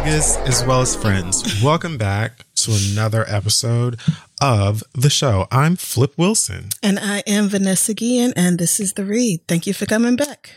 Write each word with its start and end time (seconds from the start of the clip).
Niggas, 0.00 0.48
as 0.48 0.64
well 0.64 0.80
as 0.80 0.96
friends, 0.96 1.62
welcome 1.62 1.98
back 1.98 2.46
to 2.54 2.72
another 2.90 3.26
episode 3.28 4.00
of 4.40 4.82
the 4.94 5.10
show. 5.10 5.46
I'm 5.50 5.76
Flip 5.76 6.14
Wilson. 6.16 6.70
And 6.82 6.98
I 6.98 7.18
am 7.26 7.50
Vanessa 7.50 7.92
Guillen, 7.92 8.32
and 8.34 8.58
this 8.58 8.80
is 8.80 8.94
The 8.94 9.04
Read. 9.04 9.46
Thank 9.46 9.66
you 9.66 9.74
for 9.74 9.84
coming 9.84 10.16
back. 10.16 10.52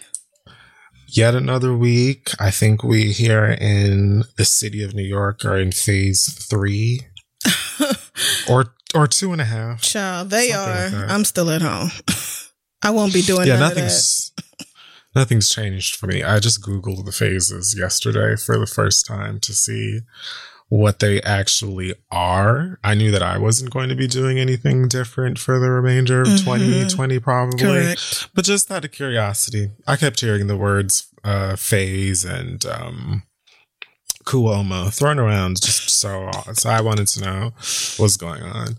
Yet 1.08 1.36
another 1.36 1.76
week. 1.76 2.30
I 2.40 2.52
think 2.52 2.84
we 2.84 3.12
here 3.12 3.46
in 3.60 4.24
the 4.38 4.46
city 4.46 4.82
of 4.82 4.94
New 4.94 5.04
York 5.04 5.44
are 5.44 5.58
in 5.58 5.74
phase 5.74 6.26
three 6.26 7.02
or 8.50 8.74
or 8.96 9.08
two 9.08 9.34
and 9.34 9.42
a 9.42 9.46
half. 9.46 9.82
Child, 9.82 10.30
they 10.30 10.50
Something 10.52 10.96
are. 10.96 11.02
like. 11.02 11.12
I'm 11.12 11.26
still 11.26 11.50
at 11.50 11.62
home. 11.62 11.92
I 12.82 12.92
won't 12.92 13.14
be 13.14 13.22
doing 13.22 13.48
yeah, 13.48 13.60
nothing's 13.60 14.32
nothing's 15.16 15.50
changed 15.50 15.96
for 15.96 16.08
me. 16.08 16.24
I 16.24 16.40
just 16.40 16.62
googled 16.62 17.06
the 17.06 17.12
phases 17.12 17.76
yesterday 17.78 18.36
for 18.36 18.58
the 18.58 18.68
first 18.68 19.06
time 19.06 19.40
to 19.42 19.54
see 19.54 20.02
what 20.70 21.00
they 21.00 21.22
actually 21.22 21.94
are. 22.10 22.80
I 22.84 22.96
knew 22.96 23.12
that 23.12 23.22
I 23.22 23.38
wasn't 23.38 23.72
going 23.72 23.90
to 23.90 23.96
be 23.96 24.08
doing 24.08 24.40
anything 24.40 24.88
different 24.88 25.38
for 25.38 25.60
the 25.60 25.70
remainder 25.70 26.22
of 26.22 26.28
Mhm. 26.28 26.40
2020 26.44 27.20
probably. 27.20 27.60
Correct. 27.60 28.28
But 28.34 28.46
just 28.46 28.72
out 28.72 28.84
of 28.86 28.92
curiosity, 28.92 29.72
I 29.86 29.98
kept 29.98 30.20
hearing 30.22 30.48
the 30.48 30.58
words 30.58 31.08
uh 31.24 31.56
phase 31.56 32.26
and 32.26 32.66
um 32.66 33.24
Cuomo 34.26 34.92
thrown 34.94 35.20
around 35.20 35.62
just 35.62 35.90
so 35.90 36.32
so 36.54 36.70
I 36.70 36.82
wanted 36.82 37.08
to 37.08 37.22
know 37.22 37.54
what's 37.98 38.16
going 38.18 38.42
on. 38.42 38.78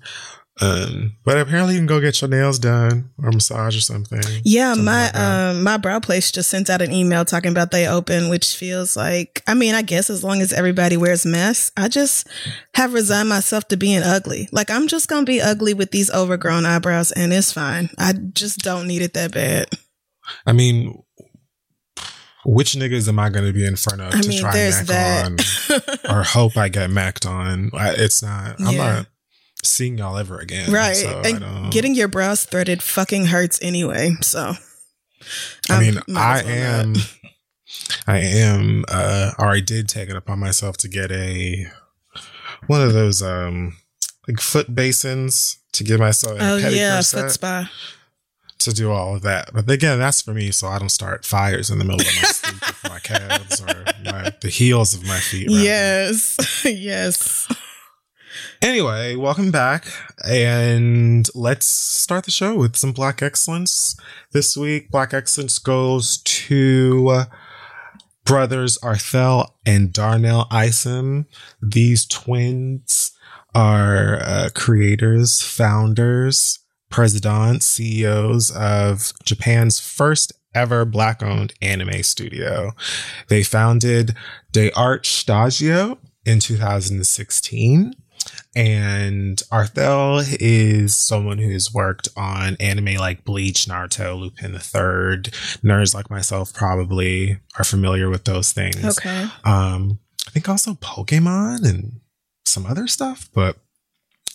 Um, 0.60 1.16
but 1.24 1.36
apparently 1.36 1.74
you 1.74 1.80
can 1.80 1.86
go 1.88 2.00
get 2.00 2.20
your 2.20 2.30
nails 2.30 2.60
done 2.60 3.10
or 3.20 3.32
massage 3.32 3.76
or 3.76 3.80
something. 3.80 4.20
Yeah, 4.44 4.68
Something 4.74 4.84
my 4.84 5.06
like 5.06 5.16
um 5.16 5.62
my 5.64 5.76
brow 5.78 5.98
place 5.98 6.30
just 6.30 6.48
sent 6.48 6.70
out 6.70 6.80
an 6.80 6.92
email 6.92 7.24
talking 7.24 7.50
about 7.50 7.72
they 7.72 7.88
open, 7.88 8.28
which 8.28 8.54
feels 8.54 8.96
like 8.96 9.42
I 9.48 9.54
mean, 9.54 9.74
I 9.74 9.82
guess 9.82 10.10
as 10.10 10.22
long 10.22 10.40
as 10.40 10.52
everybody 10.52 10.96
wears 10.96 11.26
masks, 11.26 11.72
I 11.76 11.88
just 11.88 12.28
have 12.74 12.94
resigned 12.94 13.28
myself 13.28 13.66
to 13.68 13.76
being 13.76 14.02
ugly. 14.04 14.48
Like 14.52 14.70
I'm 14.70 14.86
just 14.86 15.08
gonna 15.08 15.26
be 15.26 15.40
ugly 15.40 15.74
with 15.74 15.90
these 15.90 16.08
overgrown 16.12 16.66
eyebrows 16.66 17.10
and 17.10 17.32
it's 17.32 17.52
fine. 17.52 17.90
I 17.98 18.12
just 18.12 18.60
don't 18.60 18.86
need 18.86 19.02
it 19.02 19.14
that 19.14 19.32
bad. 19.32 19.68
I 20.46 20.52
mean, 20.52 21.02
which 22.46 22.74
niggas 22.74 23.08
am 23.08 23.18
I 23.18 23.28
going 23.30 23.46
to 23.46 23.52
be 23.52 23.66
in 23.66 23.76
front 23.76 24.00
of 24.02 24.14
I 24.14 24.20
to 24.20 24.28
mean, 24.28 24.40
try 24.40 24.52
mac 24.52 24.80
on 25.26 25.36
that. 25.36 26.00
or 26.08 26.22
hope 26.22 26.56
I 26.56 26.68
get 26.68 26.90
macked 26.90 27.26
on? 27.26 27.70
I, 27.74 27.90
it's 27.92 28.22
not. 28.22 28.60
I'm 28.60 28.66
Yeah. 28.76 28.92
not 28.94 29.06
seeing 29.64 29.98
y'all 29.98 30.16
ever 30.16 30.38
again. 30.38 30.70
right. 30.72 30.96
So 30.96 31.22
and 31.24 31.72
getting 31.72 31.94
your 31.94 32.08
brows 32.08 32.44
threaded 32.44 32.82
fucking 32.82 33.26
hurts 33.26 33.58
anyway. 33.62 34.12
So 34.22 34.54
I 35.70 35.80
mean, 35.80 35.98
I 36.14 36.38
as 36.40 36.44
well 36.44 36.54
am. 36.80 36.92
not. 36.92 37.10
I 38.06 38.18
am, 38.18 38.84
uh, 38.88 39.32
or 39.38 39.48
I 39.48 39.60
did 39.60 39.88
take 39.88 40.08
it 40.08 40.16
upon 40.16 40.38
myself 40.38 40.76
to 40.78 40.88
get 40.88 41.10
a 41.10 41.66
one 42.66 42.80
of 42.82 42.92
those 42.92 43.20
um 43.22 43.76
like 44.28 44.40
foot 44.40 44.74
basins 44.74 45.58
to 45.72 45.84
give 45.84 45.98
myself 46.00 46.38
a 46.38 46.42
Oh 46.42 46.58
pedicure 46.60 46.76
yeah, 46.76 47.00
set 47.00 47.22
foot 47.22 47.30
spa. 47.32 47.70
to 48.60 48.72
do 48.72 48.90
all 48.92 49.16
of 49.16 49.22
that. 49.22 49.50
But 49.52 49.68
again, 49.70 49.98
that's 49.98 50.22
for 50.22 50.32
me, 50.34 50.50
so 50.52 50.68
I 50.68 50.78
don't 50.78 50.88
start 50.90 51.24
fires 51.24 51.68
in 51.70 51.78
the 51.78 51.84
middle 51.84 52.00
of 52.00 52.06
my 52.06 52.12
sleep 52.28 52.60
with 52.66 52.84
my 52.90 52.98
calves 53.00 53.60
or 53.60 53.84
my, 54.04 54.32
the 54.40 54.48
heels 54.50 54.94
of 54.94 55.04
my 55.06 55.18
feet. 55.18 55.48
rather. 55.48 55.60
Yes. 55.62 56.36
yes. 56.64 57.48
Anyway, 58.64 59.14
welcome 59.14 59.50
back. 59.50 59.84
And 60.26 61.28
let's 61.34 61.66
start 61.66 62.24
the 62.24 62.30
show 62.30 62.54
with 62.54 62.76
some 62.76 62.92
Black 62.92 63.20
Excellence. 63.20 63.94
This 64.32 64.56
week, 64.56 64.90
Black 64.90 65.12
Excellence 65.12 65.58
goes 65.58 66.16
to 66.24 67.24
brothers 68.24 68.78
Arthel 68.78 69.50
and 69.66 69.92
Darnell 69.92 70.46
Isom. 70.50 71.26
These 71.60 72.06
twins 72.06 73.12
are 73.54 74.18
uh, 74.22 74.48
creators, 74.54 75.42
founders, 75.42 76.58
presidents, 76.88 77.66
CEOs 77.66 78.50
of 78.50 79.12
Japan's 79.24 79.78
first 79.78 80.32
ever 80.54 80.86
black 80.86 81.22
owned 81.22 81.52
anime 81.60 82.02
studio. 82.02 82.72
They 83.28 83.42
founded 83.42 84.16
D'ART 84.52 85.04
Shtajio 85.04 85.98
in 86.24 86.40
2016. 86.40 87.92
And 88.56 89.38
Arthel 89.50 90.24
is 90.40 90.94
someone 90.94 91.38
who's 91.38 91.74
worked 91.74 92.08
on 92.16 92.56
anime 92.60 92.94
like 92.96 93.24
Bleach, 93.24 93.66
Naruto, 93.66 94.18
Lupin 94.18 94.52
the 94.52 94.58
Third. 94.58 95.24
Nerds 95.62 95.94
like 95.94 96.10
myself 96.10 96.54
probably 96.54 97.38
are 97.58 97.64
familiar 97.64 98.08
with 98.08 98.24
those 98.24 98.52
things. 98.52 98.84
Okay. 98.84 99.26
Um, 99.44 99.98
I 100.26 100.30
think 100.30 100.48
also 100.48 100.74
Pokemon 100.74 101.68
and 101.68 102.00
some 102.44 102.66
other 102.66 102.86
stuff. 102.86 103.28
But 103.34 103.56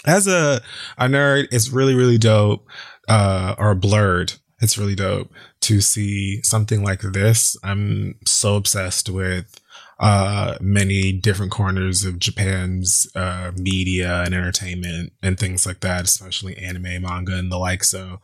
as 0.05 0.27
a 0.27 0.61
a 0.97 1.05
nerd, 1.05 1.47
it's 1.51 1.69
really 1.69 1.95
really 1.95 2.17
dope. 2.17 2.67
Uh, 3.07 3.55
or 3.57 3.73
blurred. 3.73 4.33
It's 4.61 4.77
really 4.77 4.93
dope 4.93 5.31
to 5.61 5.81
see 5.81 6.43
something 6.43 6.83
like 6.83 7.01
this. 7.01 7.57
I'm 7.63 8.19
so 8.25 8.55
obsessed 8.55 9.09
with 9.09 9.59
uh 9.99 10.57
many 10.61 11.11
different 11.11 11.51
corners 11.51 12.05
of 12.05 12.19
Japan's 12.19 13.07
uh 13.15 13.51
media 13.57 14.23
and 14.23 14.33
entertainment 14.33 15.11
and 15.21 15.39
things 15.39 15.65
like 15.65 15.81
that, 15.81 16.03
especially 16.05 16.57
anime, 16.57 17.01
manga 17.01 17.37
and 17.37 17.51
the 17.51 17.57
like. 17.57 17.83
So 17.83 18.19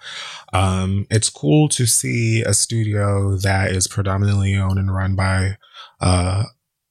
um 0.54 1.06
it's 1.10 1.30
cool 1.30 1.68
to 1.70 1.86
see 1.86 2.42
a 2.42 2.54
studio 2.54 3.36
that 3.38 3.72
is 3.72 3.88
predominantly 3.88 4.56
owned 4.56 4.80
and 4.80 4.94
run 4.94 5.16
by 5.16 5.58
uh 6.00 6.44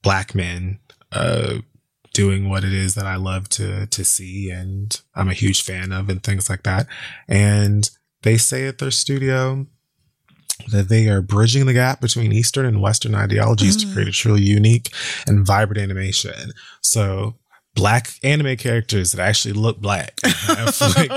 black 0.02 0.34
men 0.34 0.80
uh 1.12 1.58
doing 2.12 2.48
what 2.48 2.64
it 2.64 2.72
is 2.72 2.94
that 2.94 3.06
I 3.06 3.16
love 3.16 3.48
to 3.50 3.86
to 3.86 4.04
see 4.04 4.50
and 4.50 5.00
I'm 5.14 5.28
a 5.28 5.34
huge 5.34 5.62
fan 5.62 5.92
of 5.92 6.08
and 6.08 6.22
things 6.22 6.48
like 6.48 6.62
that. 6.62 6.86
And 7.28 7.88
they 8.22 8.36
say 8.38 8.66
at 8.66 8.78
their 8.78 8.90
studio 8.90 9.66
that 10.70 10.88
they 10.88 11.08
are 11.08 11.20
bridging 11.22 11.66
the 11.66 11.72
gap 11.72 12.00
between 12.00 12.32
Eastern 12.32 12.64
and 12.66 12.80
Western 12.80 13.14
ideologies 13.14 13.76
to 13.78 13.86
Mm. 13.86 13.92
create 13.92 14.08
a 14.08 14.12
truly 14.12 14.42
unique 14.42 14.90
and 15.26 15.44
vibrant 15.46 15.80
animation. 15.82 16.52
So 16.82 17.36
black 17.74 18.10
anime 18.22 18.56
characters 18.56 19.12
that 19.12 19.20
actually 19.22 19.54
look 19.54 19.80
black, 19.80 20.18
have, 20.24 20.80
like, 20.96 21.10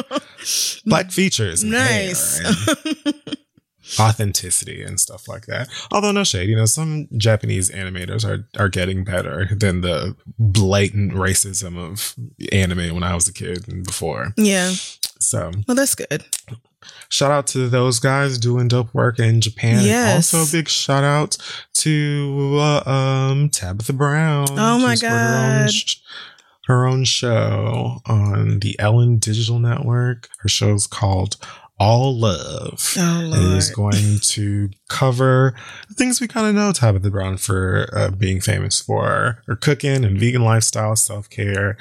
black 0.86 1.12
features, 1.12 1.64
Nice. 1.64 2.42
authenticity 4.00 4.84
and 4.84 5.00
stuff 5.00 5.28
like 5.28 5.46
that. 5.46 5.70
Although 5.92 6.12
no 6.12 6.24
shade, 6.26 6.50
you 6.50 6.56
know, 6.56 6.66
some 6.66 7.08
Japanese 7.16 7.70
animators 7.72 8.26
are 8.26 8.48
are 8.60 8.68
getting 8.70 9.04
better 9.06 9.48
than 9.56 9.82
the 9.82 10.16
blatant 10.38 11.14
racism 11.14 11.78
of 11.78 12.14
anime 12.52 12.94
when 12.94 13.04
I 13.04 13.16
was 13.16 13.28
a 13.28 13.34
kid 13.34 13.68
and 13.68 13.86
before. 13.86 14.34
yeah. 14.36 14.74
So 15.20 15.52
Well, 15.68 15.76
that's 15.76 15.96
good. 15.96 16.26
Shout 17.10 17.32
out 17.32 17.48
to 17.48 17.68
those 17.70 18.00
guys 18.00 18.38
doing 18.38 18.68
dope 18.68 18.94
work 18.94 19.20
in 19.20 19.42
Japan. 19.42 19.84
Yes. 19.84 20.34
Also, 20.34 20.50
a 20.50 20.60
big 20.60 20.68
shout 20.70 21.04
out 21.04 21.38
to 21.76 22.58
uh, 22.60 22.90
um, 22.90 23.50
Tabitha 23.50 23.94
Brown. 23.94 24.48
Oh 24.52 24.80
my 24.80 24.96
She's 24.96 25.02
Her 25.04 25.08
own, 25.08 25.66
God. 25.66 25.72
her 26.68 26.88
own 26.88 27.04
show 27.06 28.02
on 28.06 28.60
the 28.60 28.78
Ellen 28.80 29.18
Digital 29.18 29.60
Network. 29.60 30.30
Her 30.40 30.50
show 30.50 30.74
is 30.74 30.88
called 30.88 31.38
All 31.80 32.18
Love. 32.18 32.94
Oh 32.98 33.32
It 33.34 33.58
is 33.58 33.70
going 33.70 34.20
to 34.22 34.70
cover 34.90 35.56
things 35.94 36.20
we 36.20 36.28
kind 36.28 36.48
of 36.48 36.56
know 36.56 36.72
Tabitha 36.72 37.10
Brown 37.10 37.38
for 37.38 37.90
uh, 37.94 38.10
being 38.12 38.42
famous 38.42 38.82
for 38.82 39.42
her 39.48 39.56
cooking 39.56 40.04
and 40.04 40.20
vegan 40.20 40.44
lifestyle, 40.44 40.96
self 40.96 41.30
care, 41.30 41.78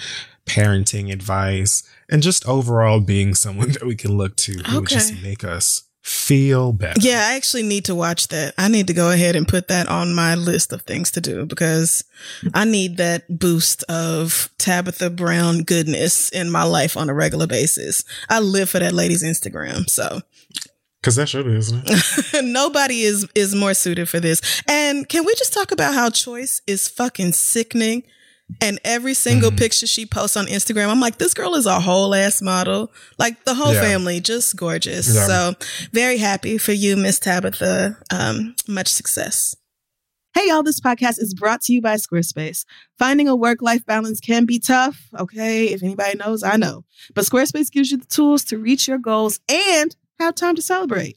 parenting 0.46 1.12
advice, 1.12 1.82
and 2.10 2.22
just 2.22 2.46
overall 2.48 3.00
being 3.00 3.34
someone 3.34 3.70
that 3.72 3.84
we 3.84 3.96
can 3.96 4.16
look 4.16 4.36
to 4.36 4.52
who 4.66 4.80
would 4.80 4.88
just 4.88 5.22
make 5.22 5.44
us 5.44 5.82
feel 6.02 6.72
better. 6.72 7.00
Yeah, 7.00 7.26
I 7.30 7.34
actually 7.34 7.64
need 7.64 7.84
to 7.86 7.94
watch 7.94 8.28
that. 8.28 8.54
I 8.56 8.68
need 8.68 8.86
to 8.86 8.92
go 8.94 9.10
ahead 9.10 9.34
and 9.34 9.46
put 9.48 9.66
that 9.68 9.88
on 9.88 10.14
my 10.14 10.36
list 10.36 10.72
of 10.72 10.82
things 10.82 11.10
to 11.12 11.20
do 11.20 11.44
because 11.46 12.04
I 12.54 12.64
need 12.64 12.96
that 12.98 13.38
boost 13.40 13.82
of 13.84 14.48
Tabitha 14.58 15.10
Brown 15.10 15.64
goodness 15.64 16.28
in 16.30 16.48
my 16.50 16.62
life 16.62 16.96
on 16.96 17.10
a 17.10 17.14
regular 17.14 17.48
basis. 17.48 18.04
I 18.28 18.38
live 18.38 18.70
for 18.70 18.78
that 18.78 18.92
lady's 18.92 19.24
Instagram. 19.24 19.90
So 19.90 20.20
Because 21.00 21.16
that 21.16 21.28
should 21.28 21.44
be, 21.46 21.56
isn't 21.56 21.82
it? 21.86 22.44
nobody 22.44 23.00
is 23.02 23.26
is 23.34 23.56
more 23.56 23.74
suited 23.74 24.08
for 24.08 24.20
this. 24.20 24.62
And 24.68 25.08
can 25.08 25.24
we 25.26 25.34
just 25.34 25.52
talk 25.52 25.72
about 25.72 25.94
how 25.94 26.10
choice 26.10 26.62
is 26.68 26.86
fucking 26.86 27.32
sickening? 27.32 28.04
And 28.60 28.78
every 28.84 29.14
single 29.14 29.50
Mhm. 29.50 29.58
picture 29.58 29.86
she 29.88 30.06
posts 30.06 30.36
on 30.36 30.46
Instagram, 30.46 30.88
I'm 30.88 31.00
like, 31.00 31.18
this 31.18 31.34
girl 31.34 31.56
is 31.56 31.66
a 31.66 31.80
whole 31.80 32.14
ass 32.14 32.40
model. 32.40 32.92
Like 33.18 33.44
the 33.44 33.54
whole 33.54 33.74
Yeah. 33.74 33.80
family, 33.82 34.20
just 34.20 34.54
gorgeous. 34.54 35.12
Yeah. 35.12 35.26
So 35.26 35.54
very 35.92 36.18
happy 36.18 36.56
for 36.56 36.72
you, 36.72 36.96
Miss 36.96 37.18
Tabitha. 37.18 37.98
Um, 38.10 38.54
much 38.68 38.88
success. 38.88 39.56
Hey, 40.34 40.48
y'all, 40.48 40.62
this 40.62 40.80
podcast 40.80 41.18
is 41.20 41.34
brought 41.34 41.62
to 41.62 41.72
you 41.72 41.80
by 41.80 41.94
Squarespace. 41.96 42.64
Finding 42.98 43.26
a 43.26 43.34
work 43.34 43.62
life 43.62 43.84
balance 43.86 44.20
can 44.20 44.44
be 44.44 44.58
tough. 44.58 45.00
Okay. 45.18 45.68
If 45.68 45.82
anybody 45.82 46.16
knows, 46.18 46.42
I 46.42 46.56
know. 46.56 46.84
But 47.14 47.24
Squarespace 47.24 47.70
gives 47.72 47.90
you 47.90 47.96
the 47.96 48.06
tools 48.06 48.44
to 48.44 48.58
reach 48.58 48.86
your 48.86 48.98
goals 48.98 49.40
and 49.48 49.96
have 50.20 50.34
time 50.34 50.54
to 50.54 50.62
celebrate. 50.62 51.16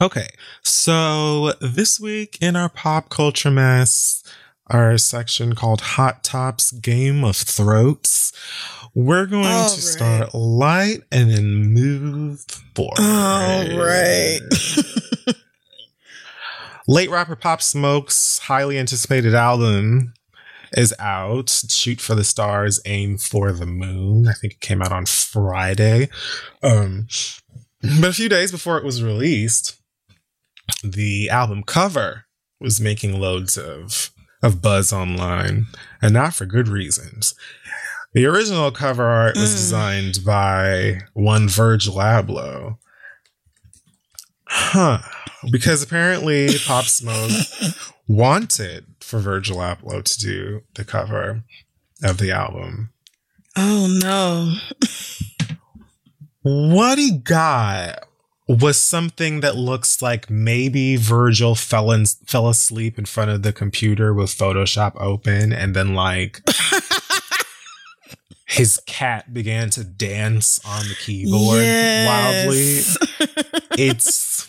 Okay, 0.00 0.28
so 0.62 1.52
this 1.60 1.98
week 1.98 2.38
in 2.40 2.56
our 2.56 2.68
pop 2.68 3.08
culture 3.08 3.50
mess, 3.50 4.22
our 4.68 4.96
section 4.98 5.54
called 5.54 5.80
Hot 5.80 6.22
Tops 6.22 6.70
Game 6.72 7.24
of 7.24 7.36
Throats, 7.36 8.32
we're 8.94 9.26
going 9.26 9.44
All 9.46 9.68
to 9.68 9.74
right. 9.74 9.80
start 9.80 10.34
light 10.34 11.02
and 11.10 11.30
then 11.30 11.72
move 11.72 12.44
forward. 12.74 12.98
All 12.98 13.78
right. 13.78 14.40
Late 16.88 17.10
rapper 17.10 17.36
Pop 17.36 17.60
Smoke's 17.60 18.38
highly 18.38 18.78
anticipated 18.78 19.34
album 19.34 20.14
is 20.72 20.94
out. 20.98 21.50
Shoot 21.50 22.00
for 22.00 22.14
the 22.14 22.24
Stars, 22.24 22.80
Aim 22.86 23.18
for 23.18 23.52
the 23.52 23.66
Moon. 23.66 24.26
I 24.26 24.32
think 24.32 24.54
it 24.54 24.60
came 24.60 24.80
out 24.80 24.92
on 24.92 25.04
Friday. 25.06 26.08
Um, 26.62 27.08
but 28.00 28.08
a 28.08 28.12
few 28.12 28.28
days 28.28 28.50
before 28.50 28.78
it 28.78 28.84
was 28.84 29.02
released, 29.02 29.77
the 30.84 31.28
album 31.30 31.62
cover 31.62 32.24
was 32.60 32.80
making 32.80 33.20
loads 33.20 33.56
of 33.56 34.10
of 34.42 34.62
buzz 34.62 34.92
online, 34.92 35.66
and 36.00 36.14
not 36.14 36.32
for 36.34 36.46
good 36.46 36.68
reasons. 36.68 37.34
The 38.14 38.24
original 38.26 38.70
cover 38.70 39.04
art 39.04 39.36
was 39.36 39.50
Mm. 39.50 39.56
designed 39.56 40.18
by 40.24 41.00
one 41.12 41.48
Virgil 41.48 41.96
Abloh. 41.96 42.78
Huh. 44.46 44.98
Because 45.50 45.82
apparently 45.82 46.48
Pop 46.66 46.84
Smoke 46.86 47.30
wanted 48.06 48.86
for 49.00 49.18
Virgil 49.18 49.58
Abloh 49.58 50.02
to 50.02 50.18
do 50.18 50.62
the 50.74 50.84
cover 50.84 51.42
of 52.02 52.18
the 52.18 52.30
album. 52.30 52.90
oh 53.56 53.88
no. 54.02 54.54
What 56.42 56.98
he 56.98 57.18
got 57.18 58.04
was 58.48 58.80
something 58.80 59.40
that 59.40 59.56
looks 59.56 60.00
like 60.00 60.30
maybe 60.30 60.96
Virgil 60.96 61.54
fell 61.54 61.92
in, 61.92 62.06
fell 62.06 62.48
asleep 62.48 62.98
in 62.98 63.04
front 63.04 63.30
of 63.30 63.42
the 63.42 63.52
computer 63.52 64.14
with 64.14 64.30
Photoshop 64.30 64.98
open 64.98 65.52
and 65.52 65.76
then 65.76 65.94
like 65.94 66.40
his 68.46 68.80
cat 68.86 69.34
began 69.34 69.68
to 69.70 69.84
dance 69.84 70.58
on 70.66 70.88
the 70.88 70.94
keyboard 70.94 71.62
wildly. 72.06 72.80
It's 73.80 74.48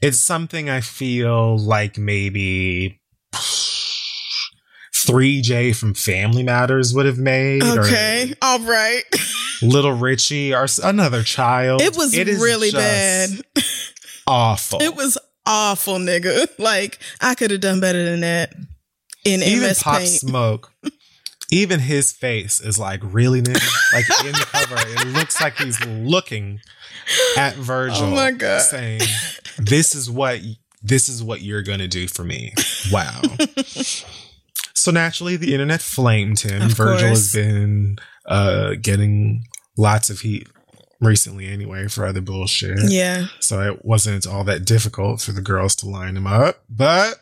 it's 0.00 0.18
something 0.18 0.68
I 0.68 0.80
feel 0.80 1.56
like 1.56 1.96
maybe 1.96 3.00
3J 5.06 5.74
from 5.76 5.94
Family 5.94 6.42
Matters 6.42 6.94
would 6.94 7.06
have 7.06 7.18
made. 7.18 7.62
Okay, 7.62 8.34
all 8.42 8.60
right. 8.60 9.02
Little 9.62 9.92
Richie 9.92 10.54
or 10.54 10.66
another 10.82 11.22
child. 11.22 11.80
It 11.80 11.96
was 11.96 12.14
It 12.14 12.26
really 12.26 12.70
bad. 12.70 13.30
Awful. 14.26 14.82
It 14.82 14.94
was 14.96 15.16
awful, 15.46 15.94
nigga. 15.94 16.48
Like 16.58 16.98
I 17.20 17.34
could 17.34 17.50
have 17.50 17.60
done 17.60 17.80
better 17.80 18.04
than 18.04 18.20
that 18.20 18.52
in 19.24 19.42
even 19.42 19.68
MS 19.68 19.82
Pop 19.82 19.98
Paint. 19.98 20.08
Smoke. 20.08 20.72
Even 21.50 21.78
his 21.80 22.10
face 22.12 22.60
is 22.60 22.78
like 22.78 23.00
really 23.04 23.40
nigga. 23.40 23.92
Like 23.92 24.04
in 24.26 24.32
the 24.32 24.46
cover, 24.50 24.76
it 24.78 25.06
looks 25.08 25.40
like 25.40 25.56
he's 25.58 25.84
looking 25.86 26.60
at 27.36 27.54
Virgil. 27.54 28.06
Oh 28.06 28.10
my 28.10 28.32
God. 28.32 28.62
Saying, 28.62 29.00
"This 29.58 29.94
is 29.94 30.10
what 30.10 30.40
this 30.82 31.08
is 31.08 31.22
what 31.22 31.42
you're 31.42 31.62
gonna 31.62 31.86
do 31.88 32.08
for 32.08 32.24
me." 32.24 32.52
Wow. 32.90 33.20
so 34.86 34.92
naturally, 34.92 35.36
the 35.36 35.52
internet 35.52 35.82
flamed 35.82 36.38
him. 36.38 36.62
Of 36.62 36.72
Virgil 36.74 37.08
course. 37.08 37.32
has 37.32 37.32
been 37.32 37.96
uh, 38.24 38.74
getting 38.80 39.44
lots 39.76 40.10
of 40.10 40.20
heat 40.20 40.46
recently, 41.00 41.48
anyway, 41.48 41.88
for 41.88 42.06
other 42.06 42.20
bullshit. 42.20 42.78
Yeah. 42.88 43.26
So 43.40 43.60
it 43.62 43.84
wasn't 43.84 44.28
all 44.28 44.44
that 44.44 44.64
difficult 44.64 45.20
for 45.20 45.32
the 45.32 45.40
girls 45.40 45.74
to 45.76 45.88
line 45.88 46.16
him 46.16 46.28
up, 46.28 46.62
but 46.70 47.16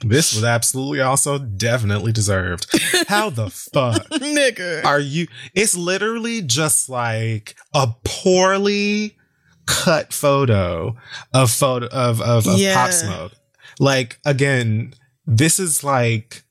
this 0.00 0.34
was 0.34 0.44
absolutely 0.44 1.02
also 1.02 1.38
definitely 1.38 2.10
deserved. 2.10 2.66
How 3.08 3.28
the 3.28 3.50
fuck 3.50 4.08
Nigga. 4.08 4.82
are 4.82 4.98
you? 4.98 5.26
It's 5.52 5.76
literally 5.76 6.40
just 6.40 6.88
like 6.88 7.54
a 7.74 7.88
poorly 8.02 9.18
cut 9.66 10.14
photo 10.14 10.96
of 11.34 11.50
photo 11.50 11.86
of 11.88 12.22
of, 12.22 12.46
of 12.46 12.58
Yeah. 12.58 12.76
Pop 12.76 12.92
Smoke. 12.92 13.32
Like 13.78 14.18
again, 14.24 14.94
this 15.26 15.58
is 15.60 15.84
like 15.84 16.44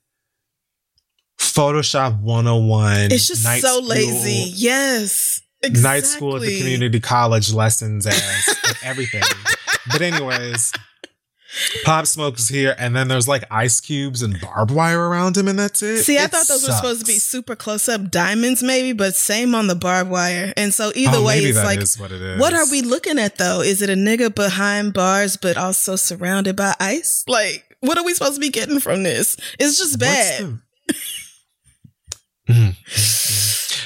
Photoshop 1.55 2.19
101. 2.21 3.11
it's 3.11 3.27
just 3.27 3.43
so 3.43 3.57
school- 3.77 3.83
lazy. 3.83 4.51
Yes. 4.55 5.41
Exactly. 5.63 5.81
night 5.89 6.05
school 6.05 6.35
at 6.35 6.41
the 6.43 6.59
community 6.59 6.99
college 6.99 7.51
lessons 7.53 8.05
as 8.05 8.21
and 8.67 8.77
everything. 8.83 9.23
But 9.91 10.01
anyways, 10.01 10.71
Pop 11.85 12.05
Smoke's 12.05 12.49
here, 12.49 12.75
and 12.77 12.95
then 12.95 13.07
there's 13.07 13.27
like 13.27 13.45
ice 13.49 13.79
cubes 13.79 14.21
and 14.21 14.39
barbed 14.41 14.69
wire 14.71 14.99
around 15.09 15.37
him, 15.37 15.47
and 15.47 15.57
that's 15.57 15.81
it. 15.81 16.03
See, 16.03 16.17
I 16.19 16.25
It 16.25 16.31
thought 16.31 16.47
those 16.47 16.67
were 16.67 16.73
supposed 16.73 16.99
to 16.99 17.05
be 17.05 17.17
super 17.17 17.55
close 17.55 17.87
up 17.89 18.11
diamonds, 18.11 18.61
maybe, 18.61 18.91
but 18.93 19.15
same 19.15 19.55
on 19.55 19.67
the 19.67 19.75
barbed 19.75 20.11
wire. 20.11 20.53
And 20.57 20.73
so 20.73 20.91
either 20.93 21.17
Oh, 21.17 21.23
way, 21.25 21.39
it's 21.39 21.57
like, 21.63 21.79
what 21.99 22.11
it 22.11 22.39
what 22.39 22.53
are 22.53 22.69
we 22.69 22.81
looking 22.81 23.17
at 23.17 23.37
though? 23.37 23.61
Is 23.61 23.81
it 23.81 23.89
a 23.89 23.93
nigga 23.95 24.35
behind 24.35 24.93
bars, 24.93 25.37
but 25.37 25.57
also 25.57 25.95
surrounded 25.95 26.55
by 26.57 26.75
ice? 26.79 27.23
Like, 27.27 27.75
what 27.79 27.97
are 27.97 28.03
we 28.03 28.13
supposed 28.13 28.35
to 28.35 28.41
be 28.41 28.49
getting 28.49 28.79
from 28.79 29.03
this? 29.03 29.37
It's 29.57 29.77
just 29.79 29.97
bad. 29.99 30.59
The- 32.47 32.53
Mhm. 32.53 33.81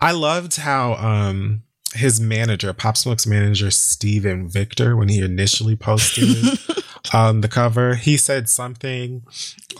I 0.00 0.12
loved 0.12 0.56
how 0.56 0.94
um 0.94 1.62
his 1.94 2.20
manager, 2.20 2.72
Pop 2.72 2.96
Smoke's 2.96 3.26
manager, 3.26 3.70
Steven 3.70 4.48
Victor, 4.48 4.96
when 4.96 5.08
he 5.08 5.20
initially 5.20 5.76
posted 5.76 6.58
on 7.12 7.40
the 7.40 7.48
cover, 7.48 7.94
he 7.94 8.16
said 8.16 8.48
something 8.48 9.22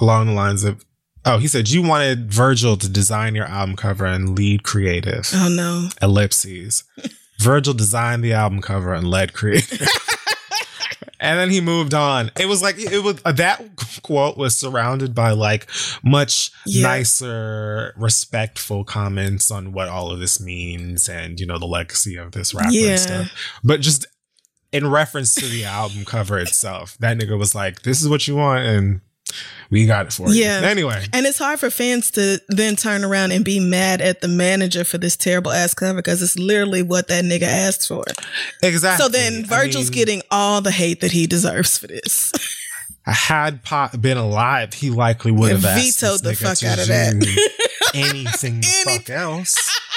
along 0.01 0.27
the 0.29 0.33
lines 0.33 0.63
of, 0.63 0.85
"Oh, 1.25 1.39
he 1.39 1.49
said 1.49 1.69
you 1.71 1.83
wanted 1.83 2.33
Virgil 2.33 2.77
to 2.77 2.89
design 2.89 3.35
your 3.35 3.47
album 3.47 3.75
cover 3.77 4.07
and 4.07 4.37
lead 4.39 4.63
creative." 4.63 5.29
Oh 5.35 5.49
no. 5.49 5.89
ellipses. 6.01 6.85
Virgil 7.41 7.75
designed 7.75 8.23
the 8.23 8.33
album 8.33 8.61
cover 8.63 8.95
and 8.95 9.09
led 9.11 9.33
creative. 9.33 9.89
and 11.25 11.39
then 11.39 11.51
he 11.51 11.61
moved 11.61 11.95
on. 11.95 12.31
It 12.39 12.47
was 12.47 12.63
like 12.63 12.79
it 12.79 13.03
was 13.03 13.21
that 13.23 13.63
quote 14.03 14.37
was 14.37 14.57
surrounded 14.57 15.15
by 15.15 15.31
like 15.33 15.69
much 16.05 16.51
Yeah. 16.67 16.83
nicer, 16.89 17.95
respectful 17.97 18.85
comments 18.85 19.51
on 19.51 19.73
what 19.73 19.89
all 19.89 20.11
of 20.11 20.21
this 20.21 20.41
means 20.41 21.09
and 21.09 21.41
you 21.41 21.47
know 21.47 21.59
the 21.59 21.67
legacy 21.67 22.17
of 22.17 22.33
this 22.33 22.55
rapper 22.55 22.71
Yeah. 22.73 22.91
and 22.91 23.01
stuff. 23.01 23.33
But 23.63 23.81
just 23.81 24.07
in 24.73 24.89
reference 24.91 25.35
to 25.37 25.47
the 25.47 25.65
album 25.65 26.05
cover 26.05 26.39
itself, 26.39 26.97
that 27.01 27.17
nigga 27.17 27.39
was 27.39 27.55
like, 27.55 27.83
"This 27.83 28.03
is 28.03 28.09
what 28.09 28.27
you 28.29 28.37
want," 28.37 28.67
and 28.67 29.01
we 29.71 29.87
got 29.87 30.07
it 30.07 30.13
for 30.13 30.29
you. 30.29 30.43
Yeah. 30.43 30.61
you. 30.61 30.67
Anyway, 30.67 31.05
And 31.13 31.27
it's 31.27 31.39
hard 31.39 31.59
for 31.61 31.71
fans 31.71 32.11
to 32.13 32.41
then 32.49 32.77
turn 32.77 33.05
around 33.05 33.33
and 33.33 33.45
be 33.45 33.59
mad 33.61 34.01
at 34.01 34.21
the 34.21 34.29
manager 34.29 34.85
for 34.85 34.99
this 34.99 35.17
terrible 35.17 35.51
ass 35.53 35.75
cover 35.75 35.97
because 35.97 36.23
it's 36.23 36.39
literally 36.39 36.83
what 36.83 37.09
that 37.09 37.25
nigga 37.25 37.43
asked 37.43 37.89
for. 37.89 38.05
exactly. 38.63 39.05
So 39.05 39.09
then 39.11 39.45
I 39.45 39.47
Virgil's 39.47 39.91
mean- 39.91 39.95
getting 39.95 40.23
all 40.31 40.61
the 40.61 40.71
hate 40.71 41.01
that 41.01 41.13
he 41.13 41.27
deserves 41.27 41.79
for 41.79 41.87
this. 41.89 42.33
had 43.07 43.63
Pop 43.65 44.01
been 44.01 44.17
alive, 44.17 44.73
he 44.75 44.91
likely 44.91 45.31
would 45.33 45.51
have 45.51 45.65
asked 45.65 46.01
Vetoed 46.01 46.23
the 46.23 46.35
fuck 46.35 46.63
out 46.65 46.79
of 46.79 46.87
that. 46.89 47.15
anything 47.95 48.61
the 48.61 48.83
Any- 48.87 48.99
fuck 48.99 49.11
else. 49.11 49.81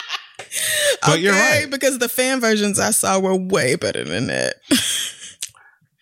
But 1.05 1.19
you're 1.19 1.33
Okay, 1.33 1.61
right. 1.61 1.69
Because 1.71 1.99
the 1.99 2.09
fan 2.09 2.39
versions 2.41 2.79
I 2.79 2.91
saw 2.91 3.19
were 3.19 3.35
way 3.35 3.75
better 3.75 4.03
than 4.03 4.27
that. 4.27 4.55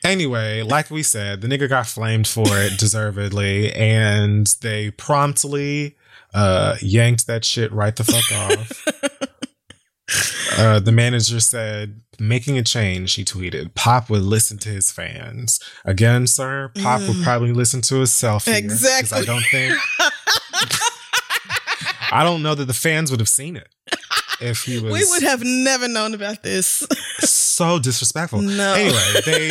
Anyway, 0.06 0.62
like 0.62 0.90
we 0.92 1.02
said, 1.04 1.42
the 1.42 1.48
nigga 1.48 1.68
got 1.68 1.88
flamed 1.88 2.28
for 2.28 2.46
it 2.50 2.78
deservedly, 2.80 3.74
and 3.74 4.48
they 4.62 4.92
promptly 4.92 5.96
uh, 6.34 6.76
yanked 6.82 7.26
that 7.28 7.44
shit 7.44 7.72
right 7.72 7.96
the 7.96 8.04
fuck 8.04 8.32
off. 8.32 8.86
Uh, 10.58 10.80
the 10.80 10.92
manager 10.92 11.40
said, 11.42 12.00
making 12.18 12.58
a 12.58 12.64
change, 12.64 13.16
he 13.16 13.26
tweeted, 13.26 13.74
Pop 13.76 14.10
would 14.10 14.22
listen 14.22 14.58
to 14.60 14.70
his 14.70 14.90
fans. 14.90 15.60
Again, 15.84 16.28
sir, 16.28 16.72
Pop 16.82 17.02
would 17.02 17.18
Mm. 17.18 17.24
probably 17.24 17.52
listen 17.52 17.82
to 17.82 17.96
himself. 17.96 18.48
Exactly. 18.48 19.18
I 19.18 19.26
don't 19.26 19.44
think. 19.52 19.76
I 22.12 22.24
don't 22.24 22.42
know 22.42 22.56
that 22.56 22.66
the 22.66 22.74
fans 22.74 23.12
would 23.12 23.20
have 23.20 23.28
seen 23.28 23.58
it 23.58 23.68
if 24.40 24.62
he 24.64 24.80
was 24.80 24.94
We 24.94 25.04
would 25.10 25.24
have 25.24 25.44
never 25.44 25.90
known 25.90 26.14
about 26.14 26.44
this. 26.44 26.88
so 27.20 27.78
disrespectful. 27.80 28.42
No. 28.42 28.74
Anyway, 28.76 29.22
they 29.26 29.50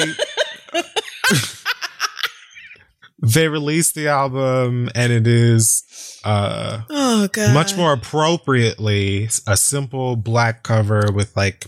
they 3.23 3.49
released 3.49 3.95
the 3.95 4.09
album 4.09 4.91
and 4.95 5.13
it 5.13 5.27
is 5.27 6.21
uh 6.25 6.83
Oh 6.91 7.29
god. 7.33 7.55
much 7.55 7.77
more 7.77 7.93
appropriately 7.93 9.29
a 9.47 9.57
simple 9.57 10.17
black 10.17 10.63
cover 10.63 11.11
with 11.13 11.35
like 11.37 11.67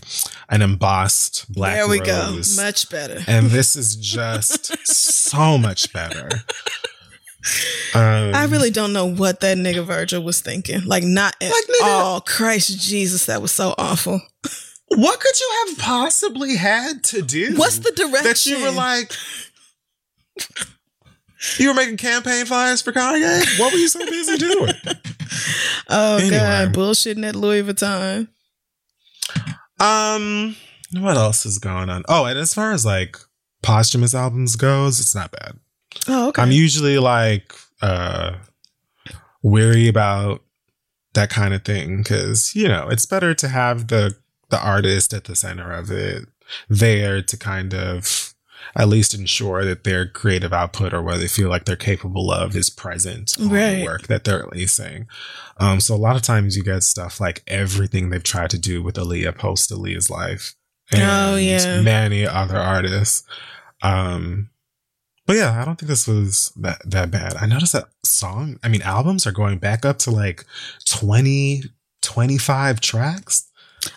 an 0.49 0.61
embossed 0.61 1.51
black 1.53 1.75
There 1.75 1.87
we 1.87 1.99
rose. 2.01 2.55
go. 2.55 2.63
Much 2.63 2.89
better. 2.89 3.19
and 3.27 3.47
this 3.47 3.75
is 3.75 3.95
just 3.95 4.85
so 4.87 5.57
much 5.57 5.91
better. 5.93 6.29
Um, 7.95 8.35
I 8.35 8.45
really 8.49 8.71
don't 8.71 8.91
know 8.93 9.05
what 9.09 9.39
that 9.39 9.57
nigga 9.57 9.85
Virgil 9.85 10.21
was 10.21 10.41
thinking. 10.41 10.83
Like 10.85 11.03
not 11.03 11.33
at 11.41 11.49
Like, 11.51 11.63
nigga- 11.67 11.83
all. 11.85 12.21
Christ 12.21 12.77
Jesus, 12.79 13.25
that 13.27 13.41
was 13.41 13.51
so 13.51 13.73
awful. 13.77 14.19
what 14.89 15.19
could 15.19 15.39
you 15.39 15.65
have 15.67 15.77
possibly 15.77 16.55
had 16.57 17.03
to 17.05 17.21
do? 17.21 17.55
What's 17.55 17.79
the 17.79 17.91
direction? 17.91 18.23
that 18.23 18.45
you 18.45 18.61
were 18.61 18.71
like 18.71 19.13
you 21.57 21.67
were 21.69 21.73
making 21.73 21.97
campaign 21.97 22.45
flyers 22.45 22.81
for 22.81 22.91
Kanye? 22.91 23.59
What 23.59 23.71
were 23.73 23.79
you 23.79 23.87
so 23.87 24.05
busy 24.05 24.37
doing? 24.37 24.73
Oh 25.89 26.17
Anyway. 26.17 26.31
god, 26.37 26.73
bullshitting 26.73 27.25
at 27.25 27.35
Louis 27.35 27.63
Vuitton. 27.63 28.27
Um 29.79 30.55
what 30.93 31.17
else 31.17 31.45
is 31.45 31.59
going 31.59 31.89
on? 31.89 32.03
Oh, 32.07 32.25
and 32.25 32.37
as 32.39 32.53
far 32.53 32.71
as 32.71 32.85
like 32.85 33.17
posthumous 33.61 34.15
albums 34.15 34.55
goes, 34.55 34.99
it's 34.99 35.13
not 35.15 35.31
bad. 35.31 35.57
Oh, 36.07 36.29
okay. 36.29 36.41
I'm 36.41 36.51
usually 36.51 36.97
like 36.97 37.53
uh 37.81 38.33
weary 39.43 39.87
about 39.87 40.43
that 41.13 41.29
kind 41.29 41.53
of 41.53 41.63
thing 41.63 41.97
because 41.99 42.55
you 42.55 42.67
know 42.67 42.87
it's 42.89 43.05
better 43.05 43.33
to 43.35 43.47
have 43.47 43.87
the 43.87 44.15
the 44.49 44.59
artist 44.61 45.13
at 45.13 45.25
the 45.25 45.35
center 45.35 45.71
of 45.71 45.91
it 45.91 46.25
there 46.69 47.21
to 47.21 47.37
kind 47.37 47.73
of 47.73 48.26
at 48.77 48.87
least 48.87 49.13
ensure 49.15 49.65
that 49.65 49.83
their 49.83 50.07
creative 50.07 50.53
output 50.53 50.93
or 50.93 51.01
what 51.01 51.17
they 51.19 51.27
feel 51.27 51.49
like 51.49 51.65
they're 51.65 51.75
capable 51.75 52.31
of 52.31 52.55
is 52.55 52.69
present 52.69 53.33
on 53.39 53.49
Right. 53.49 53.77
the 53.77 53.83
work 53.85 54.03
that 54.07 54.23
they're 54.23 54.45
releasing. 54.45 55.07
Um, 55.57 55.79
so 55.79 55.95
a 55.95 55.97
lot 55.97 56.15
of 56.15 56.21
times 56.21 56.55
you 56.55 56.63
get 56.63 56.83
stuff 56.83 57.19
like 57.19 57.41
everything 57.47 58.09
they've 58.09 58.23
tried 58.23 58.51
to 58.51 58.59
do 58.59 58.83
with 58.83 58.95
Aaliyah 58.95 59.35
post 59.37 59.71
Aaliyah's 59.71 60.09
life. 60.11 60.53
Oh, 60.93 61.35
yeah. 61.35 61.81
Many 61.81 62.25
other 62.27 62.57
artists. 62.57 63.23
Um, 63.81 64.51
but 65.25 65.35
yeah, 65.35 65.59
I 65.61 65.65
don't 65.65 65.77
think 65.77 65.89
this 65.89 66.07
was 66.07 66.53
that, 66.57 66.79
that 66.85 67.11
bad. 67.11 67.35
I 67.35 67.47
noticed 67.47 67.73
that 67.73 67.89
song, 68.03 68.59
I 68.63 68.69
mean, 68.69 68.81
albums 68.83 69.25
are 69.27 69.31
going 69.33 69.57
back 69.57 69.83
up 69.85 69.97
to 69.99 70.11
like 70.11 70.45
20, 70.85 71.63
25 72.01 72.79
tracks. 72.79 73.49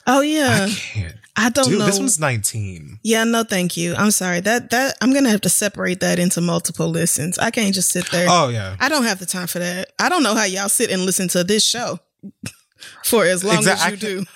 Oh 0.06 0.20
yeah. 0.20 0.66
I 0.68 0.74
can't. 0.74 1.14
I 1.36 1.48
don't 1.48 1.68
Dude, 1.68 1.78
know. 1.78 1.86
this 1.86 1.98
one's 1.98 2.18
19. 2.20 2.98
yeah, 3.02 3.24
no, 3.24 3.44
thank 3.44 3.76
you. 3.76 3.94
I'm 3.94 4.10
sorry. 4.10 4.40
That 4.40 4.70
that 4.70 4.96
I'm 5.00 5.14
gonna 5.14 5.30
have 5.30 5.40
to 5.42 5.48
separate 5.48 6.00
that 6.00 6.18
into 6.18 6.40
multiple 6.40 6.88
listens. 6.88 7.38
I 7.38 7.50
can't 7.50 7.74
just 7.74 7.90
sit 7.90 8.10
there. 8.10 8.26
Oh, 8.28 8.48
yeah. 8.48 8.76
I 8.80 8.88
don't 8.88 9.04
have 9.04 9.18
the 9.20 9.26
time 9.26 9.46
for 9.46 9.58
that. 9.60 9.92
I 9.98 10.08
don't 10.08 10.22
know 10.22 10.34
how 10.34 10.44
y'all 10.44 10.68
sit 10.68 10.90
and 10.90 11.02
listen 11.06 11.28
to 11.28 11.44
this 11.44 11.64
show 11.64 11.98
for 13.04 13.24
as 13.24 13.42
long 13.44 13.58
Exact- 13.58 13.80
I 13.80 13.86
as 13.86 13.92
you 13.92 13.98
can't- 13.98 14.26
do. 14.26 14.30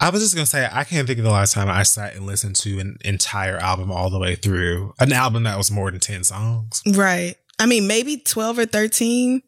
I 0.00 0.10
was 0.10 0.20
just 0.20 0.34
gonna 0.34 0.46
say 0.46 0.68
I 0.72 0.82
can't 0.82 1.06
think 1.06 1.20
of 1.20 1.24
the 1.24 1.30
last 1.30 1.52
time 1.54 1.68
I 1.68 1.84
sat 1.84 2.16
and 2.16 2.26
listened 2.26 2.56
to 2.56 2.80
an 2.80 2.96
entire 3.04 3.56
album 3.58 3.92
all 3.92 4.10
the 4.10 4.18
way 4.18 4.34
through. 4.34 4.94
An 4.98 5.12
album 5.12 5.44
that 5.44 5.56
was 5.56 5.70
more 5.70 5.92
than 5.92 6.00
ten 6.00 6.24
songs. 6.24 6.82
Right. 6.92 7.36
I 7.60 7.66
mean, 7.66 7.86
maybe 7.86 8.16
12 8.16 8.58
or 8.58 8.66
13. 8.66 9.42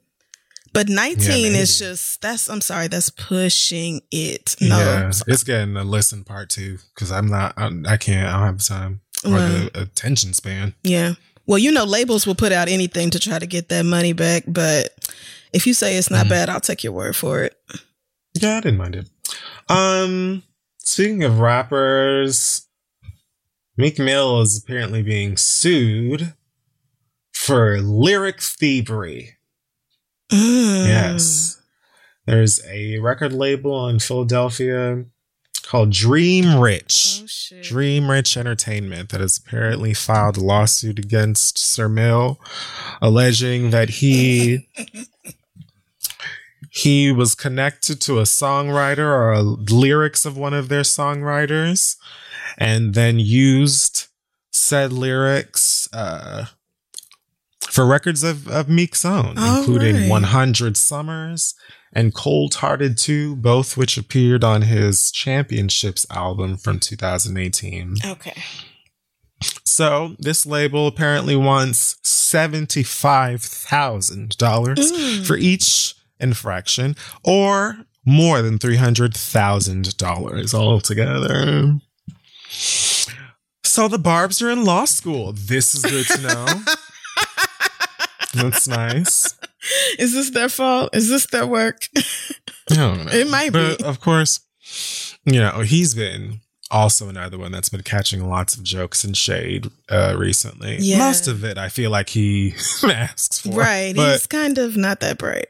But 0.75 0.89
19 0.91 1.53
Yeah, 1.55 1.59
is 1.61 1.79
just 1.79 2.21
that's 2.21 2.51
I'm 2.51 2.61
sorry, 2.61 2.89
that's 2.89 3.09
pushing 3.09 4.03
it. 4.11 4.57
No. 4.61 4.77
yeah, 4.79 5.11
it's 5.29 5.45
getting 5.45 5.77
a 5.77 5.85
listen 5.85 6.25
part 6.25 6.51
two 6.51 6.79
because 6.95 7.11
I'm 7.11 7.29
not. 7.29 7.55
I, 7.57 7.71
I 7.87 7.97
can't. 7.97 8.29
I 8.29 8.33
don't 8.33 8.47
have 8.47 8.59
the 8.59 8.65
time 8.65 9.01
or 9.25 9.31
Well. 9.31 9.49
the 9.73 9.81
attention 9.83 10.35
span. 10.35 10.75
Yeah. 10.83 11.15
Well, 11.47 11.59
you 11.59 11.71
know, 11.73 11.85
labels 11.85 12.27
will 12.27 12.35
put 12.35 12.53
out 12.53 12.69
anything 12.69 13.11
to 13.11 13.19
try 13.21 13.39
to 13.39 13.47
get 13.47 13.69
that 13.69 13.85
money 13.87 14.13
back, 14.15 14.45
but 14.49 14.89
if 15.53 15.67
you 15.67 15.75
say 15.75 15.97
it's 15.97 16.11
not 16.11 16.27
Mhm. 16.27 16.31
bad, 16.31 16.49
I'll 16.49 16.61
take 16.61 16.83
your 16.83 16.93
word 16.93 17.15
for 17.15 17.45
it. 17.45 17.57
Yeah, 18.35 18.57
I 18.57 18.61
didn't 18.61 18.79
mind 18.79 18.97
it. 18.97 19.09
Um, 19.69 20.43
speaking 20.79 21.23
of 21.23 21.39
rappers, 21.39 22.67
Meek 23.77 23.99
Mill 23.99 24.41
is 24.41 24.57
apparently 24.59 25.03
being 25.03 25.37
sued 25.37 26.33
for 27.33 27.81
lyric 27.81 28.41
thievery. 28.41 29.37
Yes. 30.35 31.63
There's 32.27 32.65
a 32.67 32.99
record 32.99 33.33
label 33.33 33.89
in 33.89 33.99
Philadelphia 33.99 35.05
called 35.63 35.91
Dream 35.91 36.59
Rich. 36.59 37.21
Oh 37.23 37.27
shit. 37.27 37.63
Dream 37.63 38.11
Rich 38.11 38.37
Entertainment 38.37 39.11
that 39.11 39.21
has 39.21 39.37
apparently 39.39 39.95
filed 39.95 40.37
a 40.37 40.41
lawsuit 40.41 40.99
against 40.99 41.59
Sir 41.59 41.89
Mill, 41.89 42.41
alleging 43.03 43.71
that 43.71 43.89
he 43.91 44.69
he 46.71 47.13
was 47.13 47.35
connected 47.35 48.01
to 48.03 48.19
a 48.19 48.23
songwriter 48.23 49.07
or 49.07 49.41
lyrics 49.41 50.25
of 50.25 50.37
one 50.37 50.55
of 50.55 50.69
their 50.69 50.83
songwriters, 50.83 51.97
and 52.59 52.95
then 52.95 53.19
used 53.19 54.07
said 54.51 54.93
lyrics 54.93 55.89
uh, 55.93 56.47
for 57.71 57.87
records 57.87 58.23
of, 58.23 58.47
of 58.49 58.69
Meek's 58.69 59.05
own, 59.05 59.37
All 59.39 59.59
including 59.59 59.97
right. 59.97 60.09
100 60.11 60.77
Summers 60.77 61.55
and 61.93 62.15
Cold 62.15 62.55
Hearted 62.57 62.97
2, 62.99 63.37
both 63.37 63.77
which 63.77 63.97
appeared 63.99 64.43
on 64.45 64.63
his 64.63 65.11
Championships 65.13 66.07
album 66.11 66.57
from 66.57 66.79
2018. 66.81 67.97
Okay. 68.05 68.43
So 69.65 70.17
this 70.19 70.47
label 70.47 70.87
apparently 70.87 71.37
wants 71.37 71.97
$75,000 72.05 74.93
Mm. 74.93 75.27
for 75.27 75.37
each 75.37 75.95
infraction 76.19 76.97
or 77.23 77.77
more 78.07 78.41
than 78.43 78.59
$300,000 78.59 80.55
altogether. 80.55 81.79
So 83.65 83.89
the 83.89 83.99
Barbs 83.99 84.41
are 84.43 84.51
in 84.51 84.65
law 84.65 84.85
school. 84.85 85.33
This 85.33 85.75
is 85.75 85.83
good 85.83 86.07
to 86.07 86.21
know. 86.23 86.47
That's 88.35 88.69
nice. 88.69 89.35
Is 89.99 90.13
this 90.13 90.31
their 90.31 90.49
fault? 90.49 90.95
Is 90.95 91.09
this 91.09 91.27
their 91.27 91.47
work? 91.47 91.89
I 92.71 92.75
don't 92.75 93.05
know. 93.07 93.11
It 93.13 93.29
might 93.29 93.53
be. 93.53 93.59
but 93.59 93.79
be. 93.79 93.85
Of 93.85 94.01
course, 94.01 94.41
you 95.25 95.41
know, 95.41 95.61
he's 95.61 95.95
been 95.95 96.41
also 96.71 97.09
another 97.09 97.39
one 97.39 97.53
that's 97.53 97.69
been 97.69 97.83
catching 97.83 98.29
lots 98.29 98.57
of 98.57 98.63
jokes 98.63 99.05
and 99.05 99.17
shade 99.17 99.71
uh, 99.89 100.15
recently. 100.19 100.77
Yeah. 100.81 100.99
Most 100.99 101.29
of 101.29 101.45
it, 101.45 101.57
I 101.59 101.69
feel 101.69 101.91
like 101.91 102.09
he 102.11 102.55
asks 102.83 103.41
for. 103.41 103.51
right. 103.51 103.95
But 103.95 104.13
He's 104.13 104.27
kind 104.27 104.59
of 104.59 104.77
not 104.77 105.01
that 105.01 105.19
bright. 105.19 105.49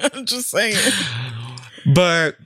I'm 0.00 0.26
just 0.26 0.50
saying. 0.50 0.76
but 1.94 2.36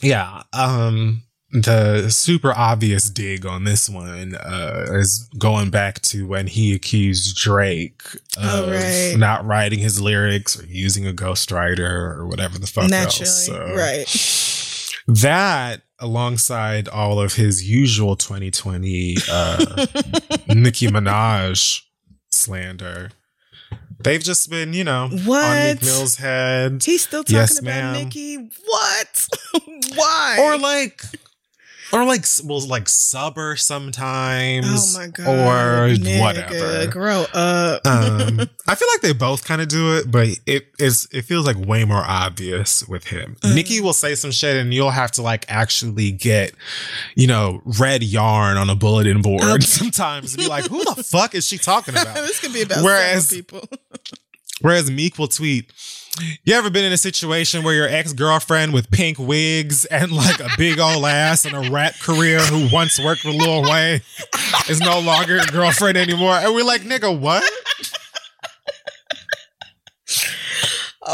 yeah, 0.00 0.42
um, 0.52 1.22
the 1.52 2.08
super 2.10 2.52
obvious 2.56 3.10
dig 3.10 3.44
on 3.44 3.64
this 3.64 3.88
one 3.88 4.34
uh, 4.34 4.86
is 4.92 5.28
going 5.38 5.68
back 5.70 6.00
to 6.02 6.26
when 6.26 6.46
he 6.46 6.74
accused 6.74 7.36
Drake 7.36 8.02
of 8.38 8.42
Oh, 8.42 8.70
right. 8.70 9.14
not 9.18 9.44
writing 9.44 9.78
his 9.78 10.00
lyrics 10.00 10.58
or 10.58 10.64
using 10.66 11.06
a 11.06 11.12
ghostwriter 11.12 11.80
or 11.90 12.26
whatever 12.26 12.58
the 12.58 12.66
fuck 12.66 12.88
Naturally. 12.88 13.28
else. 13.28 13.46
So 13.46 13.74
Right. 13.76 15.16
that 15.20 15.82
alongside 15.98 16.88
all 16.88 17.20
of 17.20 17.34
his 17.34 17.68
usual 17.68 18.16
2020 18.16 19.16
uh, 19.30 19.56
Nicki 20.48 20.86
Minaj 20.88 21.82
slander, 22.30 23.10
they've 24.00 24.22
just 24.22 24.48
been, 24.50 24.72
you 24.72 24.84
know, 24.84 25.04
on 25.04 25.18
What? 25.20 25.74
Meek 25.74 25.82
Mill's 25.82 26.16
head. 26.16 26.82
He's 26.82 27.02
still 27.02 27.24
talking 27.24 27.36
Yes, 27.36 27.58
about 27.58 27.66
ma'am. 27.66 28.04
Nicki. 28.04 28.36
What? 28.64 29.28
Why? 29.94 30.38
or 30.40 30.56
like 30.58 31.02
or 31.92 32.04
like 32.04 32.24
well 32.44 32.60
like 32.66 32.88
subber 32.88 33.54
sometimes 33.56 34.96
oh 34.96 34.98
my 34.98 35.06
god. 35.08 35.26
or 35.28 35.94
nigga, 35.96 36.20
whatever 36.20 36.86
Grow 36.90 37.24
up. 37.34 37.86
um 37.86 38.40
i 38.66 38.74
feel 38.74 38.88
like 38.92 39.00
they 39.02 39.12
both 39.12 39.44
kind 39.44 39.60
of 39.60 39.68
do 39.68 39.96
it 39.96 40.10
but 40.10 40.28
it 40.46 40.66
is 40.78 41.06
it 41.12 41.22
feels 41.22 41.46
like 41.46 41.56
way 41.58 41.84
more 41.84 42.02
obvious 42.06 42.86
with 42.88 43.04
him 43.08 43.36
Mm. 43.42 43.54
nicki 43.54 43.80
will 43.80 43.92
say 43.92 44.14
some 44.14 44.30
shit 44.30 44.56
and 44.56 44.72
you'll 44.72 44.90
have 44.90 45.10
to 45.12 45.22
like 45.22 45.44
actually 45.48 46.12
get 46.12 46.52
you 47.14 47.26
know 47.26 47.60
red 47.78 48.02
yarn 48.02 48.56
on 48.56 48.70
a 48.70 48.74
bulletin 48.74 49.20
board 49.22 49.42
Okay. 49.42 49.60
sometimes 49.64 50.34
and 50.34 50.42
be 50.44 50.48
like 50.48 50.66
who 50.66 50.84
the 50.84 51.02
fuck 51.02 51.34
is 51.34 51.46
she 51.46 51.58
talking 51.58 51.94
about 52.00 52.14
this 52.14 52.40
could 52.40 52.52
be 52.52 52.62
about 52.62 52.82
Whereas- 52.84 53.30
people. 53.32 53.68
Whereas 54.60 54.88
Meek 54.92 55.18
will 55.18 55.26
tweet, 55.26 55.72
you 56.44 56.54
ever 56.54 56.70
been 56.70 56.84
in 56.84 56.92
a 56.92 56.98
situation 56.98 57.64
where 57.64 57.74
your 57.74 57.88
ex 57.88 58.12
girlfriend 58.12 58.72
with 58.72 58.90
pink 58.90 59.18
wigs 59.18 59.84
and 59.86 60.12
like 60.12 60.40
a 60.40 60.48
big 60.58 60.78
old 60.78 61.04
ass 61.04 61.44
and 61.44 61.54
a 61.54 61.70
rap 61.70 61.94
career 62.00 62.38
who 62.40 62.68
once 62.72 63.02
worked 63.02 63.24
with 63.24 63.34
Lil 63.34 63.62
Wayne 63.62 64.00
is 64.68 64.80
no 64.80 65.00
longer 65.00 65.36
your 65.36 65.46
girlfriend 65.46 65.96
anymore? 65.96 66.34
And 66.34 66.54
we're 66.54 66.64
like, 66.64 66.82
nigga, 66.82 67.18
what? 67.18 67.44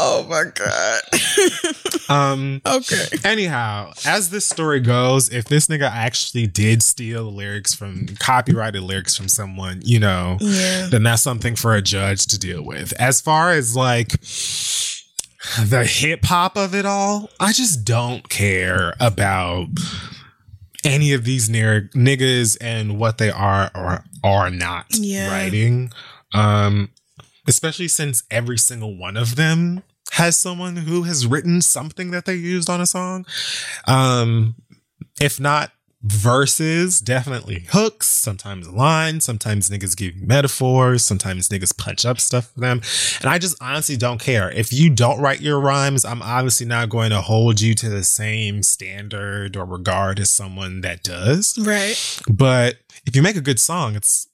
Oh 0.01 0.25
my 0.29 0.43
god. 0.53 1.01
Um, 2.09 2.59
okay. 2.65 3.05
anyhow, 3.23 3.91
as 4.03 4.31
this 4.31 4.43
story 4.47 4.79
goes, 4.79 5.29
if 5.29 5.45
this 5.45 5.67
nigga 5.67 5.91
actually 5.91 6.47
did 6.47 6.81
steal 6.81 7.25
the 7.25 7.29
lyrics 7.29 7.75
from 7.75 8.07
copyrighted 8.17 8.81
lyrics 8.81 9.15
from 9.15 9.27
someone, 9.27 9.79
you 9.85 9.99
know, 9.99 10.37
Yeah. 10.41 10.87
then 10.89 11.03
that's 11.03 11.21
something 11.21 11.55
for 11.55 11.75
a 11.75 11.83
judge 11.83 12.25
to 12.27 12.39
deal 12.39 12.63
with. 12.65 12.93
As 12.93 13.21
far 13.21 13.51
as 13.51 13.75
like 13.75 14.19
the 15.59 15.85
hip 15.87 16.25
hop 16.25 16.57
of 16.57 16.73
it 16.73 16.87
all, 16.87 17.29
I 17.39 17.53
just 17.53 17.85
don't 17.85 18.27
care 18.27 18.95
about 18.99 19.67
any 20.83 21.13
of 21.13 21.25
these 21.25 21.47
near 21.47 21.91
niggas 21.93 22.57
and 22.59 22.97
what 22.97 23.19
they 23.19 23.29
are 23.29 23.69
or 23.75 24.03
are 24.23 24.49
not 24.49 24.85
Yeah. 24.97 25.29
writing. 25.31 25.91
Um, 26.33 26.89
especially 27.47 27.87
since 27.87 28.23
every 28.31 28.57
single 28.57 28.97
one 28.97 29.15
of 29.15 29.35
them 29.35 29.83
has 30.19 30.37
someone 30.37 30.75
who 30.75 31.03
has 31.03 31.25
written 31.25 31.61
something 31.61 32.11
that 32.11 32.25
they 32.25 32.35
used 32.35 32.69
on 32.69 32.81
a 32.81 32.85
song. 32.85 33.25
Um, 33.87 34.55
if 35.21 35.39
not 35.39 35.71
verses, 36.01 36.99
definitely 36.99 37.65
hooks, 37.69 38.07
sometimes 38.07 38.69
lines, 38.69 39.23
sometimes 39.23 39.69
niggas 39.69 39.95
give 39.95 40.15
you 40.15 40.25
metaphors, 40.25 41.03
sometimes 41.03 41.47
niggas 41.47 41.77
punch 41.77 42.05
up 42.05 42.19
stuff 42.19 42.51
for 42.51 42.59
them. 42.59 42.81
And 43.21 43.29
I 43.29 43.37
just 43.37 43.57
honestly 43.61 43.95
don't 43.95 44.19
care. 44.19 44.51
If 44.51 44.73
you 44.73 44.89
don't 44.89 45.21
write 45.21 45.41
your 45.41 45.59
rhymes, 45.59 46.03
I'm 46.03 46.21
obviously 46.21 46.65
not 46.65 46.89
going 46.89 47.11
to 47.11 47.21
hold 47.21 47.61
you 47.61 47.73
to 47.75 47.89
the 47.89 48.03
same 48.03 48.61
standard 48.61 49.55
or 49.55 49.65
regard 49.65 50.19
as 50.19 50.29
someone 50.29 50.81
that 50.81 51.03
does. 51.03 51.57
Right. 51.57 51.95
But 52.29 52.77
if 53.05 53.15
you 53.15 53.21
make 53.21 53.35
a 53.37 53.41
good 53.41 53.59
song, 53.59 53.95
it's 53.95 54.28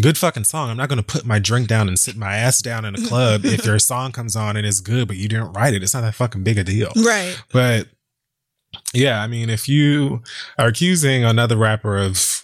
good 0.00 0.18
fucking 0.18 0.44
song. 0.44 0.70
I'm 0.70 0.76
not 0.76 0.88
going 0.88 1.02
to 1.02 1.04
put 1.04 1.24
my 1.24 1.38
drink 1.38 1.68
down 1.68 1.88
and 1.88 1.98
sit 1.98 2.16
my 2.16 2.36
ass 2.36 2.60
down 2.62 2.84
in 2.84 2.94
a 2.94 3.06
club 3.06 3.44
if 3.44 3.64
your 3.64 3.78
song 3.80 4.12
comes 4.12 4.36
on 4.36 4.56
and 4.56 4.66
it's 4.66 4.80
good, 4.80 5.08
but 5.08 5.16
you 5.16 5.28
didn't 5.28 5.52
write 5.52 5.74
it. 5.74 5.82
It's 5.82 5.94
not 5.94 6.02
that 6.02 6.14
fucking 6.14 6.42
big 6.42 6.58
a 6.58 6.64
deal. 6.64 6.90
Right. 6.96 7.40
But 7.52 7.88
yeah, 8.92 9.22
I 9.22 9.26
mean, 9.26 9.50
if 9.50 9.68
you 9.68 10.22
are 10.58 10.68
accusing 10.68 11.24
another 11.24 11.56
rapper 11.56 11.96
of 11.96 12.43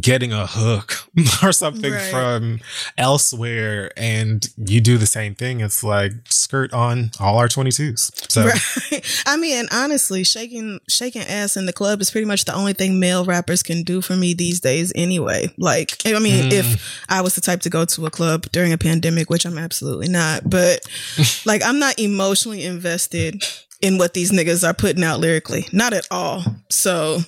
getting 0.00 0.32
a 0.32 0.46
hook 0.46 1.08
or 1.42 1.52
something 1.52 1.92
Right. 1.92 2.10
from 2.10 2.60
elsewhere 2.98 3.90
and 3.96 4.48
you 4.56 4.80
do 4.80 4.98
the 4.98 5.06
same 5.06 5.34
thing, 5.34 5.60
it's 5.60 5.82
like 5.84 6.12
skirt 6.28 6.72
on 6.72 7.10
all 7.20 7.38
our 7.38 7.48
22s. 7.48 8.10
So 8.30 8.46
Right. 8.46 9.22
I 9.26 9.36
mean, 9.36 9.66
honestly, 9.72 10.24
shaking 10.24 10.80
shaking 10.88 11.22
ass 11.22 11.56
in 11.56 11.66
the 11.66 11.72
club 11.72 12.00
is 12.00 12.10
pretty 12.10 12.26
much 12.26 12.44
the 12.44 12.54
only 12.54 12.72
thing 12.72 12.98
male 13.00 13.24
rappers 13.24 13.62
can 13.62 13.82
do 13.82 14.00
for 14.00 14.16
me 14.16 14.34
these 14.34 14.60
days 14.60 14.92
anyway. 14.94 15.48
Like, 15.58 15.96
I 16.04 16.18
mean, 16.18 16.50
Mm. 16.50 16.52
if 16.52 17.04
I 17.08 17.20
was 17.20 17.34
the 17.34 17.40
type 17.40 17.60
to 17.62 17.70
go 17.70 17.84
to 17.84 18.06
a 18.06 18.10
club 18.10 18.46
during 18.52 18.72
a 18.72 18.78
pandemic, 18.78 19.30
which 19.30 19.44
I'm 19.46 19.58
absolutely 19.58 20.08
not, 20.08 20.48
but 20.48 20.80
like 21.46 21.62
I'm 21.64 21.78
not 21.78 21.98
emotionally 21.98 22.64
invested 22.64 23.42
in 23.82 23.98
what 23.98 24.14
these 24.14 24.32
niggas 24.32 24.66
are 24.66 24.72
putting 24.74 25.04
out 25.04 25.20
lyrically. 25.20 25.66
Not 25.72 25.92
at 25.92 26.06
all. 26.10 26.42
So 26.70 27.20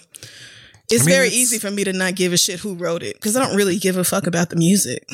it's 0.90 1.02
I 1.02 1.06
mean, 1.06 1.14
very 1.14 1.26
it's- 1.28 1.40
easy 1.40 1.58
for 1.58 1.70
me 1.70 1.84
to 1.84 1.92
not 1.92 2.14
give 2.14 2.32
a 2.32 2.36
shit 2.38 2.60
who 2.60 2.74
wrote 2.74 3.02
it 3.02 3.14
because 3.16 3.36
I 3.36 3.40
don't 3.46 3.56
really 3.56 3.78
give 3.78 3.96
a 3.96 4.04
fuck 4.04 4.26
about 4.26 4.50
the 4.50 4.56
music. 4.56 5.06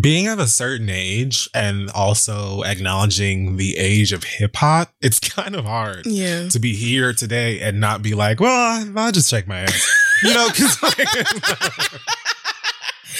being 0.00 0.28
of 0.28 0.38
a 0.38 0.46
certain 0.46 0.88
age 0.88 1.48
and 1.52 1.90
also 1.90 2.62
acknowledging 2.62 3.56
the 3.56 3.76
age 3.76 4.12
of 4.12 4.22
hip 4.22 4.54
hop, 4.56 4.92
it's 5.00 5.18
kind 5.36 5.56
of 5.56 5.64
hard 5.64 6.06
Yeah. 6.06 6.48
to 6.50 6.58
be 6.60 6.74
here 6.76 7.12
today 7.12 7.60
and 7.60 7.80
not 7.80 8.00
be 8.02 8.14
like, 8.14 8.38
well, 8.40 8.86
I'll 8.96 9.10
just 9.12 9.28
check 9.30 9.48
my 9.48 9.60
ass. 9.60 10.04
You 10.22 10.34
know, 10.34 10.48
because 10.48 10.74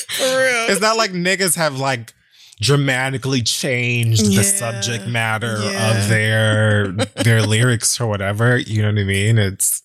For 0.09 0.25
real. 0.25 0.67
it's 0.71 0.81
not 0.81 0.97
like 0.97 1.13
niggas 1.13 1.57
have 1.57 1.79
like 1.79 2.15
dramatically 2.61 3.43
changed 3.43 4.23
Yeah. 4.27 4.39
the 4.41 4.45
subject 4.45 5.07
matter 5.07 5.59
Yeah. 5.63 5.91
of 6.03 6.09
their 6.09 6.93
their 7.23 7.43
lyrics 7.43 8.01
or 8.01 8.07
whatever. 8.07 8.57
You 8.59 8.83
know 8.83 8.89
what 8.93 8.99
I 9.01 9.05
mean? 9.05 9.39
It's 9.39 9.83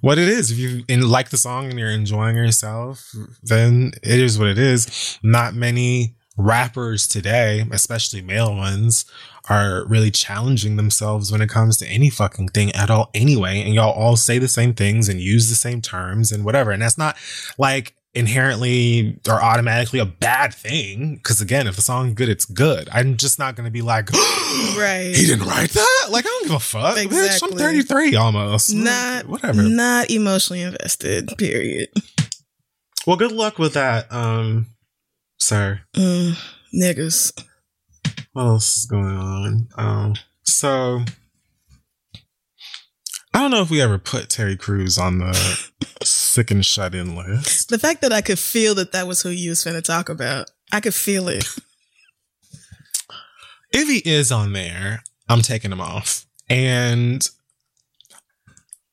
what 0.00 0.18
it 0.18 0.28
is. 0.28 0.50
If 0.50 0.58
you 0.58 0.84
in, 0.88 1.08
like 1.08 1.30
the 1.30 1.36
song 1.36 1.70
and 1.70 1.78
you're 1.78 1.90
enjoying 1.90 2.36
yourself, 2.36 3.14
then 3.42 3.92
it 4.02 4.20
is 4.20 4.38
what 4.38 4.48
it 4.48 4.58
is. 4.58 5.18
Not 5.22 5.54
many 5.54 6.16
rappers 6.36 7.06
today, 7.06 7.64
especially 7.70 8.20
male 8.20 8.54
ones, 8.54 9.04
are 9.48 9.84
really 9.86 10.10
challenging 10.10 10.76
themselves 10.76 11.30
when 11.30 11.42
it 11.42 11.48
comes 11.48 11.76
to 11.76 11.86
any 11.86 12.10
fucking 12.10 12.48
thing 12.48 12.72
at 12.72 12.90
all 12.90 13.10
anyway. 13.14 13.60
And 13.60 13.74
y'all 13.74 13.92
all 13.92 14.16
say 14.16 14.38
the 14.38 14.48
same 14.48 14.74
things 14.74 15.08
and 15.08 15.20
use 15.20 15.48
the 15.48 15.54
same 15.54 15.80
terms 15.80 16.32
and 16.32 16.44
whatever. 16.44 16.70
And 16.70 16.82
that's 16.82 16.98
not 16.98 17.16
like 17.58 17.94
inherently 18.14 19.18
or 19.28 19.42
automatically 19.42 19.98
a 19.98 20.04
bad 20.04 20.54
thing. 20.54 21.20
Cause 21.22 21.40
again, 21.40 21.66
if 21.66 21.76
the 21.76 21.82
song's 21.82 22.14
good, 22.14 22.28
it's 22.28 22.44
good. 22.44 22.88
I'm 22.92 23.16
just 23.16 23.38
not 23.38 23.56
going 23.56 23.64
to 23.66 23.70
be 23.70 23.82
like, 23.82 24.10
Right. 24.78 25.12
he 25.14 25.26
didn't 25.26 25.46
write 25.46 25.70
that. 25.70 26.06
Like, 26.10 26.24
I 26.24 26.28
don't 26.28 26.44
give 26.44 26.56
a 26.56 26.60
fuck. 26.60 26.96
Bitch, 26.96 27.42
I'm 27.42 27.52
33 27.58 28.14
almost. 28.16 28.72
Not 28.72 29.26
whatever. 29.26 29.62
Not 29.62 30.10
emotionally 30.10 30.62
invested. 30.62 31.36
Period. 31.38 31.88
Well, 33.06 33.16
good 33.16 33.32
luck 33.32 33.58
with 33.58 33.74
that, 33.74 34.10
um, 34.12 34.66
sir. 35.38 35.80
Mm, 35.94 36.38
niggas. 36.74 37.32
What 38.32 38.42
else 38.44 38.76
is 38.78 38.86
going 38.86 39.16
on? 39.16 39.68
Um, 39.76 40.14
so 40.44 41.02
I 43.34 43.40
don't 43.40 43.50
know 43.50 43.60
if 43.62 43.70
we 43.70 43.80
ever 43.82 43.98
put 43.98 44.28
Terry 44.28 44.56
Crews 44.56 44.96
on 44.98 45.18
the 45.18 45.70
sick 46.34 46.50
and 46.50 46.66
shut 46.66 46.94
in 46.94 47.14
list. 47.14 47.68
The 47.68 47.78
fact 47.78 48.02
that 48.02 48.12
I 48.12 48.20
could 48.20 48.38
feel 48.38 48.74
that 48.74 48.92
that 48.92 49.06
was 49.06 49.22
who 49.22 49.28
you 49.28 49.50
was 49.50 49.62
going 49.62 49.76
to 49.76 49.82
talk 49.82 50.08
about. 50.08 50.50
I 50.72 50.80
could 50.80 50.94
feel 50.94 51.28
it. 51.28 51.46
If 53.76 53.88
he 53.88 54.08
is 54.08 54.30
on 54.30 54.52
there, 54.52 55.02
I'm 55.28 55.42
taking 55.42 55.72
him 55.72 55.80
off. 55.80 56.26
And 56.48 57.28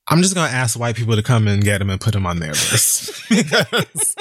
I'm 0.07 0.23
just 0.23 0.33
going 0.33 0.49
to 0.49 0.55
ask 0.55 0.79
white 0.79 0.95
people 0.95 1.15
to 1.15 1.21
come 1.21 1.47
and 1.47 1.63
get 1.63 1.79
him 1.81 1.91
and 1.91 2.01
put 2.01 2.15
him 2.15 2.25
on 2.25 2.39
their 2.39 2.49
list. 2.49 3.11
Because 3.29 4.15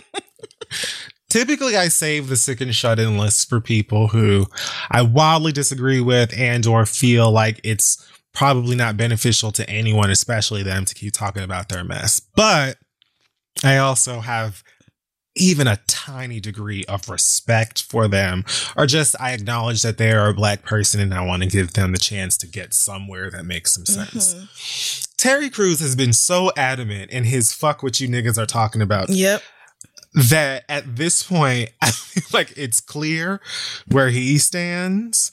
typically 1.30 1.78
I 1.78 1.88
save 1.88 2.28
the 2.28 2.36
sick 2.36 2.60
and 2.60 2.74
shut 2.74 2.98
in 2.98 3.16
list 3.16 3.48
for 3.48 3.58
people 3.62 4.08
who 4.08 4.48
I 4.90 5.00
wildly 5.00 5.52
disagree 5.52 6.02
with 6.02 6.38
and 6.38 6.66
or 6.66 6.84
feel 6.84 7.32
like 7.32 7.58
it's 7.64 8.06
probably 8.34 8.76
not 8.76 8.98
beneficial 8.98 9.52
to 9.52 9.68
anyone, 9.70 10.10
especially 10.10 10.62
them, 10.62 10.84
to 10.84 10.94
keep 10.94 11.14
talking 11.14 11.42
about 11.42 11.70
their 11.70 11.84
mess. 11.84 12.20
But 12.20 12.76
I 13.62 13.78
also 13.78 14.20
have 14.20 14.62
even 15.36 15.66
a 15.66 15.78
tiny 15.86 16.40
degree 16.40 16.84
of 16.86 17.08
respect 17.08 17.82
for 17.82 18.08
them, 18.08 18.44
or 18.76 18.86
just 18.86 19.14
I 19.20 19.32
acknowledge 19.32 19.82
that 19.82 19.96
they 19.96 20.12
are 20.12 20.28
a 20.28 20.34
black 20.34 20.62
person 20.62 21.00
and 21.00 21.14
I 21.14 21.24
want 21.24 21.42
to 21.42 21.48
give 21.48 21.72
them 21.74 21.92
the 21.92 21.98
chance 21.98 22.36
to 22.38 22.46
get 22.46 22.74
somewhere 22.74 23.30
that 23.30 23.44
makes 23.44 23.72
some 23.72 23.86
sense. 23.86 24.34
Mm-hmm. 24.34 25.14
Terry 25.16 25.50
Crews 25.50 25.80
has 25.80 25.94
been 25.94 26.12
so 26.12 26.50
adamant 26.56 27.10
in 27.10 27.24
his 27.24 27.52
fuck 27.52 27.82
what 27.82 28.00
you 28.00 28.08
niggas 28.08 28.38
are 28.38 28.46
talking 28.46 28.82
about 28.82 29.10
Yep. 29.10 29.42
That 30.12 30.64
at 30.68 30.96
this 30.96 31.22
point, 31.22 31.70
I 31.80 31.90
feel 31.92 32.24
like 32.32 32.52
it's 32.56 32.80
clear 32.80 33.40
where 33.86 34.08
he 34.10 34.38
stands. 34.38 35.30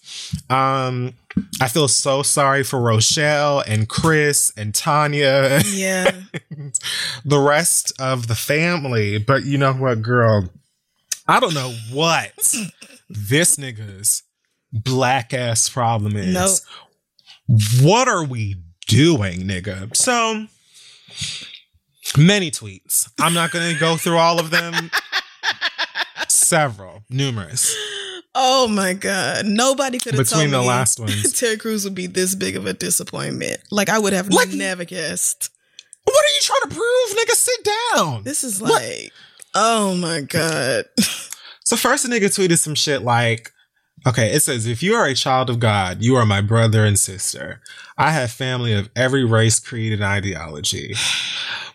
Um, 0.52 1.14
I 1.60 1.68
feel 1.68 1.88
so 1.88 2.22
sorry 2.22 2.64
for 2.64 2.80
Rochelle 2.80 3.62
and 3.62 3.90
Chris 3.90 4.54
and 4.56 4.74
Tonya 4.74 5.64
Yeah. 5.76 6.12
and 6.52 6.80
the 7.26 7.40
rest 7.40 7.92
of 8.00 8.28
the 8.28 8.36
family. 8.36 9.18
But 9.18 9.46
you 9.46 9.58
know 9.58 9.74
what, 9.74 10.02
girl? 10.04 10.48
I 11.28 11.40
don't 11.40 11.56
know 11.56 11.74
what 11.92 12.32
this 13.10 13.56
nigga's 13.58 14.24
black 14.72 15.34
ass 15.34 15.70
problem 15.70 16.16
is. 16.16 16.34
Nope. 17.48 17.62
What 17.82 18.08
are 18.08 18.24
we 18.24 18.58
doing, 18.88 19.42
nigga? 19.42 19.96
So 19.96 20.46
many 22.16 22.52
tweets. 22.52 23.10
I'm 23.20 23.34
not 23.34 23.50
going 23.52 23.74
to 23.74 23.80
go 23.80 23.98
through 23.98 24.18
all 24.18 24.40
of 24.40 24.52
them. 24.52 24.92
Several, 26.28 27.04
numerous. 27.10 27.76
Oh 28.36 28.68
my 28.68 28.94
god. 28.94 29.46
Nobody 29.46 29.98
could 30.00 30.14
have 30.14 30.24
Between 30.26 30.52
told 30.52 30.64
the 30.64 30.68
last 30.68 31.00
ones. 31.00 31.34
Terry 31.40 31.58
Crews 31.58 31.84
would 31.86 31.96
be 31.96 32.06
this 32.08 32.36
big 32.36 32.56
of 32.56 32.66
a 32.68 32.74
disappointment. 32.74 33.62
Like 33.72 33.90
I 33.90 33.98
would 33.98 34.14
have 34.14 34.30
Like- 34.30 34.50
never 34.50 34.86
guessed. 34.86 35.50
What 36.04 36.16
are 36.24 36.36
you 36.36 36.42
trying 36.42 36.70
to 36.70 36.76
prove, 36.76 37.18
nigga? 37.18 37.32
Sit 37.36 37.68
down. 37.96 38.24
This 38.24 38.44
is 38.44 38.62
What? 38.62 38.72
like 38.82 39.12
Oh 39.56 39.96
my 39.96 40.22
god. 40.22 40.86
So 41.66 41.76
first 41.76 42.06
a 42.06 42.08
nigga 42.08 42.26
tweeted 42.26 42.60
some 42.60 42.76
shit 42.76 43.02
like, 43.02 43.52
okay, 44.06 44.34
it 44.34 44.42
says, 44.42 44.68
if 44.68 44.84
you 44.84 44.94
are 44.96 45.06
a 45.06 45.14
child 45.14 45.50
of 45.50 45.60
God, 45.60 46.02
you 46.02 46.16
are 46.16 46.26
my 46.26 46.42
brother 46.42 46.86
and 46.86 46.98
sister. 47.00 47.62
I 47.98 48.12
have 48.12 48.32
family 48.32 48.74
of 48.74 48.90
every 48.96 49.26
race, 49.26 49.60
creed, 49.60 49.94
and 49.94 50.04
ideology. 50.04 50.94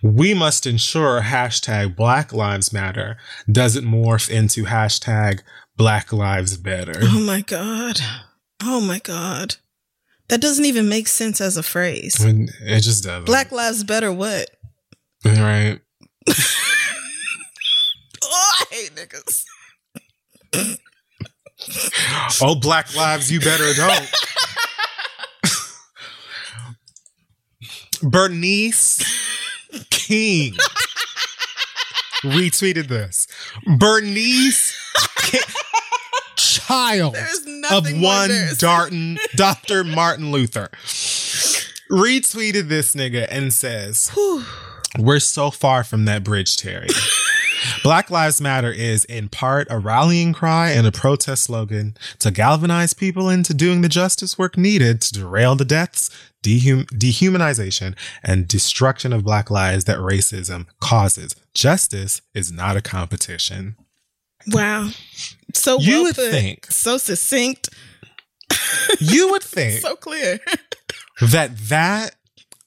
We 0.02 0.34
must 0.34 0.66
ensure 0.66 1.22
hashtag 1.22 1.96
Black 1.96 2.32
Lives 2.32 2.72
Matter 2.72 3.16
doesn't 3.50 3.84
morph 3.84 4.28
into 4.30 4.64
hashtag 4.64 5.40
Black 5.76 6.12
Lives 6.12 6.56
Better. 6.56 7.00
Oh 7.02 7.20
my 7.20 7.40
god. 7.40 7.98
Oh 8.62 8.80
my 8.80 8.98
god. 8.98 9.56
That 10.28 10.40
doesn't 10.40 10.64
even 10.64 10.88
make 10.88 11.08
sense 11.08 11.40
as 11.40 11.56
a 11.56 11.62
phrase. 11.62 12.16
It 12.24 12.80
just 12.80 13.04
doesn't. 13.04 13.26
Black 13.26 13.52
lives 13.52 13.84
better 13.84 14.12
what? 14.12 14.50
Right. 15.24 15.80
Oh, 18.24 18.52
I 18.60 18.74
hate 18.74 18.94
niggas. 18.94 19.44
Oh, 22.40 22.54
Black 22.54 22.94
Lives, 22.96 23.30
you 23.30 23.40
better 23.40 23.72
don't. 23.74 24.10
Bernice 28.02 29.02
King 29.90 30.54
retweeted 32.24 32.88
this. 32.88 33.26
Bernice 33.78 34.74
King, 35.18 35.40
child 36.36 37.16
of 37.70 37.86
one. 38.00 38.30
Darton, 38.58 39.18
Dr. 39.36 39.84
Martin 39.84 40.32
Luther, 40.32 40.68
retweeted 41.90 42.68
this 42.68 42.94
nigga 42.94 43.26
and 43.30 43.52
says, 43.52 44.10
we're 44.98 45.20
so 45.20 45.50
far 45.50 45.84
from 45.84 46.04
that 46.06 46.24
bridge, 46.24 46.56
Terry. 46.56 46.88
Black 47.82 48.10
Lives 48.10 48.40
Matter 48.40 48.70
is 48.70 49.04
in 49.06 49.28
part 49.28 49.66
a 49.70 49.78
rallying 49.78 50.32
cry 50.32 50.70
and 50.70 50.86
a 50.86 50.92
protest 50.92 51.44
slogan 51.44 51.96
to 52.20 52.30
galvanize 52.30 52.94
people 52.94 53.28
into 53.28 53.52
doing 53.54 53.80
the 53.82 53.88
justice 53.88 54.38
work 54.38 54.56
needed 54.56 55.00
to 55.02 55.12
derail 55.12 55.56
the 55.56 55.64
deaths, 55.64 56.08
dehum- 56.44 56.86
dehumanization, 56.90 57.96
and 58.22 58.46
destruction 58.46 59.12
of 59.12 59.24
Black 59.24 59.50
lives 59.50 59.84
that 59.84 59.98
racism 59.98 60.66
causes. 60.80 61.34
Justice 61.54 62.22
is 62.34 62.52
not 62.52 62.76
a 62.76 62.82
competition. 62.82 63.76
Wow. 64.48 64.90
So 65.54 65.78
You 65.80 65.90
well 65.94 66.02
would 66.04 66.14
put. 66.14 66.30
think- 66.30 66.66
so 66.70 66.98
succinct, 66.98 67.68
You 69.00 69.30
would 69.30 69.42
think 69.44 69.80
so 69.80 69.96
clear. 69.96 70.38
that 71.20 71.56
that 71.68 72.14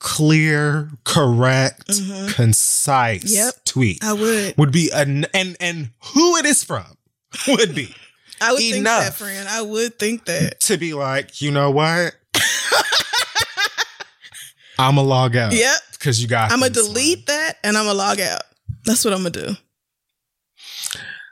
clear, 0.06 0.92
correct, 1.04 1.88
Mhm. 1.88 2.32
concise 2.36 3.24
Yep. 3.26 3.66
tweet 3.66 4.04
I 4.04 4.14
would. 4.14 4.56
would 4.56 4.72
be 4.72 4.92
an 4.92 5.26
and 5.34 5.58
and 5.60 5.90
who 6.14 6.38
it 6.38 6.46
is 6.46 6.64
from 6.64 6.86
would 7.48 7.74
be 7.74 7.94
I 8.40 8.52
would 8.52 8.60
think 8.60 8.86
that, 8.86 9.16
friend. 9.16 9.48
I 9.50 9.62
would 9.64 9.98
think 9.98 10.26
that. 10.26 10.60
to 10.62 10.78
be 10.78 10.94
like, 10.94 11.42
you 11.42 11.50
know 11.52 11.72
what? 11.72 12.14
I'ma 14.78 15.02
log 15.02 15.36
out. 15.36 15.54
Yep. 15.54 15.78
Because 15.94 16.22
you 16.22 16.28
got 16.28 16.52
I'm 16.52 16.60
gonna 16.60 16.70
delete 16.72 17.26
that 17.28 17.58
and 17.64 17.76
I'm 17.78 17.86
gonna 17.86 17.98
log 17.98 18.20
out. 18.20 18.42
That's 18.84 19.04
what 19.06 19.14
I'm 19.14 19.20
gonna 19.24 19.32
do. 19.32 19.56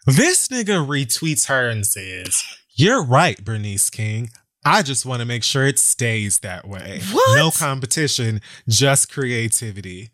This 0.07 0.47
nigga 0.47 0.86
retweets 0.86 1.45
her 1.47 1.69
and 1.69 1.86
says, 1.86 2.41
You're 2.75 3.03
right, 3.03 3.43
Bernice 3.43 3.89
King. 3.91 4.31
I 4.65 4.82
just 4.82 5.06
want 5.06 5.19
to 5.19 5.26
make 5.26 5.43
sure 5.43 5.65
it 5.67 5.78
stays 5.80 6.39
that 6.39 6.67
way. 6.67 7.02
What? 7.12 7.36
No 7.38 7.52
competition, 7.52 8.41
just 8.67 9.12
creativity. 9.12 10.12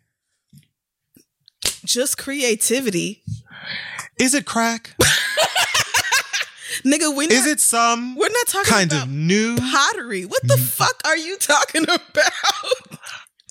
Just 1.84 2.18
creativity, 2.18 3.22
Is 4.18 4.34
it 4.34 4.44
crack? 4.46 4.96
nigga. 6.84 7.14
We're 7.14 7.30
Is 7.30 7.46
it 7.46 7.60
some 7.60 8.16
We're 8.16 8.28
not 8.28 8.46
talking 8.46 8.70
kind 8.72 8.92
of 8.92 9.08
new? 9.08 9.56
pottery. 9.56 10.24
What 10.24 10.42
the 10.46 10.56
fuck 10.56 11.00
are 11.04 11.16
you 11.16 11.36
talking 11.38 11.84
about? 11.84 12.32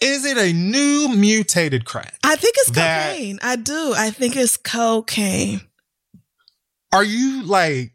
Is 0.01 0.25
it 0.25 0.37
a 0.37 0.53
new 0.53 1.09
mutated 1.15 1.85
crack? 1.85 2.15
I 2.23 2.35
think 2.35 2.55
it's 2.59 2.71
That- 2.71 3.11
cocaine. 3.13 3.39
I 3.41 3.55
do. 3.57 3.93
I 3.95 4.11
think 4.11 4.35
it's 4.35 4.57
cocaine. 4.57 5.61
Are 6.91 7.03
you 7.03 7.43
like 7.43 7.91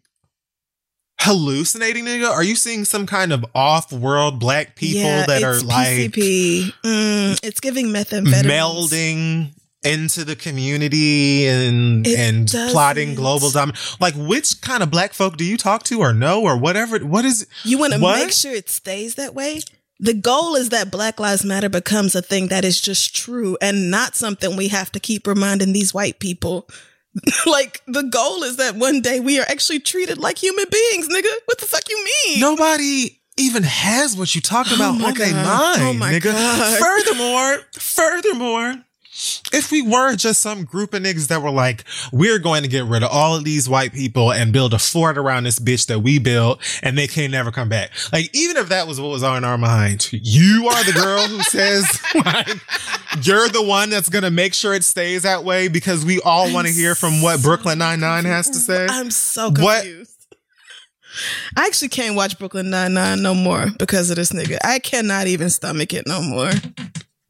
hallucinating, 1.20 2.04
nigga? 2.04 2.28
Are 2.30 2.42
you 2.42 2.56
seeing 2.56 2.84
some 2.84 3.06
kind 3.06 3.32
of 3.32 3.44
off-world 3.54 4.38
black 4.38 4.76
people 4.76 5.00
Yeah, 5.02 5.26
that 5.26 5.42
are 5.42 5.60
like 5.60 6.12
PCP. 6.12 6.72
Mm, 6.84 7.40
it's 7.42 7.60
giving 7.60 7.86
methamphetamine. 7.88 8.44
melding 8.44 9.54
into 9.82 10.24
the 10.24 10.34
community 10.36 11.46
and 11.46 12.06
It 12.06 12.18
and 12.18 12.48
plotting 12.72 13.08
doesn't. 13.10 13.14
global 13.22 13.50
dom 13.50 13.70
like 14.00 14.14
which 14.14 14.62
kind 14.62 14.82
of 14.82 14.90
black 14.90 15.12
folk 15.12 15.36
do 15.36 15.44
you 15.44 15.58
talk 15.58 15.82
to 15.84 16.00
or 16.00 16.14
know 16.14 16.42
or 16.42 16.56
whatever 16.56 16.98
what 17.00 17.26
is 17.26 17.46
You 17.64 17.76
want 17.76 17.92
to 17.92 17.98
make 17.98 18.32
sure 18.32 18.54
it 18.54 18.70
stays 18.70 19.16
that 19.16 19.34
way. 19.34 19.60
The 20.00 20.14
goal 20.14 20.56
is 20.56 20.70
that 20.70 20.90
Black 20.90 21.20
Lives 21.20 21.44
Matter 21.44 21.68
becomes 21.68 22.14
a 22.16 22.22
thing 22.22 22.48
that 22.48 22.64
is 22.64 22.80
just 22.80 23.14
true 23.14 23.56
and 23.62 23.90
not 23.90 24.16
something 24.16 24.56
we 24.56 24.68
have 24.68 24.90
to 24.92 24.98
keep 25.00 25.26
reminding 25.26 25.72
these 25.72 25.94
white 25.94 26.18
people. 26.18 26.66
like 27.46 27.82
the 27.86 28.02
goal 28.02 28.42
is 28.42 28.56
that 28.56 28.74
one 28.76 29.00
day 29.00 29.20
we 29.20 29.38
are 29.38 29.46
actually 29.48 29.78
treated 29.80 30.18
like 30.18 30.38
human 30.42 30.66
beings, 30.70 31.08
nigga. 31.08 31.32
What 31.46 31.58
the 31.58 31.66
fuck 31.66 31.88
you 31.88 32.04
mean? 32.26 32.40
nobody 32.40 33.20
even 33.36 33.62
has 33.64 34.16
what 34.16 34.34
you 34.34 34.40
talk 34.40 34.66
oh 34.70 34.74
about 34.76 35.00
Oh 35.00 35.06
on 35.08 35.14
their 35.14 35.28
oh 35.28 35.44
mind 35.44 35.82
Oh 35.82 35.92
my 35.92 36.12
nigga 36.12 36.32
God. 36.32 36.78
furthermore 36.78 37.58
furthermore 37.72 38.76
if 39.52 39.70
we 39.70 39.82
were 39.82 40.16
just 40.16 40.40
some 40.40 40.64
group 40.64 40.94
of 40.94 41.02
niggas 41.02 41.28
that 41.28 41.42
were 41.42 41.50
like, 41.50 41.84
we're 42.12 42.38
going 42.38 42.62
to 42.62 42.68
get 42.68 42.84
rid 42.84 43.02
of 43.02 43.10
all 43.10 43.36
of 43.36 43.44
these 43.44 43.68
white 43.68 43.92
people 43.92 44.32
and 44.32 44.52
build 44.52 44.74
a 44.74 44.78
fort 44.78 45.16
around 45.18 45.44
this 45.44 45.58
bitch 45.58 45.86
that 45.86 46.00
we 46.00 46.18
built 46.18 46.60
and 46.82 46.96
they 46.98 47.06
can 47.06 47.30
never 47.30 47.50
come 47.50 47.68
back. 47.68 47.90
Like, 48.12 48.30
even 48.34 48.56
if 48.56 48.68
that 48.68 48.86
was 48.86 49.00
what 49.00 49.08
was 49.08 49.22
on 49.22 49.44
our 49.44 49.58
mind, 49.58 50.08
you 50.12 50.68
are 50.68 50.84
the 50.84 50.92
girl 50.92 51.26
who 51.26 51.40
says, 51.44 51.86
like, 52.14 52.48
you're 53.22 53.48
the 53.48 53.62
one 53.62 53.90
that's 53.90 54.08
going 54.08 54.24
to 54.24 54.30
make 54.30 54.54
sure 54.54 54.74
it 54.74 54.84
stays 54.84 55.22
that 55.22 55.44
way 55.44 55.68
because 55.68 56.04
we 56.04 56.20
all 56.20 56.52
want 56.52 56.66
to 56.66 56.72
hear 56.72 56.94
from 56.94 57.22
what 57.22 57.40
Brooklyn 57.42 57.78
Nine-Nine 57.78 58.24
has 58.24 58.48
to 58.48 58.58
say. 58.58 58.86
I'm 58.88 59.10
so 59.10 59.50
What- 59.50 59.82
confused. 59.82 60.10
I 61.56 61.66
actually 61.66 61.90
can't 61.90 62.16
watch 62.16 62.40
Brooklyn 62.40 62.70
Nine 62.70 62.92
Nine 62.94 63.22
no 63.22 63.34
more 63.34 63.66
because 63.78 64.10
of 64.10 64.16
this 64.16 64.32
nigga. 64.32 64.58
I 64.64 64.80
cannot 64.80 65.28
even 65.28 65.48
stomach 65.48 65.92
it 65.92 66.08
no 66.08 66.20
more. 66.20 66.50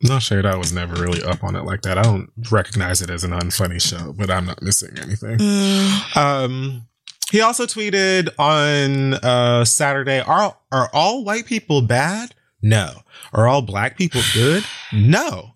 No 0.04 0.18
shade, 0.18 0.44
I 0.44 0.54
was 0.54 0.70
never 0.70 1.02
really 1.02 1.22
up 1.22 1.42
on 1.42 1.56
it 1.56 1.64
like 1.64 1.80
that. 1.82 1.96
I 1.96 2.02
don't 2.02 2.30
recognize 2.50 3.00
it 3.00 3.08
as 3.08 3.24
an 3.24 3.30
unfunny 3.30 3.80
show, 3.80 4.12
but 4.12 4.30
I'm 4.30 4.44
not 4.44 4.60
missing 4.60 4.98
anything. 4.98 5.38
Mm. 5.38 6.16
Um, 6.16 6.86
he 7.30 7.40
also 7.40 7.64
tweeted 7.64 8.28
on 8.38 9.14
uh, 9.14 9.64
Saturday: 9.64 10.20
"Are 10.20 10.54
are 10.70 10.90
all 10.92 11.24
white 11.24 11.46
people 11.46 11.80
bad? 11.80 12.34
No. 12.60 13.00
Are 13.32 13.48
all 13.48 13.62
black 13.62 13.96
people 13.96 14.20
good? 14.34 14.62
No. 14.92 15.52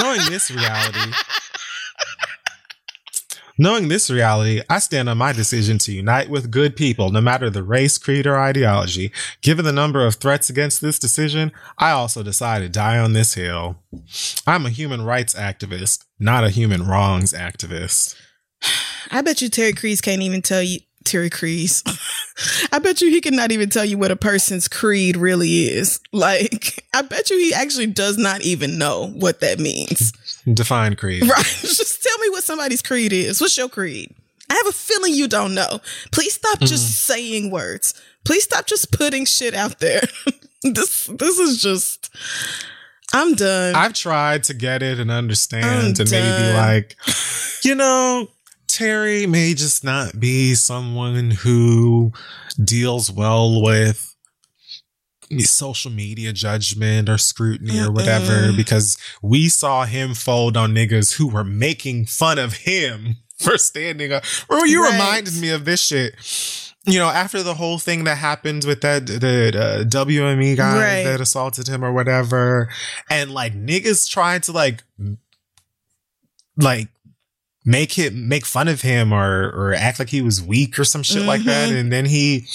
Knowing 0.00 0.20
this 0.30 0.50
reality." 0.50 1.12
Knowing 3.60 3.88
this 3.88 4.08
reality, 4.08 4.62
I 4.70 4.78
stand 4.78 5.10
on 5.10 5.18
my 5.18 5.34
decision 5.34 5.76
to 5.80 5.92
unite 5.92 6.30
with 6.30 6.50
good 6.50 6.74
people, 6.74 7.10
no 7.10 7.20
matter 7.20 7.50
the 7.50 7.62
race, 7.62 7.98
creed, 7.98 8.26
or 8.26 8.38
ideology. 8.38 9.12
Given 9.42 9.66
the 9.66 9.70
number 9.70 10.06
of 10.06 10.14
threats 10.14 10.48
against 10.48 10.80
this 10.80 10.98
decision, 10.98 11.52
I 11.76 11.90
also 11.90 12.22
decide 12.22 12.60
to 12.60 12.70
die 12.70 12.98
on 12.98 13.12
this 13.12 13.34
hill. 13.34 13.76
I'm 14.46 14.64
a 14.64 14.70
human 14.70 15.02
rights 15.02 15.34
activist, 15.34 16.06
not 16.18 16.42
a 16.42 16.48
human 16.48 16.86
wrongs 16.86 17.34
activist. 17.34 18.14
I 19.10 19.20
bet 19.20 19.42
you 19.42 19.50
Terry 19.50 19.74
Crews 19.74 20.00
can't 20.00 20.22
even 20.22 20.40
tell 20.40 20.62
you 20.62 20.78
Terry 21.04 21.28
Crews. 21.28 21.82
I 22.72 22.78
bet 22.78 23.02
you 23.02 23.10
he 23.10 23.20
cannot 23.20 23.52
even 23.52 23.68
tell 23.68 23.84
you 23.84 23.98
what 23.98 24.10
a 24.10 24.16
person's 24.16 24.68
creed 24.68 25.18
really 25.18 25.64
is. 25.64 26.00
Like, 26.12 26.86
I 26.94 27.02
bet 27.02 27.28
you 27.28 27.36
he 27.36 27.52
actually 27.52 27.88
does 27.88 28.16
not 28.16 28.40
even 28.40 28.78
know 28.78 29.08
what 29.08 29.40
that 29.40 29.58
means. 29.58 30.14
Define 30.52 30.96
creed. 30.96 31.22
Right. 31.22 31.44
Just 31.60 32.02
tell 32.02 32.18
me 32.18 32.30
what 32.30 32.44
somebody's 32.44 32.82
creed 32.82 33.12
is. 33.12 33.40
What's 33.40 33.56
your 33.56 33.68
creed? 33.68 34.14
I 34.48 34.54
have 34.54 34.66
a 34.66 34.72
feeling 34.72 35.14
you 35.14 35.28
don't 35.28 35.54
know. 35.54 35.80
Please 36.10 36.34
stop 36.34 36.56
mm-hmm. 36.56 36.66
just 36.66 37.04
saying 37.04 37.52
words. 37.52 37.94
Please 38.24 38.42
stop 38.42 38.66
just 38.66 38.90
putting 38.90 39.24
shit 39.24 39.54
out 39.54 39.78
there. 39.78 40.02
this 40.62 41.06
this 41.06 41.38
is 41.38 41.62
just 41.62 42.10
I'm 43.12 43.34
done. 43.34 43.76
I've 43.76 43.92
tried 43.92 44.44
to 44.44 44.54
get 44.54 44.82
it 44.82 44.98
and 44.98 45.10
understand 45.10 46.00
I'm 46.00 46.00
and 46.00 46.10
maybe 46.10 46.48
be 46.48 46.52
like, 46.52 46.96
you 47.62 47.76
know, 47.76 48.28
Terry 48.66 49.26
may 49.26 49.54
just 49.54 49.84
not 49.84 50.18
be 50.18 50.54
someone 50.54 51.30
who 51.30 52.12
deals 52.62 53.10
well 53.10 53.62
with 53.62 54.09
social 55.38 55.90
media 55.92 56.32
judgment 56.32 57.08
or 57.08 57.16
scrutiny 57.18 57.78
or 57.80 57.90
whatever 57.92 58.52
because 58.56 58.98
we 59.22 59.48
saw 59.48 59.84
him 59.84 60.12
fold 60.14 60.56
on 60.56 60.74
niggas 60.74 61.14
who 61.16 61.28
were 61.28 61.44
making 61.44 62.06
fun 62.06 62.38
of 62.38 62.54
him 62.54 63.16
for 63.38 63.56
standing 63.56 64.12
up. 64.12 64.24
Or 64.48 64.66
you 64.66 64.82
Right. 64.82 64.92
reminded 64.92 65.36
me 65.40 65.50
of 65.50 65.64
this 65.64 65.80
shit. 65.80 66.14
You 66.86 66.98
know, 66.98 67.08
after 67.08 67.42
the 67.42 67.54
whole 67.54 67.78
thing 67.78 68.04
that 68.04 68.16
happened 68.16 68.64
with 68.64 68.80
that 68.80 69.06
the 69.06 69.52
uh, 69.54 69.84
WME 69.84 70.56
guy 70.56 70.76
Right. 70.78 71.04
that 71.04 71.20
assaulted 71.20 71.68
him 71.68 71.84
or 71.84 71.92
whatever, 71.92 72.68
and 73.10 73.30
like 73.30 73.54
niggas 73.54 74.08
tried 74.10 74.42
to 74.44 74.52
like 74.52 74.82
like 76.56 76.88
make 77.64 77.92
him 77.92 78.28
make 78.28 78.46
fun 78.46 78.66
of 78.68 78.80
him 78.80 79.12
or 79.12 79.50
or 79.50 79.74
act 79.74 79.98
like 79.98 80.08
he 80.08 80.22
was 80.22 80.42
weak 80.42 80.78
or 80.78 80.84
some 80.84 81.02
shit 81.02 81.22
like 81.22 81.44
that, 81.44 81.68
Mhm. 81.68 81.80
and 81.80 81.92
then 81.92 82.06
he 82.06 82.46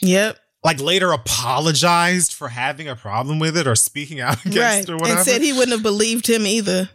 yep. 0.00 0.38
Like 0.62 0.80
later 0.80 1.12
apologized 1.12 2.32
for 2.32 2.48
having 2.48 2.88
a 2.88 2.96
problem 2.96 3.38
with 3.38 3.56
it 3.56 3.66
or 3.66 3.74
speaking 3.74 4.20
out 4.20 4.40
against 4.46 4.58
Right. 4.58 4.90
or 4.90 4.96
whatever. 4.96 5.18
And 5.20 5.26
said 5.28 5.40
he 5.42 5.52
wouldn't 5.52 5.72
have 5.72 5.82
believed 5.82 6.26
him 6.28 6.46
either. 6.46 6.90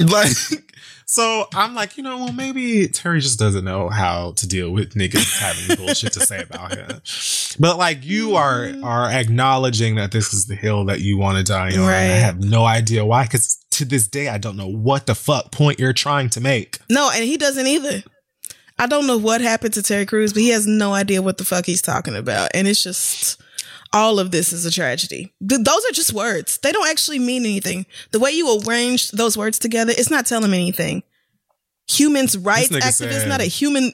like 0.00 0.28
so 1.06 1.46
I'm 1.54 1.74
like, 1.74 1.96
you 1.96 2.02
know, 2.02 2.18
well 2.18 2.32
maybe 2.32 2.88
Terry 2.88 3.20
just 3.20 3.38
doesn't 3.38 3.64
know 3.64 3.88
how 3.88 4.32
to 4.32 4.46
deal 4.48 4.70
with 4.70 4.94
niggas 4.94 5.38
having 5.38 5.76
bullshit 5.86 6.12
to 6.14 6.20
say 6.20 6.42
about 6.42 6.74
him. 6.76 7.00
But 7.58 7.78
like 7.78 8.04
you 8.04 8.34
are 8.36 8.66
Mhm. 8.66 8.84
are 8.84 9.08
acknowledging 9.10 9.94
that 9.96 10.12
this 10.12 10.34
is 10.34 10.46
the 10.46 10.56
hill 10.56 10.84
that 10.86 11.00
you 11.00 11.16
want 11.16 11.38
to 11.38 11.44
die 11.44 11.72
on. 11.72 11.80
Right. 11.80 11.94
I 12.10 12.16
have 12.16 12.42
no 12.42 12.64
idea 12.64 13.04
why, 13.06 13.22
because 13.24 13.58
to 13.72 13.84
this 13.84 14.06
day 14.08 14.28
I 14.28 14.38
don't 14.38 14.56
know 14.56 14.66
what 14.68 15.06
the 15.06 15.14
fuck 15.14 15.50
point 15.52 15.78
you're 15.78 15.92
trying 15.92 16.28
to 16.30 16.40
make. 16.40 16.78
No, 16.90 17.10
and 17.14 17.24
he 17.24 17.36
doesn't 17.36 17.66
either. 17.66 18.02
I 18.78 18.86
don't 18.86 19.06
know 19.06 19.18
what 19.18 19.40
happened 19.40 19.74
to 19.74 19.82
Terry 19.82 20.06
Crews, 20.06 20.32
but 20.32 20.42
he 20.42 20.48
has 20.50 20.66
no 20.66 20.92
idea 20.92 21.22
what 21.22 21.38
the 21.38 21.44
fuck 21.44 21.64
he's 21.66 21.82
talking 21.82 22.16
about. 22.16 22.50
And 22.54 22.66
it's 22.66 22.82
just 22.82 23.40
all 23.92 24.18
of 24.18 24.32
this 24.32 24.52
is 24.52 24.66
a 24.66 24.70
tragedy. 24.70 25.32
Th- 25.48 25.60
those 25.62 25.84
are 25.88 25.92
just 25.92 26.12
words. 26.12 26.58
They 26.58 26.72
don't 26.72 26.88
actually 26.88 27.20
mean 27.20 27.44
anything. 27.44 27.86
The 28.10 28.18
way 28.18 28.32
you 28.32 28.60
arrange 28.66 29.12
those 29.12 29.38
words 29.38 29.58
together, 29.58 29.92
it's 29.96 30.10
not 30.10 30.26
telling 30.26 30.50
me 30.50 30.58
anything. 30.58 31.04
Humans 31.88 32.38
rights 32.38 32.70
activist, 32.70 33.28
not 33.28 33.40
a 33.40 33.44
human 33.44 33.92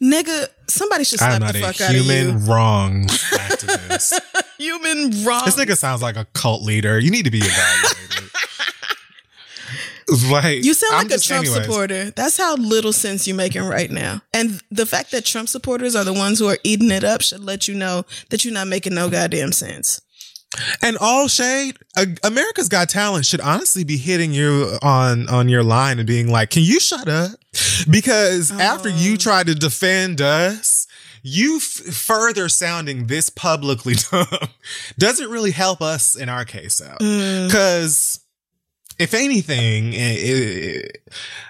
nigga. 0.00 0.46
Somebody 0.68 1.04
should 1.04 1.18
slap 1.18 1.32
I'm 1.32 1.40
not 1.40 1.54
the 1.54 1.58
a 1.58 1.62
fuck 1.62 1.80
out 1.80 1.90
of 1.90 1.96
human 1.96 2.46
wrong 2.46 3.06
activist. 3.06 4.20
Human 4.58 5.24
wrong. 5.24 5.42
this 5.44 5.56
nigga 5.56 5.76
sounds 5.76 6.02
like 6.02 6.16
a 6.16 6.26
cult 6.34 6.62
leader. 6.62 6.98
You 6.98 7.10
need 7.10 7.24
to 7.24 7.30
be 7.30 7.40
evaluated. 7.42 8.21
like 10.30 10.64
You 10.64 10.74
sound 10.74 10.94
I'm 10.94 10.98
like 11.02 11.06
a 11.06 11.14
just- 11.14 11.26
Trump 11.28 11.44
anyways. 11.46 11.64
supporter. 11.64 12.10
That's 12.10 12.36
how 12.36 12.56
little 12.56 12.92
sense 12.92 13.26
you're 13.26 13.36
making 13.36 13.62
right 13.64 13.90
now. 13.90 14.22
And 14.32 14.60
the 14.70 14.86
fact 14.86 15.10
that 15.12 15.24
Trump 15.24 15.48
supporters 15.48 15.94
are 15.96 16.04
the 16.04 16.12
ones 16.12 16.38
who 16.38 16.46
are 16.48 16.58
eating 16.64 16.90
it 16.90 17.04
up 17.04 17.20
should 17.22 17.44
let 17.44 17.68
you 17.68 17.74
know 17.74 18.04
that 18.30 18.44
you're 18.44 18.54
not 18.54 18.68
making 18.68 18.94
no 18.94 19.08
goddamn 19.10 19.52
sense. 19.52 20.00
And 20.82 20.98
all 20.98 21.28
shade, 21.28 21.78
uh, 21.96 22.04
America's 22.22 22.68
Got 22.68 22.90
Talent 22.90 23.24
should 23.24 23.40
honestly 23.40 23.84
be 23.84 23.96
hitting 23.96 24.32
you 24.32 24.76
on 24.82 25.26
on 25.30 25.48
your 25.48 25.62
line 25.64 25.98
and 25.98 26.06
being 26.06 26.30
like, 26.30 26.50
"Can 26.50 26.62
you 26.62 26.78
shut 26.78 27.08
up?" 27.08 27.30
Because 27.88 28.50
after 28.52 28.90
you 28.90 29.14
Oh. 29.14 29.16
try 29.16 29.44
to 29.44 29.54
defend 29.54 30.20
us, 30.20 30.86
you 31.22 31.56
f- 31.56 31.94
further 31.94 32.50
sounding 32.50 33.06
this 33.06 33.30
publicly 33.30 33.94
dumb 34.10 34.26
doesn't 34.98 35.30
really 35.30 35.52
help 35.52 35.80
us 35.80 36.14
in 36.16 36.28
our 36.28 36.44
case 36.44 36.82
out. 36.82 37.00
Mm, 37.00 37.46
Because 37.46 38.20
if 39.02 39.14
anything, 39.14 39.94
i- 39.94 40.78
i- 40.78 40.88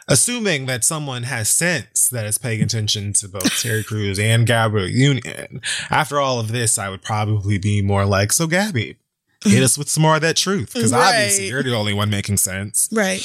assuming 0.08 0.66
that 0.66 0.84
someone 0.84 1.24
has 1.24 1.48
sense 1.48 2.08
that 2.08 2.24
is 2.26 2.38
paying 2.38 2.62
attention 2.62 3.12
to 3.14 3.28
both 3.28 3.60
Terry 3.60 3.84
Crews 3.90 4.18
and 4.18 4.46
Gabrielle 4.46 4.88
Union, 4.88 5.60
after 5.90 6.18
all 6.20 6.40
of 6.40 6.48
this, 6.52 6.78
I 6.78 6.88
would 6.88 7.02
probably 7.02 7.58
be 7.58 7.82
more 7.82 8.04
like, 8.04 8.32
so 8.32 8.46
Gabby, 8.46 8.96
hit 9.44 9.62
us 9.62 9.76
with 9.76 9.88
some 9.88 10.02
more 10.02 10.14
of 10.16 10.20
that 10.22 10.36
truth. 10.36 10.72
Because 10.74 10.92
Right. 10.92 11.08
obviously 11.08 11.48
you're 11.48 11.62
the 11.62 11.74
only 11.74 11.92
one 11.92 12.10
making 12.10 12.36
sense. 12.38 12.88
right. 12.92 13.18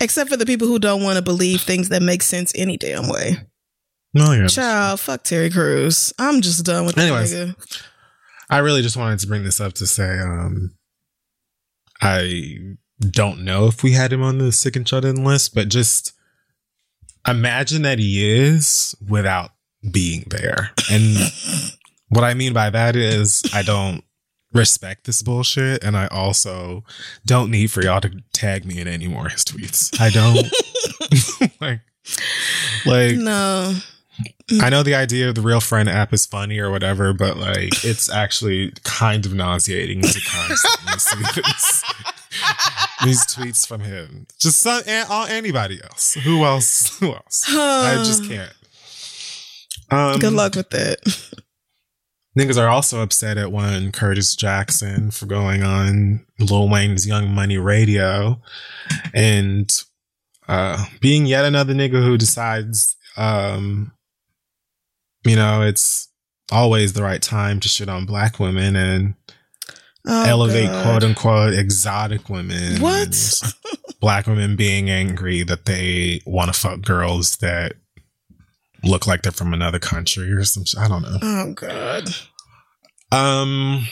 Except 0.00 0.30
for 0.30 0.36
the 0.36 0.46
people 0.46 0.66
who 0.68 0.78
don't 0.78 1.02
want 1.02 1.16
to 1.16 1.22
believe 1.22 1.60
things 1.62 1.88
that 1.90 2.02
make 2.02 2.22
sense 2.22 2.52
any 2.54 2.76
damn 2.76 3.08
way. 3.08 3.36
No, 4.14 4.32
yeah. 4.32 4.46
Child, 4.46 5.00
fuck 5.00 5.22
Terry 5.22 5.50
Crews. 5.50 6.12
I'm 6.18 6.40
just 6.40 6.64
done 6.64 6.86
with 6.86 6.94
that 6.94 7.02
Anyways. 7.02 7.34
nigga. 7.34 7.82
I 8.48 8.58
really 8.58 8.80
just 8.80 8.96
wanted 8.96 9.18
to 9.18 9.26
bring 9.26 9.44
this 9.44 9.60
up 9.60 9.74
to 9.74 9.86
say, 9.86 10.18
um, 10.18 10.74
I 12.00 12.58
don't 13.00 13.44
know 13.44 13.66
if 13.66 13.82
we 13.82 13.92
had 13.92 14.12
him 14.12 14.22
on 14.22 14.38
the 14.38 14.52
sick 14.52 14.76
and 14.76 14.88
shut 14.88 15.04
in 15.04 15.24
list, 15.24 15.54
but 15.54 15.68
just 15.68 16.12
imagine 17.26 17.82
that 17.82 17.98
he 17.98 18.28
is 18.28 18.94
without 19.08 19.50
being 19.90 20.24
there. 20.28 20.70
And 20.90 21.16
what 22.08 22.24
I 22.24 22.34
mean 22.34 22.52
by 22.52 22.70
that 22.70 22.96
is 22.96 23.42
I 23.52 23.62
don't 23.62 24.02
respect 24.52 25.04
this 25.04 25.22
bullshit. 25.22 25.84
And 25.84 25.96
I 25.96 26.06
also 26.08 26.84
don't 27.26 27.50
need 27.50 27.70
for 27.70 27.82
y'all 27.82 28.00
to 28.00 28.10
tag 28.32 28.64
me 28.64 28.80
in 28.80 28.88
any 28.88 29.08
more 29.08 29.26
of 29.26 29.32
his 29.32 29.44
tweets. 29.44 29.98
I 30.00 30.10
don't 30.10 31.50
like, 31.60 31.80
like, 32.86 33.16
No. 33.16 33.74
I 34.60 34.70
know 34.70 34.82
the 34.82 34.94
idea 34.94 35.28
of 35.28 35.34
the 35.34 35.42
real 35.42 35.60
friend 35.60 35.88
app 35.88 36.12
is 36.12 36.26
funny 36.26 36.58
or 36.58 36.70
whatever, 36.70 37.12
but 37.12 37.36
like 37.36 37.84
it's 37.84 38.10
actually 38.10 38.72
kind 38.82 39.24
of 39.26 39.34
nauseating 39.34 40.00
to 40.00 40.20
constantly 40.20 40.98
see 40.98 41.40
this. 41.42 41.84
These 43.04 43.24
tweets 43.26 43.66
from 43.66 43.80
him. 43.80 44.26
Just 44.38 44.60
some, 44.60 44.82
and 44.86 45.08
all 45.08 45.26
anybody 45.26 45.80
else. 45.82 46.14
Who 46.14 46.44
else? 46.44 46.98
Who 46.98 47.12
else? 47.12 47.44
I 47.48 47.96
just 48.04 48.24
can't. 48.24 48.52
Um, 49.90 50.18
Good 50.18 50.32
luck 50.32 50.54
with 50.54 50.70
that. 50.70 50.98
Niggas 52.38 52.60
are 52.60 52.68
also 52.68 53.02
upset 53.02 53.36
at 53.36 53.50
one 53.50 53.90
Curtis 53.90 54.36
Jackson 54.36 55.10
for 55.10 55.26
going 55.26 55.62
on 55.62 56.24
Lil 56.38 56.68
Wayne's 56.68 57.06
Young 57.06 57.30
Money 57.30 57.58
Radio 57.58 58.40
and 59.12 59.82
uh, 60.46 60.84
being 61.00 61.26
yet 61.26 61.44
another 61.44 61.74
nigga 61.74 62.02
who 62.04 62.16
decides, 62.16 62.96
um, 63.16 63.92
you 65.24 65.34
know, 65.34 65.62
it's 65.62 66.08
always 66.52 66.92
the 66.92 67.02
right 67.02 67.20
time 67.22 67.60
to 67.60 67.68
shit 67.68 67.88
on 67.88 68.06
black 68.06 68.38
women 68.38 68.76
and 68.76 69.14
Oh, 70.08 70.24
elevate 70.24 70.68
God. 70.68 70.84
quote 70.84 71.04
unquote 71.04 71.54
exotic 71.54 72.28
women. 72.28 72.80
What? 72.80 73.42
black 74.00 74.26
women 74.26 74.56
being 74.56 74.88
angry 74.88 75.42
that 75.42 75.66
they 75.66 76.20
want 76.24 76.52
to 76.52 76.58
fuck 76.58 76.80
girls 76.80 77.36
that 77.36 77.74
look 78.84 79.06
like 79.06 79.22
they're 79.22 79.32
from 79.32 79.52
another 79.52 79.78
country 79.78 80.32
or 80.32 80.44
some. 80.44 80.64
I 80.80 80.88
don't 80.88 81.02
know. 81.02 81.18
Oh 81.20 81.52
God. 81.52 82.08
Um, 83.10 83.86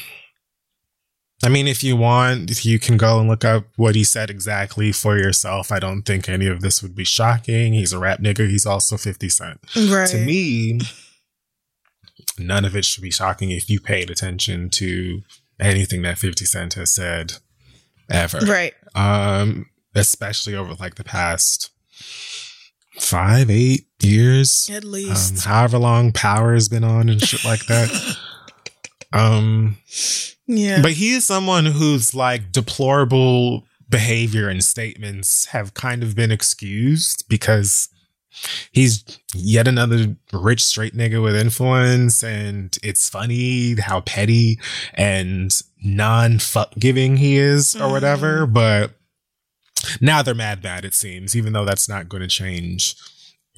I 1.45 1.49
mean, 1.49 1.69
if 1.69 1.85
you 1.85 1.97
want, 1.97 2.51
if 2.51 2.65
you 2.65 2.79
can 2.79 2.97
go 2.97 3.19
and 3.19 3.29
look 3.29 3.45
up 3.45 3.67
what 3.77 3.95
he 3.95 4.05
said 4.05 4.31
exactly 4.31 4.93
for 4.93 5.19
yourself. 5.19 5.71
I 5.71 5.79
don't 5.79 6.03
think 6.03 6.29
any 6.29 6.47
of 6.47 6.61
this 6.61 6.83
would 6.83 6.95
be 6.95 7.05
shocking. 7.05 7.75
He's 7.75 7.93
a 7.93 7.99
rap 7.99 8.21
nigga. 8.21 8.49
He's 8.49 8.67
also 8.67 8.97
50 8.97 9.29
Cent. 9.29 9.61
Right. 9.77 10.09
To 10.09 10.19
me, 10.25 10.81
none 12.39 12.65
of 12.65 12.75
it 12.75 12.85
should 12.85 13.03
be 13.03 13.11
shocking 13.11 13.51
if 13.51 13.69
you 13.69 13.81
paid 13.81 14.11
attention 14.11 14.71
to 14.71 15.23
anything 15.61 16.03
that 16.03 16.19
50 16.19 16.45
Cent 16.45 16.75
has 16.75 16.91
said 16.95 17.35
ever. 18.11 18.39
Right. 18.41 18.75
Um, 18.95 19.67
especially 19.95 20.55
over 20.55 20.75
like 20.75 20.97
the 20.97 21.05
past 21.05 21.71
five, 22.99 23.51
eight 23.51 23.87
years 24.03 24.71
At 24.73 24.85
um, 24.85 24.93
least. 24.93 25.45
however 25.45 25.79
long 25.79 26.13
power 26.13 26.55
has 26.55 26.69
been 26.69 26.85
on 26.85 27.09
and 27.09 27.21
shit 27.21 27.45
like 27.45 27.67
that. 27.67 28.17
Um, 29.13 29.79
yeah. 30.47 30.83
but 30.83 30.93
he 30.93 31.15
is 31.15 31.25
someone 31.25 31.65
whose 31.65 32.15
like 32.15 32.53
deplorable 32.53 33.65
behavior 33.89 34.49
and 34.49 34.63
statements 34.63 35.47
have 35.47 35.73
kind 35.73 36.03
of 36.03 36.15
been 36.15 36.31
excused 36.33 37.25
because 37.29 37.89
he's 38.73 39.05
yet 39.35 39.69
another 39.69 40.17
rich 40.33 40.65
straight 40.65 40.95
nigga 40.95 41.23
with 41.23 41.37
influence 41.37 42.23
and 42.23 42.79
it's 42.83 43.09
funny 43.09 43.75
how 43.77 44.01
petty 44.01 44.59
and 44.95 45.63
non 45.83 46.39
fuck 46.39 46.73
giving 46.79 47.17
he 47.17 47.37
is 47.37 47.75
or 47.77 47.91
whatever 47.91 48.47
mm. 48.47 48.53
but 48.53 48.93
now 50.01 50.23
they're 50.23 50.35
mad 50.35 50.63
bad 50.63 50.85
it 50.85 50.95
seems 50.95 51.37
even 51.37 51.53
though 51.53 51.65
that's 51.65 51.89
not 51.89 52.09
going 52.09 52.23
to 52.23 52.29
change 52.29 52.97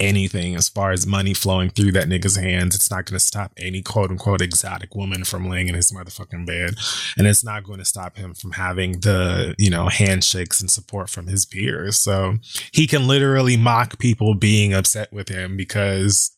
anything 0.00 0.54
as 0.54 0.68
far 0.68 0.92
as 0.92 1.06
money 1.06 1.34
flowing 1.34 1.70
through 1.70 1.92
that 1.92 2.08
nigga's 2.08 2.36
hands. 2.36 2.74
It's 2.74 2.90
not 2.90 3.04
going 3.04 3.18
to 3.18 3.24
stop 3.24 3.52
any 3.56 3.82
quote 3.82 4.10
unquote 4.10 4.40
exotic 4.40 4.94
woman 4.94 5.24
from 5.24 5.48
laying 5.48 5.68
in 5.68 5.74
his 5.74 5.92
motherfucking 5.92 6.46
bed. 6.46 6.74
And 7.16 7.26
it's 7.26 7.44
not 7.44 7.64
going 7.64 7.78
to 7.78 7.84
stop 7.84 8.16
him 8.16 8.34
from 8.34 8.52
having 8.52 9.00
the, 9.00 9.54
you 9.58 9.70
know, 9.70 9.88
handshakes 9.88 10.60
and 10.60 10.70
support 10.70 11.10
from 11.10 11.26
his 11.26 11.44
peers. 11.44 11.96
So 11.96 12.38
he 12.72 12.86
can 12.86 13.06
literally 13.06 13.56
mock 13.56 13.98
people 13.98 14.34
being 14.34 14.72
upset 14.72 15.12
with 15.12 15.28
him 15.28 15.56
because 15.56 16.32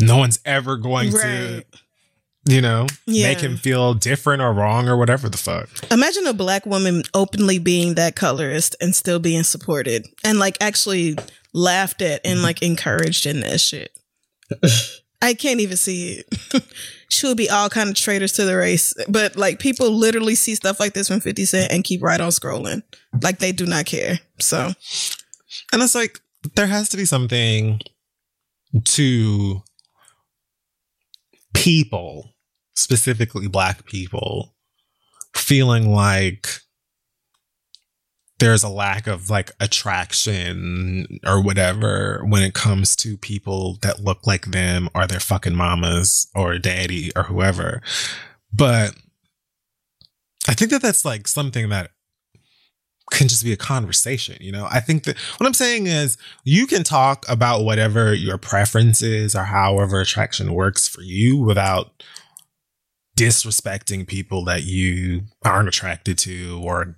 no 0.00 0.18
one's 0.18 0.40
ever 0.44 0.76
going 0.76 1.10
to, 1.10 1.16
Right. 1.16 1.64
You 2.48 2.60
know, 2.60 2.86
Yeah. 3.06 3.28
make 3.28 3.40
him 3.40 3.56
feel 3.56 3.92
different 3.94 4.40
or 4.40 4.52
wrong 4.52 4.88
or 4.88 4.96
whatever 4.96 5.28
the 5.28 5.36
fuck. 5.38 5.68
Imagine 5.90 6.26
a 6.26 6.32
black 6.32 6.64
woman 6.64 7.02
openly 7.12 7.58
being 7.58 7.94
that 7.96 8.14
colorist 8.16 8.76
and 8.80 8.94
still 8.94 9.18
being 9.18 9.42
supported 9.42 10.06
and 10.24 10.38
like 10.38 10.56
actually 10.60 11.16
laughed 11.52 12.02
at 12.02 12.20
and 12.24 12.42
like 12.42 12.62
encouraged 12.62 13.26
in 13.26 13.40
that 13.40 13.60
shit. 13.60 13.90
I 15.22 15.34
can't 15.34 15.60
even 15.60 15.76
see 15.76 16.22
it. 16.22 16.62
she 17.08 17.26
would 17.26 17.36
be 17.36 17.50
all 17.50 17.68
kind 17.68 17.88
of 17.88 17.96
traitors 17.96 18.32
to 18.34 18.44
the 18.44 18.56
race, 18.56 18.94
but 19.08 19.34
like 19.36 19.58
people 19.58 19.90
literally 19.90 20.34
see 20.36 20.54
stuff 20.54 20.78
like 20.78 20.92
this 20.92 21.08
from 21.08 21.20
50 21.20 21.44
Cent 21.46 21.72
and 21.72 21.82
keep 21.82 22.02
right 22.02 22.20
on 22.20 22.30
scrolling. 22.30 22.82
Like 23.22 23.38
they 23.38 23.50
do 23.52 23.66
not 23.66 23.86
care. 23.86 24.20
So 24.38 24.72
And 25.72 25.82
it's 25.82 25.94
like 25.96 26.20
there 26.54 26.66
has 26.68 26.88
to 26.90 26.96
be 26.96 27.06
something 27.06 27.80
to 28.84 29.62
people, 31.54 32.34
specifically 32.76 33.48
black 33.48 33.86
people, 33.86 34.54
feeling 35.34 35.92
like 35.92 36.60
there's 38.38 38.62
a 38.62 38.68
lack 38.68 39.06
of 39.06 39.30
like 39.30 39.50
attraction 39.60 41.06
or 41.26 41.42
whatever 41.42 42.22
when 42.26 42.42
it 42.42 42.52
comes 42.52 42.94
to 42.94 43.16
people 43.16 43.78
that 43.80 44.00
look 44.00 44.26
like 44.26 44.46
them 44.46 44.90
or 44.94 45.06
their 45.06 45.20
fucking 45.20 45.54
mamas 45.54 46.28
or 46.34 46.58
daddy 46.58 47.10
or 47.16 47.24
whoever. 47.24 47.80
But 48.52 48.94
I 50.46 50.54
think 50.54 50.70
that 50.70 50.82
that's 50.82 51.04
like 51.04 51.26
something 51.26 51.70
that 51.70 51.90
can 53.10 53.28
just 53.28 53.44
be 53.44 53.52
a 53.52 53.56
conversation, 53.56 54.36
you 54.40 54.52
know? 54.52 54.66
I 54.70 54.80
think 54.80 55.04
that 55.04 55.16
what 55.38 55.46
I'm 55.46 55.54
saying 55.54 55.86
is 55.86 56.18
you 56.44 56.66
can 56.66 56.82
talk 56.82 57.24
about 57.28 57.64
whatever 57.64 58.12
your 58.12 58.36
preference 58.36 59.00
is 59.00 59.34
or 59.34 59.44
however 59.44 60.00
attraction 60.00 60.52
works 60.52 60.88
for 60.88 61.02
you 61.02 61.38
without 61.38 62.02
disrespecting 63.16 64.06
people 64.06 64.44
that 64.44 64.64
you 64.64 65.22
aren't 65.44 65.68
attracted 65.68 66.18
to 66.18 66.60
or 66.62 66.96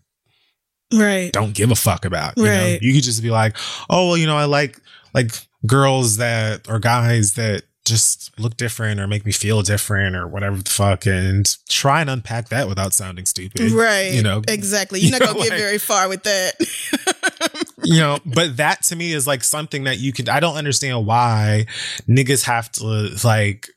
right. 0.92 1.33
don't 1.33 1.54
give 1.54 1.70
a 1.70 1.76
fuck 1.76 2.04
about. 2.04 2.37
You 2.37 2.44
know, 2.44 2.78
you 2.81 2.94
could 2.94 3.04
just 3.04 3.22
be 3.22 3.31
like, 3.31 3.57
oh 3.88 4.09
well, 4.09 4.16
you 4.16 4.26
know, 4.26 4.37
I 4.37 4.44
like 4.44 4.81
like 5.14 5.33
girls 5.66 6.18
that 6.18 6.68
or 6.68 6.78
guys 6.78 7.35
that 7.35 7.62
just 7.85 8.38
look 8.38 8.57
different 8.57 9.00
or 9.00 9.07
make 9.07 9.24
me 9.24 9.33
feel 9.33 9.62
different 9.62 10.14
or 10.14 10.28
whatever 10.28 10.59
the 10.59 10.70
fuck, 10.70 11.07
and 11.07 11.57
try 11.68 12.00
and 12.00 12.11
unpack 12.11 12.50
that 12.50 12.68
without 12.68 12.92
sounding 12.92 13.24
stupid. 13.24 13.70
Right. 13.70 14.12
You 14.12 14.22
know, 14.22 14.42
exactly. 14.46 15.00
You're 15.00 15.18
not 15.18 15.37
you 15.37 15.44
to 15.44 15.50
get 15.50 15.59
very 15.59 15.78
far 15.78 16.09
with 16.09 16.24
that. 16.24 17.66
you 17.85 18.00
know, 18.00 18.18
but 18.26 18.57
that 18.59 18.83
to 18.85 18.96
me 18.96 19.12
is 19.12 19.26
like 19.26 19.42
something 19.42 19.85
that 19.85 19.98
you 19.98 20.12
could. 20.12 20.28
I 20.28 20.40
don't 20.40 20.57
understand 20.57 21.07
why 21.07 21.66
niggas 22.09 22.44
have 22.44 22.70
to 22.72 23.16
like 23.24 23.70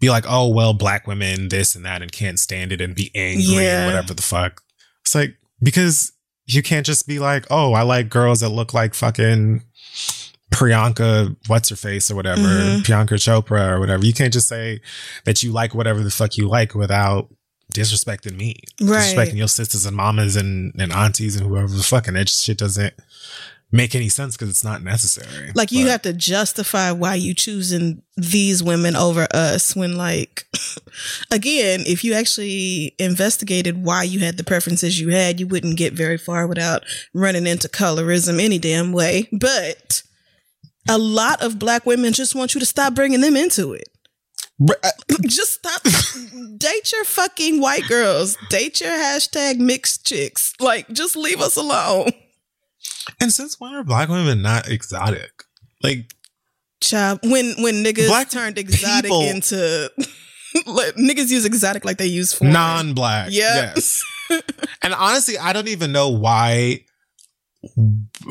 be 0.00 0.10
like, 0.10 0.24
oh 0.28 0.48
well, 0.48 0.72
black 0.74 1.06
women 1.06 1.48
this 1.48 1.74
and 1.76 1.84
that, 1.84 2.02
and 2.02 2.10
can't 2.10 2.40
stand 2.40 2.72
it 2.72 2.80
and 2.80 2.94
be 2.94 3.10
angry 3.14 3.44
Yeah. 3.64 3.84
and 3.84 3.86
whatever 3.94 4.14
the 4.14 4.22
fuck. 4.22 4.62
It's 5.02 5.14
like 5.14 5.36
because 5.62 6.12
you 6.46 6.62
can't 6.62 6.84
just 6.86 7.06
be 7.06 7.18
like, 7.18 7.46
oh, 7.50 7.74
I 7.74 7.82
like 7.82 8.08
girls 8.08 8.40
that 8.40 8.48
look 8.48 8.74
like 8.74 8.94
fucking 8.94 9.62
Priyanka, 10.50 11.36
what's 11.46 11.68
her 11.68 11.76
face 11.76 12.10
or 12.10 12.16
whatever, 12.16 12.40
Mhm. 12.42 12.82
Priyanka 12.82 13.14
Chopra 13.14 13.68
or 13.70 13.78
whatever. 13.80 14.04
You 14.04 14.12
can't 14.12 14.32
just 14.32 14.48
say 14.48 14.80
that 15.24 15.42
you 15.44 15.52
like 15.52 15.74
whatever 15.74 16.02
the 16.02 16.10
fuck 16.10 16.36
you 16.36 16.48
like 16.48 16.74
without 16.74 17.28
disrespecting 17.72 18.36
me, 18.36 18.56
Right. 18.80 19.14
disrespecting 19.16 19.36
your 19.36 19.46
sisters 19.46 19.86
and 19.86 19.96
mamas 19.96 20.34
and, 20.34 20.72
and 20.76 20.92
aunties 20.92 21.36
and 21.36 21.46
whoever 21.46 21.68
the 21.68 21.84
fuck. 21.84 22.08
And 22.08 22.16
that 22.16 22.28
shit 22.28 22.58
doesn't 22.58 22.94
make 23.72 23.94
any 23.94 24.08
sense 24.08 24.36
because 24.36 24.48
it's 24.50 24.64
not 24.64 24.82
necessary. 24.82 25.52
Like 25.54 25.70
you 25.72 25.84
But- 25.84 25.90
have 25.90 26.02
to 26.02 26.12
justify 26.12 26.90
why 26.92 27.14
you 27.16 27.34
choosing 27.34 28.02
these 28.16 28.62
women 28.62 28.96
over 28.96 29.26
us 29.32 29.74
when 29.76 29.96
like 29.96 30.44
again, 31.30 31.84
if 31.86 32.02
you 32.04 32.12
actually 32.14 32.94
investigated 32.98 33.84
why 33.84 34.02
you 34.02 34.18
had 34.20 34.36
the 34.36 34.44
preferences 34.44 35.00
you 35.00 35.10
had, 35.10 35.38
you 35.40 35.46
wouldn't 35.46 35.76
get 35.78 35.92
very 35.92 36.18
far 36.18 36.46
without 36.46 36.82
running 37.14 37.46
into 37.46 37.68
colorism 37.68 38.42
any 38.42 38.58
damn 38.58 38.92
way. 38.92 39.28
But 39.32 40.02
a 40.88 40.98
lot 40.98 41.40
of 41.42 41.58
black 41.58 41.86
women 41.86 42.12
just 42.12 42.34
want 42.34 42.54
you 42.54 42.60
to 42.60 42.66
stop 42.66 42.94
bringing 42.94 43.20
them 43.20 43.36
into 43.36 43.72
it. 43.72 43.88
Uh, 44.68 44.90
Just 45.22 45.54
stop. 45.54 45.82
date 46.58 46.92
your 46.92 47.04
fucking 47.04 47.60
white 47.62 47.86
girls. 47.88 48.36
Date 48.50 48.80
your 48.82 48.90
hashtag 48.90 49.56
mixed 49.58 50.06
chicks. 50.06 50.52
Like, 50.60 50.86
just 50.90 51.16
leave 51.16 51.40
us 51.40 51.56
alone. 51.56 52.10
And 53.20 53.32
since 53.32 53.58
when 53.58 53.74
are 53.74 53.84
black 53.84 54.08
women 54.08 54.42
not 54.42 54.68
exotic? 54.68 55.30
Like, 55.82 56.10
Child, 56.82 57.20
when 57.24 57.54
when 57.62 57.84
niggas 57.84 58.08
Black 58.08 58.30
turned 58.30 58.56
exotic 58.58 59.04
people- 59.10 59.22
into 59.22 59.90
like, 60.66 60.94
niggas 60.94 61.30
use 61.30 61.44
exotic 61.44 61.84
like 61.84 61.98
they 61.98 62.06
use 62.06 62.32
foreign. 62.32 62.52
non-black. 62.54 63.28
Yeah. 63.30 63.72
Yes. 63.74 64.02
and 64.82 64.94
honestly, 64.94 65.36
I 65.36 65.52
don't 65.52 65.68
even 65.68 65.92
know 65.92 66.08
why 66.08 66.84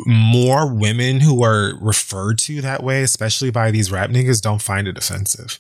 more 0.06 0.74
women 0.74 1.20
who 1.20 1.44
are 1.44 1.74
referred 1.80 2.38
to 2.40 2.62
that 2.62 2.84
way, 2.84 3.04
especially 3.04 3.52
by 3.52 3.72
these 3.72 3.92
rap 3.92 4.10
niggas, 4.10 4.42
don't 4.42 4.62
find 4.62 4.88
it 4.88 4.98
offensive. 4.98 5.60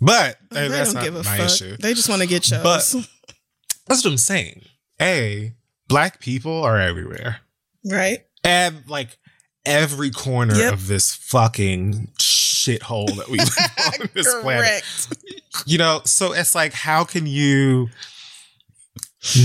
But 0.00 0.38
they 0.50 0.68
that's 0.68 0.92
don't 0.92 1.02
not 1.02 1.04
give 1.04 1.14
a 1.16 1.22
my 1.24 1.36
fuck. 1.38 1.46
issue. 1.46 1.76
They 1.78 1.94
just 1.94 2.08
want 2.08 2.22
to 2.22 2.28
get 2.28 2.42
chose. 2.42 2.62
But- 2.62 3.08
That's 3.88 4.04
what 4.04 4.12
I'm 4.12 4.16
saying. 4.18 4.62
A, 5.00 5.54
black 5.88 6.20
people 6.20 6.62
are 6.62 6.78
everywhere. 6.78 7.40
right? 7.84 8.20
Ev- 8.44 8.88
like 8.88 9.18
every 9.64 10.10
corner 10.10 10.54
Yep. 10.56 10.72
of 10.72 10.86
this 10.88 11.14
fucking 11.14 12.08
shithole 12.18 13.14
that 13.16 13.28
we 13.28 13.38
live 13.38 13.48
on 14.02 14.08
this 14.14 14.34
planet. 14.42 14.82
Correct. 14.82 15.66
you 15.66 15.78
know 15.78 16.00
so 16.04 16.32
it's 16.32 16.54
like 16.54 16.72
how 16.72 17.04
can 17.04 17.26
you 17.26 17.88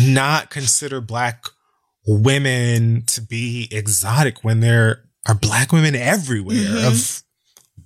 not 0.05 0.49
consider 0.49 0.99
black 1.01 1.43
women 2.07 3.03
to 3.05 3.21
be 3.21 3.67
exotic 3.71 4.43
when 4.43 4.59
there 4.61 5.03
are 5.27 5.35
black 5.35 5.71
women 5.71 5.95
everywhere 5.95 6.55
Mhm. 6.55 6.87
of 6.87 7.23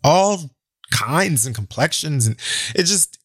all 0.03 0.51
kinds 0.91 1.45
and 1.45 1.53
complexions 1.55 2.27
and 2.27 2.37
it 2.75 2.83
just 2.83 3.17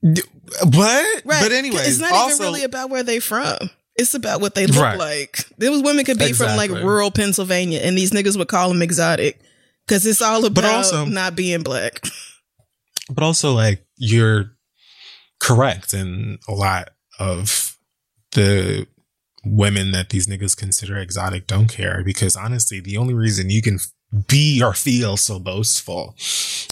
what 0.00 1.22
Right. 1.24 1.42
but 1.42 1.52
anyway 1.52 1.82
it's 1.82 1.98
not 1.98 2.12
also, 2.12 2.34
even 2.36 2.46
really 2.46 2.64
about 2.64 2.90
where 2.90 3.02
they 3.02 3.18
from. 3.20 3.58
It's 3.98 4.14
about 4.14 4.40
what 4.40 4.54
they 4.54 4.66
look 4.66 4.82
Right. 4.82 4.98
like. 4.98 5.44
Those 5.58 5.82
women 5.82 6.04
could 6.04 6.18
be 6.18 6.32
from 6.32 6.56
like 6.56 6.70
rural 6.70 7.10
Pennsylvania, 7.10 7.80
and 7.80 7.96
these 7.96 8.10
niggas 8.10 8.36
would 8.36 8.48
call 8.48 8.68
them 8.68 8.82
exotic 8.82 9.40
because 9.86 10.06
it's 10.06 10.20
all 10.22 10.44
about 10.44 10.64
also- 10.64 11.04
not 11.06 11.34
being 11.36 11.62
black. 11.62 12.00
but 13.10 13.22
also 13.24 13.52
like 13.54 13.86
you're 13.96 14.52
correct 15.40 15.94
in 15.94 16.38
a 16.48 16.52
lot 16.52 16.90
of 17.18 17.76
the 18.32 18.86
women 19.44 19.92
that 19.92 20.08
these 20.10 20.26
niggas 20.26 20.56
consider 20.56 20.96
exotic 20.98 21.46
don't 21.46 21.68
care 21.68 22.02
because 22.04 22.34
honestly 22.36 22.80
the 22.80 22.96
only 22.96 23.14
reason 23.14 23.48
you 23.48 23.62
can 23.62 23.78
be 24.28 24.60
or 24.62 24.72
feel 24.74 25.16
so 25.16 25.38
boastful 25.38 26.14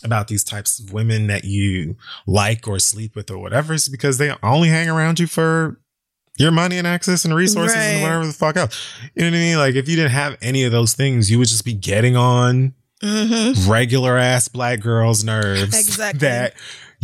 about 0.02 0.26
these 0.28 0.42
types 0.42 0.78
of 0.80 0.92
women 0.92 1.26
that 1.28 1.44
you 1.44 1.96
like 2.26 2.66
or 2.66 2.78
sleep 2.78 3.14
with 3.14 3.30
or 3.30 3.38
whatever 3.38 3.74
is 3.74 3.88
because 3.88 4.18
they 4.18 4.32
only 4.42 4.68
hang 4.68 4.88
around 4.88 5.20
you 5.20 5.26
for 5.26 5.80
your 6.36 6.50
money 6.50 6.78
and 6.78 6.86
access 6.86 7.24
and 7.24 7.34
resources 7.34 7.76
Right. 7.76 7.82
and 7.84 8.02
whatever 8.02 8.26
the 8.26 8.32
fuck 8.32 8.56
else. 8.56 8.90
You 9.14 9.22
know 9.22 9.30
what 9.30 9.36
I 9.36 9.38
mean? 9.40 9.56
Like 9.58 9.74
if 9.76 9.88
you 9.88 9.96
didn't 9.96 10.12
have 10.12 10.36
any 10.42 10.64
of 10.64 10.72
those 10.72 10.94
things, 10.94 11.30
you 11.30 11.38
would 11.38 11.48
just 11.48 11.64
be 11.64 11.74
getting 11.74 12.16
on 12.16 12.74
Mm-hmm. 13.02 13.70
regular 13.70 14.16
ass 14.16 14.48
black 14.48 14.80
girls' 14.80 15.24
nerves 15.24 15.62
Exactly. 15.78 16.18
that 16.26 16.54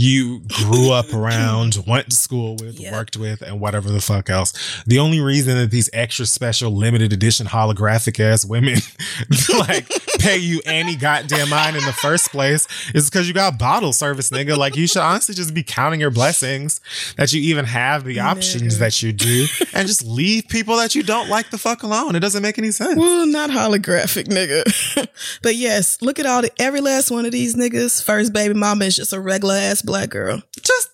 you 0.01 0.41
grew 0.49 0.93
up 0.93 1.13
around, 1.15 1.77
went 1.87 2.09
to 2.09 2.17
school 2.17 2.57
with, 2.57 2.81
Yep. 2.81 2.93
worked 2.93 3.17
with, 3.19 3.43
and 3.43 3.61
whatever 3.61 3.91
the 3.91 4.01
fuck 4.01 4.31
else. 4.31 4.83
The 4.87 4.99
only 4.99 5.21
reason 5.21 5.57
that 5.59 5.71
these 5.71 5.91
extra 5.93 6.25
special 6.25 6.71
limited 6.75 7.13
edition 7.13 7.47
holographic 7.47 8.19
ass 8.19 8.45
women 8.47 8.79
like 9.59 9.87
pay 10.19 10.39
you 10.39 10.63
any 10.65 10.97
goddamn 10.97 11.51
mind 11.51 11.77
in 11.77 11.85
the 11.85 11.93
first 11.93 12.31
place 12.31 12.67
is 12.95 13.11
because 13.11 13.29
you 13.29 13.35
got 13.35 13.59
bottle 13.59 13.93
service, 13.93 14.31
nigga. 14.31 14.57
Like 14.57 14.75
you 14.75 14.87
should 14.87 15.03
honestly 15.03 15.35
just 15.35 15.53
be 15.53 15.63
counting 15.63 16.01
your 16.01 16.11
blessings 16.11 16.81
that 17.17 17.33
you 17.35 17.43
even 17.43 17.67
have 17.67 18.05
the 18.05 18.21
options 18.21 18.77
Nigga. 18.77 18.79
that 18.79 19.03
you 19.03 19.13
do 19.13 19.47
and 19.75 19.87
just 19.87 20.05
leave 20.05 20.49
people 20.49 20.77
that 20.79 20.95
you 20.95 21.03
don't 21.03 21.29
like 21.29 21.51
the 21.51 21.59
fuck 21.59 21.83
alone. 21.83 22.17
It 22.17 22.21
doesn't 22.21 22.43
make 22.43 22.59
any 22.59 22.71
sense. 22.71 22.99
Well, 22.99 23.27
not 23.27 23.51
holographic, 23.51 24.29
nigga. 24.29 25.07
but 25.43 25.57
yes, 25.57 26.01
look 26.01 26.19
at 26.19 26.25
all 26.27 26.41
the 26.43 26.51
every 26.59 26.81
last 26.81 27.11
one 27.11 27.27
of 27.27 27.33
these 27.33 27.55
niggas. 27.55 28.03
First 28.03 28.33
baby 28.33 28.55
mama 28.55 28.87
is 28.87 28.97
just 28.97 29.13
a 29.13 29.21
regular 29.21 29.55
ass 29.57 29.83
black 29.91 30.11
girl. 30.11 30.41
Just 30.63 30.91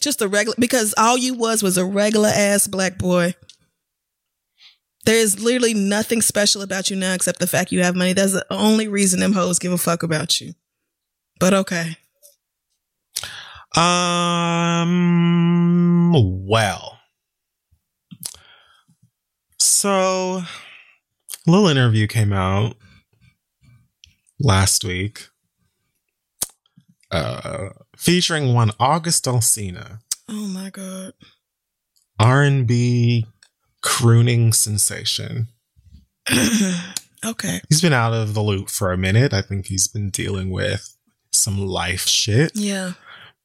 Just 0.00 0.22
a 0.22 0.28
regular 0.28 0.56
because 0.58 0.94
all 0.96 1.18
you 1.18 1.34
was 1.34 1.62
was 1.62 1.76
a 1.76 1.84
regular 1.84 2.30
ass 2.30 2.66
black 2.66 2.96
boy. 2.96 3.34
There 5.04 5.16
is 5.16 5.42
literally 5.42 5.74
nothing 5.74 6.22
special 6.22 6.62
about 6.62 6.88
you 6.88 6.96
now 6.96 7.12
except 7.12 7.38
the 7.38 7.46
fact 7.46 7.70
you 7.70 7.82
have 7.82 7.94
money. 7.94 8.14
That's 8.14 8.32
the 8.32 8.46
only 8.50 8.88
reason 8.88 9.20
them 9.20 9.34
hoes 9.34 9.58
give 9.58 9.72
a 9.72 9.78
fuck 9.78 10.02
about 10.02 10.40
you. 10.40 10.54
But 11.38 11.52
okay. 11.52 11.98
Um, 13.76 14.88
well. 16.46 16.98
So, 19.58 20.42
little 21.46 21.68
interview 21.68 22.06
came 22.06 22.32
out 22.32 22.76
last 24.38 24.82
week 24.84 25.28
uh, 27.10 27.70
featuring 28.00 28.54
one 28.54 28.70
August 28.80 29.24
Alsina, 29.26 29.98
Oh 30.28 30.46
my 30.46 30.70
god. 30.70 31.12
R&B 32.18 33.26
crooning 33.82 34.52
sensation. 34.52 35.48
okay. 37.24 37.60
He's 37.68 37.80
been 37.82 37.92
out 37.92 38.12
of 38.12 38.34
the 38.34 38.42
loop 38.42 38.68
for 38.70 38.92
a 38.92 38.96
minute. 38.98 39.32
I 39.32 39.42
think 39.42 39.66
he's 39.66 39.88
been 39.88 40.10
dealing 40.10 40.50
with 40.50 40.96
some 41.32 41.58
life 41.58 42.06
shit. 42.06 42.52
Yeah. 42.54 42.92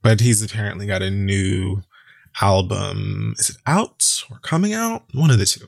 but 0.04 0.20
he's 0.20 0.42
apparently 0.44 0.86
got 0.86 1.02
a 1.02 1.10
new 1.10 1.82
album. 2.42 3.34
Is 3.40 3.50
it 3.52 3.58
out 3.66 4.24
or 4.30 4.38
coming 4.40 4.74
out? 4.74 5.04
One 5.14 5.32
of 5.32 5.40
the 5.40 5.46
two. 5.46 5.68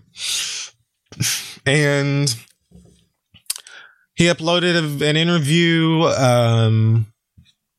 And 1.66 2.36
he 4.16 4.26
uploaded 4.26 5.02
an 5.02 5.16
interview 5.18 6.04
um, 6.04 7.08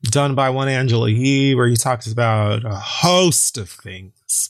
done 0.03 0.35
by 0.35 0.49
one 0.49 0.67
Angela 0.67 1.09
Yee 1.09 1.55
where 1.55 1.67
he 1.67 1.75
talks 1.75 2.11
about 2.11 2.63
a 2.65 2.75
host 2.75 3.57
of 3.57 3.69
things. 3.69 4.49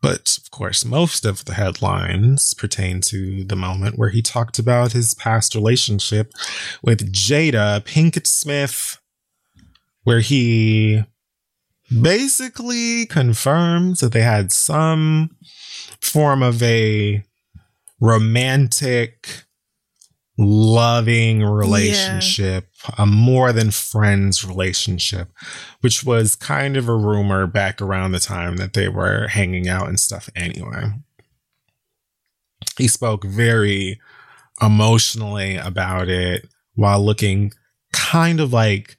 But 0.00 0.38
of 0.42 0.50
course, 0.50 0.84
most 0.84 1.24
of 1.24 1.46
the 1.46 1.54
headlines 1.54 2.52
pertain 2.52 3.00
to 3.02 3.42
the 3.44 3.56
moment 3.56 3.98
where 3.98 4.10
he 4.10 4.20
talked 4.20 4.58
about 4.58 4.92
his 4.92 5.14
past 5.14 5.54
relationship 5.54 6.32
with 6.82 7.10
Jada 7.10 7.82
Pinkett 7.84 8.26
Smith, 8.26 9.00
where 10.02 10.20
he 10.20 11.02
basically 12.02 13.06
confirms 13.06 14.00
that 14.00 14.12
they 14.12 14.20
had 14.20 14.52
some 14.52 15.36
form 16.02 16.42
of 16.42 16.62
a 16.62 17.24
romantic, 17.98 19.43
loving 20.36 21.42
relationship, 21.44 22.68
a 22.98 23.06
more 23.06 23.52
than 23.52 23.70
friends 23.70 24.44
relationship, 24.44 25.28
which 25.80 26.04
was 26.04 26.34
kind 26.34 26.76
of 26.76 26.88
a 26.88 26.96
rumor 26.96 27.46
back 27.46 27.80
around 27.80 28.12
the 28.12 28.20
time 28.20 28.56
that 28.56 28.72
they 28.72 28.88
were 28.88 29.28
hanging 29.28 29.68
out 29.68 29.88
and 29.88 30.00
stuff 30.00 30.28
anyway. 30.34 30.90
He 32.76 32.88
spoke 32.88 33.24
very 33.24 34.00
emotionally 34.60 35.56
about 35.56 36.08
it 36.08 36.48
while 36.74 37.04
looking 37.04 37.52
kind 37.92 38.40
of 38.40 38.52
like 38.52 38.96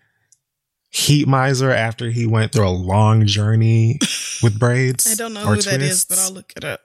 Heat 0.89 1.27
Miser 1.27 1.71
after 1.71 2.09
he 2.09 2.25
went 2.25 2.53
through 2.53 2.67
a 2.67 2.69
long 2.69 3.25
journey 3.25 3.99
with 4.43 4.57
braids. 4.57 5.05
I 5.11 5.15
don't 5.15 5.33
know 5.33 5.41
who 5.41 5.61
that 5.61 5.81
is, 5.81 6.05
but. 6.05 6.19
I'll 6.19 6.31
look 6.31 6.53
it 6.55 6.63
up. 6.63 6.81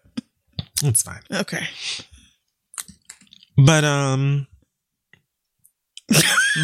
It's 0.82 1.03
fine. 1.03 1.20
Okay. 1.30 1.68
But 3.64 3.84
um 3.84 4.46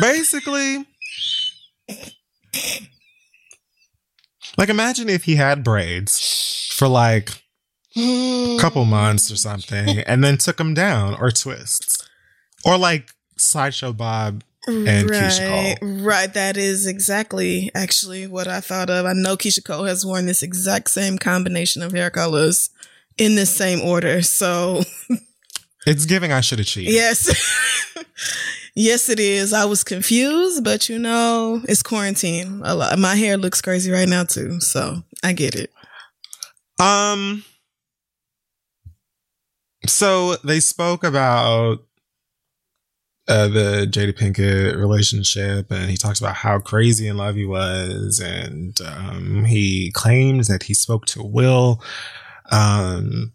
basically 0.01 0.87
like 4.59 4.69
imagine 4.69 5.09
if 5.09 5.25
he 5.25 5.37
had 5.37 5.63
braids 5.63 6.71
for 6.73 6.89
like 6.89 7.43
a 7.97 8.59
couple 8.61 8.85
months 8.85 9.31
or 9.31 9.37
something 9.37 9.99
and 10.07 10.23
then 10.23 10.37
took 10.39 10.57
them 10.57 10.75
down 10.75 11.15
or 11.21 11.31
twists. 11.31 12.09
Or 12.65 12.77
like 12.77 13.11
Sideshow 13.39 13.93
Bob 13.93 14.43
and 14.67 15.09
Keyshia 15.09 15.49
right, 15.49 15.81
Cole. 15.81 15.89
right. 16.01 16.35
That 16.35 16.57
is 16.57 16.87
exactly 16.87 17.71
actually 17.75 18.27
what 18.27 18.49
I 18.49 18.61
thought 18.61 18.91
of. 18.91 19.07
I 19.07 19.13
know 19.13 19.37
Keyshia 19.37 19.65
Cole 19.65 19.85
has 19.85 20.05
worn 20.05 20.27
this 20.27 20.43
exact 20.43 20.91
same 20.91 21.19
combination 21.19 21.83
of 21.83 21.93
hair 21.93 22.11
colors 22.11 22.71
in 23.17 23.35
this 23.37 23.55
same 23.55 23.81
order. 23.81 24.23
So 24.23 24.83
It's 25.87 26.05
giving 26.05 26.33
I 26.33 26.41
should 26.41 26.59
have 26.59 26.67
cheated. 26.67 26.93
yes, 26.93 27.31
yes, 28.75 29.09
it 29.09 29.21
is. 29.21 29.53
I 29.53 29.65
was 29.65 29.85
confused, 29.85 30.65
but 30.65 30.89
you 30.89 30.99
know, 30.99 31.63
it's 31.69 31.83
quarantine. 31.83 32.61
A 32.65 32.75
lot. 32.75 32.99
My 32.99 33.15
hair 33.15 33.37
looks 33.37 33.63
crazy 33.63 33.91
right 33.93 34.09
now 34.09 34.25
too, 34.25 34.61
so 34.61 35.03
I 35.23 35.33
get 35.33 35.55
it. 35.55 35.71
Um. 36.81 37.45
So 39.87 40.35
they 40.43 40.59
spoke 40.59 41.05
about 41.05 41.87
uh, 43.29 43.49
the 43.49 43.89
Jada 43.91 44.13
Pinkett 44.13 44.77
relationship, 44.77 45.71
and 45.71 45.91
he 45.91 45.97
talks 45.97 46.21
about 46.21 46.35
how 46.35 46.59
crazy 46.59 47.07
in 47.09 47.17
love 47.17 47.37
he 47.37 47.45
was, 47.45 48.21
and 48.21 48.79
um, 48.81 49.45
he 49.45 49.91
claims 49.93 50.49
that 50.49 50.65
he 50.65 50.75
spoke 50.75 51.07
to 51.07 51.23
Will, 51.23 51.81
um, 52.51 53.33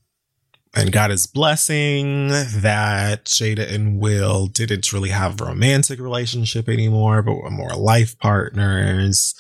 and 0.74 0.92
got 0.92 1.10
his 1.10 1.28
blessing 1.28 2.30
that 2.30 3.26
Jada 3.26 3.70
and 3.72 4.00
Will 4.00 4.48
didn't 4.48 4.94
really 4.94 5.10
have 5.10 5.40
a 5.40 5.46
romantic 5.46 6.00
relationship 6.00 6.70
anymore, 6.70 7.22
but 7.22 7.36
were 7.36 7.50
more 7.50 7.76
life 7.76 8.18
partners. 8.20 9.36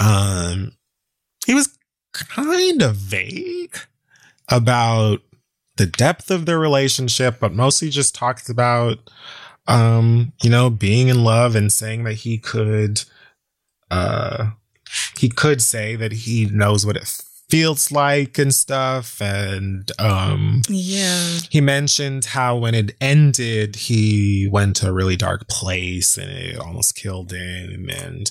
Um, 0.00 0.72
he 1.46 1.54
was 1.54 1.76
kind 2.12 2.82
of 2.82 2.96
vague 2.96 3.78
about 4.48 5.20
the 5.76 5.86
depth 5.86 6.30
of 6.30 6.46
their 6.46 6.58
relationship, 6.58 7.38
but 7.38 7.52
mostly 7.52 7.90
just 7.90 8.14
talked 8.14 8.48
about, 8.48 8.98
um, 9.68 10.32
you 10.42 10.50
know, 10.50 10.68
being 10.70 11.08
in 11.08 11.22
love 11.22 11.54
and 11.54 11.72
saying 11.72 12.04
that 12.04 12.14
he 12.14 12.38
could, 12.38 13.04
uh, 13.90 14.50
he 15.18 15.28
could 15.28 15.62
say 15.62 15.94
that 15.96 16.12
he 16.12 16.46
knows 16.46 16.84
what 16.84 16.96
it 16.96 17.06
feels 17.48 17.92
like 17.92 18.38
and 18.38 18.54
stuff. 18.54 19.20
And, 19.20 19.90
um, 19.98 20.62
Yeah, 20.68 21.38
he 21.50 21.60
mentioned 21.60 22.24
how 22.26 22.56
when 22.56 22.74
it 22.74 22.96
ended, 23.00 23.76
he 23.76 24.48
went 24.50 24.76
to 24.76 24.88
a 24.88 24.92
really 24.92 25.16
dark 25.16 25.48
place 25.48 26.16
and 26.18 26.30
it 26.30 26.58
almost 26.58 26.96
killed 26.96 27.32
him 27.32 27.88
and 27.88 28.30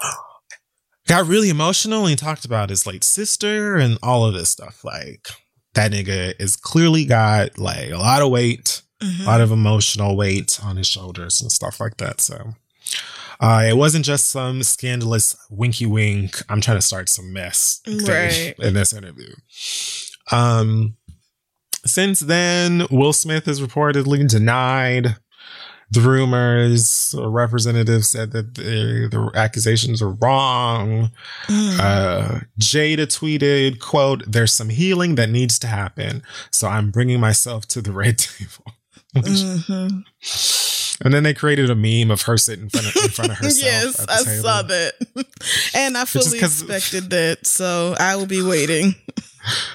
got 1.06 1.26
really 1.26 1.48
emotional. 1.50 2.00
And 2.02 2.10
he 2.10 2.16
talked 2.16 2.44
about 2.44 2.70
his 2.70 2.86
late 2.86 3.04
sister 3.04 3.76
and 3.76 3.98
all 4.02 4.24
of 4.24 4.34
this 4.34 4.50
stuff. 4.50 4.84
Like, 4.84 5.28
that 5.74 5.92
nigga 5.92 6.34
is 6.40 6.56
clearly 6.56 7.04
got 7.04 7.58
like 7.58 7.90
a 7.90 7.96
lot 7.98 8.22
of 8.22 8.30
weight, 8.30 8.82
Mhm. 9.02 9.20
a 9.20 9.24
lot 9.26 9.40
of 9.40 9.52
emotional 9.52 10.16
weight 10.16 10.58
on 10.62 10.76
his 10.76 10.88
shoulders 10.88 11.40
and 11.40 11.52
stuff 11.52 11.78
like 11.78 11.98
that. 11.98 12.20
So 12.20 12.54
uh, 13.40 13.64
it 13.68 13.76
wasn't 13.76 14.04
just 14.04 14.28
some 14.28 14.62
scandalous 14.62 15.36
winky 15.50 15.86
wink. 15.86 16.42
I'm 16.48 16.60
trying 16.60 16.78
to 16.78 16.82
start 16.82 17.08
some 17.08 17.32
mess 17.32 17.80
Right. 17.86 18.54
in 18.58 18.74
this 18.74 18.92
interview. 18.92 19.32
Um, 20.32 20.96
since 21.86 22.20
then, 22.20 22.86
Will 22.90 23.12
Smith 23.12 23.46
has 23.46 23.60
reportedly 23.60 24.28
denied 24.28 25.16
the 25.90 26.00
rumors. 26.00 27.14
A 27.16 27.28
representative 27.28 28.04
said 28.04 28.32
that 28.32 28.54
the, 28.56 29.08
the 29.10 29.30
accusations 29.34 30.02
are 30.02 30.10
wrong. 30.10 31.10
Mm. 31.46 31.78
Uh, 31.80 32.40
Jada 32.60 33.06
tweeted, 33.06 33.78
quote, 33.80 34.22
there's 34.26 34.52
some 34.52 34.68
healing 34.68 35.14
that 35.14 35.30
needs 35.30 35.58
to 35.60 35.66
happen. 35.66 36.22
So 36.50 36.68
I'm 36.68 36.90
bringing 36.90 37.20
myself 37.20 37.66
to 37.68 37.80
the 37.80 37.92
red 37.92 38.18
table. 38.18 38.64
Mhm. 39.16 40.04
And 41.04 41.14
then 41.14 41.22
they 41.22 41.32
created 41.34 41.70
a 41.70 41.74
meme 41.76 42.10
of 42.10 42.22
her 42.22 42.36
sitting 42.36 42.64
in 42.64 42.70
front 42.70 42.86
of, 42.88 42.96
in 43.04 43.10
front 43.10 43.30
of 43.32 43.38
herself. 43.38 43.64
yes, 43.64 44.06
I 44.08 44.24
table. 44.24 44.42
saw 44.42 44.62
that, 44.62 44.94
and 45.74 45.96
I 45.96 46.04
fully 46.04 46.38
expected 46.38 47.10
that. 47.10 47.46
So 47.46 47.94
I 47.98 48.16
will 48.16 48.26
be 48.26 48.42
waiting. 48.42 48.94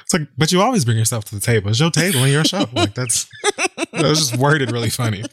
It's 0.03 0.13
like, 0.13 0.27
but 0.37 0.51
you 0.51 0.61
always 0.61 0.83
bring 0.85 0.97
yourself 0.97 1.25
to 1.25 1.35
the 1.35 1.41
table. 1.41 1.69
It's 1.69 1.79
your 1.79 1.89
table 1.91 2.19
and 2.19 2.31
your 2.31 2.43
show. 2.43 2.65
Like 2.73 2.93
that's 2.93 3.27
that 3.91 4.03
was 4.03 4.19
just 4.19 4.37
worded 4.37 4.71
really 4.71 4.89
funny. 4.89 5.23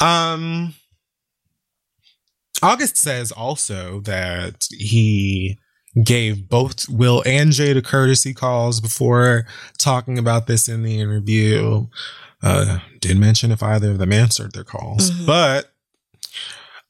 Um 0.00 0.74
August 2.62 2.96
says 2.96 3.30
also 3.32 4.00
that 4.00 4.66
he 4.70 5.58
gave 6.04 6.48
both 6.48 6.88
Will 6.88 7.22
and 7.26 7.50
Jada 7.50 7.84
courtesy 7.84 8.32
calls 8.32 8.80
before 8.80 9.46
talking 9.78 10.18
about 10.18 10.46
this 10.46 10.68
in 10.68 10.82
the 10.82 10.98
interview. 11.00 11.86
Uh 12.42 12.78
didn't 13.00 13.20
mention 13.20 13.52
if 13.52 13.62
either 13.62 13.90
of 13.92 13.98
them 13.98 14.12
answered 14.12 14.52
their 14.52 14.64
calls, 14.64 15.10
Mhm. 15.10 15.26
but 15.26 15.72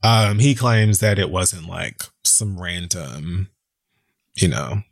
um 0.02 0.38
he 0.38 0.54
claims 0.54 0.98
that 1.00 1.18
it 1.18 1.30
wasn't 1.30 1.68
like 1.68 2.02
some 2.24 2.60
random, 2.60 3.50
you 4.34 4.48
know, 4.48 4.82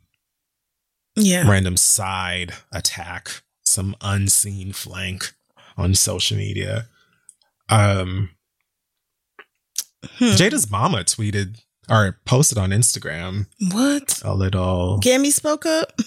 Yeah, 1.15 1.47
random 1.49 1.77
side 1.77 2.53
attack, 2.71 3.41
some 3.63 3.95
unseen 4.01 4.71
flank 4.73 5.33
on 5.77 5.95
social 5.95 6.37
media. 6.37 6.87
Um, 7.69 8.29
Hmm. 10.17 10.25
Jada's 10.35 10.69
mama 10.69 11.03
tweeted 11.03 11.61
or 11.89 12.19
posted 12.25 12.57
on 12.57 12.71
Instagram 12.71 13.47
What? 13.71 14.21
a 14.23 14.33
little. 14.33 14.97
Gammy 14.99 15.29
spoke 15.31 15.65
up. 15.65 15.99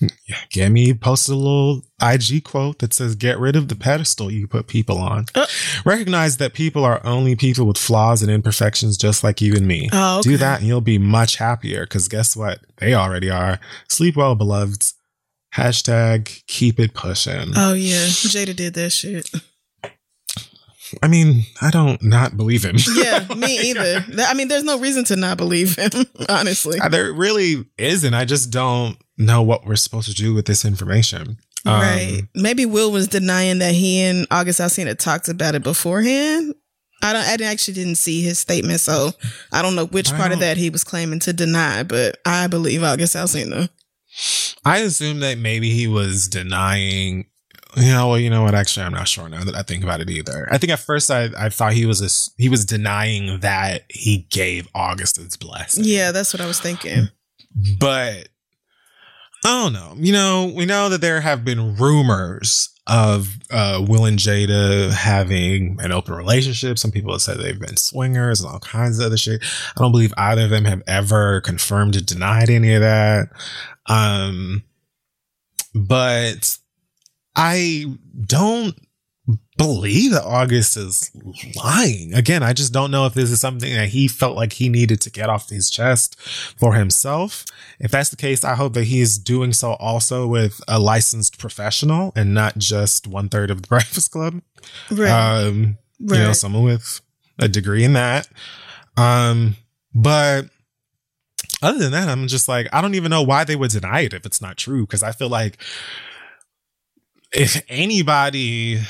Yeah, 0.00 0.36
Gammy 0.50 0.94
posted 0.94 1.34
a 1.34 1.38
little 1.38 1.82
IG 2.02 2.44
quote 2.44 2.78
that 2.80 2.92
says, 2.92 3.14
"Get 3.14 3.38
rid 3.38 3.56
of 3.56 3.68
the 3.68 3.74
pedestal 3.74 4.30
you 4.30 4.46
put 4.46 4.66
people 4.66 4.98
on. 4.98 5.26
Uh. 5.34 5.46
Recognize 5.84 6.36
that 6.36 6.52
people 6.52 6.84
are 6.84 7.00
only 7.04 7.34
people 7.36 7.66
with 7.66 7.78
flaws 7.78 8.22
and 8.22 8.30
imperfections, 8.30 8.96
just 8.96 9.24
like 9.24 9.40
you 9.40 9.54
and 9.54 9.66
me. 9.66 9.88
Oh, 9.92 10.18
okay. 10.20 10.30
Do 10.30 10.36
that, 10.38 10.58
and 10.60 10.68
you'll 10.68 10.80
be 10.80 10.98
much 10.98 11.36
happier. 11.36 11.84
Because 11.84 12.08
guess 12.08 12.36
what? 12.36 12.60
They 12.78 12.94
already 12.94 13.30
are. 13.30 13.58
Sleep 13.88 14.16
well, 14.16 14.34
beloveds. 14.34 14.94
Hashtag 15.54 16.44
keep 16.46 16.78
it 16.78 16.92
pushing. 16.92 17.52
Oh 17.56 17.72
yeah, 17.72 18.06
Jada 18.06 18.54
did 18.54 18.74
that 18.74 18.90
shit. 18.90 19.30
I 21.02 21.08
mean, 21.08 21.42
I 21.60 21.70
don't 21.70 22.02
not 22.02 22.36
believe 22.36 22.64
him. 22.64 22.76
Yeah, 22.94 23.26
me 23.36 23.70
either. 23.70 24.04
I 24.18 24.34
mean, 24.34 24.48
there's 24.48 24.64
no 24.64 24.78
reason 24.78 25.04
to 25.06 25.16
not 25.16 25.36
believe 25.36 25.76
him, 25.76 25.90
honestly. 26.28 26.78
there 26.90 27.12
really 27.12 27.64
isn't. 27.78 28.14
I 28.14 28.24
just 28.24 28.50
don't 28.50 28.96
know 29.18 29.42
what 29.42 29.66
we're 29.66 29.76
supposed 29.76 30.08
to 30.08 30.14
do 30.14 30.34
with 30.34 30.46
this 30.46 30.64
information. 30.64 31.38
Um, 31.64 31.80
right. 31.80 32.22
Maybe 32.34 32.64
Will 32.64 32.92
was 32.92 33.08
denying 33.08 33.58
that 33.58 33.74
he 33.74 34.00
and 34.00 34.26
August 34.30 34.60
Alsina 34.60 34.96
talked 34.96 35.28
about 35.28 35.54
it 35.54 35.62
beforehand. 35.62 36.54
I 37.02 37.12
don't. 37.12 37.22
I 37.22 37.44
actually 37.50 37.74
didn't 37.74 37.96
see 37.96 38.22
his 38.22 38.38
statement, 38.38 38.80
so 38.80 39.10
I 39.52 39.62
don't 39.62 39.74
know 39.76 39.86
which 39.86 40.12
I 40.12 40.16
part 40.16 40.32
of 40.32 40.40
that 40.40 40.56
he 40.56 40.70
was 40.70 40.82
claiming 40.82 41.18
to 41.20 41.32
deny. 41.32 41.82
But 41.82 42.18
I 42.24 42.46
believe 42.46 42.82
August 42.82 43.14
Alsina. 43.14 43.68
I 44.64 44.78
assume 44.78 45.20
that 45.20 45.38
maybe 45.38 45.70
he 45.70 45.86
was 45.86 46.26
denying. 46.28 47.26
You 47.76 47.92
know, 47.92 48.08
well, 48.08 48.18
you 48.18 48.30
know 48.30 48.42
what? 48.42 48.54
Actually, 48.54 48.86
I'm 48.86 48.94
not 48.94 49.08
sure 49.08 49.28
now 49.28 49.44
that 49.44 49.54
I 49.54 49.62
think 49.62 49.84
about 49.84 50.00
it 50.00 50.08
either. 50.08 50.48
I 50.50 50.56
think 50.56 50.72
at 50.72 50.78
first 50.78 51.10
I, 51.10 51.28
I 51.36 51.50
thought 51.50 51.74
he 51.74 51.84
was 51.84 52.00
a, 52.00 52.08
he 52.40 52.48
was 52.48 52.64
denying 52.64 53.40
that 53.40 53.84
he 53.90 54.26
gave 54.30 54.66
August 54.74 55.16
his 55.16 55.36
blessing. 55.36 55.84
Yeah, 55.84 56.10
that's 56.12 56.32
what 56.32 56.40
I 56.40 56.46
was 56.46 56.58
thinking. 56.58 57.08
but 57.78 58.28
I 59.44 59.62
don't 59.62 59.72
know. 59.72 59.94
You 59.96 60.12
know, 60.12 60.52
we 60.54 60.66
know 60.66 60.88
that 60.88 61.00
there 61.00 61.20
have 61.20 61.44
been 61.44 61.76
rumors 61.76 62.70
of 62.86 63.36
uh, 63.50 63.84
Will 63.86 64.04
and 64.04 64.18
Jada 64.18 64.92
having 64.92 65.78
an 65.80 65.92
open 65.92 66.14
relationship. 66.14 66.78
Some 66.78 66.92
people 66.92 67.12
have 67.12 67.22
said 67.22 67.38
they've 67.38 67.58
been 67.58 67.76
swingers 67.76 68.40
and 68.40 68.50
all 68.50 68.60
kinds 68.60 68.98
of 68.98 69.06
other 69.06 69.16
shit. 69.16 69.42
I 69.76 69.80
don't 69.82 69.92
believe 69.92 70.14
either 70.16 70.44
of 70.44 70.50
them 70.50 70.64
have 70.64 70.82
ever 70.86 71.40
confirmed 71.40 71.96
or 71.96 72.00
denied 72.00 72.48
any 72.50 72.74
of 72.74 72.82
that. 72.82 73.28
Um, 73.86 74.62
but 75.74 76.56
I 77.34 77.86
don't 78.24 78.74
believe 79.56 80.12
that 80.12 80.24
August 80.24 80.76
is 80.76 81.10
lying. 81.56 82.12
Again, 82.14 82.42
I 82.42 82.52
just 82.52 82.72
don't 82.72 82.90
know 82.90 83.06
if 83.06 83.14
this 83.14 83.30
is 83.30 83.40
something 83.40 83.72
that 83.74 83.88
he 83.88 84.08
felt 84.08 84.36
like 84.36 84.54
he 84.54 84.68
needed 84.68 85.00
to 85.02 85.10
get 85.10 85.30
off 85.30 85.48
his 85.48 85.70
chest 85.70 86.20
for 86.20 86.74
himself. 86.74 87.44
If 87.78 87.90
that's 87.90 88.10
the 88.10 88.16
case, 88.16 88.44
I 88.44 88.54
hope 88.54 88.74
that 88.74 88.84
he's 88.84 89.18
doing 89.18 89.52
so 89.52 89.72
also 89.74 90.26
with 90.26 90.60
a 90.68 90.78
licensed 90.78 91.38
professional 91.38 92.12
and 92.14 92.34
not 92.34 92.58
just 92.58 93.06
one 93.06 93.28
third 93.28 93.50
of 93.50 93.62
the 93.62 93.68
Breakfast 93.76 94.10
Club. 94.10 94.42
Right. 94.90 95.10
Um, 95.10 95.78
right. 96.00 96.18
you 96.18 96.24
know, 96.24 96.32
someone 96.32 96.64
with 96.64 97.00
a 97.38 97.48
degree 97.48 97.84
in 97.84 97.94
that. 97.94 98.28
Um, 98.96 99.56
but 99.94 100.46
other 101.62 101.78
than 101.78 101.92
that, 101.92 102.08
I'm 102.08 102.28
just 102.28 102.48
like, 102.48 102.68
I 102.72 102.80
don't 102.80 102.94
even 102.94 103.10
know 103.10 103.22
why 103.22 103.44
they 103.44 103.56
would 103.56 103.70
deny 103.70 104.00
it 104.00 104.12
if 104.12 104.26
it's 104.26 104.42
not 104.42 104.56
true. 104.56 104.86
Cause 104.86 105.02
I 105.02 105.12
feel 105.12 105.28
like 105.28 105.58
if 107.32 107.62
anybody, 107.68 108.80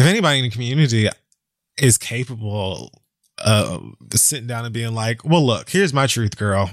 if 0.00 0.06
anybody 0.06 0.38
in 0.38 0.44
the 0.44 0.50
community 0.50 1.08
is 1.78 1.98
capable 1.98 2.90
of 3.38 3.94
sitting 4.14 4.46
down 4.46 4.64
and 4.64 4.74
being 4.74 4.94
like, 4.94 5.24
well, 5.24 5.44
look, 5.44 5.70
here's 5.70 5.92
my 5.94 6.06
truth, 6.06 6.36
girl. 6.36 6.70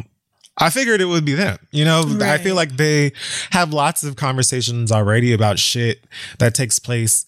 I 0.57 0.69
figured 0.69 1.01
it 1.01 1.05
would 1.05 1.23
be 1.23 1.34
them. 1.36 1.59
You 1.71 1.86
know, 1.86 2.17
I 2.21 2.39
feel 2.39 2.55
like 2.55 2.78
they 2.78 3.11
have 3.51 3.73
lots 3.73 4.03
of 4.03 4.15
conversations 4.15 4.91
already 4.91 5.32
about 5.34 5.59
shit 5.59 6.05
that 6.39 6.55
takes 6.55 6.80
place 6.80 7.25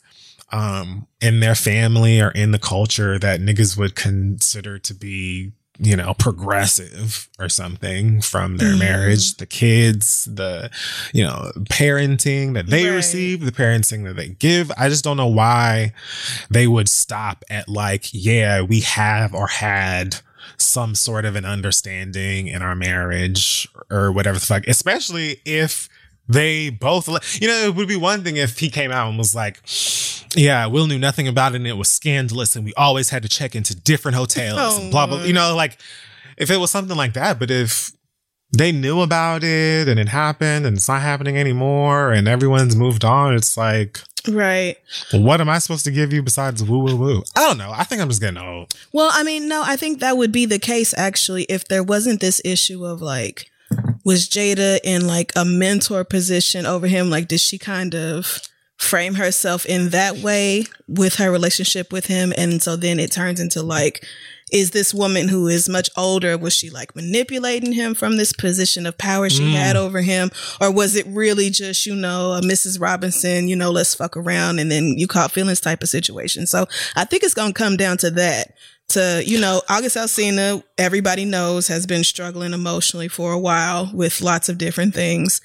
um 0.51 1.05
in 1.21 1.41
their 1.41 1.53
family 1.53 2.19
or 2.19 2.31
in 2.31 2.49
the 2.51 2.57
culture 2.57 3.19
that 3.19 3.39
niggas 3.39 3.77
would 3.77 3.95
consider 3.95 4.79
to 4.79 4.95
be 4.95 5.51
you 5.81 5.95
know 5.95 6.13
progressive 6.15 7.29
or 7.39 7.47
something 7.47 8.21
from 8.21 8.57
their 8.57 8.73
Mhm. 8.73 8.79
marriage 8.79 9.35
the 9.37 9.45
kids 9.45 10.27
the 10.31 10.69
you 11.13 11.23
know 11.23 11.51
parenting 11.71 12.53
that 12.53 12.67
they 12.67 12.85
Right. 12.89 12.95
receive 12.95 13.45
the 13.45 13.51
parenting 13.53 14.03
that 14.03 14.15
they 14.17 14.29
give 14.29 14.71
i 14.77 14.89
just 14.89 15.03
don't 15.05 15.15
know 15.17 15.27
why 15.27 15.93
they 16.49 16.67
would 16.67 16.89
stop 16.89 17.45
at 17.49 17.69
like 17.69 18.05
yeah 18.11 18.61
we 18.61 18.81
have 18.81 19.33
or 19.33 19.47
had 19.47 20.17
some 20.57 20.95
sort 20.95 21.23
of 21.23 21.37
an 21.37 21.45
understanding 21.45 22.47
in 22.47 22.61
our 22.61 22.75
marriage 22.75 23.67
or 23.89 24.11
whatever 24.11 24.37
the 24.37 24.45
fuck 24.45 24.67
especially 24.67 25.39
if 25.45 25.87
they 26.29 26.69
both 26.69 27.09
you 27.41 27.47
know 27.47 27.65
it 27.65 27.75
would 27.75 27.87
be 27.87 27.97
one 27.97 28.23
thing 28.23 28.37
if 28.37 28.59
he 28.59 28.69
came 28.69 28.91
out 28.91 29.09
and 29.09 29.17
was 29.17 29.35
like 29.35 29.61
yeah 30.35 30.65
will 30.67 30.87
knew 30.87 30.99
nothing 30.99 31.27
about 31.27 31.53
it 31.53 31.57
and 31.57 31.67
it 31.67 31.73
was 31.73 31.89
scandalous 31.89 32.55
and 32.55 32.63
we 32.63 32.73
always 32.75 33.09
had 33.09 33.23
to 33.23 33.27
check 33.29 33.55
into 33.55 33.75
different 33.75 34.15
hotels 34.15 34.59
Oh, 34.61 34.81
and 34.81 34.91
blah 34.91 35.07
blah 35.07 35.23
you 35.23 35.33
know 35.33 35.55
like 35.55 35.77
if 36.37 36.49
it 36.51 36.57
was 36.57 36.71
something 36.71 36.95
like 36.95 37.13
that 37.13 37.39
but 37.39 37.49
if 37.51 37.91
they 38.55 38.71
knew 38.71 39.01
about 39.01 39.43
it 39.43 39.87
and 39.87 39.99
it 39.99 40.07
happened 40.07 40.65
and 40.65 40.77
it's 40.77 40.87
not 40.87 41.01
happening 41.01 41.37
anymore 41.37 42.11
and 42.11 42.27
everyone's 42.27 42.75
moved 42.75 43.03
on 43.03 43.35
it's 43.35 43.57
like 43.57 43.99
right. 44.27 44.77
what 45.11 45.41
am 45.41 45.49
i 45.49 45.57
supposed 45.59 45.85
to 45.85 45.91
give 45.91 46.13
you 46.13 46.21
besides 46.21 46.63
woo 46.63 46.79
woo 46.79 46.95
woo? 46.95 47.23
I 47.35 47.47
don't 47.47 47.57
know. 47.57 47.71
I 47.71 47.83
think 47.83 48.01
i'm 48.01 48.09
just 48.09 48.21
getting 48.21 48.37
old. 48.39 48.73
Well, 48.91 49.09
I 49.13 49.23
mean, 49.23 49.47
no, 49.47 49.63
I 49.65 49.75
think 49.77 49.99
that 49.99 50.17
would 50.17 50.31
be 50.31 50.45
the 50.45 50.59
case 50.59 50.93
actually 50.97 51.43
if 51.43 51.67
there 51.67 51.83
wasn't 51.83 52.19
this 52.21 52.41
issue 52.43 52.85
of 52.85 53.01
like, 53.01 53.49
was 54.05 54.27
Jada 54.27 54.79
in 54.83 55.07
like 55.07 55.31
a 55.35 55.45
mentor 55.45 56.03
position 56.03 56.65
over 56.65 56.87
him? 56.87 57.09
Like, 57.09 57.27
did 57.27 57.39
she 57.39 57.57
kind 57.57 57.93
of 57.95 58.41
frame 58.77 59.15
herself 59.15 59.65
in 59.65 59.89
that 59.89 60.17
way 60.17 60.63
with 60.87 61.15
her 61.15 61.31
relationship 61.31 61.91
with 61.91 62.05
him? 62.05 62.33
And 62.37 62.61
so 62.61 62.75
then 62.75 62.99
it 62.99 63.11
turns 63.11 63.39
into 63.39 63.61
like, 63.61 64.05
is 64.51 64.71
this 64.71 64.93
woman 64.93 65.27
who 65.27 65.47
is 65.47 65.69
much 65.69 65.89
older, 65.95 66.35
was 66.35 66.55
she 66.55 66.69
like 66.71 66.95
manipulating 66.95 67.73
him 67.73 67.93
from 67.93 68.17
this 68.17 68.33
position 68.33 68.87
of 68.87 68.97
power 68.97 69.29
she 69.29 69.43
Mm. 69.43 69.51
had 69.51 69.75
over 69.75 70.01
him? 70.01 70.31
Or 70.59 70.71
was 70.71 70.95
it 70.95 71.05
really 71.07 71.51
just, 71.51 71.85
you 71.85 71.95
know, 71.95 72.31
a 72.33 72.41
Mrs. 72.41 72.81
Robinson, 72.81 73.47
you 73.47 73.55
know, 73.55 73.69
let's 73.69 73.93
fuck 73.93 74.17
around 74.17 74.57
and 74.57 74.71
then 74.71 74.95
you 74.97 75.05
caught 75.07 75.31
feelings 75.31 75.59
type 75.61 75.83
of 75.83 75.89
situation? 75.89 76.47
So 76.47 76.65
I 76.95 77.05
think 77.05 77.23
it's 77.23 77.35
going 77.35 77.53
to 77.53 77.57
come 77.63 77.77
down 77.77 77.97
to 77.97 78.09
that 78.11 78.53
to, 78.89 79.23
you 79.25 79.39
know, 79.39 79.61
August 79.69 79.95
Alsina, 79.95 80.63
everybody 80.77 81.25
knows, 81.25 81.67
has 81.67 81.85
been 81.85 82.03
struggling 82.03 82.53
emotionally 82.53 83.07
for 83.07 83.31
a 83.33 83.39
while 83.39 83.89
with 83.93 84.21
lots 84.21 84.49
of 84.49 84.57
different 84.57 84.93
things. 84.93 85.41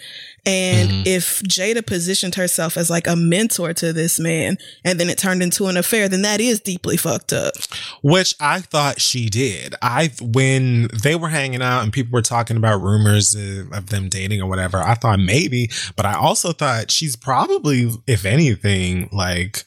And 0.47 0.91
Mhm. 0.91 1.07
if 1.07 1.43
Jada 1.45 1.85
positioned 1.87 2.35
herself 2.35 2.77
as 2.77 2.91
like 2.91 3.07
a 3.07 3.17
mentor 3.17 3.73
to 3.75 3.95
this 3.95 4.19
man 4.19 4.59
and 4.85 5.01
then 5.01 5.09
it 5.09 5.17
turned 5.17 5.43
into 5.43 5.69
an 5.69 5.77
affair, 5.79 6.07
then 6.07 6.21
that 6.23 6.39
is 6.41 6.61
deeply 6.61 6.97
fucked 6.97 7.33
up. 7.33 7.55
which 8.03 8.35
I 8.39 8.61
thought 8.61 9.01
she 9.01 9.31
did. 9.31 9.75
I 9.81 10.11
when 10.21 10.89
they 10.93 11.15
were 11.17 11.31
hanging 11.31 11.63
out 11.63 11.83
and 11.83 11.93
people 11.93 12.13
were 12.13 12.21
talking 12.23 12.57
about 12.59 12.83
rumors 12.83 13.35
of 13.35 13.87
them 13.89 14.09
dating 14.11 14.43
or 14.43 14.47
whatever, 14.49 14.83
I 14.83 14.95
thought 14.95 15.21
maybe, 15.21 15.71
but 15.97 16.05
I 16.05 16.15
also 16.15 16.53
thought 16.53 16.91
she's 16.91 17.17
probably, 17.17 17.91
if 18.07 18.27
anything, 18.27 19.09
like 19.13 19.65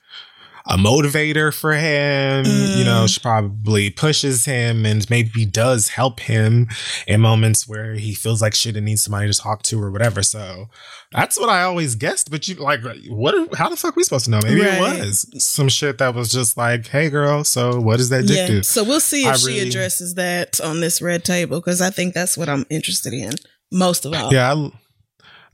a 0.69 0.75
motivator 0.77 1.53
for 1.53 1.73
him. 1.73 2.45
You 2.45 2.83
know, 2.83 3.03
Mm. 3.05 3.09
she 3.13 3.19
probably 3.21 3.89
pushes 3.89 4.45
him 4.45 4.85
and 4.85 5.09
maybe 5.09 5.45
does 5.45 5.89
help 5.89 6.19
him 6.19 6.67
in 7.07 7.21
moments 7.21 7.67
where 7.67 7.93
he 7.95 8.13
feels 8.13 8.41
like 8.41 8.53
shit 8.53 8.75
and 8.75 8.85
needs 8.85 9.03
somebody 9.03 9.31
to 9.31 9.37
talk 9.39 9.63
to 9.63 9.81
or 9.81 9.89
whatever. 9.91 10.21
So 10.23 10.69
that's 11.13 11.39
what 11.39 11.49
I 11.49 11.63
always 11.63 11.95
guessed. 11.95 12.29
But 12.29 12.47
you 12.47 12.55
like, 12.55 12.81
what? 13.07 13.55
How 13.55 13.69
the 13.69 13.77
fuck 13.77 13.95
we 13.95 14.03
supposed 14.03 14.25
to 14.25 14.31
know? 14.31 14.39
Maybe 14.43 14.61
Right. 14.61 14.99
it 14.99 15.05
was 15.05 15.25
some 15.37 15.69
shit 15.69 15.99
that 15.99 16.13
was 16.13 16.29
just 16.31 16.57
like, 16.57 16.87
hey, 16.87 17.09
girl. 17.09 17.43
So 17.45 17.79
what 17.79 17.97
does 17.97 18.09
that 18.09 18.27
dick 18.27 18.35
Yeah. 18.37 18.47
do? 18.47 18.63
So 18.63 18.83
we'll 18.83 18.99
see 18.99 19.21
if 19.25 19.33
I 19.35 19.37
she 19.37 19.45
really- 19.47 19.69
addresses 19.69 20.15
that 20.15 20.59
on 20.59 20.81
this 20.81 21.01
red 21.01 21.23
table 21.23 21.59
because 21.61 21.79
I 21.81 21.91
think 21.91 22.13
that's 22.13 22.37
what 22.37 22.49
I'm 22.49 22.65
interested 22.69 23.13
in 23.13 23.33
most 23.71 24.05
of 24.05 24.13
all. 24.13 24.33
Yeah, 24.33 24.53
I, 24.53 24.71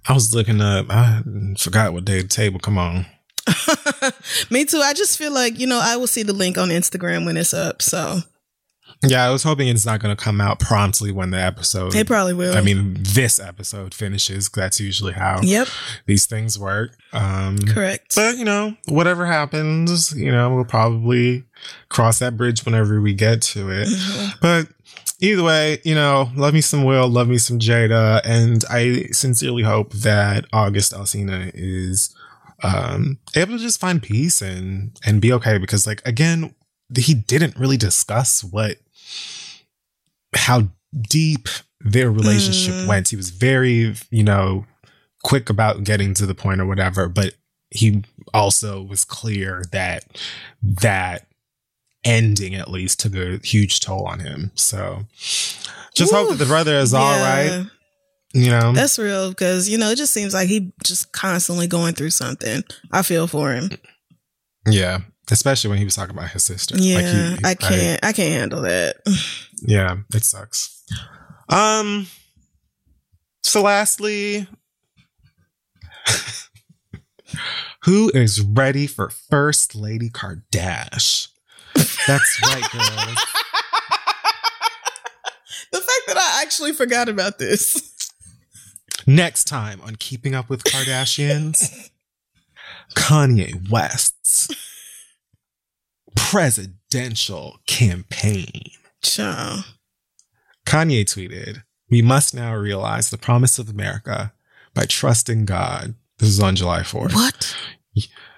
I 0.08 0.14
was 0.14 0.34
looking 0.34 0.60
up. 0.60 0.88
I 0.90 1.22
forgot 1.58 1.94
what 1.94 2.06
day 2.06 2.22
the 2.22 2.28
table. 2.28 2.60
Come 2.60 2.78
on. 2.80 3.06
Me 4.50 4.66
too. 4.66 4.80
I 4.80 4.94
just 4.94 5.18
feel 5.18 5.34
like, 5.34 5.60
you 5.60 5.68
know, 5.68 5.80
I 5.82 5.98
will 5.98 6.08
see 6.08 6.24
the 6.24 6.34
link 6.34 6.58
on 6.58 6.70
Instagram 6.70 7.26
when 7.26 7.38
it's 7.38 7.54
up. 7.54 7.82
So 7.82 8.20
Yeah, 9.06 9.26
I 9.26 9.32
was 9.32 9.44
hoping 9.44 9.68
it's 9.68 9.86
not 9.86 10.00
going 10.00 10.16
to 10.16 10.22
come 10.22 10.40
out 10.40 10.60
promptly 10.60 11.12
when 11.12 11.32
the 11.32 11.40
episode. 11.40 11.94
it 11.96 12.08
probably 12.08 12.34
will. 12.34 12.56
I 12.56 12.62
mean, 12.62 12.98
this 13.00 13.40
episode 13.40 13.94
finishes. 13.94 14.50
That's 14.50 14.80
usually 14.80 15.14
how 15.14 15.42
yep, 15.42 15.68
these 16.06 16.26
things 16.26 16.58
work. 16.58 16.92
Um, 17.12 17.58
correct. 17.60 18.16
But 18.16 18.38
you 18.38 18.46
know, 18.46 18.76
whatever 18.88 19.26
happens, 19.26 20.14
you 20.16 20.32
know, 20.32 20.56
we'll 20.56 20.66
probably 20.66 21.44
cross 21.90 22.20
that 22.20 22.38
bridge 22.38 22.66
whenever 22.66 23.02
we 23.02 23.14
get 23.14 23.42
to 23.42 23.70
it. 23.70 23.88
Mhm. 23.88 24.40
But 24.42 24.68
either 25.20 25.44
way, 25.44 25.80
you 25.84 25.96
know, 25.96 26.30
love 26.36 26.54
me 26.54 26.62
some 26.62 26.84
Will, 26.84 27.08
love 27.08 27.28
me 27.28 27.38
some 27.38 27.60
Jada, 27.60 28.22
and 28.24 28.64
I 28.70 29.08
sincerely 29.12 29.64
hope 29.64 29.92
that 29.94 30.46
August 30.54 30.94
Alsina 30.94 31.52
is 31.54 32.14
um 32.64 33.18
able 33.36 33.58
to 33.58 33.64
just 33.64 33.80
find 33.80 34.02
peace 34.02 34.42
and 34.42 34.98
and 35.06 35.22
be 35.22 35.32
okay 35.34 35.58
because 35.58 35.86
like 35.86 36.02
again, 36.06 36.54
he 36.98 37.14
didn't 37.14 37.58
really 37.58 37.78
discuss 37.78 38.44
what 38.44 38.78
how 40.36 40.68
deep 41.10 41.48
their 41.82 42.12
relationship 42.12 42.76
Mm. 42.76 42.88
went. 42.88 43.10
He 43.10 43.16
was 43.16 43.30
very, 43.30 43.94
you 44.10 44.24
know, 44.24 44.66
quick 45.24 45.50
about 45.50 45.84
getting 45.84 46.14
to 46.16 46.26
the 46.26 46.36
point 46.36 46.62
or 46.62 46.66
whatever, 46.66 47.08
but 47.10 47.36
he 47.70 48.04
also 48.34 48.82
was 48.82 49.04
clear 49.04 49.64
that 49.72 50.06
that 50.62 51.28
ending 52.06 52.54
at 52.56 52.70
least 52.70 53.00
took 53.00 53.16
a 53.16 53.38
huge 53.44 53.80
toll 53.80 54.06
on 54.06 54.20
him. 54.20 54.52
So 54.56 55.06
just 55.94 56.14
hope 56.14 56.30
that 56.30 56.38
the 56.38 56.46
brother 56.46 56.76
is 56.78 56.94
all 56.94 57.18
Yeah. 57.18 57.58
right. 57.60 57.68
You 58.34 58.50
know, 58.50 58.72
That's 58.74 58.98
real 58.98 59.30
because, 59.30 59.70
you 59.70 59.78
know, 59.78 59.92
it 59.92 59.96
just 59.98 60.12
seems 60.14 60.34
like 60.34 60.48
he 60.50 60.74
just 60.84 61.12
constantly 61.12 61.68
going 61.68 61.94
through 61.94 62.10
something. 62.10 62.64
I 62.92 63.04
feel 63.04 63.28
for 63.28 63.54
him. 63.54 63.70
yeah. 64.68 65.00
Especially 65.32 65.70
when 65.70 65.78
he 65.78 65.86
was 65.86 65.96
talking 65.96 66.16
about 66.18 66.32
his 66.32 66.44
sister. 66.44 66.76
Yeah, 66.78 66.98
Like, 66.98 67.06
he- 67.06 67.46
I 67.46 67.54
can't. 67.56 68.00
I 68.06 68.12
can't 68.12 68.34
handle 68.34 68.62
that. 68.64 68.98
yeah, 69.62 69.98
it 70.14 70.24
sucks. 70.26 70.84
Um. 71.48 72.08
So, 73.42 73.62
lastly, 73.62 74.48
who 77.84 78.12
is 78.14 78.42
ready 78.42 78.88
for 78.88 79.10
First 79.10 79.76
Lady 79.76 80.10
Kardashian? 80.10 81.30
That's 82.08 82.40
right, 82.48 82.64
girls. 82.72 83.18
the 85.72 85.80
fact 85.80 86.02
that 86.08 86.18
I 86.18 86.42
actually 86.42 86.74
forgot 86.74 87.08
about 87.10 87.40
this. 87.40 87.93
Next 89.06 89.46
time 89.46 89.82
on 89.82 89.96
Keeping 89.98 90.34
Up 90.34 90.50
with 90.50 90.64
Kardashians, 90.64 91.90
Kanye 92.96 93.70
West's 93.70 94.50
presidential 96.16 97.60
campaign. 97.68 98.72
Child. 99.02 99.66
Kanye 100.66 101.04
tweeted, 101.04 101.64
We 101.90 102.02
must 102.02 102.34
now 102.34 102.56
realize 102.56 103.10
the 103.10 103.18
promise 103.18 103.60
of 103.60 103.70
America 103.70 104.34
by 104.74 104.86
trusting 104.86 105.46
God. 105.46 105.96
This 106.20 106.30
is 106.30 106.40
on 106.40 106.56
July 106.56 106.82
4th. 106.82 107.14
What? 107.14 107.56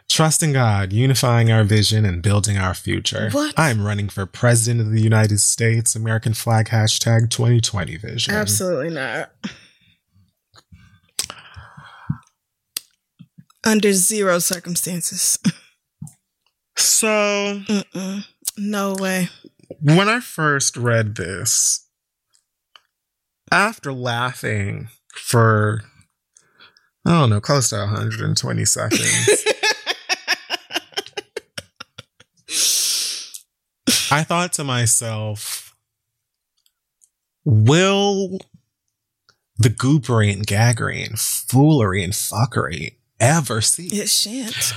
Trusting 0.09 0.53
God, 0.53 0.93
unifying 0.93 1.51
our 1.51 1.63
vision, 1.63 2.05
and 2.05 2.21
building 2.21 2.57
our 2.57 2.73
future. 2.73 3.29
What? 3.31 3.53
I'm 3.57 3.83
running 3.83 4.09
for 4.09 4.25
President 4.25 4.81
of 4.81 4.91
the 4.91 5.01
United 5.01 5.39
States, 5.39 5.95
American 5.95 6.33
flag 6.33 6.67
hashtag 6.67 7.29
2020 7.29 7.97
vision. 7.97 8.33
Absolutely 8.33 8.91
not. 8.91 9.31
Under 13.65 13.93
zero 13.93 14.39
circumstances. 14.39 15.39
So, 16.77 17.61
Mm-mm. 17.67 18.25
No 18.57 18.95
way. 18.99 19.29
when 19.81 20.07
I 20.09 20.19
first 20.19 20.75
read 20.77 21.15
this, 21.15 21.87
after 23.51 23.93
laughing 23.93 24.89
for, 25.13 25.81
I 27.05 27.11
don't 27.11 27.29
know, 27.29 27.39
close 27.41 27.69
to 27.69 27.77
120 27.77 28.65
seconds, 28.65 29.45
I 34.11 34.23
thought 34.23 34.53
to 34.53 34.63
myself, 34.63 35.75
will 37.43 38.37
the 39.57 39.69
goopery 39.69 40.31
and 40.33 40.45
gaggery 40.45 41.05
and 41.05 41.19
foolery 41.19 42.03
and 42.03 42.13
fuckery 42.13 42.95
ever 43.19 43.61
see. 43.61 43.87
it 43.87 44.09
shan't. 44.09 44.55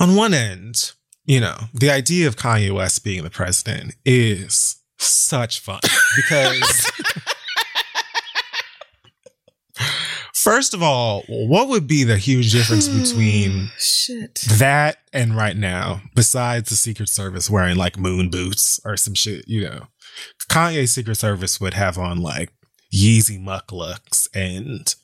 on 0.00 0.14
one 0.14 0.34
end, 0.34 0.92
you 1.24 1.40
know, 1.40 1.56
the 1.74 1.90
idea 1.90 2.26
of 2.26 2.36
Kanye 2.36 2.74
West 2.74 3.04
being 3.04 3.22
the 3.22 3.30
president 3.30 3.94
is 4.04 4.76
such 4.98 5.60
fun 5.60 5.80
because, 6.16 6.90
first 10.34 10.74
of 10.74 10.82
all, 10.82 11.22
what 11.28 11.68
would 11.68 11.86
be 11.86 12.04
the 12.04 12.16
huge 12.16 12.52
difference 12.52 12.88
between 13.10 13.70
shit. 13.78 14.40
that 14.56 14.98
and 15.12 15.36
right 15.36 15.56
now, 15.56 16.00
besides 16.14 16.70
the 16.70 16.76
Secret 16.76 17.08
Service 17.08 17.50
wearing 17.50 17.76
like 17.76 17.98
moon 17.98 18.30
boots 18.30 18.80
or 18.84 18.96
some 18.96 19.14
shit, 19.14 19.46
you 19.46 19.62
know? 19.62 19.86
Kanye's 20.50 20.92
Secret 20.92 21.16
Service 21.16 21.60
would 21.60 21.74
have 21.74 21.98
on 21.98 22.22
like 22.22 22.50
Yeezy 22.92 23.38
mukluks 23.38 24.28
and 24.34 24.94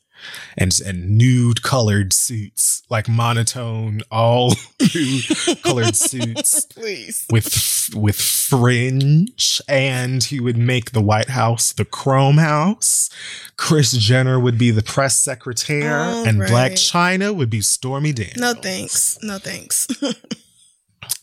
and 0.57 0.79
and 0.85 1.17
nude 1.19 1.63
colored 1.63 2.13
suits, 2.13 2.83
like 2.91 3.09
monotone, 3.09 4.03
all 4.11 4.55
nude 4.95 5.25
colored 5.63 5.97
suits 5.97 6.67
Please. 6.67 7.27
with 7.31 7.91
with 7.95 8.17
fringe, 8.21 9.61
and 9.69 10.23
he 10.25 10.41
would 10.41 10.57
make 10.57 10.93
the 10.93 11.03
White 11.03 11.31
House 11.31 11.73
the 11.73 11.85
Chrome 11.85 12.39
House. 12.39 13.11
Kris 13.57 13.93
Jenner 13.93 14.39
would 14.41 14.59
be 14.59 14.71
the 14.71 14.83
press 14.83 15.17
secretary, 15.17 15.87
All 15.87 16.27
and 16.27 16.39
Black. 16.39 16.73
Chyna 16.73 17.35
would 17.35 17.51
be 17.51 17.61
Stormy 17.61 18.13
Daniels. 18.13 18.37
No 18.37 18.55
thanks. 18.55 19.19
No 19.23 19.39
thanks. 19.39 19.87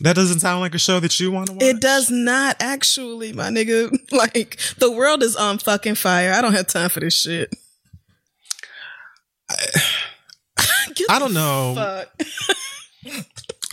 That 0.01 0.15
doesn't 0.15 0.39
sound 0.39 0.61
like 0.61 0.73
a 0.75 0.79
show 0.79 0.99
that 0.99 1.19
you 1.19 1.31
want 1.31 1.47
to 1.47 1.53
watch. 1.53 1.63
it 1.63 1.79
does 1.79 2.09
not 2.09 2.55
actually, 2.59 3.33
my 3.33 3.49
nigga. 3.49 3.89
Like 4.11 4.59
the 4.77 4.91
world 4.91 5.23
is 5.23 5.35
on 5.35 5.57
fucking 5.57 5.95
fire. 5.95 6.33
I 6.33 6.41
don't 6.41 6.53
have 6.53 6.67
time 6.67 6.89
for 6.89 6.99
this 6.99 7.15
shit. 7.19 7.53
I 11.09 11.19
don't 11.19 11.33
know. 11.33 12.05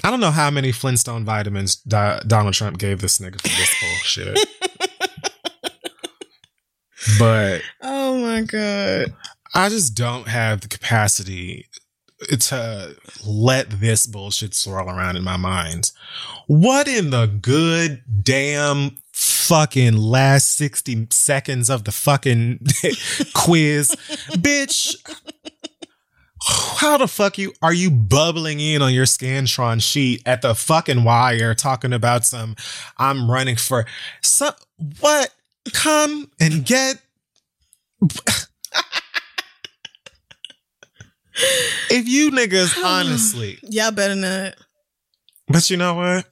I 0.04 0.10
don't 0.10 0.20
know 0.20 0.30
how 0.30 0.50
many 0.50 0.72
Flintstone 0.72 1.24
vitamins 1.24 1.76
Di- 1.76 2.20
Donald 2.26 2.54
Trump 2.54 2.78
gave 2.78 3.00
this 3.00 3.18
nigga 3.18 3.40
for 3.40 3.48
this 3.48 3.74
bullshit. 3.80 4.38
but 7.18 7.62
Oh 7.82 8.20
my 8.22 8.42
god. 8.42 9.14
I 9.54 9.68
just 9.68 9.94
don't 9.94 10.28
have 10.28 10.60
the 10.60 10.68
capacity 10.68 11.66
to 12.28 12.96
let 13.24 13.70
this 13.70 14.06
bullshit 14.06 14.54
swirl 14.54 14.88
around 14.88 15.16
in 15.16 15.24
my 15.24 15.36
mind. 15.36 15.92
What 16.46 16.88
in 16.88 17.10
the 17.10 17.26
good 17.26 18.02
damn 18.22 18.96
fucking 19.12 19.96
last 19.96 20.56
60 20.56 21.08
seconds 21.10 21.70
of 21.70 21.84
the 21.84 21.92
fucking 21.92 22.60
quiz? 23.34 23.94
Bitch, 24.32 24.96
how 26.48 26.96
the 26.96 27.06
fuck 27.08 27.36
you 27.38 27.52
are 27.62 27.72
you 27.74 27.90
bubbling 27.90 28.60
in 28.60 28.80
on 28.82 28.92
your 28.94 29.04
Scantron 29.04 29.82
sheet 29.82 30.22
at 30.24 30.40
the 30.42 30.54
fucking 30.54 31.04
wire 31.04 31.54
talking 31.54 31.92
about 31.92 32.24
some 32.24 32.56
I'm 32.96 33.30
running 33.30 33.56
for 33.56 33.84
some 34.22 34.54
what 35.00 35.30
come 35.72 36.30
and 36.40 36.64
get 36.64 37.02
if 41.90 42.08
you 42.08 42.30
niggas 42.30 42.82
honestly 42.84 43.58
Y'all 43.62 43.90
better 43.90 44.14
not. 44.14 44.54
but 45.48 45.68
you 45.70 45.76
know 45.76 45.94
what 45.94 46.26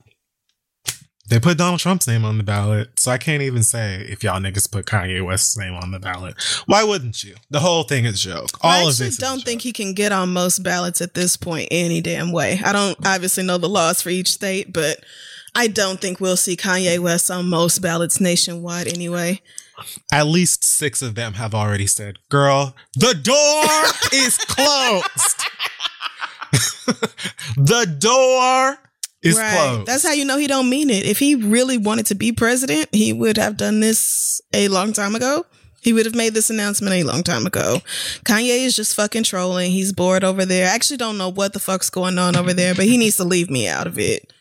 they 1.28 1.40
put 1.40 1.58
Donald 1.58 1.80
Trump's 1.80 2.06
name 2.06 2.24
on 2.24 2.38
the 2.38 2.44
ballot, 2.44 2.98
so 2.98 3.10
I 3.10 3.18
can't 3.18 3.42
even 3.42 3.62
say 3.62 3.96
if 4.08 4.22
y'all 4.22 4.40
niggas 4.40 4.70
put 4.70 4.86
Kanye 4.86 5.24
West's 5.24 5.58
name 5.58 5.74
on 5.74 5.90
the 5.90 5.98
ballot. 5.98 6.34
Why 6.66 6.84
wouldn't 6.84 7.24
you? 7.24 7.34
The 7.50 7.60
whole 7.60 7.82
thing 7.82 8.04
is 8.04 8.20
joke. 8.20 8.50
All 8.62 8.70
I 8.70 8.80
of 8.82 8.86
this. 8.96 9.00
is 9.00 9.16
don't 9.18 9.42
think 9.42 9.60
joke. 9.60 9.64
he 9.64 9.72
can 9.72 9.92
get 9.94 10.12
on 10.12 10.32
most 10.32 10.62
ballots 10.62 11.00
at 11.00 11.14
this 11.14 11.36
point 11.36 11.68
any 11.70 12.00
damn 12.00 12.30
way. 12.32 12.60
I 12.64 12.72
don't 12.72 12.96
obviously 13.04 13.42
know 13.44 13.58
the 13.58 13.68
laws 13.68 14.00
for 14.02 14.08
each 14.10 14.28
state, 14.28 14.72
but 14.72 15.00
I 15.54 15.66
don't 15.68 16.00
think 16.00 16.20
we'll 16.20 16.36
see 16.36 16.56
Kanye 16.56 16.98
West 16.98 17.30
on 17.30 17.48
most 17.48 17.80
ballots 17.80 18.20
nationwide 18.20 18.86
anyway. 18.86 19.40
At 20.12 20.26
least 20.26 20.64
six 20.64 21.02
of 21.02 21.14
them 21.16 21.34
have 21.34 21.54
already 21.54 21.86
said, 21.86 22.18
"Girl, 22.30 22.74
the 22.94 23.14
door 23.14 23.64
is 24.12 24.38
closed. 24.38 25.42
the 27.56 27.86
door 27.98 28.78
closed." 29.34 29.86
That's 29.86 30.06
how 30.06 30.12
you 30.12 30.24
know 30.24 30.38
he 30.38 30.46
don't 30.46 30.70
mean 30.70 30.90
it. 30.90 31.06
If 31.06 31.18
he 31.18 31.34
really 31.34 31.78
wanted 31.78 32.06
to 32.06 32.14
be 32.14 32.32
president, 32.32 32.88
he 32.92 33.12
would 33.12 33.36
have 33.36 33.56
done 33.56 33.80
this 33.80 34.40
a 34.52 34.68
long 34.68 34.92
time 34.92 35.14
ago. 35.14 35.46
He 35.80 35.92
would 35.92 36.04
have 36.04 36.16
made 36.16 36.34
this 36.34 36.50
announcement 36.50 36.94
a 36.94 37.04
long 37.04 37.22
time 37.22 37.46
ago. 37.46 37.80
Kanye 38.24 38.64
is 38.66 38.74
just 38.74 38.96
fucking 38.96 39.22
trolling. 39.22 39.70
He's 39.70 39.92
bored 39.92 40.24
over 40.24 40.44
there. 40.44 40.66
I 40.66 40.74
actually 40.74 40.96
don't 40.96 41.16
know 41.16 41.28
what 41.28 41.52
the 41.52 41.60
fuck's 41.60 41.90
going 41.90 42.18
on 42.18 42.34
over 42.34 42.52
there, 42.52 42.74
but 42.74 42.86
he 42.86 42.98
needs 42.98 43.16
to 43.18 43.24
leave 43.24 43.48
me 43.50 43.68
out 43.68 43.86
of 43.86 43.96
it. 43.96 44.32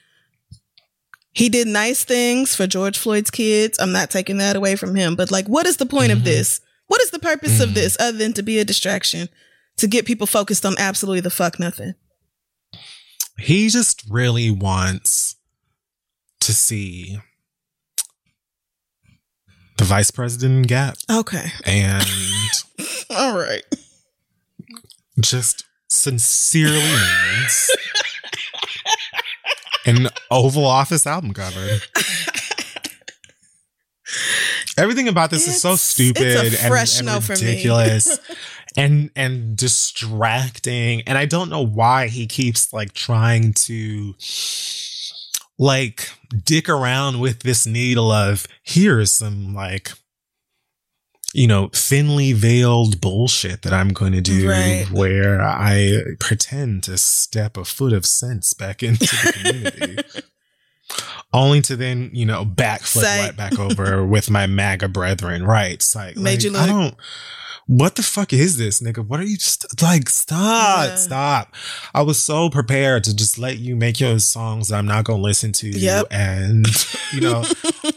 He 1.33 1.49
did 1.49 1.67
nice 1.67 2.03
things 2.03 2.55
for 2.55 2.65
George 2.65 2.97
Floyd's 2.97 3.29
kids. 3.29 3.77
I'm 3.77 3.91
not 3.91 4.09
taking 4.09 4.38
that 4.38 4.55
away 4.55 4.75
from 4.75 4.95
him, 4.95 5.15
but 5.15 5.29
like, 5.29 5.45
what 5.47 5.67
is 5.67 5.77
the 5.77 5.86
point 5.86 6.11
of 6.11 6.19
mm-hmm. 6.19 6.25
this? 6.25 6.61
What 6.88 7.01
is 7.01 7.11
the 7.11 7.19
purpose 7.19 7.59
of 7.59 7.67
mm-hmm. 7.69 7.75
this 7.75 7.97
other 7.99 8.17
than 8.17 8.33
to 8.33 8.41
be 8.41 8.57
a 8.57 8.65
distraction? 8.65 9.29
To 9.77 9.88
get 9.88 10.05
people 10.05 10.25
focused 10.25 10.65
on 10.65 10.75
absolutely 10.79 11.19
the 11.19 11.29
fuck 11.29 11.59
nothing. 11.59 11.93
He 13.38 13.69
just 13.69 14.03
really 14.09 14.49
wants 14.51 15.36
to 16.41 16.53
see 16.53 17.19
the 19.77 19.83
vice 19.83 20.11
president 20.11 20.53
in 20.57 20.61
Gap 20.63 20.97
Okay. 21.11 21.51
and 21.65 22.05
All 23.09 23.38
right. 23.38 23.63
just 25.19 25.65
sincerely 25.89 26.79
means 26.81 27.69
an 29.86 30.07
Oval 30.31 30.65
Office 30.65 31.05
album 31.05 31.33
cover. 31.33 31.77
Everything 34.77 35.07
about 35.07 35.29
this 35.29 35.47
is 35.47 35.61
so 35.61 35.75
stupid 35.75 36.21
it's 36.23 36.36
and- 36.63 36.73
and, 36.99 37.05
no 37.05 37.21
for 37.21 37.33
me. 37.33 37.39
ridiculous 37.47 38.19
and 38.78 39.09
and 39.15 39.55
distracting. 39.57 41.01
And 41.01 41.17
I 41.17 41.26
don't 41.26 41.49
know 41.49 41.65
why 41.65 42.07
he 42.07 42.28
keeps 42.28 42.71
like 42.73 42.93
trying 42.93 43.53
to 43.53 44.13
like 45.57 46.09
dick 46.43 46.67
around 46.67 47.19
with 47.19 47.43
this 47.43 47.65
needle 47.65 48.11
of 48.11 48.45
here's 48.63 49.11
some 49.11 49.53
like 49.53 49.91
you 51.34 51.47
know 51.47 51.69
thinly 51.73 52.34
veiled 52.34 52.99
bullshit 53.01 53.61
that 53.61 53.73
I'm 53.73 53.89
going 53.89 54.11
to 54.13 54.21
do 54.21 54.49
Right. 54.49 54.86
where 54.91 55.41
I 55.41 55.99
pretend 56.19 56.84
to 56.84 56.97
step 56.97 57.57
a 57.57 57.65
foot 57.65 57.93
of 57.93 58.05
sense 58.05 58.53
back 58.53 58.84
into 58.84 59.05
the 59.05 59.34
community. 59.34 59.97
Only 61.34 61.61
to 61.63 61.76
then, 61.76 62.11
you 62.13 62.26
know, 62.26 62.45
backflip 62.45 63.03
right 63.03 63.36
back 63.36 63.59
over 63.59 64.05
with 64.05 64.30
my 64.30 64.45
MAGA 64.47 64.88
brethren. 64.88 65.43
Right. 65.43 65.73
It's 65.73 65.93
like, 65.93 66.15
Made 66.15 66.43
like, 66.43 66.53
you 66.53 66.57
I 66.57 66.65
don't, 66.67 66.95
what 67.68 67.95
the 67.95 68.03
fuck 68.03 68.32
is 68.32 68.57
this, 68.57 68.80
nigga? 68.80 69.05
What 69.05 69.20
are 69.20 69.24
you 69.24 69.38
just 69.38 69.82
like, 69.82 70.07
stop, 70.09 70.88
Yeah. 70.88 70.95
stop. 70.95 71.55
I 71.93 72.03
was 72.03 72.20
so 72.20 72.49
prepared 72.49 73.03
to 73.05 73.16
just 73.16 73.39
let 73.39 73.57
you 73.57 73.76
make 73.76 73.99
your 73.99 74.20
songs 74.20 74.68
that 74.68 74.78
I'm 74.78 74.86
not 74.86 75.05
to 75.05 75.16
listen 75.16 75.51
to. 75.53 75.70
Yep. 75.70 76.07
And, 76.11 76.68
you 77.11 77.22
know, 77.22 77.43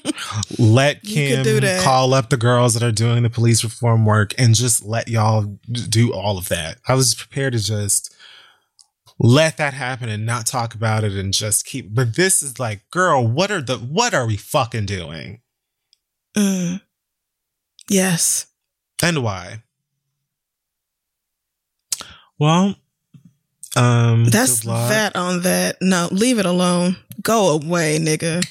let 0.58 1.02
Kim 1.02 1.36
could 1.36 1.42
do 1.44 1.60
that. 1.60 1.82
call 1.84 2.14
up 2.14 2.30
the 2.30 2.36
girls 2.38 2.74
that 2.74 2.82
are 2.82 2.92
doing 2.92 3.22
the 3.22 3.30
police 3.30 3.62
reform 3.62 4.06
work 4.06 4.32
and 4.38 4.54
just 4.54 4.84
let 4.84 5.08
y'all 5.08 5.58
do 5.70 6.14
all 6.14 6.38
of 6.38 6.48
that. 6.48 6.78
I 6.88 6.94
was 6.94 7.14
prepared 7.14 7.52
to 7.52 7.58
just 7.58 8.14
let 9.20 9.56
that 9.58 9.74
happen 9.74 10.08
and 10.08 10.24
not 10.24 10.46
talk 10.46 10.74
about 10.74 11.02
it 11.04 11.12
and 11.12 11.34
just 11.34 11.66
keep 11.66 11.92
but 11.92 12.14
this 12.14 12.40
is 12.40 12.60
like 12.60 12.88
girl 12.92 13.26
what 13.26 13.50
are 13.50 13.60
the 13.60 13.76
what 13.76 14.14
are 14.14 14.24
we 14.26 14.36
fucking 14.36 14.86
doing 14.86 15.40
Mm. 16.36 16.80
Yes. 17.90 18.46
And 19.02 19.22
why 19.22 19.62
well 22.38 22.74
um 23.76 24.24
That's 24.24 24.60
that 24.60 25.14
on 25.14 25.42
that. 25.42 25.76
No, 25.80 26.08
leave 26.10 26.38
it 26.38 26.46
alone. 26.46 26.96
Go 27.22 27.50
away, 27.50 27.98
nigga. 28.00 28.44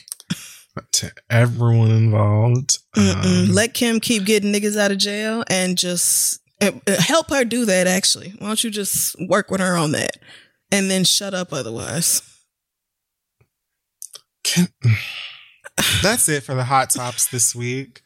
to 0.92 1.12
everyone 1.30 1.90
involved 1.92 2.78
Um, 2.96 3.48
Let 3.52 3.74
Kim 3.74 4.00
keep 4.00 4.26
getting 4.26 4.54
niggas 4.54 4.78
out 4.78 4.92
of 4.92 5.00
jail 5.00 5.44
and 5.50 5.78
just 5.78 6.40
uh, 6.62 6.72
uh, 6.86 7.02
help 7.02 7.30
her 7.32 7.44
do 7.44 7.66
that, 7.66 7.88
actually. 7.88 8.34
Why 8.38 8.48
don't 8.48 8.64
you 8.64 8.70
just 8.70 9.16
work 9.28 9.50
with 9.50 9.60
her 9.60 9.76
on 9.76 9.92
that 9.94 10.18
and 10.72 10.90
then 10.90 11.04
shut 11.04 11.34
up 11.34 11.52
otherwise? 11.52 12.22
can- 14.44 14.68
that's 16.04 16.30
it 16.30 16.44
for 16.44 16.54
the 16.56 16.64
hot 16.64 16.90
tops 16.92 17.28
this 17.28 17.54
week 17.56 18.02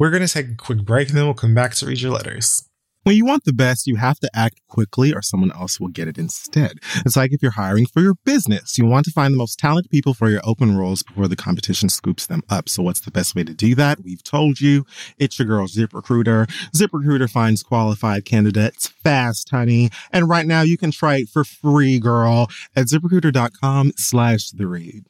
we're 0.00 0.10
gonna 0.10 0.26
take 0.26 0.48
a 0.48 0.54
quick 0.56 0.84
break 0.84 1.08
and 1.10 1.16
then 1.18 1.26
we'll 1.26 1.34
come 1.34 1.54
back 1.54 1.74
to 1.74 1.86
read 1.86 2.00
your 2.00 2.10
letters 2.12 2.64
When 3.04 3.16
you 3.16 3.24
want 3.24 3.44
the 3.44 3.52
best, 3.54 3.86
you 3.86 3.96
have 3.96 4.18
to 4.20 4.30
act 4.34 4.60
quickly 4.68 5.12
or 5.14 5.22
someone 5.22 5.52
else 5.52 5.80
will 5.80 5.88
get 5.88 6.08
it 6.08 6.18
instead. 6.18 6.78
It's 7.06 7.16
like 7.16 7.32
if 7.32 7.42
you're 7.42 7.52
hiring 7.52 7.86
for 7.86 8.00
your 8.02 8.14
business, 8.26 8.76
you 8.76 8.84
want 8.86 9.06
to 9.06 9.10
find 9.10 9.32
the 9.32 9.38
most 9.38 9.58
talented 9.58 9.90
people 9.90 10.12
for 10.14 10.28
your 10.28 10.42
open 10.44 10.76
roles 10.76 11.02
before 11.02 11.26
the 11.28 11.36
competition 11.36 11.88
scoops 11.88 12.26
them 12.26 12.42
up. 12.50 12.68
So 12.68 12.82
what's 12.82 13.00
the 13.00 13.10
best 13.10 13.34
way 13.34 13.44
to 13.44 13.54
do 13.54 13.74
that? 13.76 14.04
We've 14.04 14.22
told 14.22 14.60
you. 14.60 14.84
It's 15.18 15.38
your 15.38 15.48
girl, 15.48 15.66
ZipRecruiter. 15.66 16.46
ZipRecruiter 16.76 17.30
finds 17.30 17.62
qualified 17.62 18.24
candidates 18.26 18.88
fast, 18.88 19.50
honey. 19.50 19.90
And 20.12 20.28
right 20.28 20.46
now 20.46 20.62
you 20.62 20.76
can 20.76 20.90
try 20.90 21.16
it 21.16 21.28
for 21.30 21.44
free, 21.44 21.98
girl, 21.98 22.48
at 22.76 22.86
ziprecruiter.com 22.86 23.92
slash 23.96 24.50
the 24.50 24.66
read. 24.66 25.09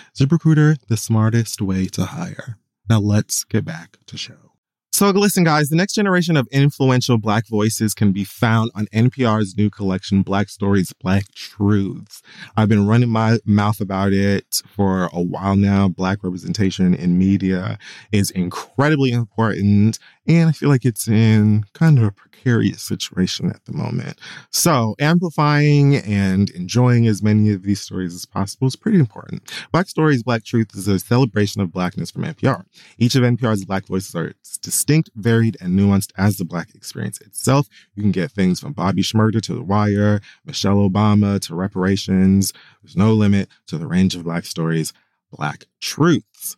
ZipRecruiter, 0.17 0.77
the 0.87 0.97
smartest 0.97 1.61
way 1.61 1.85
to 1.87 2.05
hire. 2.05 2.57
Now 2.89 2.99
let's 2.99 3.43
get 3.43 3.65
back 3.65 3.97
to 4.07 4.17
show. 4.17 4.51
So 4.93 5.09
listen, 5.09 5.45
guys, 5.45 5.69
the 5.69 5.75
next 5.77 5.93
generation 5.93 6.35
of 6.35 6.47
influential 6.51 7.17
Black 7.17 7.47
voices 7.47 7.93
can 7.93 8.11
be 8.11 8.23
found 8.23 8.71
on 8.75 8.87
NPR's 8.87 9.57
new 9.57 9.69
collection, 9.69 10.21
Black 10.21 10.49
Stories, 10.49 10.93
Black 10.93 11.31
Truths. 11.33 12.21
I've 12.57 12.69
been 12.69 12.85
running 12.85 13.09
my 13.09 13.39
mouth 13.45 13.79
about 13.79 14.11
it 14.13 14.61
for 14.67 15.09
a 15.13 15.21
while 15.21 15.55
now. 15.55 15.87
Black 15.87 16.23
representation 16.23 16.93
in 16.93 17.17
media 17.17 17.79
is 18.11 18.29
incredibly 18.31 19.11
important, 19.11 19.97
and 20.27 20.49
I 20.49 20.51
feel 20.51 20.69
like 20.69 20.85
it's 20.85 21.07
in 21.07 21.63
kind 21.73 21.97
of 21.97 22.05
precarious 22.41 22.81
situation 22.81 23.49
at 23.49 23.63
the 23.65 23.73
moment. 23.73 24.19
So 24.51 24.95
amplifying 24.99 25.97
and 25.97 26.49
enjoying 26.51 27.07
as 27.07 27.21
many 27.21 27.51
of 27.51 27.63
these 27.63 27.81
stories 27.81 28.13
as 28.15 28.25
possible 28.25 28.67
is 28.67 28.75
pretty 28.75 28.99
important. 28.99 29.51
Black 29.71 29.87
Stories, 29.87 30.23
Black 30.23 30.43
Truth 30.43 30.75
is 30.75 30.87
a 30.87 30.99
celebration 30.99 31.61
of 31.61 31.71
Blackness 31.71 32.11
from 32.11 32.23
NPR. 32.23 32.65
Each 32.97 33.15
of 33.15 33.23
NPR's 33.23 33.65
Black 33.65 33.85
voices 33.85 34.15
are 34.15 34.33
distinct 34.61 35.09
varied, 35.15 35.57
and 35.61 35.77
nuanced 35.77 36.11
as 36.17 36.37
the 36.37 36.45
Black 36.45 36.73
experience 36.75 37.19
itself. 37.21 37.67
You 37.95 38.03
can 38.03 38.11
get 38.11 38.31
things 38.31 38.59
from 38.59 38.73
Bobby 38.73 39.01
Shmurda 39.01 39.41
to 39.41 39.53
The 39.53 39.63
Wire, 39.63 40.21
Michelle 40.45 40.89
Obama 40.89 41.39
to 41.41 41.55
reparations. 41.55 42.53
There's 42.81 42.97
no 42.97 43.13
limit 43.13 43.49
to 43.67 43.77
the 43.77 43.87
range 43.87 44.15
of 44.15 44.23
Black 44.23 44.45
stories, 44.45 44.93
Black 45.31 45.65
truths. 45.79 46.57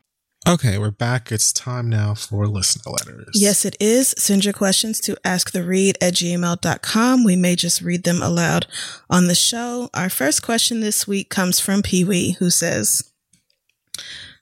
Okay, 0.47 0.79
we're 0.79 0.89
back. 0.89 1.31
It's 1.31 1.53
time 1.53 1.87
now 1.87 2.15
for 2.15 2.47
listener 2.47 2.91
letters. 2.91 3.29
Yes, 3.35 3.63
it 3.63 3.75
is. 3.79 4.15
Send 4.17 4.43
your 4.43 4.53
questions 4.53 4.99
to 5.01 5.15
asktheread 5.23 5.97
at 6.01 6.15
gmail.com. 6.15 7.23
We 7.23 7.35
may 7.35 7.55
just 7.55 7.81
read 7.81 8.03
them 8.03 8.23
aloud 8.23 8.65
on 9.07 9.27
the 9.27 9.35
show. 9.35 9.89
Our 9.93 10.09
first 10.09 10.41
question 10.41 10.79
this 10.79 11.07
week 11.07 11.29
comes 11.29 11.59
from 11.59 11.83
Pee 11.83 12.03
Wee, 12.03 12.31
who 12.39 12.49
says, 12.49 13.11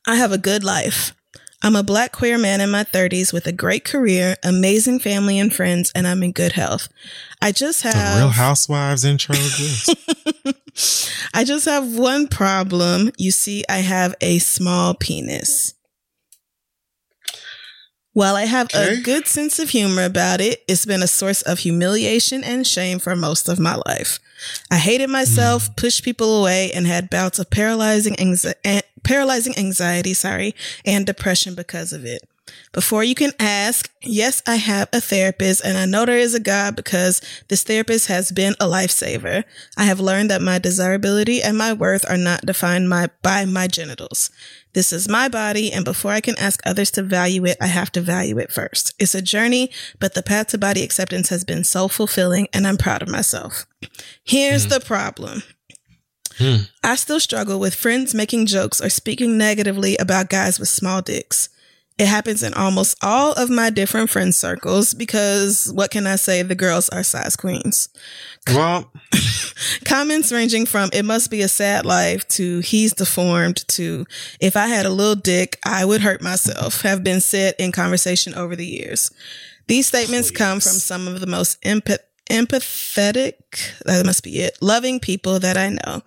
I 0.08 0.16
have 0.16 0.32
a 0.32 0.38
good 0.38 0.64
life. 0.64 1.14
I'm 1.62 1.76
a 1.76 1.84
black 1.84 2.14
queer 2.14 2.38
man 2.38 2.62
in 2.62 2.72
my 2.72 2.86
30s 2.86 3.34
with 3.34 3.46
a 3.46 3.52
great 3.52 3.84
career, 3.84 4.38
amazing 4.42 5.00
family 5.00 5.38
and 5.38 5.54
friends, 5.54 5.92
and 5.94 6.08
I'm 6.08 6.24
in 6.24 6.32
good 6.32 6.54
health. 6.54 6.88
I 7.42 7.52
just 7.52 7.82
have 7.82 8.16
The 8.16 8.22
Real 8.22 8.30
Housewives 8.30 9.04
intro. 9.04 9.36
I 11.34 11.44
just 11.44 11.66
have 11.66 11.98
one 11.98 12.30
problem. 12.30 13.12
You 13.18 13.32
see, 13.32 13.66
I 13.68 13.80
have 13.80 14.16
a 14.22 14.40
small 14.40 14.94
penis. 14.94 15.74
While 18.20 18.36
I 18.36 18.48
have 18.48 18.66
Okay. 18.66 18.98
a 18.98 19.02
good 19.02 19.28
sense 19.30 19.60
of 19.60 19.70
humor 19.70 20.04
about 20.04 20.42
it, 20.42 20.62
it's 20.68 20.86
been 20.86 21.02
a 21.02 21.08
source 21.08 21.42
of 21.42 21.60
humiliation 21.60 22.44
and 22.44 22.68
shame 22.68 23.00
for 23.00 23.16
most 23.16 23.48
of 23.48 23.60
my 23.60 23.80
life. 23.86 24.20
I 24.70 24.76
hated 24.76 25.10
myself, 25.10 25.74
pushed 25.78 26.04
people 26.04 26.38
away, 26.42 26.70
and 26.74 26.86
had 26.86 27.10
bouts 27.10 27.40
of 27.40 27.50
paralyzing, 27.50 28.16
anxi- 28.18 28.56
eh, 28.66 28.82
paralyzing 29.04 29.58
anxiety, 29.58 30.14
sorry, 30.14 30.54
and 30.84 31.06
depression 31.06 31.56
because 31.56 31.94
of 31.94 32.04
it. 32.04 32.28
Before 32.74 33.04
you 33.04 33.16
can 33.16 33.32
ask, 33.40 33.90
yes, 34.02 34.42
I 34.46 34.56
have 34.56 34.90
a 34.92 35.00
therapist 35.00 35.64
and 35.64 35.78
I 35.78 35.86
know 35.86 36.06
there 36.06 36.18
is 36.18 36.34
a 36.36 36.40
God 36.40 36.76
because 36.76 37.22
this 37.48 37.64
therapist 37.64 38.08
has 38.08 38.32
been 38.32 38.54
a 38.60 38.66
lifesaver. 38.66 39.44
I 39.78 39.84
have 39.86 40.00
learned 40.00 40.30
that 40.32 40.42
my 40.42 40.60
desirability 40.60 41.42
and 41.42 41.58
my 41.58 41.74
worth 41.74 42.10
are 42.10 42.18
not 42.18 42.46
defined 42.46 42.90
my, 42.90 43.10
by 43.22 43.46
my 43.46 43.68
genitals. 43.68 44.30
This 44.74 44.94
is 44.94 45.10
my 45.10 45.28
body, 45.28 45.72
and 45.72 45.84
before 45.84 46.12
I 46.12 46.22
can 46.22 46.38
ask 46.38 46.62
others 46.66 46.92
to 46.92 47.02
value 47.02 47.46
it, 47.46 47.58
I 47.60 47.68
have 47.68 47.92
to 47.94 48.02
value 48.02 48.38
it 48.38 48.52
first. 48.52 48.94
It's 49.00 49.16
a 49.16 49.22
journey, 49.22 49.72
but 50.00 50.14
the 50.14 50.22
path 50.22 50.48
to 50.48 50.58
body 50.58 50.84
acceptance 50.84 51.30
has 51.30 51.44
been 51.44 51.64
so 51.64 51.88
fulfilling, 51.88 52.48
and 52.54 52.68
I'm 52.68 52.78
proud 52.78 53.02
of 53.02 53.10
myself. 53.10 53.66
Here's 54.24 54.66
hmm. 54.66 54.70
the 54.70 54.80
problem. 54.80 55.44
Hmm. 56.38 56.56
I 56.84 56.96
still 56.96 57.20
struggle 57.20 57.60
with 57.60 57.76
friends 57.76 58.14
making 58.14 58.46
jokes 58.46 58.80
or 58.80 58.90
speaking 58.90 59.38
negatively 59.38 59.98
about 59.98 60.30
guys 60.30 60.60
with 60.60 60.70
small 60.70 61.02
dicks. 61.02 61.50
It 62.00 62.08
happens 62.08 62.44
in 62.44 62.54
almost 62.54 62.98
all 63.04 63.34
of 63.34 63.50
my 63.50 63.70
different 63.70 64.10
friend 64.10 64.34
circles 64.34 64.94
because 64.94 65.70
what 65.74 65.92
can 65.92 66.08
I 66.08 66.16
say? 66.16 66.42
The 66.42 66.56
girls 66.56 66.88
are 66.90 67.04
size 67.04 67.36
queens. 67.36 67.90
well, 68.48 68.90
Comments 69.86 70.32
ranging 70.32 70.66
from 70.66 70.90
it 70.94 71.04
must 71.04 71.30
be 71.30 71.42
a 71.42 71.50
sad 71.50 71.86
life 71.86 72.26
to 72.30 72.60
he's 72.60 72.94
deformed 72.94 73.68
to 73.70 74.06
if 74.40 74.56
I 74.56 74.68
had 74.68 74.86
a 74.86 74.90
little 74.90 75.16
dick, 75.16 75.60
I 75.66 75.84
would 75.84 76.00
hurt 76.00 76.22
myself 76.22 76.82
have 76.82 77.04
been 77.04 77.20
said 77.20 77.56
in 77.60 77.74
conversation 77.74 78.34
over 78.34 78.56
the 78.56 78.66
years. 78.66 79.12
These 79.68 79.88
statements 79.88 80.32
come 80.32 80.60
from 80.62 80.74
some 80.74 81.08
of 81.08 81.20
the 81.20 81.28
most 81.28 81.62
empath- 81.64 82.00
empathetic, 82.30 83.34
that 83.86 84.06
must 84.06 84.24
be 84.24 84.40
it, 84.40 84.58
loving 84.62 85.00
people 85.00 85.40
that 85.40 85.58
I 85.58 85.70
know. 85.70 86.04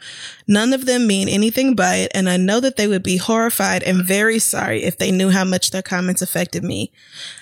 None 0.46 0.72
of 0.72 0.86
them 0.86 1.06
mean 1.06 1.28
anything 1.28 1.74
by 1.74 1.96
it, 1.96 2.12
and 2.14 2.28
I 2.28 2.36
know 2.36 2.60
that 2.60 2.76
they 2.76 2.86
would 2.86 3.02
be 3.02 3.16
horrified 3.16 3.82
and 3.82 4.04
very 4.04 4.38
sorry 4.38 4.82
if 4.84 4.98
they 4.98 5.10
knew 5.10 5.30
how 5.30 5.44
much 5.44 5.70
their 5.70 5.82
comments 5.82 6.22
affected 6.22 6.64
me. 6.64 6.92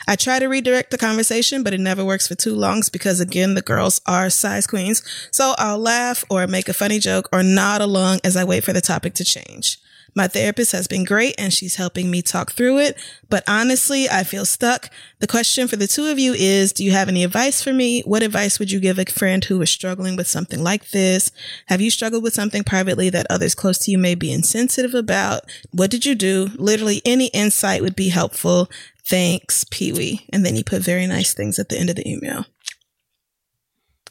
I 0.09 0.17
try 0.17 0.39
to 0.39 0.47
redirect 0.47 0.91
the 0.91 0.99
conversation, 0.99 1.63
but 1.63 1.75
it 1.75 1.81
never 1.81 2.05
works 2.05 2.27
for 2.27 2.35
too 2.35 2.55
long 2.55 2.81
because 2.93 3.21
again, 3.21 3.55
the 3.55 3.63
girls 3.63 4.01
are 4.07 4.31
size 4.31 4.67
queens. 4.67 5.03
So 5.31 5.55
I'll 5.59 5.79
laugh 5.79 6.25
or 6.31 6.47
make 6.47 6.69
a 6.69 6.73
funny 6.73 6.99
joke 6.99 7.29
or 7.33 7.43
nod 7.43 7.81
along 7.81 8.21
as 8.25 8.37
I 8.37 8.45
wait 8.45 8.65
for 8.65 8.73
the 8.73 8.81
topic 8.81 9.15
to 9.15 9.25
change. 9.25 9.79
My 10.15 10.29
therapist 10.29 10.73
has 10.73 10.87
been 10.87 11.05
great 11.05 11.35
and 11.39 11.53
she's 11.53 11.77
helping 11.77 12.11
me 12.11 12.23
talk 12.23 12.53
through 12.53 12.79
it, 12.79 13.01
but 13.29 13.45
honestly, 13.49 14.09
I 14.09 14.25
feel 14.25 14.45
stuck. 14.45 14.91
The 15.21 15.27
question 15.27 15.69
for 15.69 15.77
the 15.77 15.87
two 15.87 16.07
of 16.07 16.19
you 16.19 16.35
is, 16.35 16.73
do 16.73 16.85
you 16.85 16.93
have 16.93 17.09
any 17.09 17.25
advice 17.25 17.63
for 17.63 17.73
me? 17.73 18.03
What 18.03 18.23
advice 18.23 18.59
would 18.59 18.73
you 18.73 18.81
give 18.81 18.99
a 18.99 19.05
friend 19.05 19.45
who 19.45 19.61
is 19.63 19.71
struggling 19.71 20.17
with 20.17 20.27
something 20.27 20.63
like 20.63 20.91
this? 20.91 21.31
Have 21.67 21.81
you 21.81 21.91
struggled 21.91 22.23
with 22.23 22.35
something 22.35 22.65
privately 22.65 23.11
that 23.11 23.27
others 23.31 23.55
close 23.55 23.79
to 23.79 23.91
you 23.91 23.99
may 23.99 24.15
be 24.15 24.33
insensitive 24.33 24.95
about? 24.95 25.43
What 25.71 25.91
did 25.91 26.05
you 26.05 26.15
do? 26.15 26.51
Literally 26.57 27.03
any 27.05 27.27
insight 27.29 27.83
would 27.83 27.97
be 27.97 28.09
helpful. 28.09 28.69
Thanks, 29.05 29.65
Pee 29.71 29.93
Wee. 29.93 30.27
And 30.33 30.45
then 30.45 30.55
he 30.55 30.63
put 30.63 30.83
very 30.83 31.07
nice 31.07 31.35
things 31.35 31.59
at 31.59 31.69
the 31.69 31.79
end 31.79 31.91
of 31.91 31.97
the 31.97 32.09
email. 32.09 32.47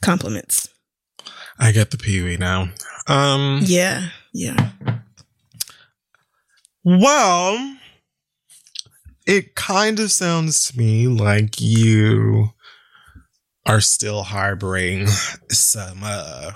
Compliments. 0.01 0.69
I 1.57 1.71
get 1.71 1.91
the 1.91 1.97
Pee 1.97 2.23
Wee 2.23 2.37
now. 2.37 2.69
Um, 3.07 3.59
Yeah. 3.63 4.09
Yeah. 4.33 4.71
Well, 6.83 7.75
it 9.25 9.55
kind 9.55 9.99
of 9.99 10.11
sounds 10.11 10.67
to 10.71 10.77
me 10.77 11.07
like 11.07 11.59
you 11.59 12.49
are 13.65 13.81
still 13.81 14.23
harboring 14.23 15.07
some 15.51 15.99
uh, 16.03 16.51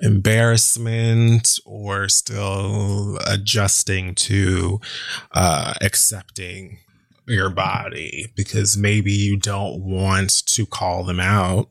embarrassment 0.00 1.58
or 1.66 2.08
still 2.08 3.18
adjusting 3.26 4.14
to 4.14 4.80
uh, 5.32 5.74
accepting 5.82 6.78
your 7.26 7.50
body 7.50 8.32
because 8.36 8.76
maybe 8.78 9.12
you 9.12 9.36
don't 9.36 9.82
want 9.82 10.46
to 10.46 10.64
call 10.64 11.04
them 11.04 11.20
out 11.20 11.68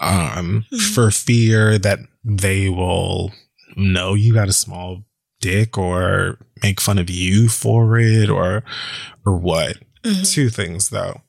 um, 0.00 0.66
Mhm. 0.72 0.94
for 0.94 1.10
fear 1.10 1.78
that 1.78 1.98
they 2.24 2.68
will 2.68 3.32
know 3.76 4.14
you 4.14 4.34
got 4.34 4.48
a 4.48 4.52
small 4.52 5.04
dick 5.40 5.76
or 5.78 6.38
make 6.62 6.80
fun 6.80 6.98
of 6.98 7.10
you 7.10 7.48
for 7.48 7.98
it 7.98 8.28
or 8.30 8.62
or 9.24 9.36
what. 9.36 9.76
Mhm. 10.04 10.30
Two 10.30 10.48
things 10.50 10.90
though. 10.90 11.20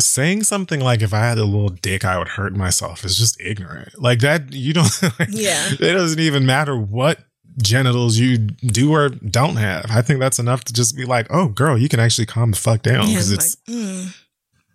Saying 0.00 0.44
something 0.44 0.80
like 0.80 1.02
if 1.02 1.12
I 1.12 1.20
had 1.20 1.36
a 1.38 1.44
little 1.44 1.68
dick 1.68 2.04
I 2.04 2.18
would 2.18 2.28
hurt 2.28 2.54
myself 2.56 3.04
is 3.04 3.16
just 3.18 3.38
ignorant. 3.40 4.00
Like 4.00 4.20
that 4.20 4.52
you 4.52 4.72
don't 4.72 4.90
like, 5.18 5.28
Yeah. 5.30 5.70
it 5.72 5.92
doesn't 5.92 6.20
even 6.20 6.46
matter 6.46 6.76
what 6.76 7.18
genitals 7.62 8.16
you 8.16 8.38
do 8.38 8.94
or 8.94 9.10
don't 9.10 9.56
have. 9.56 9.86
I 9.90 10.00
think 10.02 10.20
that's 10.20 10.38
enough 10.38 10.64
to 10.64 10.72
just 10.72 10.96
be 10.96 11.04
like, 11.04 11.26
"Oh, 11.30 11.48
girl, 11.48 11.76
you 11.76 11.88
can 11.88 12.00
actually 12.00 12.26
calm 12.26 12.52
the 12.52 12.56
fuck 12.56 12.80
down" 12.82 13.08
because 13.08 13.30
I'm 13.30 13.34
it's 13.38 13.56
like, 13.68 13.76
mm. 13.76 14.14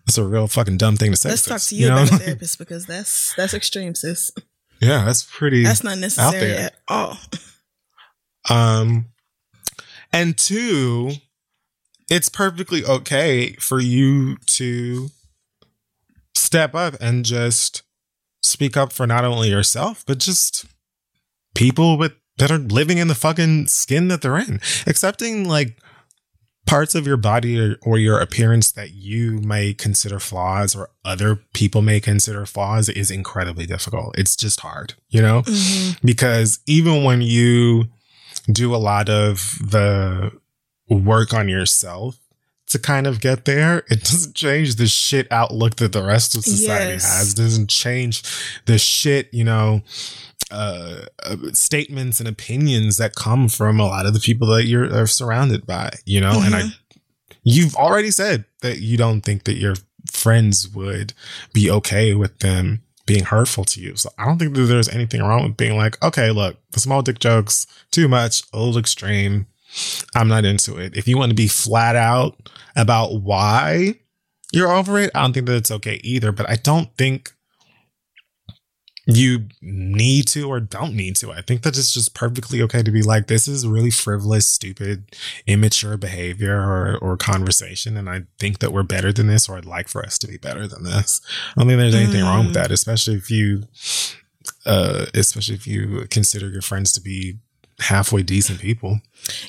it's 0.08 0.18
a 0.18 0.24
real 0.24 0.48
fucking 0.48 0.78
dumb 0.78 0.98
thing 0.98 1.12
to 1.12 1.18
say. 1.18 1.30
Let's 1.30 1.44
sis, 1.44 1.50
talk 1.52 1.62
to 1.70 1.76
you, 1.76 1.88
know? 1.90 2.04
about 2.04 2.12
a 2.12 2.18
therapist 2.24 2.60
because 2.60 2.86
that's 2.86 3.34
that's 3.36 3.54
extreme, 3.56 3.96
sis. 3.96 4.32
yeah, 4.82 5.06
that's 5.06 5.24
pretty. 5.24 5.64
That's 5.64 5.84
not 5.84 5.98
necessary 5.98 6.40
there. 6.52 6.66
at 6.68 6.76
all. 6.88 7.18
Um, 8.50 9.08
and 10.12 10.38
two, 10.38 11.12
it's 12.10 12.30
perfectly 12.30 12.84
okay 12.86 13.54
for 13.54 13.80
you 13.80 14.38
to 14.48 15.10
step 16.36 16.76
up 16.76 16.96
and 17.02 17.26
just 17.26 17.84
speak 18.43 18.78
up 18.78 18.93
for 18.93 19.08
not 19.08 19.26
only 19.26 19.50
yourself, 19.50 20.04
but 20.06 20.20
just 20.20 20.66
people 21.56 21.98
with 21.98 22.14
that 22.38 22.52
are 22.52 22.58
living 22.58 22.98
in 22.98 23.08
the 23.08 23.16
fucking 23.16 23.66
skin 23.68 24.10
that 24.10 24.22
they're 24.22 24.38
in. 24.38 24.60
Accepting 24.86 25.48
like 25.48 25.78
parts 26.68 26.93
of 26.96 27.08
your 27.08 27.16
body 27.18 27.60
or, 27.60 27.78
or 27.82 27.98
your 27.98 28.20
appearance 28.20 28.72
that 28.74 28.91
you 28.91 29.39
may 29.39 29.74
consider 29.74 30.20
flaws 30.20 30.76
or 30.76 30.89
other 31.06 31.38
people 31.54 31.82
may 31.82 32.00
consider 32.00 32.46
flaws 32.46 32.89
is 32.89 33.10
incredibly 33.10 33.66
difficult. 33.66 34.18
It's 34.18 34.36
just 34.36 34.60
hard, 34.62 34.96
you 35.10 35.22
know? 35.22 35.43
Mhm. 35.43 35.98
because 36.04 36.60
even 36.68 37.04
when 37.04 37.22
you 37.22 37.86
do 38.52 38.74
a 38.76 38.78
lot 38.78 39.10
of 39.10 39.58
the 39.62 40.32
work 40.89 41.34
on 41.34 41.50
yourself 41.50 42.18
to 42.68 42.80
kind 42.80 43.06
of 43.08 43.22
get 43.22 43.46
there, 43.46 43.80
it 43.89 44.02
doesn't 44.04 44.36
change 44.36 44.76
the 44.76 44.88
shit 44.88 45.32
outlook 45.32 45.76
that 45.78 45.91
the 45.93 46.04
rest 46.04 46.36
of 46.36 46.43
society 46.43 46.93
Yes. 46.93 47.18
has. 47.18 47.34
It 47.34 47.38
doesn't 47.38 47.70
change 47.70 48.24
the 48.66 48.78
shit, 48.78 49.32
you 49.34 49.43
know, 49.43 49.82
uh, 50.52 51.06
uh, 51.24 51.36
statements 51.54 52.20
and 52.20 52.28
opinions 52.30 52.98
that 52.98 53.16
come 53.16 53.50
from 53.50 53.80
a 53.80 53.86
lot 53.86 54.06
of 54.06 54.14
the 54.14 54.20
people 54.20 54.48
that 54.48 54.66
you're 54.66 54.93
are 54.96 55.08
surrounded 55.08 55.66
by, 55.66 55.91
you 56.06 56.22
know, 56.22 56.41
and 56.43 56.56
I, 56.56 56.64
you've 57.43 57.76
already 57.76 58.12
said 58.12 58.46
that 58.62 58.80
you 58.80 58.96
don't 58.98 59.22
think 59.22 59.43
that 59.46 59.58
your 59.58 59.76
friends 60.12 60.70
would 60.70 61.14
be 61.54 61.70
okay 61.72 62.14
with 62.14 62.39
them 62.39 62.84
being 63.06 63.24
hurtful 63.26 63.64
to 63.66 63.80
you. 63.80 63.95
So 63.95 64.10
I 64.18 64.26
don't 64.26 64.39
think 64.39 64.56
that 64.56 64.62
there's 64.64 64.89
anything 64.89 65.22
wrong 65.22 65.43
with 65.43 65.58
being 65.58 65.78
like, 65.78 66.01
okay, 66.03 66.32
look, 66.32 66.58
the 66.72 66.80
small 66.80 67.01
dick 67.01 67.20
jokes, 67.20 67.68
too 67.91 68.08
much, 68.08 68.43
a 68.53 68.58
little 68.58 68.78
extreme. 68.78 69.47
I'm 70.16 70.28
not 70.28 70.45
into 70.45 70.78
it. 70.78 70.95
If 70.95 71.08
you 71.08 71.18
want 71.18 71.30
to 71.30 71.36
be 71.36 71.47
flat 71.47 71.95
out 71.95 72.49
about 72.76 73.22
why 73.22 73.99
you're 74.51 74.72
over 74.72 74.97
it, 74.97 75.12
I 75.14 75.22
don't 75.22 75.34
think 75.34 75.45
that 75.47 75.58
it's 75.58 75.72
okay 75.72 75.99
either. 76.03 76.32
But 76.32 76.49
I 76.49 76.56
don't 76.56 76.95
think 76.97 77.35
you 79.06 79.47
need 79.62 80.28
to 80.28 80.49
or 80.49 80.60
don't 80.60 80.95
need 80.95 81.16
to. 81.18 81.32
I 81.32 81.41
think 81.41 81.62
that 81.62 81.78
it's 81.78 81.93
just 81.93 82.16
perfectly 82.16 82.62
okay 82.64 82.82
to 82.82 82.91
be 82.91 83.03
like, 83.03 83.28
this 83.28 83.47
is 83.47 83.68
really 83.68 83.91
frivolous, 83.91 84.47
stupid, 84.47 85.16
immature 85.45 85.95
behavior 85.95 86.58
or, 86.58 86.97
or 86.97 87.16
conversation. 87.16 87.97
And 87.97 88.10
I 88.10 88.24
think 88.39 88.60
that 88.60 88.74
we're 88.74 88.84
better 88.84 89.14
than 89.14 89.28
this, 89.28 89.47
or 89.47 89.58
I'd 89.58 89.66
like 89.66 89.88
for 89.88 90.03
us 90.03 90.18
to 90.20 90.28
be 90.28 90.38
better 90.38 90.68
than 90.68 90.84
this. 90.84 91.22
I 91.56 91.62
don't 91.62 91.68
think 91.68 91.80
there's 91.80 91.95
anything 91.95 92.22
mm. 92.22 92.28
wrong 92.28 92.45
with 92.45 92.56
that, 92.56 92.72
especially 92.72 93.16
if 93.16 93.30
you, 93.30 93.64
uh, 94.66 95.06
especially 95.14 95.56
if 95.56 95.68
you 95.68 96.08
consider 96.10 96.49
your 96.49 96.64
friends 96.64 96.91
to 96.93 97.01
be 97.01 97.38
halfway 97.80 98.24
decent 98.24 98.60
people. 98.60 99.02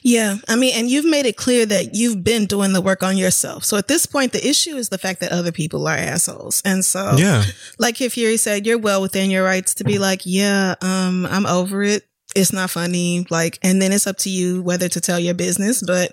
Yeah. 0.03 0.37
I 0.49 0.57
mean, 0.57 0.74
and 0.77 0.91
you've 0.91 1.05
made 1.05 1.27
it 1.27 1.37
clear 1.37 1.66
that 1.66 1.95
you've 1.95 2.24
been 2.24 2.47
doing 2.47 2.72
the 2.72 2.81
work 2.81 3.03
on 3.03 3.16
yourself. 3.16 3.64
So 3.64 3.77
at 3.77 3.89
this 3.89 4.07
point, 4.07 4.33
the 4.33 4.47
issue 4.47 4.77
is 4.77 4.89
the 4.89 4.99
fact 4.99 5.20
that 5.20 5.33
other 5.33 5.53
people 5.53 5.87
are 5.87 5.97
assholes. 5.97 6.62
And 6.64 6.85
so, 6.85 7.14
yeah, 7.16 7.45
like 7.79 8.01
if 8.01 8.14
Fury 8.14 8.37
said, 8.37 8.66
you're 8.66 8.79
well 8.79 9.03
within 9.03 9.31
your 9.31 9.45
rights 9.45 9.74
to 9.74 9.85
be 9.85 9.99
like, 9.99 10.22
yeah, 10.24 10.74
um, 10.81 11.27
I'm 11.27 11.47
over 11.47 11.83
it. 11.83 12.07
It's 12.35 12.53
not 12.53 12.70
funny. 12.70 13.27
Like, 13.31 13.59
and 13.62 13.81
then 13.81 13.93
it's 13.93 14.07
up 14.07 14.18
to 14.18 14.31
you 14.31 14.62
whether 14.62 14.89
to 14.89 15.01
tell 15.01 15.20
your 15.20 15.35
business. 15.35 15.83
But 15.83 16.12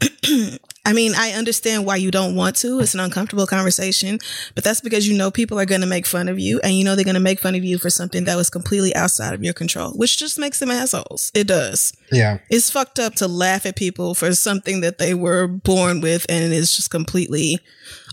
I 0.88 0.94
mean, 0.94 1.12
I 1.14 1.32
understand 1.32 1.84
why 1.84 1.96
you 1.96 2.10
don't 2.10 2.34
want 2.34 2.56
to. 2.56 2.80
It's 2.80 2.94
an 2.94 3.00
uncomfortable 3.00 3.46
conversation, 3.46 4.18
but 4.54 4.64
that's 4.64 4.80
because 4.80 5.06
you 5.06 5.18
know 5.18 5.30
people 5.30 5.60
are 5.60 5.66
going 5.66 5.82
to 5.82 5.86
make 5.86 6.06
fun 6.06 6.28
of 6.28 6.38
you 6.38 6.60
and 6.60 6.72
you 6.72 6.82
know 6.82 6.96
they're 6.96 7.04
going 7.04 7.12
to 7.12 7.20
make 7.20 7.40
fun 7.40 7.54
of 7.54 7.62
you 7.62 7.76
for 7.76 7.90
something 7.90 8.24
that 8.24 8.36
was 8.36 8.48
completely 8.48 8.94
outside 8.94 9.34
of 9.34 9.44
your 9.44 9.52
control, 9.52 9.90
which 9.90 10.16
just 10.16 10.38
makes 10.38 10.60
them 10.60 10.70
assholes. 10.70 11.30
It 11.34 11.46
does. 11.46 11.92
Yeah. 12.10 12.38
It's 12.48 12.70
fucked 12.70 12.98
up 12.98 13.16
to 13.16 13.28
laugh 13.28 13.66
at 13.66 13.76
people 13.76 14.14
for 14.14 14.32
something 14.34 14.80
that 14.80 14.96
they 14.96 15.12
were 15.12 15.46
born 15.46 16.00
with 16.00 16.24
and 16.30 16.54
it's 16.54 16.74
just 16.74 16.90
completely 16.90 17.58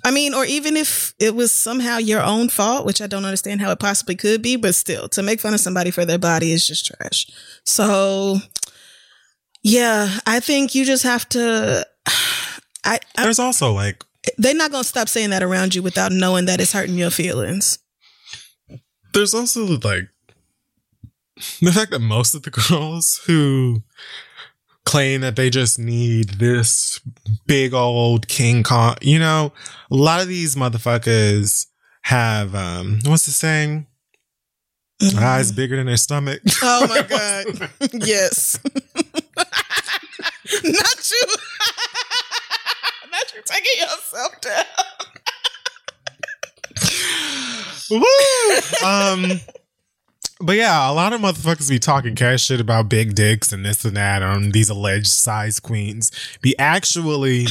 I 0.03 0.11
mean, 0.11 0.33
or 0.33 0.43
even 0.43 0.75
if 0.75 1.15
it 1.17 1.33
was 1.33 1.53
somehow 1.53 1.97
your 1.97 2.21
own 2.21 2.49
fault, 2.49 2.85
which 2.85 3.01
I 3.01 3.07
don't 3.07 3.25
understand 3.25 3.61
how 3.61 3.71
it 3.71 3.79
possibly 3.79 4.15
could 4.15 4.41
be, 4.41 4.55
but 4.55 4.75
still, 4.75 5.07
to 5.09 5.23
make 5.23 5.39
fun 5.39 5.55
of 5.55 5.61
somebody 5.61 5.91
for 5.91 6.05
their 6.05 6.19
body 6.19 6.51
is 6.51 6.67
just 6.67 6.85
trash. 6.85 7.25
So, 7.63 8.37
yeah, 9.63 10.19
I 10.27 10.41
think 10.41 10.75
you 10.75 10.85
just 10.85 11.03
have 11.03 11.27
to 11.29 11.87
I, 12.85 12.99
I 13.17 13.23
there's 13.23 13.39
also 13.39 13.71
like 13.73 14.03
they're 14.37 14.55
not 14.55 14.71
gonna 14.71 14.83
stop 14.83 15.09
saying 15.09 15.31
that 15.31 15.43
around 15.43 15.75
you 15.75 15.81
without 15.83 16.11
knowing 16.11 16.45
that 16.45 16.61
it's 16.61 16.73
hurting 16.73 16.97
your 16.97 17.09
feelings. 17.09 17.79
There's 19.13 19.33
also 19.33 19.65
like 19.65 20.09
the 21.61 21.71
fact 21.71 21.91
that 21.91 21.99
most 21.99 22.33
of 22.35 22.43
the 22.43 22.51
girls 22.69 23.21
who 23.25 23.83
claim 24.85 25.21
that 25.21 25.35
they 25.35 25.49
just 25.49 25.79
need 25.79 26.29
this 26.29 27.01
big 27.47 27.73
old 27.73 28.27
King 28.27 28.63
Kong, 28.63 28.95
you 29.01 29.19
know, 29.19 29.51
a 29.91 29.95
lot 29.95 30.21
of 30.21 30.27
these 30.27 30.55
motherfuckers 30.55 31.67
have 32.03 32.53
um 32.55 32.99
what's 33.05 33.25
the 33.25 33.31
saying? 33.31 33.87
Mm-hmm. 35.01 35.19
Eyes 35.19 35.51
bigger 35.51 35.75
than 35.75 35.87
their 35.87 35.97
stomach. 35.97 36.41
Oh 36.61 36.87
my 36.87 37.01
god. 37.09 37.69
yes. 38.05 38.59
Not 40.63 41.11
you 41.11 41.21
you're 43.35 43.43
taking 43.43 43.81
yourself 43.81 44.41
down. 44.41 44.65
Woo! 47.91 48.87
Um, 48.87 49.41
but 50.41 50.55
yeah, 50.55 50.89
a 50.89 50.93
lot 50.93 51.13
of 51.13 51.21
motherfuckers 51.21 51.69
be 51.69 51.79
talking 51.79 52.15
cash 52.15 52.45
shit 52.45 52.59
about 52.59 52.89
big 52.89 53.13
dicks 53.15 53.53
and 53.53 53.65
this 53.65 53.85
and 53.85 53.95
that 53.95 54.23
on 54.23 54.51
these 54.51 54.69
alleged 54.69 55.07
size 55.07 55.59
queens. 55.59 56.11
Be 56.41 56.57
actually 56.57 57.47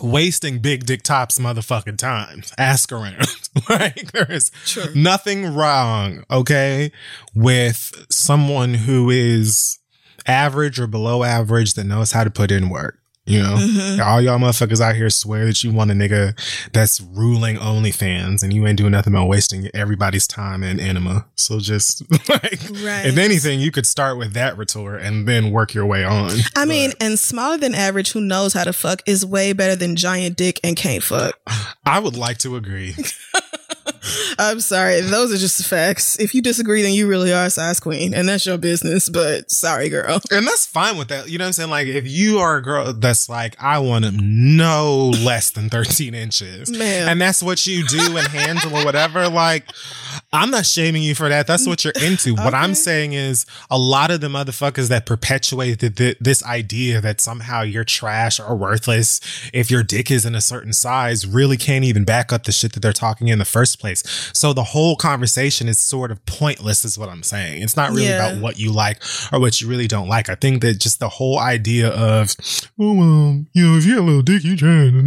wasting 0.00 0.58
big 0.60 0.86
dick 0.86 1.02
tops 1.02 1.38
motherfucking 1.38 1.98
time. 1.98 2.42
Ask 2.56 2.92
around. 2.92 3.26
like 3.68 4.12
there 4.12 4.30
is 4.30 4.50
sure. 4.64 4.94
nothing 4.94 5.54
wrong, 5.54 6.24
okay, 6.30 6.92
with 7.34 8.06
someone 8.08 8.74
who 8.74 9.10
is 9.10 9.78
average 10.26 10.80
or 10.80 10.86
below 10.86 11.22
average 11.22 11.74
that 11.74 11.84
knows 11.84 12.12
how 12.12 12.24
to 12.24 12.30
put 12.30 12.50
in 12.50 12.68
work. 12.68 12.99
You 13.30 13.42
know, 13.42 13.54
mm-hmm. 13.56 14.02
all 14.02 14.20
y'all 14.20 14.38
motherfuckers 14.38 14.80
out 14.80 14.96
here 14.96 15.08
swear 15.10 15.46
that 15.46 15.62
you 15.62 15.72
want 15.72 15.90
a 15.90 15.94
nigga 15.94 16.34
that's 16.72 17.00
ruling 17.00 17.56
OnlyFans 17.56 18.42
and 18.42 18.52
you 18.52 18.66
ain't 18.66 18.76
doing 18.76 18.92
nothing 18.92 19.12
but 19.12 19.26
wasting 19.26 19.68
everybody's 19.72 20.26
time 20.26 20.62
and 20.62 20.80
anima. 20.80 21.26
So 21.36 21.60
just 21.60 22.02
like, 22.28 22.60
right. 22.82 23.06
if 23.06 23.16
anything, 23.16 23.60
you 23.60 23.70
could 23.70 23.86
start 23.86 24.18
with 24.18 24.32
that 24.32 24.56
retort 24.56 25.02
and 25.02 25.28
then 25.28 25.50
work 25.52 25.74
your 25.74 25.86
way 25.86 26.04
on. 26.04 26.30
I 26.30 26.62
but, 26.62 26.68
mean, 26.68 26.92
and 27.00 27.18
smaller 27.18 27.56
than 27.56 27.74
average 27.74 28.12
who 28.12 28.20
knows 28.20 28.52
how 28.52 28.64
to 28.64 28.72
fuck 28.72 29.02
is 29.06 29.24
way 29.24 29.52
better 29.52 29.76
than 29.76 29.96
giant 29.96 30.36
dick 30.36 30.58
and 30.64 30.76
can't 30.76 31.02
fuck. 31.02 31.38
I 31.86 32.00
would 32.00 32.16
like 32.16 32.38
to 32.38 32.56
agree. 32.56 32.94
I'm 34.38 34.60
sorry. 34.60 35.00
Those 35.00 35.32
are 35.32 35.36
just 35.38 35.64
facts. 35.66 36.18
If 36.18 36.34
you 36.34 36.42
disagree, 36.42 36.82
then 36.82 36.92
you 36.92 37.06
really 37.08 37.32
are 37.32 37.46
a 37.46 37.50
size 37.50 37.80
queen 37.80 38.14
and 38.14 38.28
that's 38.28 38.46
your 38.46 38.58
business. 38.58 39.08
But 39.08 39.50
sorry, 39.50 39.88
girl. 39.88 40.20
And 40.30 40.46
that's 40.46 40.66
fine 40.66 40.96
with 40.96 41.08
that. 41.08 41.28
You 41.28 41.38
know 41.38 41.44
what 41.44 41.48
I'm 41.48 41.52
saying? 41.52 41.70
Like, 41.70 41.86
if 41.86 42.06
you 42.06 42.38
are 42.38 42.56
a 42.56 42.62
girl 42.62 42.92
that's 42.92 43.28
like, 43.28 43.56
I 43.60 43.78
want 43.78 44.04
them 44.04 44.56
no 44.56 45.10
less 45.22 45.50
than 45.50 45.68
13 45.68 46.14
inches, 46.14 46.70
Man. 46.70 47.08
and 47.08 47.20
that's 47.20 47.42
what 47.42 47.66
you 47.66 47.86
do 47.86 48.16
and 48.16 48.26
handle 48.28 48.76
or 48.76 48.84
whatever, 48.84 49.28
like, 49.28 49.64
I'm 50.32 50.50
not 50.50 50.66
shaming 50.66 51.02
you 51.02 51.14
for 51.14 51.28
that. 51.28 51.46
That's 51.46 51.66
what 51.66 51.84
you're 51.84 51.92
into. 52.02 52.32
okay. 52.32 52.44
What 52.50 52.54
I'm 52.54 52.74
saying 52.74 53.12
is 53.12 53.46
a 53.70 53.78
lot 53.78 54.10
of 54.10 54.20
the 54.20 54.26
motherfuckers 54.26 54.88
that 54.88 55.06
perpetuate 55.06 55.78
the, 55.78 55.88
the, 55.88 56.16
this 56.20 56.44
idea 56.44 57.00
that 57.00 57.20
somehow 57.20 57.62
you're 57.62 57.84
trash 57.84 58.40
or 58.40 58.56
worthless 58.56 59.20
if 59.52 59.70
your 59.70 59.84
dick 59.84 60.10
is 60.10 60.26
in 60.26 60.34
a 60.34 60.40
certain 60.40 60.72
size 60.72 61.26
really 61.26 61.56
can't 61.56 61.84
even 61.84 62.04
back 62.04 62.32
up 62.32 62.44
the 62.44 62.52
shit 62.52 62.72
that 62.72 62.80
they're 62.80 62.92
talking 62.92 63.28
in 63.28 63.38
the 63.38 63.44
first 63.44 63.78
place. 63.78 63.89
So 63.98 64.52
the 64.52 64.64
whole 64.64 64.96
conversation 64.96 65.68
is 65.68 65.78
sort 65.78 66.10
of 66.10 66.24
pointless, 66.26 66.84
is 66.84 66.98
what 66.98 67.08
I'm 67.08 67.22
saying. 67.22 67.62
It's 67.62 67.76
not 67.76 67.90
really 67.90 68.08
yeah. 68.08 68.28
about 68.28 68.42
what 68.42 68.58
you 68.58 68.72
like 68.72 69.02
or 69.32 69.40
what 69.40 69.60
you 69.60 69.68
really 69.68 69.86
don't 69.86 70.08
like. 70.08 70.28
I 70.28 70.34
think 70.34 70.62
that 70.62 70.78
just 70.78 71.00
the 71.00 71.08
whole 71.08 71.38
idea 71.38 71.88
of, 71.88 72.34
oh, 72.78 73.00
um, 73.00 73.48
you 73.52 73.66
know, 73.66 73.76
if 73.76 73.86
you 73.86 73.94
have 73.94 74.04
a 74.04 74.06
little 74.06 74.22
dick, 74.22 74.44
you 74.44 74.56
trying 74.56 75.04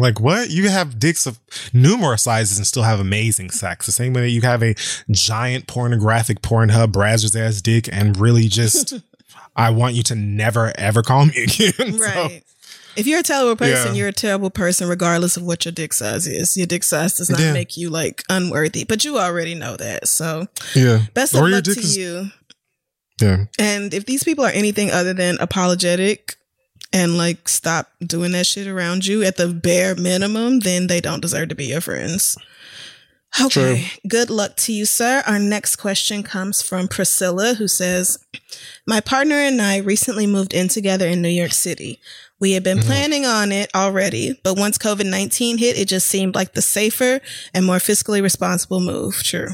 like 0.00 0.20
what? 0.20 0.50
You 0.50 0.68
have 0.68 0.98
dicks 0.98 1.26
of 1.26 1.38
numerous 1.72 2.22
sizes 2.22 2.58
and 2.58 2.66
still 2.66 2.82
have 2.82 3.00
amazing 3.00 3.50
sex. 3.50 3.86
The 3.86 3.92
same 3.92 4.12
way 4.12 4.22
that 4.22 4.30
you 4.30 4.42
have 4.42 4.62
a 4.62 4.74
giant 5.10 5.66
pornographic 5.66 6.42
Pornhub 6.42 6.92
Brazzers 6.92 7.38
ass 7.38 7.60
dick 7.60 7.88
and 7.92 8.16
really 8.16 8.48
just, 8.48 8.94
I 9.56 9.70
want 9.70 9.94
you 9.94 10.02
to 10.04 10.14
never 10.14 10.72
ever 10.76 11.02
call 11.02 11.26
me 11.26 11.44
again. 11.44 11.98
Right. 11.98 12.42
So, 12.42 12.48
if 12.98 13.06
you're 13.06 13.20
a 13.20 13.22
terrible 13.22 13.56
person, 13.56 13.94
yeah. 13.94 13.98
you're 13.98 14.08
a 14.08 14.12
terrible 14.12 14.50
person 14.50 14.88
regardless 14.88 15.36
of 15.36 15.44
what 15.44 15.64
your 15.64 15.72
dick 15.72 15.92
size 15.92 16.26
is. 16.26 16.56
Your 16.56 16.66
dick 16.66 16.82
size 16.82 17.16
does 17.16 17.30
not 17.30 17.40
yeah. 17.40 17.52
make 17.52 17.76
you 17.76 17.90
like 17.90 18.24
unworthy, 18.28 18.84
but 18.84 19.04
you 19.04 19.18
already 19.18 19.54
know 19.54 19.76
that. 19.76 20.08
So 20.08 20.46
yeah, 20.74 21.02
best 21.14 21.34
of 21.34 21.42
or 21.42 21.48
luck 21.48 21.64
to 21.64 21.70
is- 21.70 21.96
you. 21.96 22.30
Yeah. 23.20 23.46
And 23.58 23.94
if 23.94 24.06
these 24.06 24.22
people 24.22 24.44
are 24.44 24.50
anything 24.50 24.90
other 24.90 25.12
than 25.12 25.38
apologetic 25.40 26.36
and 26.92 27.16
like 27.16 27.48
stop 27.48 27.90
doing 28.00 28.32
that 28.32 28.46
shit 28.46 28.66
around 28.66 29.06
you 29.06 29.22
at 29.24 29.36
the 29.36 29.48
bare 29.48 29.94
minimum, 29.96 30.60
then 30.60 30.86
they 30.86 31.00
don't 31.00 31.20
deserve 31.20 31.48
to 31.48 31.54
be 31.54 31.66
your 31.66 31.80
friends. 31.80 32.36
Okay. 33.40 33.48
True. 33.48 34.00
Good 34.08 34.30
luck 34.30 34.56
to 34.56 34.72
you, 34.72 34.86
sir. 34.86 35.22
Our 35.26 35.38
next 35.38 35.76
question 35.76 36.22
comes 36.22 36.62
from 36.62 36.88
Priscilla, 36.88 37.54
who 37.54 37.68
says, 37.68 38.18
My 38.86 39.00
partner 39.00 39.36
and 39.36 39.60
I 39.60 39.78
recently 39.78 40.26
moved 40.26 40.54
in 40.54 40.68
together 40.68 41.06
in 41.06 41.22
New 41.22 41.28
York 41.28 41.52
City. 41.52 42.00
We 42.40 42.52
had 42.52 42.62
been 42.62 42.78
mm-hmm. 42.78 42.86
planning 42.86 43.26
on 43.26 43.52
it 43.52 43.70
already, 43.74 44.38
but 44.44 44.58
once 44.58 44.78
COVID 44.78 45.08
19 45.08 45.58
hit, 45.58 45.78
it 45.78 45.88
just 45.88 46.08
seemed 46.08 46.34
like 46.34 46.54
the 46.54 46.62
safer 46.62 47.20
and 47.52 47.66
more 47.66 47.76
fiscally 47.76 48.22
responsible 48.22 48.80
move. 48.80 49.22
True. 49.22 49.48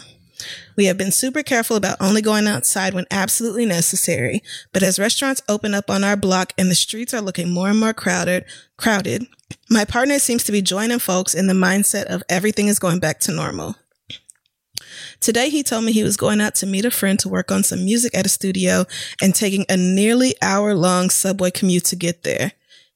We 0.76 0.86
have 0.86 0.98
been 0.98 1.12
super 1.12 1.42
careful 1.42 1.76
about 1.76 2.00
only 2.00 2.22
going 2.22 2.46
outside 2.46 2.94
when 2.94 3.06
absolutely 3.10 3.66
necessary, 3.66 4.42
but 4.72 4.82
as 4.82 4.98
restaurants 4.98 5.42
open 5.48 5.74
up 5.74 5.90
on 5.90 6.04
our 6.04 6.16
block 6.16 6.52
and 6.58 6.70
the 6.70 6.74
streets 6.74 7.14
are 7.14 7.20
looking 7.20 7.50
more 7.50 7.68
and 7.68 7.78
more 7.78 7.94
crowded, 7.94 8.44
crowded, 8.76 9.26
my 9.70 9.84
partner 9.84 10.18
seems 10.18 10.44
to 10.44 10.52
be 10.52 10.62
joining 10.62 10.98
folks 10.98 11.34
in 11.34 11.46
the 11.46 11.54
mindset 11.54 12.04
of 12.04 12.22
everything 12.28 12.68
is 12.68 12.78
going 12.78 13.00
back 13.00 13.20
to 13.20 13.32
normal. 13.32 13.76
Today, 15.20 15.48
he 15.48 15.62
told 15.62 15.84
me 15.84 15.92
he 15.92 16.02
was 16.02 16.16
going 16.16 16.40
out 16.40 16.54
to 16.56 16.66
meet 16.66 16.84
a 16.84 16.90
friend 16.90 17.18
to 17.20 17.28
work 17.28 17.50
on 17.50 17.62
some 17.62 17.84
music 17.84 18.14
at 18.14 18.26
a 18.26 18.28
studio 18.28 18.84
and 19.22 19.34
taking 19.34 19.64
a 19.68 19.76
nearly 19.76 20.34
hour 20.42 20.74
long 20.74 21.10
subway 21.10 21.50
commute 21.50 21.84
to 21.86 21.96
get 21.96 22.22
there. 22.22 22.52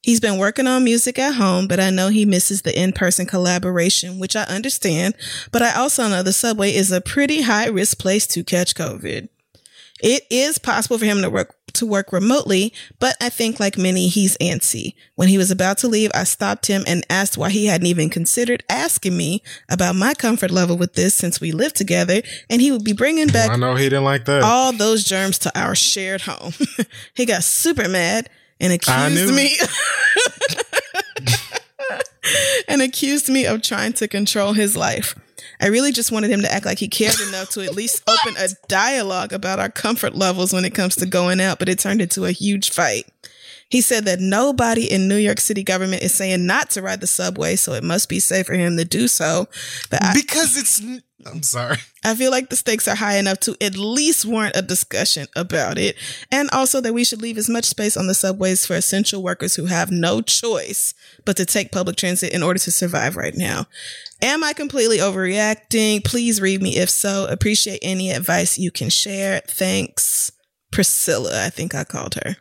He's 0.09 0.21
been 0.21 0.39
working 0.39 0.67
on 0.67 0.85
music 0.85 1.19
at 1.19 1.35
home, 1.35 1.69
but 1.69 1.79
I 1.79 1.91
know 1.91 2.09
he 2.09 2.25
misses 2.25 2.63
the 2.63 2.75
in-person 2.75 3.27
collaboration, 3.27 4.19
which 4.19 4.37
I 4.37 4.45
understand, 4.45 5.15
but 5.53 5.61
I 5.61 5.75
also 5.75 6.09
know 6.09 6.23
the 6.23 6.33
subway 6.33 6.75
is 6.75 6.91
a 6.91 7.03
pretty 7.03 7.43
high 7.43 7.67
risk 7.67 7.99
place 7.99 8.27
to 8.29 8.43
catch 8.43 8.75
COVID. 8.75 9.29
It 10.01 10.23
is 10.31 10.57
possible 10.57 10.97
for 10.97 11.05
him 11.05 11.21
to 11.21 11.29
work 11.29 11.57
to 11.75 11.85
work 11.85 12.11
remotely, 12.11 12.73
but 12.99 13.17
I 13.21 13.29
think 13.29 13.61
like 13.61 13.77
many, 13.77 14.09
he's 14.09 14.39
antsy. 14.39 14.95
When 15.17 15.29
he 15.29 15.37
was 15.37 15.51
about 15.51 15.77
to 15.79 15.89
leave, 15.89 16.11
I 16.15 16.25
stopped 16.25 16.69
him 16.69 16.85
and 16.87 17.05
asked 17.11 17.37
why 17.37 17.51
he 17.51 17.67
hadn't 17.67 17.89
even 17.89 18.09
considered 18.09 18.65
asking 18.71 19.15
me 19.15 19.43
about 19.69 19.95
my 19.95 20.15
comfort 20.15 20.51
level 20.51 20.79
with 20.79 20.95
this 20.95 21.15
since 21.15 21.39
we 21.39 21.53
lived 21.53 21.77
together, 21.77 22.23
and 22.49 22.63
he 22.63 22.73
would 22.73 22.83
be 22.83 22.95
bringing 22.95 23.29
back 23.29 23.51
I 23.51 23.57
know 23.57 23.75
he 23.75 23.91
didn't 23.91 24.05
like 24.05 24.25
that. 24.25 24.43
all 24.43 24.73
those 24.73 25.05
germs 25.05 25.39
to 25.41 25.61
our 25.61 25.75
shared 25.75 26.23
home. 26.23 26.55
he 27.15 27.27
got 27.27 27.45
super 27.45 27.91
mad 27.91 28.31
and 28.61 28.73
accused 28.73 29.35
me 29.35 29.57
and 32.69 32.83
accused 32.83 33.29
me 33.29 33.47
of 33.47 33.63
trying 33.63 33.93
to 33.95 34.09
control 34.09 34.53
his 34.53 34.77
life. 34.77 35.15
I 35.61 35.67
really 35.67 35.93
just 35.93 36.13
wanted 36.13 36.31
him 36.31 36.43
to 36.43 36.53
act 36.53 36.67
like 36.67 36.79
he 36.79 36.89
cared 36.89 37.19
enough 37.29 37.51
to 37.51 37.63
at 37.63 37.75
least 37.75 38.03
open 38.09 38.35
a 38.39 38.49
dialogue 38.69 39.33
about 39.33 39.59
our 39.59 39.69
comfort 39.69 40.15
levels 40.15 40.53
when 40.53 40.65
it 40.65 40.75
comes 40.75 40.97
to 40.97 41.07
going 41.07 41.41
out, 41.41 41.59
but 41.59 41.69
it 41.69 41.79
turned 41.79 42.01
into 42.01 42.25
a 42.25 42.33
huge 42.33 42.71
fight. 42.71 43.07
He 43.69 43.83
said 43.83 44.07
that 44.07 44.21
nobody 44.21 44.91
in 44.91 45.09
New 45.09 45.17
York 45.17 45.41
City 45.41 45.63
government 45.63 46.03
is 46.03 46.15
saying 46.15 46.47
not 46.47 46.71
to 46.71 46.83
ride 46.83 47.01
the 47.01 47.07
subway, 47.07 47.55
so 47.57 47.75
it 47.75 47.85
must 47.85 48.09
be 48.09 48.19
safe 48.19 48.47
for 48.47 48.55
him 48.55 48.77
to 48.79 48.85
do 48.85 49.09
so. 49.09 49.47
But 49.91 50.03
I, 50.03 50.15
because 50.15 50.57
it's. 50.57 50.81
I'm 51.27 51.43
sorry. 51.43 51.77
I 52.05 52.15
feel 52.15 52.31
like 52.31 52.49
the 52.49 52.57
stakes 52.57 52.89
are 52.89 52.95
high 52.95 53.19
enough 53.19 53.41
to 53.41 53.57
at 53.61 53.77
least 53.77 54.25
warrant 54.25 54.57
a 54.57 54.63
discussion 54.63 55.27
about 55.35 55.77
it. 55.77 55.97
And 56.31 56.49
also 56.53 56.81
that 56.81 56.95
we 56.95 57.05
should 57.05 57.21
leave 57.21 57.37
as 57.37 57.51
much 57.51 57.65
space 57.65 57.97
on 57.97 58.07
the 58.07 58.15
subways 58.15 58.65
for 58.65 58.77
essential 58.77 59.23
workers 59.23 59.57
who 59.57 59.67
have 59.67 59.91
no 59.91 60.23
choice 60.23 60.95
but 61.27 61.37
to 61.37 61.45
take 61.45 61.73
public 61.73 61.97
transit 61.97 62.33
in 62.33 62.43
order 62.43 62.61
to 62.61 62.71
survive 62.71 63.17
right 63.17 63.35
now. 63.35 63.67
Am 64.23 64.45
I 64.45 64.53
completely 64.53 64.99
overreacting? 64.99 66.05
Please 66.05 66.41
read 66.41 66.63
me 66.63 66.77
if 66.77 66.89
so. 66.89 67.27
Appreciate 67.27 67.81
any 67.83 68.13
advice 68.13 68.57
you 68.57 68.71
can 68.71 68.89
share. 68.89 69.41
Thanks. 69.47 70.31
Priscilla, 70.71 71.45
I 71.45 71.51
think 71.51 71.75
I 71.75 71.83
called 71.83 72.15
her. 72.15 72.37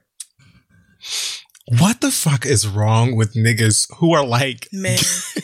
What 1.79 1.99
the 1.99 2.11
fuck 2.11 2.45
is 2.45 2.65
wrong 2.65 3.15
with 3.17 3.33
niggas 3.33 3.93
who 3.97 4.13
are 4.13 4.25
like 4.25 4.69
Man. 4.71 4.97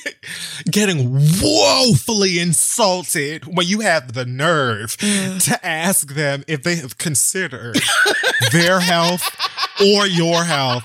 getting 0.72 1.12
woefully 1.42 2.40
insulted 2.40 3.44
when 3.46 3.68
you 3.68 3.82
have 3.82 4.14
the 4.14 4.26
nerve 4.26 4.96
Mm. 4.98 5.44
to 5.46 5.66
ask 5.66 6.14
them 6.14 6.44
if 6.48 6.64
they 6.64 6.76
have 6.76 6.98
considered 6.98 7.78
their 8.54 8.80
health 8.80 9.22
or 9.82 10.08
your 10.08 10.46
health 10.46 10.84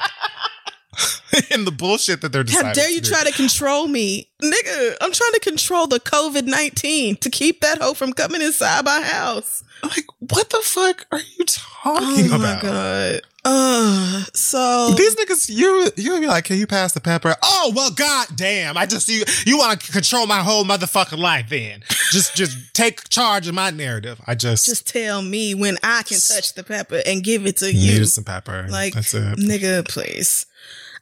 in 1.50 1.64
the 1.64 1.72
bullshit 1.72 2.20
that 2.22 2.32
they're 2.32 2.44
deciding. 2.44 2.66
How 2.68 2.72
dare 2.72 2.90
you 2.90 3.00
try 3.00 3.24
to 3.24 3.32
control 3.32 3.86
me? 3.88 4.28
Nigga, 4.42 4.96
I'm 5.00 5.12
trying 5.12 5.32
to 5.32 5.40
control 5.40 5.86
the 5.86 5.98
COVID 6.00 6.44
19 6.46 7.16
to 7.16 7.30
keep 7.30 7.60
that 7.60 7.78
hoe 7.80 7.94
from 7.94 8.12
coming 8.12 8.40
inside 8.42 8.84
my 8.84 9.02
house. 9.02 9.62
like 9.82 10.06
what 10.18 10.50
the 10.50 10.60
fuck 10.62 11.06
are 11.12 11.20
you 11.38 11.44
talking 11.46 12.30
oh 12.32 12.38
my 12.38 12.52
about? 12.58 12.62
god. 12.62 13.20
Uh, 13.44 14.24
so 14.34 14.90
These 14.96 15.16
niggas, 15.16 15.48
you 15.48 15.90
you 15.96 16.12
would 16.12 16.20
be 16.20 16.26
like, 16.26 16.44
can 16.44 16.58
you 16.58 16.66
pass 16.66 16.92
the 16.92 17.00
pepper? 17.00 17.34
Oh 17.42 17.72
well, 17.74 17.90
god 17.90 18.26
damn! 18.36 18.76
I 18.76 18.84
just 18.84 19.08
you 19.08 19.24
you 19.46 19.56
want 19.56 19.80
to 19.80 19.92
control 19.92 20.26
my 20.26 20.40
whole 20.40 20.64
motherfucking 20.64 21.18
life? 21.18 21.48
Then 21.48 21.82
just 22.12 22.34
just 22.36 22.74
take 22.74 23.08
charge 23.08 23.48
of 23.48 23.54
my 23.54 23.70
narrative. 23.70 24.20
I 24.26 24.34
just 24.34 24.66
just 24.66 24.86
tell 24.86 25.22
me 25.22 25.54
when 25.54 25.78
I 25.82 26.02
can 26.02 26.18
touch 26.18 26.52
the 26.54 26.62
pepper 26.64 27.00
and 27.06 27.24
give 27.24 27.46
it 27.46 27.56
to 27.58 27.72
you. 27.72 28.00
Need 28.00 28.08
some 28.08 28.24
pepper. 28.24 28.66
Like, 28.68 28.92
that's 28.94 29.14
it. 29.14 29.38
nigga, 29.38 29.88
please. 29.88 30.44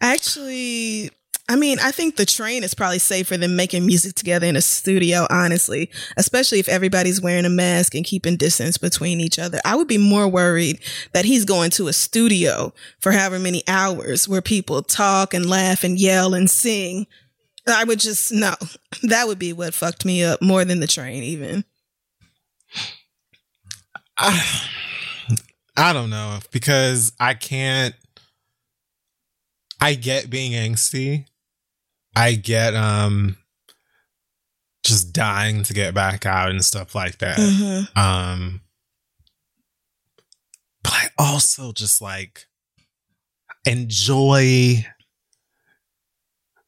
Actually, 0.00 1.10
I 1.48 1.54
mean, 1.54 1.78
I 1.80 1.92
think 1.92 2.16
the 2.16 2.26
train 2.26 2.64
is 2.64 2.74
probably 2.74 2.98
safer 2.98 3.36
than 3.36 3.54
making 3.54 3.86
music 3.86 4.14
together 4.14 4.46
in 4.46 4.56
a 4.56 4.60
studio, 4.60 5.26
honestly, 5.30 5.90
especially 6.16 6.58
if 6.58 6.68
everybody's 6.68 7.20
wearing 7.20 7.44
a 7.44 7.50
mask 7.50 7.94
and 7.94 8.04
keeping 8.04 8.36
distance 8.36 8.78
between 8.78 9.20
each 9.20 9.38
other. 9.38 9.60
I 9.64 9.76
would 9.76 9.86
be 9.86 9.98
more 9.98 10.26
worried 10.26 10.80
that 11.12 11.24
he's 11.24 11.44
going 11.44 11.70
to 11.72 11.86
a 11.86 11.92
studio 11.92 12.72
for 12.98 13.12
however 13.12 13.38
many 13.38 13.62
hours 13.68 14.28
where 14.28 14.42
people 14.42 14.82
talk 14.82 15.34
and 15.34 15.48
laugh 15.48 15.84
and 15.84 15.98
yell 15.98 16.34
and 16.34 16.50
sing. 16.50 17.06
I 17.68 17.84
would 17.84 18.00
just, 18.00 18.32
no, 18.32 18.54
that 19.04 19.28
would 19.28 19.38
be 19.38 19.52
what 19.52 19.72
fucked 19.72 20.04
me 20.04 20.24
up 20.24 20.42
more 20.42 20.64
than 20.64 20.80
the 20.80 20.86
train, 20.88 21.22
even. 21.22 21.64
I, 24.18 24.68
I 25.76 25.92
don't 25.92 26.10
know 26.10 26.40
because 26.50 27.12
I 27.20 27.34
can't. 27.34 27.94
I 29.80 29.94
get 29.94 30.30
being 30.30 30.52
angsty. 30.52 31.26
I 32.14 32.34
get 32.34 32.74
um 32.74 33.36
just 34.84 35.12
dying 35.12 35.62
to 35.64 35.74
get 35.74 35.94
back 35.94 36.24
out 36.26 36.50
and 36.50 36.64
stuff 36.64 36.94
like 36.94 37.18
that. 37.18 37.38
Mhm. 37.38 37.96
Um 37.96 38.60
but 40.82 40.92
I 40.92 41.08
also 41.18 41.72
just 41.72 42.00
like 42.00 42.46
enjoy 43.64 44.86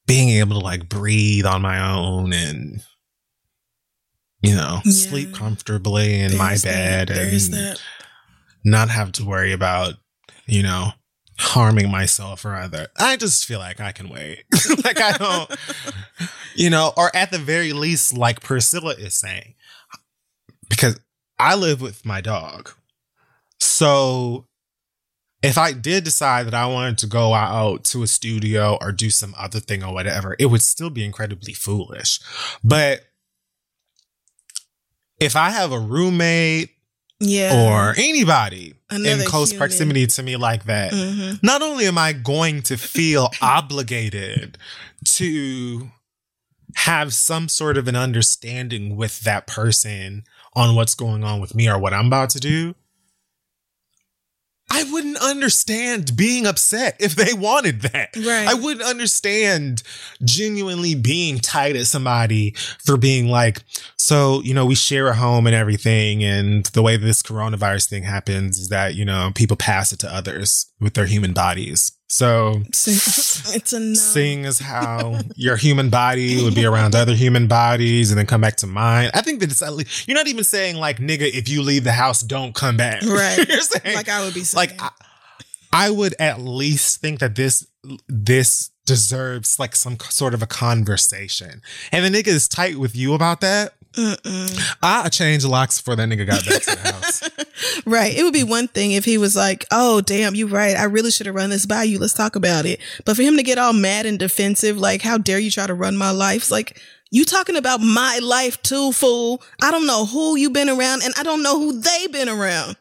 being 0.07 0.31
able 0.31 0.59
to 0.59 0.65
like 0.65 0.89
breathe 0.89 1.47
on 1.47 1.63
my 1.63 1.81
own 1.93 2.33
and 2.33 2.83
you 4.43 4.55
know, 4.55 4.81
Yeah. 4.85 4.93
sleep 4.93 5.35
comfortably 5.35 6.21
in 6.21 6.37
my 6.37 6.51
There's 6.51 6.63
that. 6.63 7.09
bed 7.09 7.17
There 7.17 7.29
and 7.29 7.41
that. 7.55 7.83
not 8.65 8.89
have 8.89 9.11
to 9.13 9.25
worry 9.25 9.53
about, 9.53 9.95
you 10.47 10.63
know, 10.63 10.93
harming 11.39 11.91
myself 11.91 12.45
or 12.45 12.55
other. 12.55 12.89
I 12.97 13.17
just 13.17 13.47
feel 13.47 13.59
like 13.61 13.81
I 13.81 13.93
can 13.93 14.09
wait. 14.09 14.45
like 14.85 15.01
I 15.01 15.13
don't, 15.13 15.51
you 16.55 16.69
know, 16.71 16.93
or 16.97 17.15
at 17.15 17.31
the 17.31 17.39
very 17.39 17.73
least, 17.73 18.17
like 18.17 18.41
Priscilla 18.41 18.95
is 18.95 19.15
saying, 19.15 19.55
because 20.69 20.99
I 21.39 21.55
live 21.55 21.81
with 21.81 22.05
my 22.05 22.21
dog. 22.21 22.71
So 23.61 24.47
if 25.43 25.57
I 25.57 25.73
did 25.73 26.03
decide 26.03 26.47
that 26.47 26.55
I 26.55 26.67
wanted 26.67 26.99
to 26.99 27.07
go 27.07 27.33
out 27.33 27.85
to 27.85 28.03
a 28.03 28.09
studio 28.09 28.77
or 28.81 28.91
do 28.91 29.09
some 29.09 29.35
other 29.39 29.61
thing 29.61 29.85
or 29.85 29.95
whatever, 29.95 30.35
it 30.41 30.47
would 30.47 30.63
still 30.63 30.91
be 30.91 31.05
incredibly 31.05 31.53
foolish. 31.53 32.19
But 32.65 33.03
if 35.21 35.37
I 35.37 35.51
have 35.51 35.71
a 35.73 35.79
roommate 35.79 36.71
Yeah. 37.21 37.69
or 37.69 37.95
anybody 37.97 38.75
Another 38.91 39.23
in 39.23 39.29
close 39.29 39.51
human. 39.51 39.59
proximity 39.59 40.07
to 40.07 40.23
me 40.23 40.37
like 40.37 40.65
that, 40.65 40.93
Mhm. 40.93 41.43
not 41.43 41.61
only 41.63 41.87
am 41.87 41.99
I 41.99 42.13
going 42.13 42.63
to 42.63 42.77
feel 42.79 43.31
obligated 43.43 44.57
to 45.05 45.91
have 46.75 47.13
some 47.15 47.49
sort 47.49 47.77
of 47.77 47.89
an 47.89 47.97
understanding 47.97 48.97
with 48.97 49.21
that 49.21 49.47
person 49.47 50.25
on 50.55 50.75
what's 50.75 50.95
going 50.95 51.25
on 51.25 51.41
with 51.41 51.55
me 51.55 51.69
or 51.69 51.79
what 51.79 51.93
I'm 51.95 52.07
about 52.07 52.31
to 52.31 52.41
do, 52.41 52.75
I 54.71 54.85
wouldn't 54.93 55.17
understand 55.19 56.15
being 56.17 56.47
upset 56.47 56.97
if 57.01 57.15
they 57.15 57.33
wanted 57.33 57.83
that. 57.83 58.15
Right. 58.17 58.47
I 58.47 58.55
wouldn't 58.55 58.85
understand 58.85 59.83
genuinely 60.23 60.95
being 60.95 61.39
tight 61.39 61.75
at 61.75 61.87
somebody 61.87 62.53
for 62.85 62.97
being 62.97 63.29
like, 63.29 63.63
so, 63.97 64.43
you 64.43 64.55
know, 64.55 64.67
we 64.67 64.75
share 64.75 65.09
a 65.09 65.15
home 65.15 65.47
and 65.47 65.57
everything. 65.57 66.23
And 66.23 66.67
the 66.67 66.83
way 66.83 66.97
this 66.97 67.23
coronavirus 67.23 67.89
thing 67.89 68.03
happens 68.03 68.59
is 68.59 68.69
that, 68.69 68.95
you 68.95 69.05
know, 69.05 69.33
people 69.35 69.57
pass 69.57 69.93
it 69.93 69.99
to 70.01 70.15
others 70.15 70.67
with 70.81 70.95
their 70.95 71.07
human 71.07 71.33
bodies. 71.33 71.93
So, 72.11 72.63
it's 72.69 73.73
a 73.75 73.81
no. 73.81 73.95
seeing 73.95 74.47
as 74.47 74.59
how 74.59 75.21
your 75.37 75.57
human 75.57 75.91
body 75.91 76.43
would 76.43 76.55
be 76.55 76.65
around 76.65 76.95
other 76.95 77.15
human 77.15 77.49
bodies 77.49 78.11
and 78.11 78.19
then 78.19 78.25
come 78.25 78.41
back 78.41 78.57
to 78.57 78.67
mine. 78.67 79.11
I 79.13 79.21
think 79.21 79.41
that 79.41 79.51
it's 79.51 79.63
at 79.63 79.75
least, 79.75 80.09
you're 80.09 80.17
not 80.17 80.27
even 80.27 80.43
saying 80.43 80.77
like, 80.77 80.99
nigga, 80.99 81.31
if 81.31 81.49
you 81.51 81.61
leave 81.63 81.85
the 81.85 81.93
house, 81.93 82.23
don't 82.23 82.55
come 82.55 82.77
back. 82.77 83.03
Right. 83.09 83.49
you're 83.49 83.61
saying, 83.61 83.95
like 83.97 84.09
I 84.09 84.25
would 84.25 84.35
be 84.35 84.45
saying. 84.45 84.71
like 84.71 84.81
I, 84.83 84.91
I 85.73 85.91
would 85.91 86.15
at 86.19 86.41
least 86.41 87.01
think 87.01 87.19
that 87.21 87.35
this 87.35 87.67
this 88.09 88.71
deserves 88.87 89.59
like 89.59 89.77
some 89.77 89.99
sort 90.01 90.35
of 90.35 90.43
a 90.43 90.47
conversation. 90.47 91.61
And 91.93 92.05
the 92.05 92.11
nigga 92.23 92.29
is 92.29 92.49
tight 92.49 92.79
with 92.79 92.97
you 92.97 93.13
about 93.15 93.41
that. 93.43 93.75
Mm-mm. 93.99 94.77
I 94.81 95.09
changed 95.09 95.45
locks 95.45 95.79
before 95.79 95.97
that 95.97 96.09
nigga 96.09 96.25
got 96.25 96.47
back 96.47 96.63
to 96.63 96.77
the 96.77 96.93
house. 96.93 97.31
Right. 97.85 98.17
It 98.17 98.23
would 98.23 98.33
be 98.33 98.45
one 98.45 98.69
thing 98.69 98.93
if 98.93 99.05
he 99.05 99.19
was 99.19 99.35
like, 99.35 99.65
"Oh, 99.73 100.01
damn, 100.01 100.35
you're 100.35 100.47
right. 100.49 100.77
I 100.77 100.85
really 100.85 101.11
should 101.11 101.27
have 101.27 101.35
run 101.35 101.51
this 101.51 101.67
by 101.67 101.83
you. 101.83 101.99
Let's 101.99 102.13
talk 102.13 102.37
about 102.37 102.67
it." 102.67 102.81
But 103.05 103.17
for 103.17 103.23
him 103.23 103.37
to 103.37 103.43
get 103.43 103.59
all 103.59 103.73
mad 103.73 104.07
and 104.07 104.19
defensive, 104.19 104.79
like, 104.79 105.03
"How 105.03 105.19
dare 105.19 105.39
you 105.39 105.51
try 105.51 105.67
to 105.67 105.75
run 105.75 105.97
my 105.97 106.11
life?" 106.11 106.43
It's 106.43 106.51
like 106.51 106.81
you 107.11 107.25
talking 107.25 107.57
about 107.57 107.81
my 107.81 108.21
life 108.23 108.63
too, 108.63 108.93
fool. 108.93 109.43
I 109.63 109.71
don't 109.71 109.87
know 109.87 110.07
who 110.07 110.37
you 110.37 110.51
been 110.51 110.69
around, 110.69 111.03
and 111.03 111.15
I 111.19 111.23
don't 111.23 111.43
know 111.43 111.59
who 111.59 111.81
they 111.81 112.07
been 112.09 112.29
around. 112.29 112.77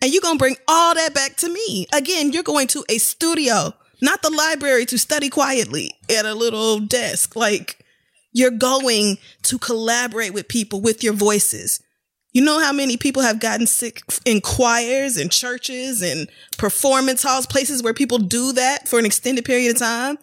And 0.00 0.12
you 0.12 0.20
gonna 0.20 0.38
bring 0.38 0.56
all 0.66 0.94
that 0.94 1.12
back 1.14 1.36
to 1.36 1.48
me 1.48 1.86
again? 1.92 2.32
You're 2.32 2.42
going 2.42 2.68
to 2.68 2.84
a 2.88 2.98
studio, 2.98 3.74
not 4.00 4.22
the 4.22 4.30
library, 4.30 4.86
to 4.86 4.98
study 4.98 5.28
quietly 5.28 5.94
at 6.08 6.24
a 6.24 6.34
little 6.34 6.78
desk. 6.80 7.36
Like 7.36 7.84
you're 8.36 8.50
going 8.50 9.16
to 9.44 9.58
collaborate 9.58 10.34
with 10.34 10.46
people 10.46 10.82
with 10.82 11.02
your 11.02 11.14
voices. 11.14 11.82
You 12.34 12.44
know 12.44 12.60
how 12.60 12.70
many 12.70 12.98
people 12.98 13.22
have 13.22 13.40
gotten 13.40 13.66
sick 13.66 14.02
in 14.26 14.42
choirs 14.42 15.16
and 15.16 15.32
churches 15.32 16.02
and 16.02 16.28
performance 16.58 17.22
halls, 17.22 17.46
places 17.46 17.82
where 17.82 17.94
people 17.94 18.18
do 18.18 18.52
that 18.52 18.86
for 18.88 18.98
an 18.98 19.06
extended 19.06 19.46
period 19.46 19.70
of 19.70 19.78
time? 19.78 20.18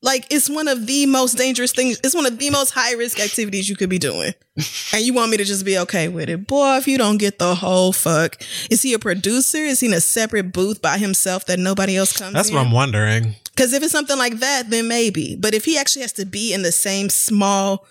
Like 0.00 0.26
it's 0.30 0.48
one 0.48 0.66
of 0.66 0.86
the 0.86 1.04
most 1.04 1.36
dangerous 1.36 1.72
things. 1.72 2.00
It's 2.02 2.14
one 2.14 2.24
of 2.24 2.38
the 2.38 2.48
most 2.48 2.70
high 2.70 2.94
risk 2.94 3.20
activities 3.20 3.68
you 3.68 3.76
could 3.76 3.90
be 3.90 3.98
doing. 3.98 4.32
and 4.94 5.02
you 5.02 5.12
want 5.12 5.30
me 5.30 5.36
to 5.36 5.44
just 5.44 5.66
be 5.66 5.76
okay 5.80 6.08
with 6.08 6.30
it. 6.30 6.46
Boy, 6.46 6.78
if 6.78 6.88
you 6.88 6.96
don't 6.96 7.18
get 7.18 7.38
the 7.38 7.54
whole 7.54 7.92
fuck. 7.92 8.40
Is 8.70 8.80
he 8.80 8.94
a 8.94 8.98
producer? 8.98 9.58
Is 9.58 9.80
he 9.80 9.88
in 9.88 9.92
a 9.92 10.00
separate 10.00 10.54
booth 10.54 10.80
by 10.80 10.96
himself 10.96 11.44
that 11.46 11.58
nobody 11.58 11.98
else 11.98 12.16
comes 12.16 12.32
That's 12.32 12.48
in? 12.48 12.54
what 12.54 12.64
I'm 12.64 12.72
wondering. 12.72 13.34
Because 13.58 13.72
if 13.72 13.82
it's 13.82 13.90
something 13.90 14.16
like 14.16 14.34
that, 14.34 14.70
then 14.70 14.86
maybe. 14.86 15.34
But 15.34 15.52
if 15.52 15.64
he 15.64 15.76
actually 15.76 16.02
has 16.02 16.12
to 16.12 16.24
be 16.24 16.54
in 16.54 16.62
the 16.62 16.70
same 16.70 17.10
small 17.10 17.84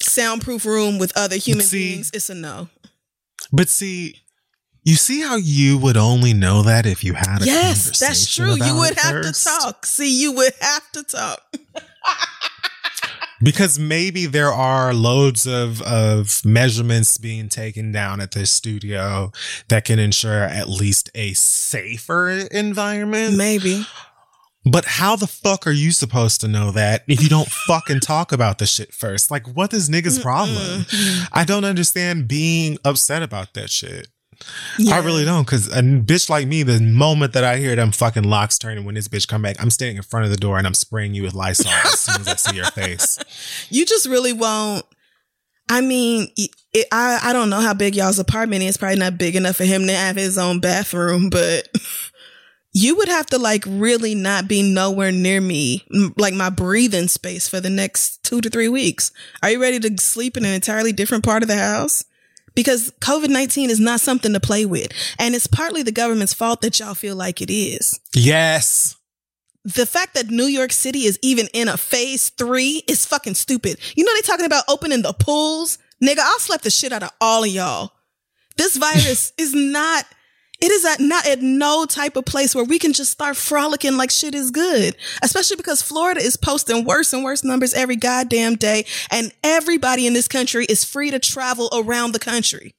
soundproof 0.00 0.64
room 0.64 0.96
with 1.00 1.12
other 1.16 1.34
human 1.34 1.66
See- 1.66 1.94
beings, 1.94 2.12
it's 2.14 2.30
a 2.30 2.36
no. 2.36 2.68
But 3.52 3.68
see, 3.68 4.14
you 4.84 4.94
see 4.94 5.20
how 5.20 5.34
you 5.34 5.76
would 5.76 5.96
only 5.96 6.34
know 6.34 6.62
that 6.62 6.86
if 6.86 7.02
you 7.02 7.14
had 7.14 7.42
a 7.42 7.46
Yes, 7.46 7.98
that's 7.98 8.32
true. 8.32 8.54
You 8.54 8.76
would 8.76 8.96
have 8.96 9.24
first? 9.24 9.42
to 9.42 9.58
talk. 9.60 9.86
See, 9.86 10.20
you 10.20 10.30
would 10.36 10.52
have 10.60 10.92
to 10.92 11.02
talk. 11.02 11.42
because 13.42 13.76
maybe 13.76 14.26
there 14.26 14.52
are 14.52 14.94
loads 14.94 15.46
of 15.48 15.82
of 15.82 16.44
measurements 16.44 17.18
being 17.18 17.48
taken 17.48 17.90
down 17.90 18.20
at 18.20 18.30
this 18.32 18.52
studio 18.52 19.32
that 19.66 19.84
can 19.84 19.98
ensure 19.98 20.44
at 20.44 20.68
least 20.68 21.10
a 21.16 21.32
safer 21.32 22.30
environment. 22.52 23.36
Maybe. 23.36 23.84
But 24.70 24.84
how 24.84 25.16
the 25.16 25.26
fuck 25.26 25.66
are 25.66 25.72
you 25.72 25.90
supposed 25.90 26.40
to 26.42 26.48
know 26.48 26.70
that 26.72 27.04
if 27.06 27.22
you 27.22 27.28
don't 27.28 27.48
fucking 27.48 28.00
talk 28.00 28.32
about 28.32 28.58
the 28.58 28.66
shit 28.66 28.92
first? 28.92 29.30
Like, 29.30 29.46
what 29.46 29.72
is 29.72 29.88
niggas' 29.88 30.20
problem? 30.20 30.86
I 31.32 31.44
don't 31.44 31.64
understand 31.64 32.28
being 32.28 32.78
upset 32.84 33.22
about 33.22 33.54
that 33.54 33.70
shit. 33.70 34.08
I 34.88 34.98
really 34.98 35.24
don't, 35.24 35.44
because 35.44 35.66
a 35.68 35.82
bitch 35.82 36.30
like 36.30 36.46
me, 36.46 36.62
the 36.62 36.80
moment 36.80 37.32
that 37.32 37.42
I 37.42 37.56
hear 37.56 37.74
them 37.74 37.90
fucking 37.90 38.22
locks 38.22 38.56
turning 38.56 38.84
when 38.84 38.94
this 38.94 39.08
bitch 39.08 39.26
come 39.26 39.42
back, 39.42 39.56
I'm 39.60 39.70
standing 39.70 39.96
in 39.96 40.04
front 40.04 40.26
of 40.26 40.30
the 40.30 40.36
door 40.36 40.58
and 40.58 40.66
I'm 40.66 40.74
spraying 40.74 41.14
you 41.14 41.22
with 41.24 41.34
Lysol 41.34 41.70
as 41.72 41.98
soon 41.98 42.20
as 42.20 42.28
I 42.28 42.34
see 42.36 42.56
your 42.56 42.66
face. 42.66 43.18
You 43.70 43.84
just 43.84 44.06
really 44.06 44.32
won't. 44.32 44.84
I 45.68 45.80
mean, 45.80 46.28
it, 46.36 46.86
I 46.92 47.20
I 47.22 47.32
don't 47.32 47.50
know 47.50 47.60
how 47.60 47.74
big 47.74 47.94
y'all's 47.94 48.18
apartment 48.18 48.62
is. 48.62 48.76
Probably 48.76 48.98
not 48.98 49.18
big 49.18 49.36
enough 49.36 49.56
for 49.56 49.64
him 49.64 49.86
to 49.86 49.92
have 49.92 50.16
his 50.16 50.38
own 50.38 50.60
bathroom, 50.60 51.28
but 51.28 51.68
you 52.80 52.94
would 52.96 53.08
have 53.08 53.26
to 53.26 53.38
like 53.38 53.64
really 53.66 54.14
not 54.14 54.46
be 54.46 54.62
nowhere 54.62 55.10
near 55.10 55.40
me, 55.40 55.84
like 56.16 56.32
my 56.32 56.48
breathing 56.48 57.08
space 57.08 57.48
for 57.48 57.60
the 57.60 57.70
next 57.70 58.22
two 58.22 58.40
to 58.40 58.48
three 58.48 58.68
weeks. 58.68 59.10
Are 59.42 59.50
you 59.50 59.60
ready 59.60 59.80
to 59.80 60.00
sleep 60.00 60.36
in 60.36 60.44
an 60.44 60.52
entirely 60.52 60.92
different 60.92 61.24
part 61.24 61.42
of 61.42 61.48
the 61.48 61.56
house? 61.56 62.04
Because 62.54 62.92
COVID 63.00 63.30
19 63.30 63.70
is 63.70 63.80
not 63.80 64.00
something 64.00 64.32
to 64.32 64.38
play 64.38 64.64
with. 64.64 64.92
And 65.18 65.34
it's 65.34 65.48
partly 65.48 65.82
the 65.82 65.90
government's 65.90 66.34
fault 66.34 66.60
that 66.60 66.78
y'all 66.78 66.94
feel 66.94 67.16
like 67.16 67.42
it 67.42 67.52
is. 67.52 67.98
Yes. 68.14 68.96
The 69.64 69.86
fact 69.86 70.14
that 70.14 70.28
New 70.28 70.46
York 70.46 70.70
City 70.70 71.00
is 71.00 71.18
even 71.20 71.48
in 71.52 71.66
a 71.66 71.76
phase 71.76 72.28
three 72.30 72.84
is 72.86 73.04
fucking 73.04 73.34
stupid. 73.34 73.78
You 73.96 74.04
know, 74.04 74.14
they 74.14 74.22
talking 74.22 74.46
about 74.46 74.64
opening 74.68 75.02
the 75.02 75.12
pools. 75.12 75.78
Nigga, 76.02 76.20
I'll 76.20 76.38
slap 76.38 76.62
the 76.62 76.70
shit 76.70 76.92
out 76.92 77.02
of 77.02 77.10
all 77.20 77.42
of 77.42 77.50
y'all. 77.50 77.92
This 78.56 78.76
virus 78.76 79.32
is 79.38 79.52
not, 79.52 80.04
it 80.60 80.72
is 80.72 80.84
at 80.84 81.00
not 81.00 81.26
at 81.26 81.40
no 81.40 81.86
type 81.86 82.16
of 82.16 82.24
place 82.24 82.54
where 82.54 82.64
we 82.64 82.78
can 82.78 82.92
just 82.92 83.12
start 83.12 83.36
frolicking 83.36 83.96
like 83.96 84.10
shit 84.10 84.34
is 84.34 84.50
good. 84.50 84.96
Especially 85.22 85.56
because 85.56 85.82
Florida 85.82 86.20
is 86.20 86.36
posting 86.36 86.84
worse 86.84 87.12
and 87.12 87.22
worse 87.22 87.44
numbers 87.44 87.74
every 87.74 87.96
goddamn 87.96 88.56
day. 88.56 88.84
And 89.10 89.32
everybody 89.44 90.06
in 90.06 90.14
this 90.14 90.26
country 90.26 90.64
is 90.66 90.84
free 90.84 91.10
to 91.12 91.18
travel 91.20 91.68
around 91.72 92.12
the 92.12 92.18
country. 92.18 92.74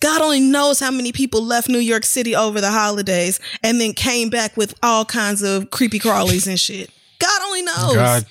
God 0.00 0.20
only 0.20 0.40
knows 0.40 0.80
how 0.80 0.90
many 0.90 1.12
people 1.12 1.42
left 1.42 1.68
New 1.68 1.78
York 1.78 2.04
City 2.04 2.36
over 2.36 2.60
the 2.60 2.70
holidays 2.70 3.40
and 3.62 3.80
then 3.80 3.92
came 3.92 4.28
back 4.30 4.56
with 4.56 4.74
all 4.82 5.04
kinds 5.04 5.42
of 5.42 5.70
creepy 5.70 5.98
crawlies 5.98 6.46
and 6.46 6.60
shit. 6.60 6.90
God 7.18 7.42
only 7.44 7.62
knows. 7.62 7.94
God, 7.94 8.26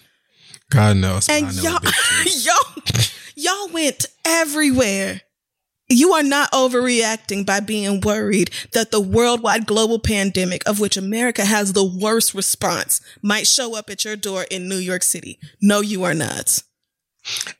God 0.69 0.97
knows. 0.97 1.27
and 1.29 1.55
know 1.57 1.63
y'all, 1.63 1.77
a 1.77 1.81
bit 1.81 1.93
too. 2.23 2.39
y'all, 2.39 3.03
y'all 3.65 3.73
went 3.73 4.05
everywhere. 4.23 5.21
You 5.87 6.13
are 6.13 6.23
not 6.23 6.51
overreacting 6.51 7.45
by 7.45 7.59
being 7.59 8.01
worried 8.01 8.49
that 8.73 8.89
the 8.89 8.99
worldwide 8.99 9.67
global 9.67 9.99
pandemic, 9.99 10.67
of 10.67 10.79
which 10.79 10.97
America 10.97 11.45
has 11.45 11.73
the 11.73 11.85
worst 11.85 12.33
response, 12.33 13.01
might 13.21 13.45
show 13.45 13.75
up 13.75 13.89
at 13.89 14.03
your 14.03 14.15
door 14.15 14.45
in 14.49 14.67
New 14.67 14.77
York 14.77 15.03
City. 15.03 15.39
No, 15.61 15.81
you 15.81 16.03
are 16.03 16.15
not. 16.15 16.63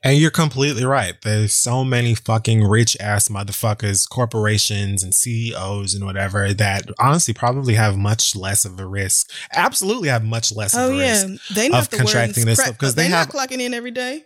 And 0.04 0.16
you're 0.18 0.30
completely 0.30 0.84
right. 0.84 1.14
There's 1.22 1.52
so 1.52 1.84
many 1.84 2.14
fucking 2.14 2.64
rich 2.64 2.96
ass 3.00 3.28
motherfuckers, 3.28 4.08
corporations 4.08 5.02
and 5.02 5.12
CEOs 5.14 5.94
and 5.94 6.04
whatever 6.04 6.52
that 6.54 6.88
honestly 7.00 7.34
probably 7.34 7.74
have 7.74 7.96
much 7.96 8.36
less 8.36 8.64
of 8.64 8.78
a 8.78 8.86
risk. 8.86 9.30
Absolutely 9.52 10.08
have 10.08 10.24
much 10.24 10.54
less 10.54 10.76
Oh 10.76 10.88
of 10.90 10.94
a 10.94 10.96
yeah, 10.98 11.22
risk 11.24 11.54
they 11.54 11.70
of 11.70 11.90
the 11.90 11.96
contracting 11.96 12.44
this 12.44 12.60
crack- 12.60 12.72
because 12.72 12.94
they 12.94 13.04
they 13.04 13.08
have 13.08 13.32
not 13.32 13.48
clocking 13.48 13.60
in 13.60 13.74
every 13.74 13.90
day. 13.90 14.24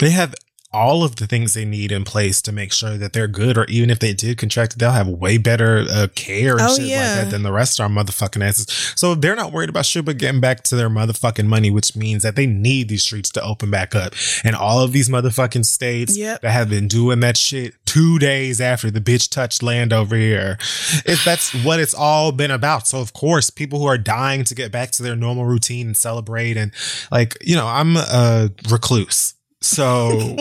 they 0.00 0.10
have 0.10 0.34
all 0.76 1.02
of 1.02 1.16
the 1.16 1.26
things 1.26 1.54
they 1.54 1.64
need 1.64 1.90
in 1.90 2.04
place 2.04 2.42
to 2.42 2.52
make 2.52 2.72
sure 2.72 2.96
that 2.98 3.12
they're 3.14 3.26
good, 3.28 3.56
or 3.56 3.64
even 3.64 3.88
if 3.88 3.98
they 3.98 4.12
did 4.12 4.36
contract 4.38 4.74
it, 4.74 4.78
they'll 4.78 4.90
have 4.92 5.08
way 5.08 5.38
better 5.38 5.86
uh, 5.90 6.06
care 6.14 6.52
and 6.58 6.62
Oh, 6.68 6.74
shit 6.76 6.86
yeah. 6.86 6.98
like 7.14 7.24
that 7.24 7.30
than 7.30 7.42
the 7.42 7.52
rest 7.52 7.78
of 7.80 7.84
our 7.84 7.88
motherfucking 7.90 8.44
asses. 8.46 8.66
So 8.94 9.14
they're 9.14 9.36
not 9.36 9.52
worried 9.52 9.70
about 9.70 9.86
shit 9.86 10.04
but 10.04 10.18
getting 10.18 10.40
back 10.40 10.62
to 10.64 10.76
their 10.76 10.90
motherfucking 10.90 11.46
money, 11.46 11.70
which 11.70 11.96
means 11.96 12.22
that 12.24 12.36
they 12.36 12.46
need 12.46 12.88
these 12.88 13.02
streets 13.02 13.30
to 13.30 13.42
open 13.42 13.70
back 13.70 13.94
up. 13.94 14.12
And 14.44 14.54
all 14.54 14.80
of 14.82 14.92
these 14.92 15.08
motherfucking 15.08 15.64
states 15.64 16.16
Yep. 16.16 16.42
that 16.42 16.50
have 16.50 16.68
been 16.68 16.88
doing 16.88 17.20
that 17.20 17.36
shit 17.36 17.74
two 17.86 18.18
days 18.18 18.60
after 18.60 18.90
the 18.90 19.00
bitch 19.00 19.30
touched 19.30 19.62
land 19.62 19.92
over 19.92 20.16
here. 20.16 20.58
If 21.06 21.24
that's 21.24 21.54
what 21.64 21.80
it's 21.80 21.94
all 21.94 22.32
been 22.32 22.50
about. 22.50 22.86
So 22.86 23.00
of 23.00 23.12
course, 23.14 23.48
people 23.48 23.78
who 23.78 23.86
are 23.86 23.98
dying 23.98 24.44
to 24.44 24.54
get 24.54 24.70
back 24.72 24.90
to 24.92 25.02
their 25.02 25.16
normal 25.16 25.46
routine 25.46 25.86
and 25.86 25.96
celebrate 25.96 26.56
and 26.58 26.72
like, 27.10 27.36
you 27.40 27.56
know, 27.56 27.66
I'm 27.66 27.96
a 27.96 28.50
recluse. 28.68 29.32
So, 29.66 30.36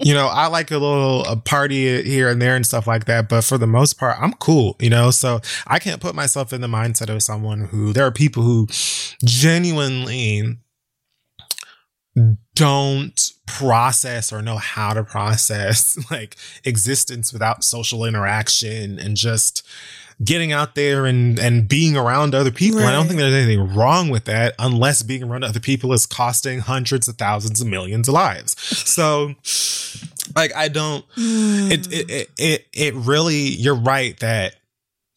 you 0.00 0.14
know, 0.14 0.26
I 0.26 0.48
like 0.48 0.70
a 0.70 0.78
little 0.78 1.24
a 1.24 1.36
party 1.36 2.02
here 2.02 2.28
and 2.28 2.40
there 2.40 2.56
and 2.56 2.66
stuff 2.66 2.86
like 2.86 3.06
that, 3.06 3.28
but 3.28 3.44
for 3.44 3.58
the 3.58 3.66
most 3.66 3.98
part, 3.98 4.16
I'm 4.20 4.32
cool, 4.34 4.76
you 4.80 4.90
know. 4.90 5.10
So 5.10 5.40
I 5.66 5.78
can't 5.78 6.00
put 6.00 6.14
myself 6.14 6.52
in 6.52 6.60
the 6.60 6.68
mindset 6.68 7.08
of 7.08 7.22
someone 7.22 7.60
who 7.66 7.92
there 7.92 8.06
are 8.06 8.12
people 8.12 8.42
who 8.42 8.66
genuinely 9.24 10.58
don't 12.54 13.32
process 13.46 14.32
or 14.32 14.42
know 14.42 14.56
how 14.56 14.92
to 14.92 15.04
process 15.04 15.96
like 16.10 16.36
existence 16.64 17.32
without 17.32 17.62
social 17.62 18.04
interaction 18.04 18.98
and 18.98 19.16
just 19.16 19.66
getting 20.22 20.52
out 20.52 20.74
there 20.74 21.06
and 21.06 21.38
and 21.38 21.68
being 21.68 21.96
around 21.96 22.34
other 22.34 22.50
people. 22.50 22.80
And 22.80 22.88
I 22.88 22.92
don't 22.92 23.06
think 23.06 23.18
there's 23.18 23.34
anything 23.34 23.74
wrong 23.74 24.08
with 24.08 24.24
that 24.24 24.54
unless 24.58 25.02
being 25.02 25.22
around 25.22 25.44
other 25.44 25.60
people 25.60 25.92
is 25.92 26.06
costing 26.06 26.60
hundreds 26.60 27.08
of 27.08 27.16
thousands 27.16 27.60
of 27.60 27.68
millions 27.68 28.08
of 28.08 28.14
lives. 28.14 28.58
So 28.60 29.34
like 30.34 30.54
I 30.54 30.68
don't 30.68 31.04
it 31.16 31.92
it 31.92 32.10
it 32.10 32.30
it, 32.38 32.66
it 32.72 32.94
really 32.94 33.48
you're 33.48 33.74
right 33.74 34.18
that 34.20 34.56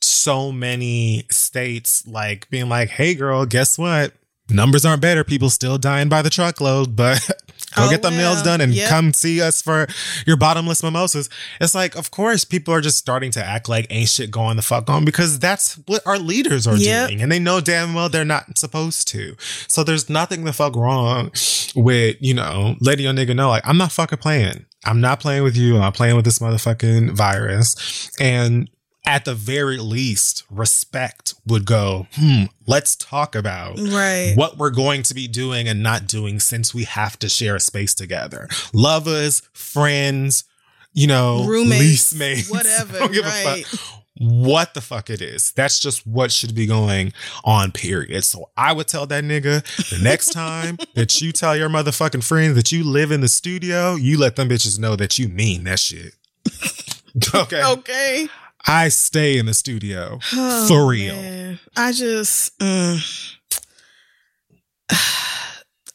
so 0.01 0.51
many 0.51 1.25
states 1.29 2.07
like 2.07 2.49
being 2.49 2.69
like, 2.69 2.89
"Hey 2.89 3.15
girl, 3.15 3.45
guess 3.45 3.77
what? 3.77 4.13
Numbers 4.51 4.85
aren't 4.85 5.01
better. 5.01 5.23
People 5.23 5.49
still 5.49 5.77
dying 5.77 6.09
by 6.09 6.21
the 6.21 6.29
truckload, 6.29 6.95
but 6.95 7.19
go 7.75 7.85
Oh, 7.85 7.89
get 7.89 8.01
them 8.01 8.15
nails 8.17 8.37
well. 8.37 8.43
done 8.45 8.61
and 8.61 8.73
Yep. 8.73 8.89
come 8.89 9.13
see 9.13 9.41
us 9.41 9.61
for 9.61 9.87
your 10.27 10.35
bottomless 10.37 10.83
mimosas." 10.83 11.29
It's 11.59 11.73
like, 11.73 11.95
of 11.95 12.11
course, 12.11 12.43
people 12.45 12.73
are 12.73 12.81
just 12.81 12.97
starting 12.97 13.31
to 13.31 13.43
act 13.43 13.69
like 13.69 13.87
ain't 13.89 14.09
shit 14.09 14.29
going 14.31 14.55
the 14.57 14.61
fuck 14.61 14.89
on 14.89 15.05
because 15.05 15.39
that's 15.39 15.75
what 15.87 16.05
our 16.05 16.19
leaders 16.19 16.67
are 16.67 16.75
Yep. 16.75 17.07
doing, 17.09 17.21
and 17.21 17.31
they 17.31 17.39
know 17.39 17.61
damn 17.61 17.93
well 17.93 18.09
they're 18.09 18.25
not 18.25 18.57
supposed 18.57 19.07
to. 19.09 19.35
So 19.67 19.83
there's 19.83 20.09
nothing 20.09 20.43
the 20.43 20.53
fuck 20.53 20.75
wrong 20.75 21.31
with 21.75 22.17
you 22.19 22.33
know 22.33 22.75
letting 22.81 23.05
your 23.05 23.13
nigga 23.13 23.35
know 23.35 23.49
like 23.49 23.63
I'm 23.65 23.77
not 23.77 23.91
fucking 23.91 24.19
playing. 24.19 24.65
I'm 24.83 24.99
not 24.99 25.19
playing 25.19 25.43
with 25.43 25.55
you. 25.55 25.75
I'm 25.75 25.81
not 25.81 25.93
playing 25.93 26.15
with 26.15 26.25
this 26.25 26.39
motherfucking 26.39 27.11
virus. 27.11 28.09
And 28.19 28.67
at 29.05 29.25
the 29.25 29.33
very 29.33 29.77
least, 29.77 30.43
respect 30.49 31.33
would 31.47 31.65
go, 31.65 32.07
hmm, 32.13 32.43
let's 32.67 32.95
talk 32.95 33.35
about 33.35 33.79
Right. 33.79 34.33
what 34.35 34.57
we're 34.57 34.69
going 34.69 35.03
to 35.03 35.13
be 35.13 35.27
doing 35.27 35.67
and 35.67 35.81
not 35.81 36.07
doing 36.07 36.39
since 36.39 36.73
we 36.73 36.83
have 36.83 37.17
to 37.19 37.29
share 37.29 37.55
a 37.55 37.59
space 37.59 37.93
together. 37.95 38.47
Lovers, 38.73 39.41
friends, 39.53 40.43
you 40.93 41.07
know, 41.07 41.45
Roommates, 41.47 41.79
lease 41.81 42.13
mates. 42.15 42.49
whatever, 42.51 42.99
don't 42.99 43.13
give 43.13 43.25
a 43.25 43.29
right. 43.29 43.65
fuck 43.65 43.97
what 44.21 44.75
the 44.75 44.81
fuck 44.81 45.09
it 45.09 45.21
is. 45.21 45.51
That's 45.53 45.79
just 45.79 46.05
what 46.05 46.31
should 46.31 46.53
be 46.53 46.67
going 46.67 47.11
on, 47.43 47.71
period. 47.71 48.23
So 48.23 48.51
I 48.55 48.71
would 48.71 48.87
tell 48.87 49.07
that 49.07 49.23
nigga 49.23 49.63
the 49.89 50.03
next 50.03 50.29
time 50.33 50.77
that 50.93 51.21
you 51.21 51.31
tell 51.31 51.55
your 51.55 51.69
motherfucking 51.69 52.23
friends 52.23 52.55
that 52.55 52.71
you 52.71 52.83
live 52.83 53.11
in 53.11 53.21
the 53.21 53.27
studio, 53.27 53.95
you 53.95 54.19
let 54.19 54.35
them 54.35 54.49
bitches 54.49 54.77
know 54.77 54.95
that 54.95 55.17
you 55.17 55.27
mean 55.27 55.63
that 55.63 55.79
shit. 55.79 56.13
okay. 57.35 57.63
Okay. 57.63 58.27
I 58.67 58.89
stay 58.89 59.37
in 59.37 59.45
the 59.47 59.53
studio 59.53 60.19
Oh, 60.33 60.67
for 60.67 60.87
real. 60.87 61.15
man. 61.15 61.59
I 61.75 61.91
just. 61.91 62.57
mm. 62.59 63.35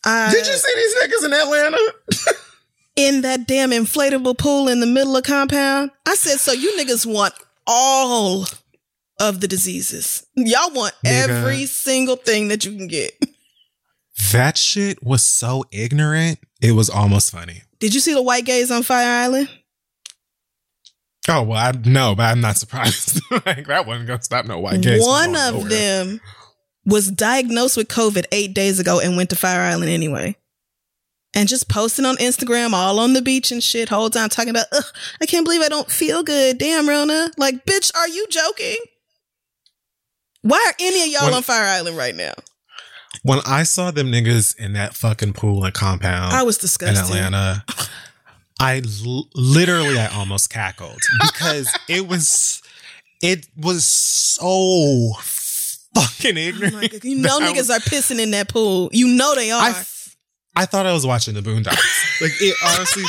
I, 0.05 0.31
Did 0.31 0.47
you 0.47 0.53
see 0.53 0.73
these 0.77 0.95
niggas 1.03 1.25
in 1.27 1.33
Atlanta? 1.33 1.95
in 2.97 3.21
that 3.23 3.47
damn 3.49 3.71
inflatable 3.71 4.39
pool 4.39 4.69
in 4.69 4.81
the 4.81 4.87
middle 4.87 5.17
of 5.17 5.25
compound? 5.25 5.91
I 6.07 6.15
said, 6.15 6.39
so 6.39 6.53
you 6.53 6.77
niggas 6.79 7.05
want 7.13 7.35
all 7.67 8.45
of 9.21 9.41
the 9.41 9.49
diseases. 9.49 10.25
Y'all 10.37 10.71
want 10.73 10.95
Nigga. 11.05 11.29
every 11.29 11.67
single 11.67 12.17
thing 12.17 12.49
that 12.49 12.65
you 12.65 12.73
can 12.77 12.87
get. 12.89 13.13
That 14.33 14.57
shit 14.57 15.03
was 15.05 15.23
so 15.23 15.65
ignorant. 15.71 16.39
It 16.63 16.73
was 16.73 16.89
almost 16.89 17.31
funny. 17.31 17.63
Did 17.81 17.93
you 17.93 18.01
see 18.01 18.15
the 18.15 18.23
white 18.23 18.47
gays 18.47 18.71
on 18.71 18.83
Fire 18.83 19.07
Island? 19.25 19.49
Oh 21.29 21.43
well, 21.43 21.59
I 21.59 21.73
no, 21.85 22.15
but 22.15 22.25
I'm 22.25 22.41
not 22.41 22.57
surprised. 22.57 23.21
like 23.47 23.67
that 23.67 23.87
wasn't 23.87 24.07
gonna 24.07 24.23
stop 24.23 24.47
no 24.47 24.59
white 24.61 24.81
gays. 24.81 25.05
One 25.05 25.35
of 25.37 25.55
nowhere. 25.55 25.69
them 25.69 26.21
was 26.85 27.11
diagnosed 27.11 27.77
with 27.77 27.89
COVID 27.89 28.27
eight 28.33 28.55
days 28.55 28.79
ago 28.79 29.01
and 29.01 29.17
went 29.17 29.31
to 29.31 29.37
Fire 29.37 29.61
Island 29.61 29.91
anyway. 29.91 30.37
And 31.35 31.49
just 31.49 31.69
posting 31.69 32.05
on 32.07 32.17
Instagram, 32.17 32.73
all 32.73 32.99
on 33.01 33.13
the 33.13 33.21
beach 33.21 33.51
and 33.51 33.63
shit, 33.63 33.89
whole 33.91 34.09
time 34.09 34.29
talking 34.31 34.49
about, 34.51 34.67
Ugh, 34.73 34.85
I 35.21 35.27
can't 35.27 35.45
believe 35.45 35.61
I 35.61 35.69
don't 35.69 35.91
feel 35.91 36.23
good. 36.23 36.57
Damn, 36.57 36.89
Rona. 36.89 37.31
Like, 37.37 37.67
bitch, 37.67 37.95
are 37.95 38.09
you 38.09 38.27
joking? 38.29 38.77
Why 40.43 40.65
are 40.69 40.75
any 40.79 41.03
of 41.03 41.09
y'all 41.09 41.25
When- 41.27 41.35
on 41.35 41.43
Fire 41.43 41.65
Island 41.65 41.97
right 41.99 42.15
now? 42.15 42.33
When 43.23 43.41
I 43.47 43.65
saw 43.65 43.91
them 43.91 44.13
niggas 44.13 44.57
in 44.59 44.75
that 44.75 44.95
fucking 44.95 45.33
pool 45.33 45.65
and 45.65 45.75
compound 45.75 46.33
I 46.33 46.43
was 46.45 46.59
disgusted. 46.59 47.17
in. 47.17 47.25
Atlanta, 47.25 47.65
I 48.61 48.83
l- 49.07 49.29
literally 49.35 49.99
I 49.99 50.07
almost 50.15 50.51
cackled 50.51 50.99
because 51.23 51.75
it 51.89 52.07
was 52.09 52.63
it 53.23 53.47
was 53.57 53.85
so 53.85 55.13
fucking 55.21 56.37
Oh 56.37 56.41
ignorant. 56.41 56.93
God. 56.93 57.05
You 57.05 57.17
know 57.19 57.39
niggas 57.41 57.57
was- 57.57 57.71
are 57.71 57.79
pissing 57.81 58.21
in 58.21 58.31
that 58.33 58.49
pool. 58.49 58.89
You 58.93 59.09
know 59.09 59.35
they 59.35 59.51
are. 59.51 59.63
I, 59.63 59.71
f- 59.71 60.17
I 60.55 60.65
thought 60.67 60.87
I 60.87 60.93
was 60.93 61.07
watching 61.07 61.35
the 61.35 61.43
Boondocks. 61.43 62.21
like 62.21 62.33
it 62.41 62.57
honestly. 62.65 63.05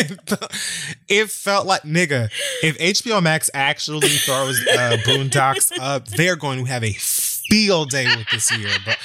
It 0.00 0.06
felt, 0.28 0.52
it 1.08 1.30
felt 1.30 1.66
like 1.66 1.82
nigga. 1.82 2.30
If 2.62 2.78
HBO 2.78 3.20
Max 3.20 3.50
actually 3.52 4.06
throws 4.08 4.60
uh, 4.68 4.96
Boondocks 5.04 5.72
up, 5.80 6.06
they're 6.06 6.36
going 6.36 6.64
to 6.64 6.70
have 6.70 6.84
a 6.84 6.92
field 6.92 7.90
day 7.90 8.06
with 8.16 8.28
this 8.30 8.56
year. 8.56 8.70
But 8.84 8.96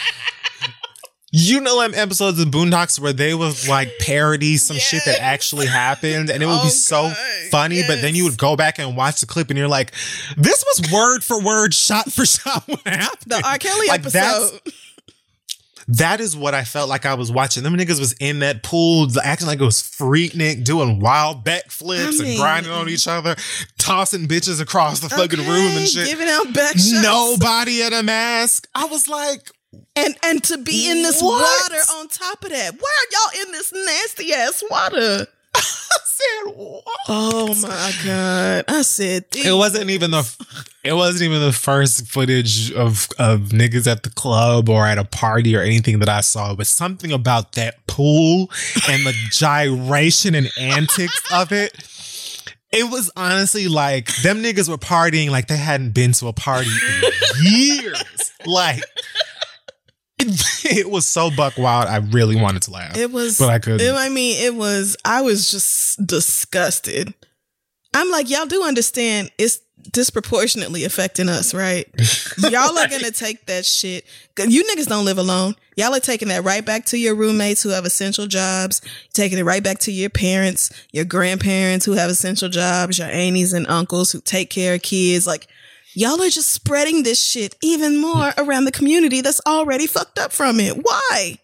you 1.49 1.59
know 1.61 1.81
them 1.81 1.93
episodes 1.95 2.39
of 2.39 2.47
Boondocks 2.49 2.99
where 2.99 3.13
they 3.13 3.33
was 3.33 3.67
like 3.67 3.91
parody 3.99 4.57
some 4.57 4.77
shit 4.77 5.03
that 5.05 5.19
actually 5.21 5.65
happened, 5.67 6.29
and 6.29 6.41
it 6.43 6.45
would 6.45 6.59
Oh, 6.59 6.63
be 6.63 6.69
so 6.69 7.03
God, 7.09 7.17
funny. 7.51 7.81
But 7.87 8.01
then 8.01 8.15
you 8.15 8.23
would 8.25 8.37
go 8.37 8.55
back 8.55 8.79
and 8.79 8.95
watch 8.97 9.19
the 9.21 9.25
clip, 9.25 9.49
and 9.49 9.57
you're 9.57 9.67
like, 9.67 9.91
"This 10.37 10.63
was 10.67 10.91
word 10.91 11.23
for 11.23 11.41
word, 11.43 11.73
shot 11.73 12.11
for 12.11 12.25
shot 12.27 12.63
what 12.67 12.81
happened." 12.85 13.19
the 13.27 13.41
R. 13.45 13.57
Kelly 13.57 13.87
Like, 13.87 14.03
that's- 14.03 14.51
episode. 14.53 14.73
That 15.89 16.21
is 16.21 16.37
what 16.37 16.53
I 16.53 16.63
felt 16.63 16.87
like 16.87 17.05
I 17.05 17.13
was 17.15 17.29
watching. 17.29 17.61
Them 17.63 17.75
niggas 17.75 17.99
was 17.99 18.13
in 18.21 18.39
that 18.39 18.63
pool, 18.63 19.05
acting 19.21 19.47
like 19.47 19.59
it 19.59 19.65
was 19.65 19.81
Freaknik, 19.81 20.63
doing 20.63 21.01
wild 21.01 21.43
backflips 21.43 22.19
I 22.21 22.23
mean- 22.23 22.29
and 22.31 22.37
grinding 22.39 22.71
on 22.71 22.87
each 22.87 23.05
other, 23.05 23.35
tossing 23.77 24.25
bitches 24.29 24.61
across 24.61 25.01
the 25.01 25.09
fucking 25.09 25.39
room 25.39 25.75
and 25.75 25.85
shit. 25.85 26.07
Giving 26.07 26.29
out 26.29 26.53
back 26.53 26.71
shots. 26.77 27.03
Nobody 27.03 27.81
in 27.81 27.91
a 27.91 28.01
mask. 28.01 28.65
I 28.73 28.85
was 28.85 29.09
like, 29.09 29.51
And 29.95 30.15
and 30.23 30.43
to 30.45 30.57
be 30.57 30.89
in 30.89 31.03
this 31.03 31.21
What? 31.21 31.41
water 31.69 31.81
on 31.99 32.07
top 32.07 32.43
of 32.43 32.49
that. 32.51 32.73
Why 32.79 32.89
are 32.89 33.11
y'all 33.39 33.45
in 33.45 33.51
this 33.51 33.71
nasty 33.73 34.33
ass 34.33 34.63
water? 34.69 35.27
I 35.55 35.61
said, 36.05 36.53
what? 36.55 36.83
Oh 37.07 37.53
my 37.61 37.91
god. 38.05 38.65
I 38.67 38.81
said 38.81 39.25
It 39.33 39.55
wasn't 39.55 39.89
even 39.91 40.11
the 40.11 40.45
it 40.83 40.93
wasn't 40.93 41.23
even 41.29 41.41
the 41.41 41.53
first 41.53 42.07
footage 42.07 42.71
of 42.71 43.07
of 43.19 43.49
niggas 43.49 43.89
at 43.91 44.03
the 44.03 44.09
club 44.09 44.67
or 44.69 44.85
at 44.85 44.97
a 44.97 45.03
party 45.05 45.55
or 45.55 45.61
anything 45.61 45.99
that 45.99 46.09
I 46.09 46.21
saw, 46.21 46.55
but 46.55 46.65
something 46.67 47.11
about 47.11 47.51
that 47.53 47.85
pool 47.87 48.49
and 48.89 49.05
the 49.05 49.13
gyration 49.31 50.33
and 50.35 50.49
antics 50.59 51.21
of 51.31 51.51
it. 51.51 51.89
It 52.71 52.89
was 52.89 53.11
honestly 53.15 53.67
like 53.67 54.07
them 54.23 54.41
niggas 54.41 54.67
were 54.67 54.79
partying 54.79 55.29
like 55.29 55.47
they 55.47 55.57
hadn't 55.57 55.91
been 55.91 56.11
to 56.13 56.27
a 56.27 56.33
party 56.33 56.71
in 56.71 57.11
years. 57.53 58.31
Like 58.47 58.81
it, 60.65 60.89
was 60.89 61.05
so 61.05 61.29
buck 61.35 61.57
wild. 61.57 61.87
I 61.87 61.97
really 61.97 62.35
wanted 62.35 62.61
to 62.63 62.71
laugh, 62.71 62.97
it 62.97 63.11
was 63.11 63.37
but 63.37 63.49
I 63.49 63.59
couldn't. 63.59 63.81
it- 63.81 63.93
I 63.95 64.09
mean, 64.09 64.43
it 64.43 64.55
was 64.55 64.95
I 65.05 65.21
was 65.21 65.49
just 65.51 66.05
disgusted. 66.05 67.13
I'm 67.93 68.09
like, 68.09 68.29
y'all 68.29 68.45
do 68.47 68.63
understand 68.63 69.31
it's 69.37 69.59
disproportionately 69.91 70.83
affecting 70.85 71.27
us, 71.29 71.53
right? 71.53 71.85
Y'all 72.37 72.77
are 72.77 72.87
gonna 72.87 73.11
take 73.11 73.45
that 73.47 73.65
shit. 73.65 74.05
You 74.39 74.63
niggas 74.63 74.87
don't 74.87 75.05
live 75.05 75.17
alone. 75.17 75.55
Y'all 75.75 75.93
are 75.93 75.99
taking 75.99 76.29
that 76.29 76.43
right 76.43 76.65
back 76.65 76.85
to 76.85 76.97
your 76.97 77.15
roommates 77.15 77.61
who 77.63 77.69
have 77.69 77.85
essential 77.85 78.25
jobs, 78.25 78.81
taking 79.13 79.37
it 79.37 79.43
right 79.43 79.61
back 79.63 79.79
to 79.79 79.91
your 79.91 80.09
parents, 80.09 80.71
your 80.93 81.05
grandparents 81.05 81.85
who 81.85 81.91
have 81.93 82.09
essential 82.09 82.49
jobs, 82.49 82.97
your 82.97 83.09
aunties 83.09 83.53
and 83.53 83.67
uncles 83.67 84.11
who 84.11 84.21
take 84.21 84.49
care 84.49 84.75
of 84.75 84.81
kids. 84.81 85.27
Like, 85.27 85.47
y'all 85.95 86.21
are 86.21 86.29
just 86.29 86.51
spreading 86.51 87.03
this 87.03 87.21
shit 87.23 87.55
even 87.61 87.99
more 87.99 88.33
around 88.37 88.65
the 88.65 88.71
community 88.71 89.21
that's 89.21 89.41
already 89.47 89.87
fucked 89.87 90.19
up 90.19 90.31
from 90.31 90.59
it. 90.59 90.77
Why? 90.77 91.37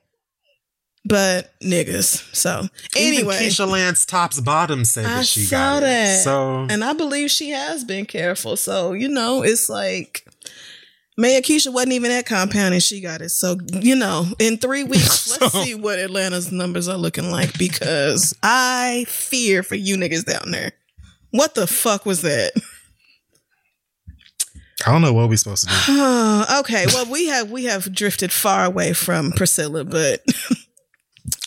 But 1.05 1.53
niggas. 1.61 2.35
So 2.35 2.67
anyway. 2.95 3.35
Even 3.35 3.47
Keisha 3.49 3.67
Lance 3.67 4.05
Top's 4.05 4.39
bottom 4.41 4.85
said 4.85 5.05
that 5.05 5.19
I 5.19 5.21
she 5.23 5.47
got 5.49 5.79
that. 5.81 6.19
it. 6.19 6.23
So 6.23 6.67
And 6.69 6.83
I 6.83 6.93
believe 6.93 7.31
she 7.31 7.49
has 7.51 7.83
been 7.83 8.05
careful. 8.05 8.55
So, 8.57 8.93
you 8.93 9.07
know, 9.07 9.41
it's 9.41 9.69
like 9.69 10.25
Mayor 11.17 11.41
Keisha 11.41 11.73
wasn't 11.73 11.93
even 11.93 12.11
at 12.11 12.25
compound 12.25 12.73
and 12.73 12.83
she 12.83 13.01
got 13.01 13.21
it. 13.21 13.29
So, 13.29 13.57
you 13.71 13.95
know, 13.95 14.25
in 14.39 14.57
three 14.57 14.83
weeks, 14.85 15.39
let's 15.39 15.53
see 15.53 15.73
what 15.73 15.99
Atlanta's 15.99 16.51
numbers 16.51 16.87
are 16.87 16.97
looking 16.97 17.31
like 17.31 17.57
because 17.57 18.35
I 18.43 19.05
fear 19.07 19.63
for 19.63 19.75
you 19.75 19.95
niggas 19.97 20.25
down 20.25 20.51
there. 20.51 20.73
What 21.31 21.55
the 21.55 21.65
fuck 21.67 22.05
was 22.05 22.21
that? 22.23 22.51
I 24.85 24.91
don't 24.91 25.01
know 25.01 25.13
what 25.13 25.29
we're 25.29 25.37
supposed 25.37 25.67
to 25.67 25.75
do. 25.85 25.91
okay, 26.59 26.85
well 26.87 27.05
we 27.11 27.27
have 27.27 27.51
we 27.51 27.65
have 27.65 27.93
drifted 27.93 28.31
far 28.31 28.65
away 28.65 28.93
from 28.93 29.31
Priscilla, 29.31 29.83
but 29.83 30.23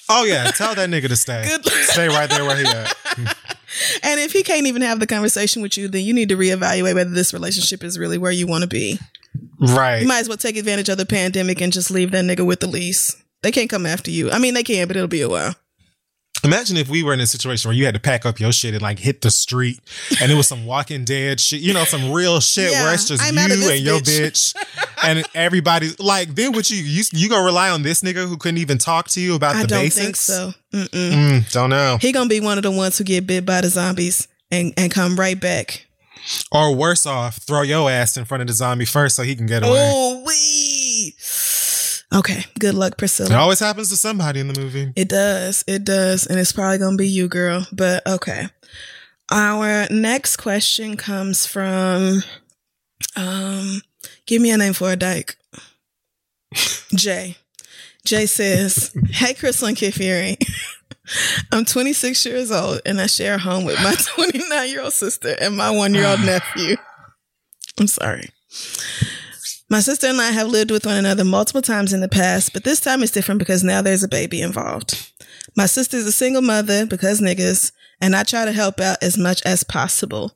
Oh 0.09 0.25
yeah, 0.25 0.51
tell 0.51 0.75
that 0.75 0.91
nigga 0.91 1.09
to 1.09 1.17
stay. 1.17 1.45
Good- 1.63 1.65
Stay 1.85 2.09
right 2.09 2.29
there 2.29 2.45
where 2.45 2.57
he 2.57 2.67
at. 2.67 2.95
and 4.03 4.21
if 4.21 4.33
he 4.33 4.43
can't 4.43 4.67
even 4.67 4.83
have 4.83 5.01
the 5.01 5.07
conversation 5.07 5.63
with 5.63 5.77
you, 5.79 5.89
then 5.89 6.05
you 6.05 6.13
need 6.13 6.29
to 6.29 6.37
reevaluate 6.37 6.95
whether 6.95 7.11
this 7.11 7.33
relationship 7.33 7.83
is 7.83 7.99
really 7.99 8.19
where 8.19 8.33
you 8.33 8.47
want 8.47 8.63
to 8.63 8.69
be. 8.69 8.99
Right. 9.59 10.03
You 10.03 10.09
might 10.09 10.19
as 10.21 10.29
well 10.29 10.37
take 10.37 10.57
advantage 10.57 10.89
of 10.89 10.99
the 10.99 11.07
pandemic 11.07 11.61
and 11.63 11.73
just 11.73 11.91
leave 11.91 12.11
that 12.11 12.25
nigga 12.25 12.45
with 12.45 12.61
the 12.61 12.67
lease. 12.67 13.17
They 13.43 13.51
can't 13.53 13.71
come 13.71 13.87
after 13.87 14.11
you. 14.11 14.31
I 14.31 14.39
mean, 14.39 14.55
they 14.55 14.63
can, 14.63 14.87
but 14.87 14.97
it'll 14.97 15.09
be 15.09 15.23
a 15.23 15.29
while. 15.29 15.55
Imagine 16.45 16.77
if 16.77 16.89
we 16.89 17.03
were 17.05 17.13
in 17.13 17.21
a 17.21 17.27
situation 17.27 17.69
where 17.69 17.77
you 17.77 17.85
had 17.85 17.95
to 17.95 18.01
pack 18.01 18.27
up 18.27 18.41
your 18.41 18.51
shit 18.53 18.75
and 18.75 18.83
like 18.83 18.99
hit 18.99 19.21
the 19.23 19.31
street 19.31 19.79
and 20.21 20.33
it 20.33 20.35
was 20.35 20.49
some 20.49 20.67
walking 20.67 21.05
dead 21.05 21.39
shit, 21.39 21.61
you 21.61 21.73
know, 21.73 21.85
some 21.85 22.11
real 22.11 22.41
shit 22.41 22.73
Yeah, 22.73 22.85
where 22.85 22.95
it's 22.95 23.07
just 23.07 23.23
I'm 23.23 23.35
you 23.37 23.71
and 23.71 23.81
your 23.81 24.01
bitch. 24.01 24.55
bitch 24.55 25.05
and 25.05 25.25
everybody's 25.35 25.99
like, 26.01 26.35
then 26.35 26.53
what 26.53 26.69
you, 26.71 26.79
you, 26.83 27.05
you 27.13 27.29
gonna 27.29 27.45
rely 27.45 27.71
on 27.71 27.83
this 27.83 28.03
nigga 28.03 28.27
who 28.29 28.37
couldn't 28.37 28.59
even 28.59 28.79
talk 28.79 29.09
to 29.11 29.21
you 29.21 29.35
about 29.37 29.55
I 29.57 29.63
the 29.63 29.69
don't 29.69 29.81
basics? 29.83 30.05
think 30.05 30.17
so. 30.17 30.53
Mm-mm. 30.73 31.13
Mm, 31.43 31.53
don't 31.53 31.71
know. 31.71 31.99
He 32.01 32.11
gonna 32.13 32.29
be 32.29 32.41
one 32.41 32.59
of 32.59 32.63
the 32.65 32.71
ones 32.73 32.99
who 32.99 33.05
get 33.05 33.27
bit 33.27 33.47
by 33.47 33.61
the 33.61 33.69
zombies 33.69 34.27
and 34.51 34.73
and 34.77 34.91
come 34.91 35.17
right 35.19 35.39
back. 35.39 35.87
Or 36.53 36.75
worse 36.75 37.05
off, 37.07 37.37
throw 37.39 37.63
your 37.63 37.91
ass 37.91 38.17
in 38.17 38.25
front 38.25 38.43
of 38.43 38.47
the 38.47 38.53
zombie 38.53 38.85
first 38.85 39.17
so 39.17 39.23
he 39.23 39.35
can 39.37 39.47
get 39.47 39.63
away. 39.63 39.73
Oh 39.93 40.23
wee. 40.27 41.15
Okay. 42.15 42.45
Good 42.59 42.75
luck, 42.75 42.99
Priscilla. 42.99 43.31
It 43.31 43.37
always 43.37 43.61
happens 43.61 43.89
to 43.91 43.97
somebody 43.97 44.41
in 44.41 44.49
the 44.49 44.61
movie. 44.61 44.93
It 44.97 45.09
does. 45.09 45.65
It 45.67 45.85
does. 45.85 46.27
And 46.27 46.39
it's 46.39 46.53
probably 46.53 46.79
going 46.79 46.97
to 46.97 47.03
be 47.03 47.09
you, 47.09 47.29
girl. 47.29 47.67
But 47.73 48.07
okay. 48.07 48.49
Our 49.31 49.87
next 49.91 50.37
question 50.37 50.97
comes 50.97 51.47
from 51.47 52.23
um 53.17 53.81
give 54.27 54.43
me 54.43 54.51
a 54.51 54.59
name 54.59 54.75
for 54.75 54.93
a 54.93 54.97
dyke. 54.97 55.37
Jay. 56.95 57.37
Jay 58.05 58.27
says, 58.27 58.93
Hey 59.11 59.33
Crissle 59.33 59.69
and 59.69 59.77
Kid 59.77 59.95
Fury. 59.95 60.37
I'm 61.53 61.65
26 61.65 62.27
years 62.27 62.51
old 62.51 62.81
and 62.85 63.01
I 63.01 63.07
share 63.07 63.35
a 63.35 63.39
home 63.39 63.65
with 63.65 63.83
my 63.83 63.95
29 63.99 64.69
year 64.69 64.83
old 64.83 64.93
sister 64.93 65.35
and 65.41 65.57
my 65.57 65.71
one 65.71 65.95
year 65.95 66.07
old 66.07 66.21
nephew. 66.25 66.77
I'm 67.81 67.87
sorry. 67.87 68.29
My 69.73 69.81
sister 69.81 70.07
and 70.07 70.21
I 70.21 70.33
have 70.33 70.49
lived 70.49 70.71
with 70.71 70.85
one 70.85 70.99
another 70.99 71.25
multiple 71.25 71.63
times 71.63 71.95
in 71.95 72.01
the 72.01 72.07
past, 72.09 72.53
but 72.53 72.63
this 72.63 72.79
time 72.79 73.03
it's 73.03 73.11
different 73.11 73.39
because 73.39 73.65
now 73.65 73.81
there's 73.81 74.03
a 74.03 74.09
baby 74.09 74.43
involved. 74.43 75.11
My 75.57 75.65
sister's 75.65 76.05
a 76.05 76.13
single 76.13 76.43
mother 76.43 76.85
because 76.85 77.23
niggas, 77.23 77.73
and 77.99 78.15
I 78.15 78.23
try 78.23 78.45
to 78.45 78.53
help 78.53 78.81
out 78.81 78.99
as 79.03 79.17
much 79.17 79.41
as 79.47 79.65
possible. 79.65 80.33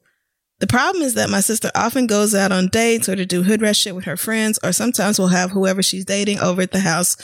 The 0.60 0.66
problem 0.66 1.02
is 1.02 1.12
that 1.16 1.28
my 1.28 1.40
sister 1.40 1.70
often 1.74 2.06
goes 2.06 2.34
out 2.34 2.50
on 2.50 2.68
dates 2.68 3.10
or 3.10 3.16
to 3.16 3.26
do 3.26 3.42
hood 3.42 3.60
rat 3.60 3.76
shit 3.76 3.94
with 3.94 4.06
her 4.06 4.16
friends, 4.16 4.58
or 4.64 4.72
sometimes 4.72 5.18
will 5.18 5.28
have 5.28 5.50
whoever 5.50 5.82
she's 5.82 6.06
dating 6.06 6.40
over 6.40 6.62
at 6.62 6.72
the 6.72 6.80
house, 6.80 7.18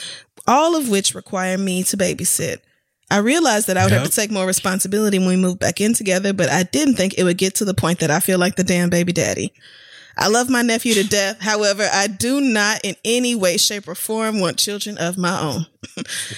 all 0.45 0.75
of 0.75 0.89
which 0.89 1.15
require 1.15 1.57
me 1.57 1.81
to 1.81 1.97
babysit. 1.97 2.59
I 3.09 3.17
realized 3.17 3.65
that 3.65 3.77
I 3.77 3.85
would 3.85 3.91
have 3.91 4.07
to 4.07 4.15
take 4.15 4.29
more 4.29 4.45
responsibility 4.45 5.17
when 5.17 5.29
we 5.29 5.35
moved 5.35 5.57
back 5.57 5.81
in 5.81 5.95
together, 5.95 6.31
but 6.31 6.51
I 6.51 6.61
didn't 6.61 6.93
think 6.93 7.15
it 7.17 7.23
would 7.23 7.39
get 7.39 7.55
to 7.55 7.65
the 7.65 7.73
point 7.73 8.01
that 8.01 8.11
I 8.11 8.19
feel 8.19 8.37
like 8.37 8.55
the 8.55 8.63
damn 8.63 8.91
baby 8.91 9.13
daddy. 9.13 9.51
I 10.17 10.27
love 10.27 10.49
my 10.49 10.61
nephew 10.61 10.93
to 10.95 11.03
death. 11.03 11.41
However, 11.41 11.87
I 11.91 12.07
do 12.07 12.39
not 12.39 12.81
in 12.83 12.95
any 13.03 13.35
way, 13.35 13.57
shape, 13.57 13.87
or 13.87 13.95
form 13.95 14.39
want 14.39 14.57
children 14.57 14.97
of 14.97 15.17
my 15.17 15.39
own. 15.39 15.65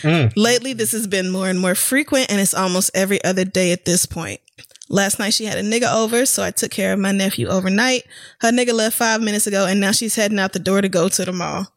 Mm. 0.01 0.33
Lately, 0.35 0.73
this 0.73 0.91
has 0.93 1.07
been 1.07 1.29
more 1.29 1.49
and 1.49 1.59
more 1.59 1.75
frequent, 1.75 2.31
and 2.31 2.39
it's 2.39 2.53
almost 2.53 2.91
every 2.93 3.23
other 3.23 3.43
day 3.43 3.71
at 3.71 3.85
this 3.85 4.05
point. 4.05 4.39
Last 4.87 5.19
night, 5.19 5.33
she 5.33 5.45
had 5.45 5.57
a 5.57 5.63
nigga 5.63 5.93
over, 5.93 6.25
so 6.25 6.43
I 6.43 6.51
took 6.51 6.71
care 6.71 6.93
of 6.93 6.99
my 6.99 7.11
nephew 7.11 7.47
overnight. 7.47 8.03
Her 8.41 8.51
nigga 8.51 8.73
left 8.73 8.95
five 8.95 9.21
minutes 9.21 9.47
ago, 9.47 9.65
and 9.65 9.81
now 9.81 9.91
she's 9.91 10.15
heading 10.15 10.39
out 10.39 10.53
the 10.53 10.59
door 10.59 10.81
to 10.81 10.89
go 10.89 11.09
to 11.09 11.25
the 11.25 11.31
mall. 11.31 11.67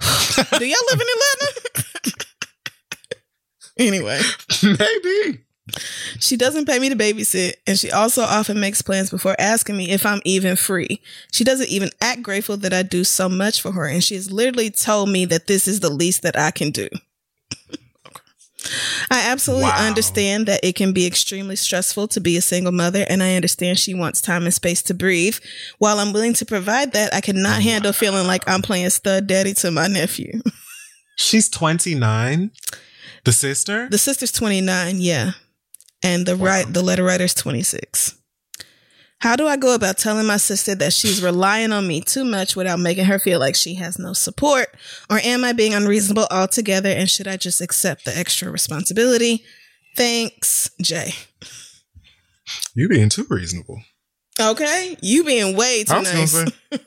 Do 0.58 0.66
y'all 0.66 0.78
live 0.90 1.00
in 1.00 1.06
Atlanta? 1.14 2.12
anyway, 3.78 4.20
Maybe. 4.62 5.45
She 6.20 6.36
doesn't 6.36 6.66
pay 6.66 6.78
me 6.78 6.88
to 6.88 6.96
babysit, 6.96 7.54
and 7.66 7.78
she 7.78 7.90
also 7.90 8.22
often 8.22 8.60
makes 8.60 8.82
plans 8.82 9.10
before 9.10 9.34
asking 9.38 9.76
me 9.76 9.90
if 9.90 10.06
I'm 10.06 10.20
even 10.24 10.56
free. 10.56 11.00
She 11.32 11.44
doesn't 11.44 11.68
even 11.68 11.90
act 12.00 12.22
grateful 12.22 12.56
that 12.58 12.72
I 12.72 12.82
do 12.82 13.04
so 13.04 13.28
much 13.28 13.60
for 13.60 13.72
her, 13.72 13.86
and 13.86 14.02
she 14.02 14.14
has 14.14 14.30
literally 14.30 14.70
told 14.70 15.08
me 15.10 15.24
that 15.26 15.46
this 15.46 15.66
is 15.66 15.80
the 15.80 15.90
least 15.90 16.22
that 16.22 16.38
I 16.38 16.50
can 16.50 16.70
do. 16.70 16.88
I 19.10 19.20
absolutely 19.28 19.64
Wow. 19.68 19.86
understand 19.86 20.46
that 20.46 20.64
it 20.64 20.74
can 20.74 20.92
be 20.92 21.06
extremely 21.06 21.54
stressful 21.54 22.08
to 22.08 22.20
be 22.20 22.36
a 22.36 22.42
single 22.42 22.72
mother, 22.72 23.04
and 23.08 23.22
I 23.22 23.36
understand 23.36 23.78
she 23.78 23.94
wants 23.94 24.20
time 24.20 24.44
and 24.44 24.54
space 24.54 24.82
to 24.82 24.94
breathe. 24.94 25.36
While 25.78 26.00
I'm 26.00 26.12
willing 26.12 26.34
to 26.34 26.44
provide 26.46 26.92
that, 26.92 27.14
I 27.14 27.20
cannot 27.20 27.58
oh 27.58 27.62
handle 27.62 27.92
feeling 27.92 28.26
like 28.26 28.48
I'm 28.48 28.62
playing 28.62 28.90
stud 28.90 29.26
daddy 29.28 29.54
to 29.54 29.70
my 29.70 29.86
nephew. 29.86 30.40
She's 31.16 31.48
29. 31.48 32.50
The 33.24 33.32
sister? 33.32 33.88
The 33.88 33.98
sister's 33.98 34.32
29, 34.32 35.00
yeah. 35.00 35.32
And 36.02 36.26
the 36.26 36.36
right 36.36 36.70
the 36.70 36.82
letter 36.82 37.04
writer's 37.04 37.34
26. 37.34 38.16
How 39.20 39.34
do 39.34 39.46
I 39.46 39.56
go 39.56 39.74
about 39.74 39.96
telling 39.96 40.26
my 40.26 40.36
sister 40.36 40.74
that 40.74 40.92
she's 40.92 41.22
relying 41.22 41.72
on 41.72 41.88
me 41.88 42.02
too 42.02 42.24
much 42.24 42.54
without 42.54 42.78
making 42.78 43.06
her 43.06 43.18
feel 43.18 43.40
like 43.40 43.56
she 43.56 43.74
has 43.76 43.98
no 43.98 44.12
support? 44.12 44.68
Or 45.08 45.18
am 45.18 45.42
I 45.42 45.52
being 45.52 45.72
unreasonable 45.72 46.26
altogether 46.30 46.90
and 46.90 47.08
should 47.08 47.26
I 47.26 47.38
just 47.38 47.62
accept 47.62 48.04
the 48.04 48.16
extra 48.16 48.50
responsibility? 48.50 49.42
Thanks, 49.96 50.70
Jay. 50.82 51.14
you 52.74 52.88
being 52.88 53.08
too 53.08 53.26
reasonable. 53.30 53.80
Okay, 54.38 54.98
you 55.00 55.24
being 55.24 55.56
way 55.56 55.84
too 55.84 56.02
nice. 56.02 56.32
say. 56.32 56.46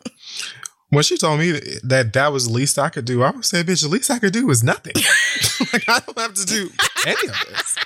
When 0.92 1.04
she 1.04 1.18
told 1.18 1.40
me 1.40 1.52
that 1.84 2.14
that 2.14 2.34
was 2.34 2.48
the 2.48 2.54
least 2.54 2.80
I 2.80 2.90
could 2.90 3.06
do, 3.06 3.22
I 3.22 3.30
would 3.30 3.46
say, 3.46 3.62
bitch, 3.64 3.84
the 3.84 3.88
least 3.88 4.10
I 4.10 4.18
could 4.18 4.34
do 4.34 4.50
is 4.50 4.64
nothing. 4.64 4.94
like, 5.74 5.88
I 5.88 6.00
don't 6.00 6.18
have 6.18 6.34
to 6.34 6.46
do 6.46 6.72
any 7.06 7.28
of 7.28 7.46
this. 7.48 7.78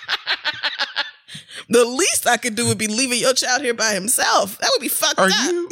The 1.69 1.85
least 1.85 2.27
I 2.27 2.38
could 2.38 2.55
do 2.55 2.68
would 2.68 2.77
be 2.77 2.88
leaving 2.88 3.19
your 3.19 3.34
child 3.34 3.61
here 3.61 3.73
by 3.73 3.93
himself. 3.93 4.57
That 4.60 4.69
would 4.73 4.81
be 4.81 4.89
fucked 4.89 5.19
Are 5.19 5.27
up. 5.27 5.51
you? 5.51 5.69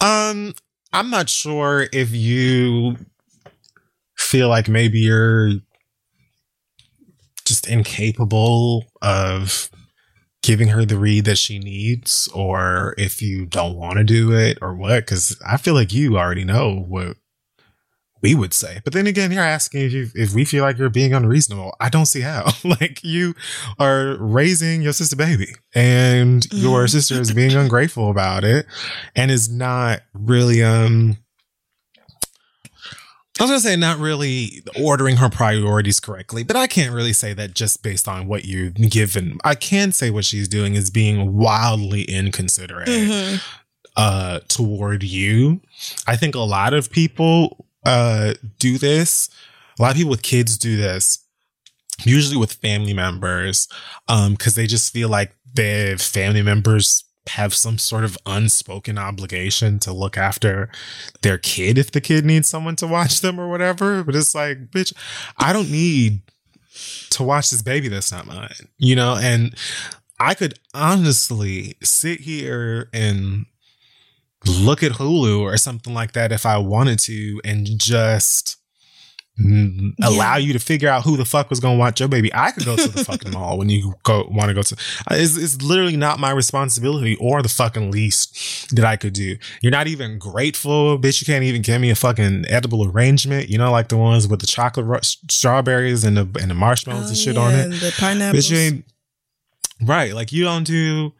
um, 0.06 0.54
I'm 0.92 1.10
not 1.10 1.28
sure 1.28 1.86
if 1.92 2.12
you 2.12 2.96
feel 4.16 4.48
like 4.48 4.68
maybe 4.68 4.98
you're 4.98 5.52
just 7.44 7.66
incapable 7.66 8.84
of 9.00 9.70
giving 10.42 10.68
her 10.68 10.84
the 10.84 10.98
read 10.98 11.24
that 11.24 11.38
she 11.38 11.58
needs, 11.58 12.28
or 12.34 12.94
if 12.96 13.20
you 13.20 13.46
don't 13.46 13.76
want 13.76 13.98
to 13.98 14.04
do 14.04 14.32
it, 14.32 14.58
or 14.62 14.74
what. 14.74 15.00
Because 15.00 15.38
I 15.46 15.56
feel 15.56 15.74
like 15.74 15.92
you 15.92 16.18
already 16.18 16.44
know 16.44 16.74
what 16.74 17.16
we 18.20 18.34
would 18.34 18.52
say. 18.54 18.80
But 18.84 18.92
then 18.92 19.06
again, 19.06 19.30
you're 19.32 19.42
asking 19.42 19.82
if 19.82 19.92
you, 19.92 20.08
if 20.14 20.34
we 20.34 20.44
feel 20.44 20.62
like 20.64 20.78
you're 20.78 20.88
being 20.90 21.14
unreasonable. 21.14 21.74
I 21.80 21.88
don't 21.88 22.06
see 22.06 22.20
how. 22.22 22.50
like 22.64 23.00
you 23.04 23.34
are 23.78 24.16
raising 24.18 24.82
your 24.82 24.92
sister 24.92 25.16
baby 25.16 25.48
and 25.74 26.46
your 26.52 26.84
Mhm. 26.84 26.90
sister 26.90 27.20
is 27.20 27.32
being 27.32 27.52
ungrateful 27.54 28.10
about 28.10 28.44
it 28.44 28.66
and 29.14 29.30
is 29.30 29.48
not 29.48 30.00
really 30.14 30.62
um 30.62 31.16
I 33.40 33.44
was 33.44 33.50
gonna 33.50 33.60
say 33.60 33.76
not 33.76 33.98
really 33.98 34.64
ordering 34.80 35.16
her 35.18 35.28
priorities 35.30 36.00
correctly, 36.00 36.42
but 36.42 36.56
I 36.56 36.66
can't 36.66 36.92
really 36.92 37.12
say 37.12 37.34
that 37.34 37.54
just 37.54 37.84
based 37.84 38.08
on 38.08 38.26
what 38.26 38.44
you've 38.44 38.74
given. 38.74 39.38
I 39.44 39.54
can 39.54 39.92
say 39.92 40.10
what 40.10 40.24
she's 40.24 40.48
doing 40.48 40.74
is 40.74 40.90
being 40.90 41.36
wildly 41.36 42.02
inconsiderate 42.02 42.88
Mhm. 42.88 43.40
uh 43.96 44.40
toward 44.48 45.04
you. 45.04 45.60
I 46.08 46.16
think 46.16 46.34
a 46.34 46.40
lot 46.40 46.74
of 46.74 46.90
people 46.90 47.64
uh 47.84 48.34
do 48.58 48.78
this. 48.78 49.28
A 49.78 49.82
lot 49.82 49.92
of 49.92 49.96
people 49.96 50.10
with 50.10 50.22
kids 50.22 50.58
do 50.58 50.76
this. 50.76 51.24
Usually 52.04 52.36
with 52.36 52.52
family 52.54 52.94
members 52.94 53.68
um 54.08 54.36
cuz 54.36 54.54
they 54.54 54.66
just 54.66 54.92
feel 54.92 55.08
like 55.08 55.34
their 55.54 55.98
family 55.98 56.42
members 56.42 57.04
have 57.28 57.54
some 57.54 57.78
sort 57.78 58.04
of 58.04 58.18
unspoken 58.26 58.98
obligation 58.98 59.78
to 59.80 59.92
look 59.92 60.16
after 60.16 60.70
their 61.22 61.38
kid 61.38 61.78
if 61.78 61.90
the 61.90 62.00
kid 62.00 62.24
needs 62.24 62.48
someone 62.48 62.76
to 62.76 62.86
watch 62.86 63.20
them 63.20 63.38
or 63.38 63.48
whatever. 63.48 64.02
But 64.02 64.16
it's 64.16 64.34
like, 64.34 64.70
bitch, 64.70 64.92
I 65.38 65.52
don't 65.52 65.70
need 65.70 66.22
to 67.10 67.22
watch 67.22 67.50
this 67.50 67.62
baby 67.62 67.88
that's 67.88 68.12
not 68.12 68.26
mine, 68.26 68.68
you 68.78 68.96
know? 68.96 69.16
And 69.16 69.54
I 70.20 70.34
could 70.34 70.58
honestly 70.74 71.76
sit 71.82 72.20
here 72.20 72.88
and 72.92 73.46
look 74.46 74.82
at 74.82 74.92
Hulu 74.92 75.40
or 75.40 75.56
something 75.56 75.94
like 75.94 76.12
that 76.12 76.32
if 76.32 76.46
I 76.46 76.58
wanted 76.58 76.98
to 77.00 77.40
and 77.44 77.66
just 77.78 78.56
mm, 79.38 79.92
allow 80.02 80.36
you 80.36 80.52
to 80.52 80.58
figure 80.58 80.88
out 80.88 81.02
who 81.04 81.16
the 81.16 81.24
fuck 81.24 81.50
was 81.50 81.60
going 81.60 81.74
to 81.76 81.78
watch 81.78 82.00
your 82.00 82.08
baby. 82.08 82.32
I 82.32 82.52
could 82.52 82.64
go 82.64 82.76
to 82.76 82.88
the 82.88 83.04
fucking 83.04 83.32
mall 83.32 83.58
when 83.58 83.68
you 83.68 83.94
go 84.04 84.26
want 84.30 84.48
to 84.48 84.54
go 84.54 84.62
to. 84.62 84.74
uh, 85.10 85.14
It's, 85.16 85.36
it's 85.36 85.60
literally 85.62 85.96
not 85.96 86.18
my 86.20 86.30
responsibility 86.30 87.16
or 87.16 87.42
the 87.42 87.48
fucking 87.48 87.90
least 87.90 88.74
that 88.74 88.84
I 88.84 88.96
could 88.96 89.12
do. 89.12 89.36
You're 89.60 89.72
not 89.72 89.86
even 89.88 90.18
grateful, 90.18 90.98
bitch. 90.98 91.20
You 91.20 91.26
can't 91.26 91.44
even 91.44 91.62
give 91.62 91.80
me 91.80 91.90
a 91.90 91.94
fucking 91.96 92.44
edible 92.48 92.88
arrangement. 92.88 93.48
You 93.48 93.58
know, 93.58 93.70
like 93.72 93.88
the 93.88 93.96
ones 93.96 94.28
with 94.28 94.40
the 94.40 94.46
chocolate 94.46 95.04
strawberries 95.04 96.04
and 96.04 96.16
the 96.16 96.28
and 96.40 96.50
the 96.50 96.54
marshmallows 96.54 97.06
Oh, 97.06 97.08
and 97.08 97.16
shit 97.16 97.34
yeah, 97.34 97.40
on 97.40 97.54
it. 97.54 97.68
The 97.80 97.94
pineapples. 97.98 98.46
Bitch, 98.46 98.50
you 98.50 98.56
ain't 98.56 98.84
right. 99.82 100.14
Like 100.14 100.32
you 100.32 100.44
don't 100.44 100.64
do 100.64 101.12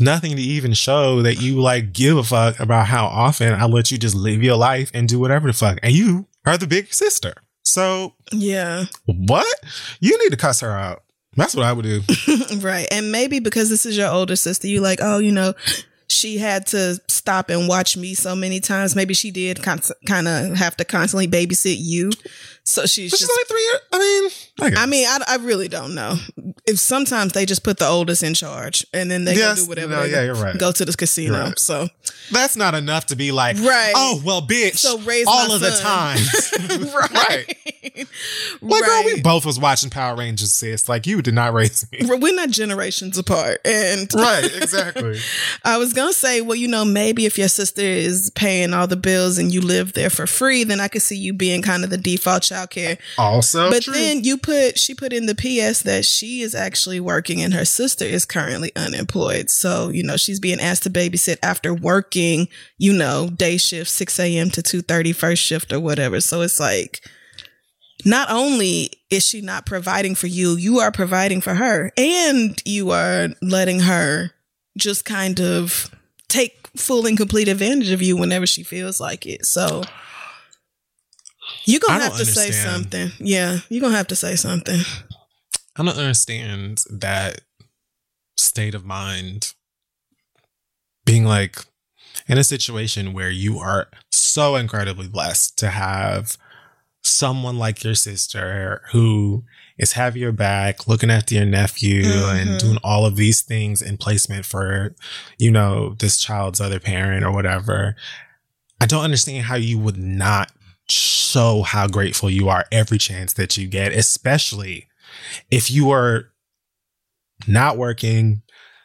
nothing 0.00 0.36
to 0.36 0.42
even 0.42 0.72
show 0.72 1.22
that 1.22 1.40
you 1.40 1.60
like 1.60 1.92
give 1.92 2.16
a 2.16 2.24
fuck 2.24 2.58
about 2.60 2.86
how 2.86 3.06
often 3.06 3.52
I 3.52 3.66
let 3.66 3.90
you 3.90 3.98
just 3.98 4.14
live 4.14 4.42
your 4.42 4.56
life 4.56 4.90
and 4.94 5.08
do 5.08 5.18
whatever 5.18 5.46
the 5.46 5.52
fuck. 5.52 5.78
And 5.82 5.92
you 5.92 6.26
are 6.44 6.56
the 6.56 6.66
big 6.66 6.92
sister. 6.92 7.34
So 7.64 8.14
yeah. 8.32 8.84
what? 9.06 9.60
You 10.00 10.18
need 10.22 10.30
to 10.30 10.36
cuss 10.36 10.60
her 10.60 10.72
out. 10.72 11.02
That's 11.36 11.54
what 11.54 11.64
I 11.64 11.72
would 11.72 11.84
do. 11.84 12.02
right. 12.58 12.86
And 12.92 13.10
maybe 13.10 13.40
because 13.40 13.68
this 13.68 13.86
is 13.86 13.96
your 13.96 14.08
older 14.08 14.36
sister, 14.36 14.68
you 14.68 14.80
like, 14.80 15.00
oh, 15.02 15.18
you 15.18 15.32
know, 15.32 15.54
she 16.08 16.38
had 16.38 16.66
to 16.68 17.00
stop 17.08 17.50
and 17.50 17.68
watch 17.68 17.96
me 17.96 18.14
so 18.14 18.36
many 18.36 18.60
times. 18.60 18.94
Maybe 18.94 19.14
she 19.14 19.30
did 19.30 19.62
kind 19.62 20.28
of 20.28 20.56
have 20.56 20.76
to 20.76 20.84
constantly 20.84 21.26
babysit 21.26 21.76
you. 21.78 22.10
So 22.66 22.86
she's 22.86 23.10
she's 23.10 23.20
just. 23.20 23.30
only 23.30 23.44
three 23.46 23.60
years. 23.62 23.80
I 23.92 23.98
mean, 23.98 24.30
I, 24.62 24.70
guess. 24.70 24.78
I 24.78 24.86
mean, 24.86 25.06
I, 25.06 25.18
I 25.28 25.36
really 25.36 25.68
don't 25.68 25.94
know. 25.94 26.16
If 26.66 26.78
sometimes 26.78 27.34
they 27.34 27.44
just 27.44 27.62
put 27.62 27.78
the 27.78 27.86
oldest 27.86 28.22
in 28.22 28.32
charge 28.32 28.86
and 28.94 29.10
then 29.10 29.24
they 29.26 29.34
Yes, 29.34 29.58
go 29.60 29.64
do 29.64 29.68
whatever. 29.68 29.90
no, 29.96 30.02
they 30.04 30.10
yeah, 30.10 30.14
go- 30.16 30.24
you're 30.24 30.34
right. 30.42 30.58
Go 30.58 30.72
to 30.72 30.84
the 30.86 30.92
casino. 30.94 31.34
You're 31.36 31.44
right. 31.48 31.58
So 31.58 31.88
that's 32.32 32.56
not 32.56 32.74
enough 32.74 33.04
to 33.06 33.16
be 33.16 33.32
like, 33.32 33.58
Right. 33.58 33.92
oh, 33.94 34.22
well, 34.24 34.40
bitch. 34.40 34.76
So 34.78 34.98
raise 35.00 35.26
all 35.28 35.48
my 35.48 35.54
of 35.56 35.60
the 35.60 35.72
son. 35.72 36.16
time. 36.16 36.84
right. 36.94 37.56
Like, 38.62 38.84
girl, 38.84 39.02
we 39.04 39.20
both 39.20 39.44
was 39.44 39.58
watching 39.60 39.90
Power 39.90 40.16
Rangers, 40.16 40.52
sis. 40.52 40.88
Like, 40.88 41.06
you 41.06 41.20
did 41.20 41.34
not 41.34 41.52
raise 41.52 41.86
me. 41.92 42.00
We're 42.02 42.34
not 42.34 42.48
generations 42.50 43.18
apart, 43.18 43.60
and 43.64 44.08
right, 44.14 44.44
exactly. 44.56 45.18
I 45.64 45.76
was 45.76 45.92
gonna 45.92 46.12
say, 46.14 46.40
well, 46.40 46.56
you 46.56 46.68
know, 46.68 46.84
maybe 46.84 47.26
if 47.26 47.36
your 47.36 47.48
sister 47.48 47.82
is 47.82 48.30
paying 48.34 48.72
all 48.72 48.86
the 48.86 48.96
bills 48.96 49.36
and 49.38 49.52
you 49.52 49.60
live 49.60 49.92
there 49.92 50.10
for 50.10 50.26
free, 50.26 50.64
then 50.64 50.80
I 50.80 50.88
could 50.88 51.02
see 51.02 51.16
you 51.16 51.34
being 51.34 51.60
kind 51.62 51.84
of 51.84 51.90
the 51.90 51.98
default 51.98 52.42
childcare. 52.54 52.98
Also, 53.18 53.70
but 53.70 53.82
true. 53.82 53.94
then 53.94 54.24
you 54.24 54.38
put 54.38 54.78
she 54.78 54.94
put 54.94 55.12
in 55.12 55.26
the 55.26 55.34
PS 55.34 55.82
that 55.82 56.04
she 56.04 56.42
is 56.42 56.54
actually 56.54 57.00
working 57.00 57.42
and 57.42 57.54
her 57.54 57.64
sister 57.64 58.04
is 58.04 58.24
currently 58.24 58.72
unemployed. 58.76 59.50
So 59.50 59.88
you 59.88 60.02
know 60.02 60.16
she's 60.16 60.40
being 60.40 60.60
asked 60.60 60.84
to 60.84 60.90
babysit 60.90 61.38
after 61.42 61.74
working, 61.74 62.48
you 62.78 62.92
know, 62.92 63.28
day 63.28 63.56
shift 63.56 63.90
six 63.90 64.18
a.m. 64.18 64.50
to 64.50 64.62
2.30, 64.62 65.14
first 65.14 65.42
shift 65.42 65.72
or 65.72 65.80
whatever. 65.80 66.20
So 66.20 66.42
it's 66.42 66.60
like. 66.60 67.00
Not 68.06 68.30
only 68.30 68.90
is 69.08 69.24
she 69.24 69.40
not 69.40 69.64
providing 69.64 70.14
for 70.14 70.26
you, 70.26 70.56
you 70.56 70.80
are 70.80 70.92
providing 70.92 71.40
for 71.40 71.54
her, 71.54 71.90
and 71.96 72.60
you 72.66 72.90
are 72.90 73.28
letting 73.40 73.80
her 73.80 74.32
just 74.76 75.06
kind 75.06 75.40
of 75.40 75.94
take 76.28 76.68
full 76.76 77.06
and 77.06 77.16
complete 77.16 77.48
advantage 77.48 77.90
of 77.90 78.02
you 78.02 78.16
whenever 78.16 78.46
she 78.46 78.62
feels 78.62 79.00
like 79.00 79.26
it. 79.26 79.46
So 79.46 79.84
you're 81.64 81.80
gonna 81.80 82.04
have 82.04 82.16
to 82.16 82.24
say 82.26 82.50
something. 82.50 83.12
Yeah, 83.18 83.58
you're 83.68 83.80
gonna 83.80 83.96
have 83.96 84.08
to 84.08 84.16
say 84.16 84.36
something. 84.36 84.80
I 85.76 85.82
don't 85.82 85.96
understand 85.96 86.84
that 86.90 87.40
state 88.36 88.74
of 88.74 88.84
mind 88.84 89.52
being 91.04 91.24
like 91.24 91.58
in 92.28 92.38
a 92.38 92.44
situation 92.44 93.12
where 93.12 93.30
you 93.30 93.58
are 93.58 93.88
so 94.10 94.56
incredibly 94.56 95.08
blessed 95.08 95.58
to 95.58 95.68
have 95.70 96.36
someone 97.02 97.58
like 97.58 97.84
your 97.84 97.94
sister 97.94 98.80
who 98.92 99.44
is 99.76 99.92
having 99.92 100.22
your 100.22 100.32
back, 100.32 100.88
looking 100.88 101.10
after 101.10 101.34
your 101.34 101.44
nephew 101.44 102.02
Mhm. 102.04 102.40
and 102.40 102.60
doing 102.60 102.78
all 102.82 103.04
of 103.04 103.16
these 103.16 103.42
things 103.42 103.82
in 103.82 103.98
placement 103.98 104.46
for, 104.46 104.94
you 105.38 105.50
know, 105.50 105.94
this 105.98 106.16
child's 106.18 106.60
other 106.60 106.80
parent 106.80 107.22
or 107.24 107.30
whatever. 107.32 107.94
I 108.80 108.86
don't 108.86 109.04
understand 109.04 109.44
how 109.44 109.56
you 109.56 109.78
would 109.78 109.98
not 109.98 110.50
show 110.88 111.62
how 111.62 111.88
grateful 111.88 112.30
you 112.30 112.48
are 112.48 112.64
every 112.70 112.98
chance 112.98 113.32
that 113.34 113.56
you 113.56 113.66
get, 113.66 113.92
especially 113.92 114.88
if 115.50 115.70
you 115.70 115.90
are 115.90 116.30
not 117.46 117.76
working, 117.76 118.42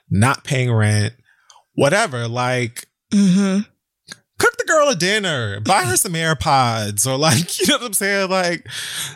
not 0.10 0.44
paying 0.44 0.72
rent, 0.72 1.14
whatever, 1.74 2.28
like 2.28 2.90
Mm-hmm. 3.12 3.62
Cook 4.40 4.58
the 4.58 4.64
girl 4.66 4.90
a 4.90 4.96
dinner, 4.96 5.60
buy 5.60 5.84
her 5.84 5.96
some 5.96 6.14
AirPods, 6.14 7.06
or 7.06 7.18
like, 7.18 7.60
you 7.60 7.68
know 7.68 7.76
what 7.78 7.86
I'm 7.88 7.94
saying? 7.94 8.30
Like, 8.30 8.68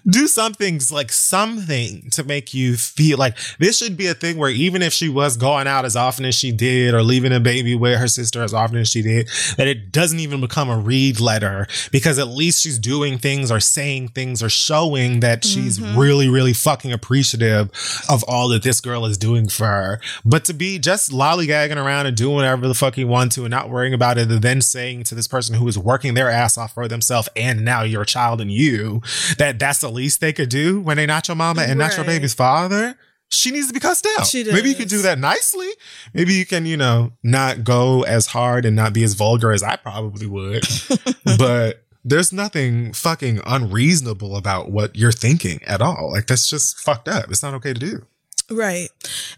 do 0.07 0.27
something 0.27 0.79
like 0.91 1.11
something 1.11 2.09
to 2.11 2.23
make 2.23 2.53
you 2.53 2.75
feel 2.77 3.17
like 3.17 3.37
this 3.59 3.77
should 3.77 3.97
be 3.97 4.07
a 4.07 4.13
thing 4.13 4.37
where 4.37 4.49
even 4.51 4.81
if 4.81 4.93
she 4.93 5.09
was 5.09 5.35
going 5.37 5.65
out 5.67 5.85
as 5.85 5.95
often 5.95 6.25
as 6.25 6.35
she 6.35 6.51
did, 6.51 6.93
or 6.93 7.01
leaving 7.01 7.33
a 7.33 7.39
baby 7.39 7.73
with 7.75 7.97
her 7.99 8.07
sister 8.07 8.43
as 8.43 8.53
often 8.53 8.77
as 8.77 8.89
she 8.89 9.01
did, 9.01 9.27
that 9.57 9.67
it 9.67 9.91
doesn't 9.91 10.19
even 10.19 10.39
become 10.41 10.69
a 10.69 10.77
read 10.77 11.19
letter 11.19 11.67
because 11.91 12.19
at 12.19 12.27
least 12.27 12.61
she's 12.61 12.77
doing 12.79 13.17
things 13.17 13.51
or 13.51 13.59
saying 13.59 14.09
things 14.09 14.43
or 14.43 14.49
showing 14.49 15.21
that 15.21 15.43
she's 15.43 15.79
Mhm. 15.79 15.97
really, 15.97 16.27
really 16.29 16.53
fucking 16.53 16.91
appreciative 16.91 17.69
of 18.09 18.23
all 18.23 18.47
that 18.49 18.63
this 18.63 18.81
girl 18.81 19.05
is 19.05 19.17
doing 19.17 19.47
for 19.47 19.65
her. 19.67 20.01
But 20.25 20.45
to 20.45 20.53
be 20.53 20.79
just 20.79 21.11
lollygagging 21.11 21.77
around 21.77 22.05
and 22.05 22.15
doing 22.17 22.35
whatever 22.35 22.67
the 22.67 22.73
fuck 22.73 22.97
you 22.97 23.07
want 23.07 23.31
to 23.33 23.41
and 23.45 23.51
not 23.51 23.69
worrying 23.69 23.93
about 23.93 24.17
it, 24.17 24.29
and 24.29 24.41
then 24.41 24.61
saying 24.61 25.03
to 25.05 25.12
this 25.13 25.27
person 25.27 25.55
who 25.55 25.67
is 25.67 25.77
working 25.77 26.13
their 26.13 26.29
ass 26.29 26.57
off 26.57 26.73
for 26.73 26.87
themselves 26.87 27.29
and 27.35 27.63
now 27.63 27.83
your 27.83 28.05
child 28.05 28.41
and 28.41 28.51
you 28.51 29.01
that 29.37 29.59
that's 29.59 29.79
the 29.79 29.89
least 29.89 30.21
they 30.21 30.33
could 30.33 30.49
do 30.49 30.81
when 30.81 30.97
they're 30.97 31.07
not 31.07 31.27
your 31.27 31.35
mama 31.35 31.63
and 31.63 31.79
not 31.79 31.95
your 31.95 32.05
baby's 32.05 32.33
father. 32.33 32.97
She 33.29 33.49
needs 33.49 33.67
to 33.67 33.73
be 33.73 33.79
cussed 33.79 34.07
out. 34.17 34.27
She 34.27 34.43
Maybe 34.43 34.69
you 34.69 34.75
can 34.75 34.87
do 34.87 35.01
that 35.01 35.17
nicely. 35.17 35.69
Maybe 36.13 36.33
you 36.33 36.45
can, 36.45 36.67
you 36.67 36.77
know, 36.77 37.13
not 37.23 37.63
go 37.63 38.03
as 38.03 38.27
hard 38.27 38.63
and 38.63 38.75
not 38.75 38.93
be 38.93 39.03
as 39.03 39.15
vulgar 39.15 39.51
as 39.51 39.63
I 39.63 39.75
probably 39.75 40.27
would. 40.27 40.63
but 41.39 41.83
there's 42.05 42.31
nothing 42.31 42.93
fucking 42.93 43.41
unreasonable 43.45 44.35
about 44.35 44.71
what 44.71 44.95
you're 44.95 45.11
thinking 45.11 45.61
at 45.65 45.81
all. 45.81 46.11
Like 46.11 46.27
that's 46.27 46.47
just 46.47 46.79
fucked 46.79 47.07
up. 47.07 47.25
It's 47.29 47.41
not 47.41 47.55
okay 47.55 47.73
to 47.73 47.79
do. 47.79 48.05
Right. 48.51 48.89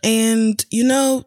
And 0.04 0.64
you 0.72 0.84
know, 0.84 1.26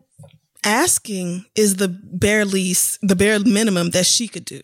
asking 0.65 1.47
is 1.55 1.77
the 1.77 1.89
bare 1.89 2.45
least, 2.45 2.99
the 3.03 3.17
bare 3.17 3.39
minimum 3.41 3.91
that 3.91 4.07
she 4.07 4.29
could 4.29 4.45
do. 4.45 4.61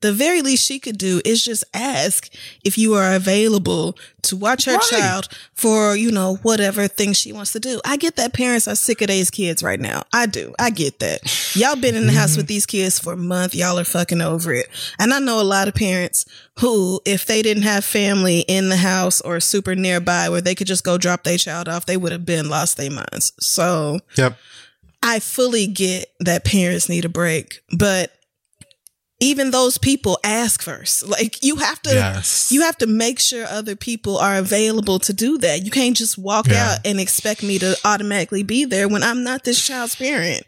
The 0.00 0.12
very 0.12 0.42
least 0.42 0.64
she 0.64 0.78
could 0.78 0.96
do 0.96 1.20
is 1.24 1.44
just 1.44 1.64
ask 1.74 2.32
if 2.64 2.78
you 2.78 2.94
are 2.94 3.14
available 3.16 3.98
to 4.22 4.36
watch 4.36 4.64
her 4.66 4.74
Right. 4.74 4.82
child 4.90 5.28
for, 5.54 5.96
you 5.96 6.12
know, 6.12 6.36
whatever 6.42 6.86
thing 6.86 7.14
she 7.14 7.32
wants 7.32 7.50
to 7.52 7.58
do. 7.60 7.80
I 7.84 7.96
get 7.96 8.14
that 8.14 8.32
parents 8.32 8.68
are 8.68 8.76
sick 8.76 9.00
of 9.02 9.08
these 9.08 9.28
kids 9.28 9.60
right 9.60 9.80
now. 9.80 10.04
I 10.12 10.26
do. 10.26 10.54
I 10.56 10.70
get 10.70 11.00
that. 11.00 11.22
Y'all 11.56 11.74
been 11.74 11.96
in 11.96 12.06
the 12.06 12.12
house 12.12 12.30
mm-hmm. 12.32 12.40
with 12.40 12.46
these 12.46 12.64
kids 12.64 13.00
for 13.00 13.14
a 13.14 13.16
month. 13.16 13.56
Y'all 13.56 13.76
are 13.76 13.82
fucking 13.82 14.20
over 14.20 14.52
it. 14.52 14.68
And 15.00 15.12
I 15.12 15.18
know 15.18 15.40
a 15.40 15.42
lot 15.42 15.66
of 15.66 15.74
parents 15.74 16.24
who, 16.60 17.00
if 17.04 17.26
they 17.26 17.42
didn't 17.42 17.64
have 17.64 17.84
family 17.84 18.40
in 18.46 18.68
the 18.68 18.76
house 18.76 19.20
or 19.22 19.40
super 19.40 19.74
nearby 19.74 20.28
where 20.28 20.40
they 20.40 20.54
could 20.54 20.68
just 20.68 20.84
go 20.84 20.96
drop 20.96 21.24
their 21.24 21.38
child 21.38 21.68
off, 21.68 21.86
they 21.86 21.96
would 21.96 22.12
have 22.12 22.24
been 22.24 22.48
lost 22.48 22.76
their 22.76 22.90
minds. 22.92 23.32
So 23.40 23.98
Yep. 24.16 24.36
I 25.02 25.20
fully 25.20 25.66
get 25.66 26.06
that 26.20 26.44
parents 26.44 26.88
need 26.88 27.04
a 27.04 27.08
break, 27.08 27.60
but 27.76 28.12
even 29.20 29.50
those 29.50 29.78
people 29.78 30.18
ask 30.22 30.62
first. 30.62 31.06
Like 31.06 31.42
you 31.42 31.56
have 31.56 31.82
to 31.82 31.90
Yes. 31.94 32.50
you 32.52 32.62
have 32.62 32.78
to 32.78 32.86
make 32.86 33.18
sure 33.18 33.44
other 33.46 33.74
people 33.74 34.16
are 34.18 34.36
available 34.36 34.98
to 35.00 35.12
do 35.12 35.38
that. 35.38 35.64
You 35.64 35.70
can't 35.70 35.96
just 35.96 36.18
walk 36.18 36.46
Yeah. 36.48 36.72
out 36.74 36.78
and 36.84 37.00
expect 37.00 37.42
me 37.42 37.58
to 37.58 37.76
automatically 37.84 38.42
be 38.44 38.64
there 38.64 38.88
when 38.88 39.02
I'm 39.02 39.24
not 39.24 39.44
this 39.44 39.64
child's 39.64 39.96
parent. 39.96 40.44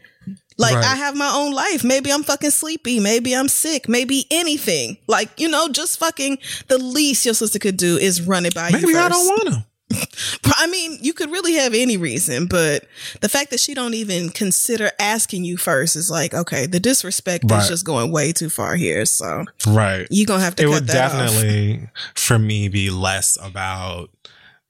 Like 0.57 0.75
Right. 0.77 0.85
I 0.85 0.97
have 0.97 1.17
my 1.17 1.31
own 1.35 1.53
life. 1.53 1.83
Maybe 1.83 2.13
I'm 2.13 2.23
fucking 2.23 2.51
sleepy. 2.51 3.01
Maybe 3.01 3.35
I'm 3.35 3.49
sick. 3.49 3.89
Maybe 3.89 4.27
anything. 4.31 4.99
Like, 5.09 5.31
you 5.39 5.49
know, 5.49 5.69
just 5.69 5.99
fucking 5.99 6.39
the 6.69 6.79
least 6.79 7.25
your 7.25 7.35
sister 7.35 7.59
could 7.59 7.77
do 7.79 7.97
is 7.97 8.21
run 8.21 8.45
it 8.47 8.55
by 8.55 8.69
you. 8.69 8.79
Maybe 8.79 8.95
I 8.95 9.09
don't 9.09 9.27
want 9.27 9.49
to. 9.49 9.67
I 10.57 10.67
mean, 10.69 10.99
you 11.01 11.13
could 11.13 11.31
really 11.31 11.55
have 11.55 11.75
any 11.75 11.97
reason, 11.97 12.47
but 12.47 12.85
the 13.21 13.29
fact 13.29 13.51
that 13.51 13.61
she 13.61 13.75
don't 13.75 13.95
even 13.95 14.29
consider 14.31 14.91
asking 14.99 15.45
you 15.45 15.57
first 15.57 15.97
is 15.97 16.11
like, 16.11 16.33
okay, 16.35 16.67
the 16.67 16.81
disrespect 16.81 17.45
Right. 17.51 17.63
is 17.63 17.69
just 17.69 17.85
going 17.85 18.13
way 18.13 18.33
too 18.33 18.51
far 18.51 18.77
here. 18.77 19.05
So 19.07 19.45
Right. 19.67 20.07
you 20.11 20.27
gonna 20.27 20.43
have 20.45 20.57
to 20.57 20.63
it 20.63 20.67
cut 20.67 20.73
would 20.73 20.87
that 20.89 21.13
off. 21.13 21.21
definitely 21.21 21.89
for 22.15 22.39
me 22.39 22.69
be 22.69 22.91
less 22.91 23.37
about 23.43 24.11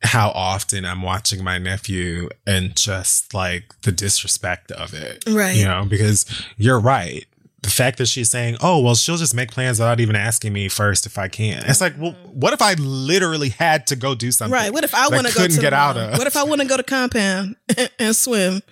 how 0.02 0.30
often 0.30 0.86
I'm 0.86 1.02
watching 1.02 1.44
my 1.44 1.59
nephew 1.59 2.30
and 2.47 2.74
just 2.74 3.34
like 3.34 3.64
the 3.82 3.92
disrespect 3.92 4.70
of 4.72 4.94
it. 4.94 5.22
Right. 5.28 5.56
You 5.56 5.66
know, 5.66 5.84
because 5.84 6.24
you're 6.56 6.80
right. 6.80 7.26
The 7.62 7.70
fact 7.70 7.99
that 7.99 8.07
she's 8.07 8.31
saying, 8.31 8.57
oh, 8.62 8.81
well, 8.81 8.95
she'll 8.95 9.19
just 9.19 9.35
make 9.35 9.51
plans 9.51 9.78
without 9.78 10.01
even 10.01 10.16
asking 10.16 10.53
me 10.55 10.69
first 10.69 11.05
if 11.05 11.19
I 11.19 11.28
can. 11.28 11.62
It's 11.66 11.81
like, 11.81 11.95
well, 11.99 12.12
what 12.32 12.55
if 12.55 12.62
I 12.62 12.73
literally 12.74 13.51
had 13.51 13.87
to 13.89 13.97
go 13.97 14.15
do 14.15 14.32
something? 14.32 14.53
Right. 14.53 14.73
What 14.73 14.82
if 14.82 14.95
I 14.95 15.09
want 15.09 15.27
to 15.27 15.35
go 15.35 15.47
to 15.47 15.61
get 15.61 15.74
out 15.74 15.97
of? 15.99 16.16
What 16.19 16.27
if 16.27 16.37
I 16.37 16.45
want 16.45 16.62
to 16.62 16.66
go 16.66 16.77
to 16.78 16.82
compound 16.82 17.57
and 17.99 18.16
swim? 18.16 18.62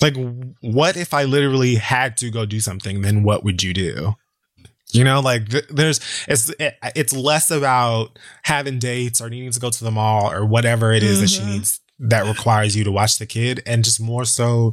like 0.00 0.14
what 0.60 0.96
if 0.96 1.12
i 1.12 1.24
literally 1.24 1.74
had 1.74 2.16
to 2.16 2.30
go 2.30 2.46
do 2.46 2.60
something 2.60 3.00
then 3.00 3.24
what 3.24 3.42
would 3.42 3.62
you 3.64 3.72
do 3.74 4.14
you 4.92 5.02
know 5.02 5.18
like 5.18 5.48
th- 5.48 5.66
there's 5.70 5.98
it's 6.28 6.50
it, 6.60 6.76
it's 6.94 7.12
less 7.12 7.50
about 7.50 8.16
having 8.44 8.78
dates 8.78 9.20
or 9.20 9.28
needing 9.28 9.50
to 9.50 9.58
go 9.58 9.70
to 9.70 9.82
the 9.82 9.90
mall 9.90 10.30
or 10.30 10.44
whatever 10.46 10.92
it 10.92 11.02
is 11.02 11.20
that 11.20 11.28
she 11.28 11.40
Mhm. 11.40 11.46
needs 11.46 11.80
that 12.00 12.26
requires 12.26 12.76
you 12.76 12.84
to 12.84 12.92
watch 12.92 13.18
the 13.18 13.26
kid 13.26 13.60
and 13.66 13.82
just 13.84 14.00
more 14.00 14.24
so 14.24 14.70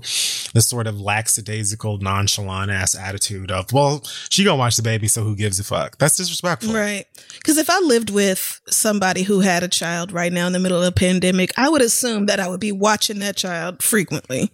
the 0.53 0.61
sort 0.61 0.85
of 0.85 0.99
lackadaisical 1.01 1.97
nonchalant 1.97 2.69
ass 2.69 2.95
attitude 2.95 3.49
of 3.51 3.71
well 3.73 4.03
she 4.29 4.43
gonna 4.43 4.55
watch 4.55 4.75
the 4.75 4.83
baby 4.83 5.07
so 5.07 5.23
who 5.23 5.35
gives 5.35 5.59
a 5.59 5.63
fuck 5.63 5.97
that's 5.97 6.17
disrespectful 6.17 6.73
Right. 6.73 7.05
Because 7.37 7.57
if 7.57 7.69
I 7.69 7.79
lived 7.79 8.09
with 8.09 8.59
somebody 8.67 9.23
who 9.23 9.39
had 9.41 9.63
a 9.63 9.67
child 9.67 10.11
right 10.11 10.31
now 10.33 10.47
in 10.47 10.53
the 10.53 10.59
middle 10.59 10.81
of 10.81 10.87
a 10.87 10.91
pandemic, 10.91 11.51
I 11.57 11.69
would 11.69 11.81
assume 11.81 12.25
that 12.25 12.39
I 12.39 12.47
would 12.47 12.59
be 12.59 12.71
watching 12.71 13.19
that 13.19 13.35
child 13.35 13.83
frequently 13.83 14.51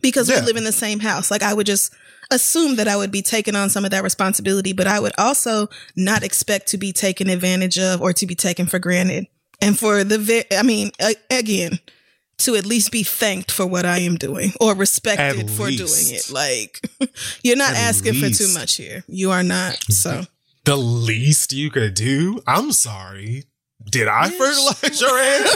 because 0.00 0.28
Yeah. 0.30 0.40
we 0.40 0.46
live 0.46 0.56
in 0.56 0.64
the 0.64 0.72
same 0.72 1.00
house. 1.00 1.30
Like 1.30 1.42
I 1.42 1.52
would 1.54 1.66
just 1.66 1.92
assume 2.30 2.76
that 2.76 2.88
I 2.88 2.96
would 2.96 3.10
be 3.10 3.20
taking 3.22 3.54
on 3.54 3.68
some 3.68 3.84
of 3.84 3.90
that 3.90 4.02
responsibility, 4.02 4.72
but 4.72 4.86
I 4.86 4.98
would 5.00 5.12
also 5.18 5.68
not 5.94 6.22
expect 6.22 6.68
to 6.68 6.78
be 6.78 6.92
taken 6.92 7.28
advantage 7.28 7.78
of 7.78 8.00
or 8.00 8.12
to 8.14 8.26
be 8.26 8.34
taken 8.34 8.66
for 8.66 8.78
granted. 8.78 9.26
And 9.60 9.78
for 9.78 10.02
the, 10.02 10.18
ve- 10.18 10.44
I 10.50 10.62
mean, 10.62 10.90
again, 11.30 11.78
to 12.42 12.54
at 12.56 12.66
least 12.66 12.92
be 12.92 13.02
thanked 13.02 13.50
for 13.50 13.66
what 13.66 13.84
I 13.86 13.98
am 13.98 14.16
doing 14.16 14.52
or 14.60 14.74
respected 14.74 15.48
At 15.48 15.50
for 15.50 15.68
doing 15.70 16.10
it. 16.10 16.30
Like 16.30 16.80
you're 17.42 17.56
not 17.56 17.70
At 17.72 17.76
asking 17.76 18.14
for 18.14 18.30
too 18.30 18.52
much 18.54 18.76
here. 18.76 19.04
You 19.08 19.30
are 19.30 19.42
not. 19.42 19.74
Mm-hmm. 19.74 19.92
So. 19.92 20.22
the 20.64 20.76
least 20.76 21.52
you 21.52 21.70
could 21.70 21.94
do 21.94 22.40
i'm 22.46 22.70
sorry 22.70 23.42
did 23.90 24.06
i 24.06 24.28
Bitch. 24.28 24.38
fertilize 24.38 25.00
your 25.00 25.18
egg 25.18 25.42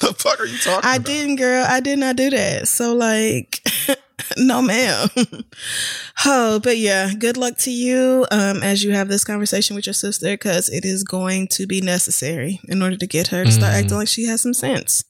the 0.00 0.12
fuck 0.14 0.40
are 0.40 0.46
you 0.46 0.58
talking 0.58 0.88
I 0.88 0.96
about 0.96 1.06
didn't, 1.06 1.36
girl. 1.36 1.64
I 1.66 1.80
did 1.80 1.98
not 1.98 2.16
do 2.16 2.30
that. 2.30 2.68
So, 2.68 2.94
like, 2.94 3.60
no, 4.36 4.60
ma'am. 4.62 5.08
oh, 6.26 6.60
but 6.60 6.78
yeah, 6.78 7.12
good 7.18 7.36
luck 7.36 7.56
to 7.58 7.70
you 7.70 8.26
um, 8.30 8.62
as 8.62 8.82
you 8.84 8.92
have 8.92 9.08
this 9.08 9.24
conversation 9.24 9.76
with 9.76 9.86
your 9.86 9.92
sister 9.94 10.28
because 10.32 10.68
it 10.68 10.84
is 10.84 11.04
going 11.04 11.48
to 11.48 11.66
be 11.66 11.80
necessary 11.80 12.60
in 12.68 12.82
order 12.82 12.96
to 12.96 13.06
get 13.06 13.28
her 13.28 13.44
to 13.44 13.52
start 13.52 13.72
Mhm. 13.74 13.78
acting 13.82 13.96
like 13.98 14.08
she 14.08 14.24
has 14.26 14.40
some 14.40 14.54
sense. 14.54 15.04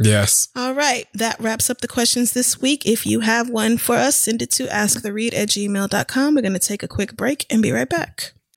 yes 0.00 0.48
All 0.56 0.74
right, 0.74 1.06
that 1.14 1.38
wraps 1.40 1.70
up 1.70 1.80
the 1.80 1.88
questions 1.88 2.32
this 2.32 2.60
week. 2.60 2.84
If 2.84 3.06
you 3.06 3.20
have 3.20 3.48
one 3.48 3.78
for 3.78 3.94
us, 3.96 4.16
send 4.16 4.42
it 4.42 4.50
to 4.52 4.66
asktheread 4.66 5.34
at 5.34 5.50
gmail.com. 5.50 6.34
We're 6.34 6.42
going 6.42 6.52
to 6.52 6.58
take 6.58 6.82
a 6.82 6.88
quick 6.88 7.16
break 7.16 7.46
and 7.50 7.62
be 7.62 7.70
right 7.70 7.88
back. 7.88 8.32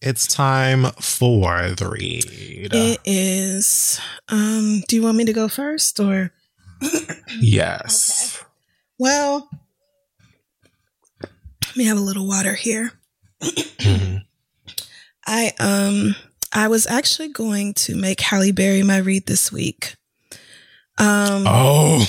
It's 0.00 0.26
time 0.26 0.84
for 1.00 1.70
the 1.70 1.88
read. 1.88 2.24
It 2.72 3.00
is. 3.04 3.98
Um, 4.28 4.82
do 4.88 4.96
you 4.96 5.02
want 5.02 5.16
me 5.16 5.24
to 5.24 5.32
go 5.32 5.48
first 5.48 5.98
or? 5.98 6.32
yes. 7.40 8.44
Well, 8.98 9.48
let 11.22 11.76
me 11.76 11.84
have 11.84 11.96
a 11.98 12.02
little 12.02 12.26
water 12.26 12.54
here. 12.54 12.92
Mhm. 13.42 14.22
I 15.26 15.52
um 15.58 16.14
I 16.52 16.68
was 16.68 16.86
actually 16.86 17.28
going 17.28 17.74
to 17.74 17.94
make 17.96 18.20
Halle 18.20 18.52
Berry 18.52 18.82
my 18.82 18.98
read 18.98 19.26
this 19.26 19.50
week. 19.50 19.96
Um 20.98 21.44
Oh, 21.46 22.06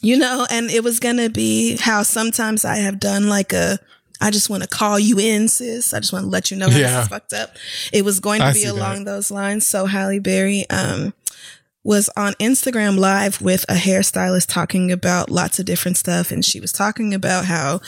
you 0.00 0.18
know, 0.18 0.46
and 0.50 0.70
it 0.70 0.82
was 0.84 1.00
gonna 1.00 1.30
be 1.30 1.76
how 1.76 2.02
sometimes 2.02 2.64
I 2.64 2.76
have 2.76 2.98
done 3.00 3.28
like 3.28 3.52
a 3.52 3.78
I 4.20 4.30
just 4.30 4.48
want 4.50 4.62
to 4.62 4.68
call 4.68 4.98
you 4.98 5.18
in, 5.18 5.48
sis. 5.48 5.92
I 5.94 6.00
just 6.00 6.12
want 6.12 6.24
to 6.24 6.30
let 6.30 6.50
you 6.50 6.56
know 6.56 6.70
how 6.70 6.78
Yeah. 6.78 7.00
this 7.00 7.08
fucked 7.08 7.32
up. 7.32 7.56
It 7.92 8.04
was 8.04 8.20
going 8.20 8.40
to 8.40 8.46
I 8.46 8.52
be 8.52 8.60
see 8.60 8.64
that. 8.66 8.72
along 8.74 9.04
those 9.04 9.30
lines. 9.30 9.66
So 9.66 9.86
Halle 9.86 10.18
Berry 10.20 10.64
um 10.70 11.12
was 11.84 12.10
on 12.16 12.32
Instagram 12.40 12.98
live 12.98 13.40
with 13.40 13.64
a 13.68 13.74
hairstylist 13.74 14.46
talking 14.52 14.90
about 14.90 15.30
lots 15.30 15.60
of 15.60 15.66
different 15.66 15.96
stuff. 15.96 16.32
And 16.32 16.44
she 16.44 16.58
was 16.58 16.72
talking 16.72 17.14
about 17.14 17.44
how 17.44 17.80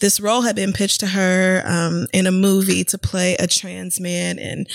this 0.00 0.20
role 0.20 0.42
had 0.42 0.54
been 0.54 0.74
pitched 0.74 1.00
to 1.00 1.06
her 1.06 1.62
um, 1.64 2.06
in 2.12 2.26
a 2.26 2.30
movie 2.30 2.84
to 2.84 2.98
play 2.98 3.36
a 3.36 3.46
trans 3.46 3.98
man. 4.00 4.38
And 4.38 4.68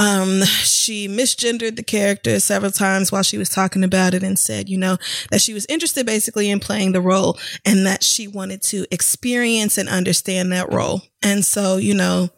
um, 0.00 0.42
she 0.44 1.08
misgendered 1.08 1.76
the 1.76 1.82
character 1.82 2.40
several 2.40 2.70
times 2.72 3.12
while 3.12 3.22
she 3.22 3.36
was 3.36 3.50
talking 3.50 3.84
about 3.84 4.14
it 4.14 4.22
and 4.22 4.38
said, 4.38 4.66
you 4.66 4.78
know, 4.78 4.96
that 5.30 5.42
she 5.42 5.52
was 5.52 5.66
interested 5.68 6.06
basically 6.06 6.48
in 6.48 6.58
playing 6.58 6.92
the 6.92 7.02
role 7.02 7.38
and 7.66 7.84
that 7.84 8.02
she 8.02 8.26
wanted 8.26 8.62
to 8.62 8.86
experience 8.90 9.76
and 9.76 9.90
understand 9.90 10.50
that 10.52 10.72
role. 10.72 11.02
And 11.22 11.44
so, 11.44 11.76
you 11.76 11.92
know, 11.92 12.30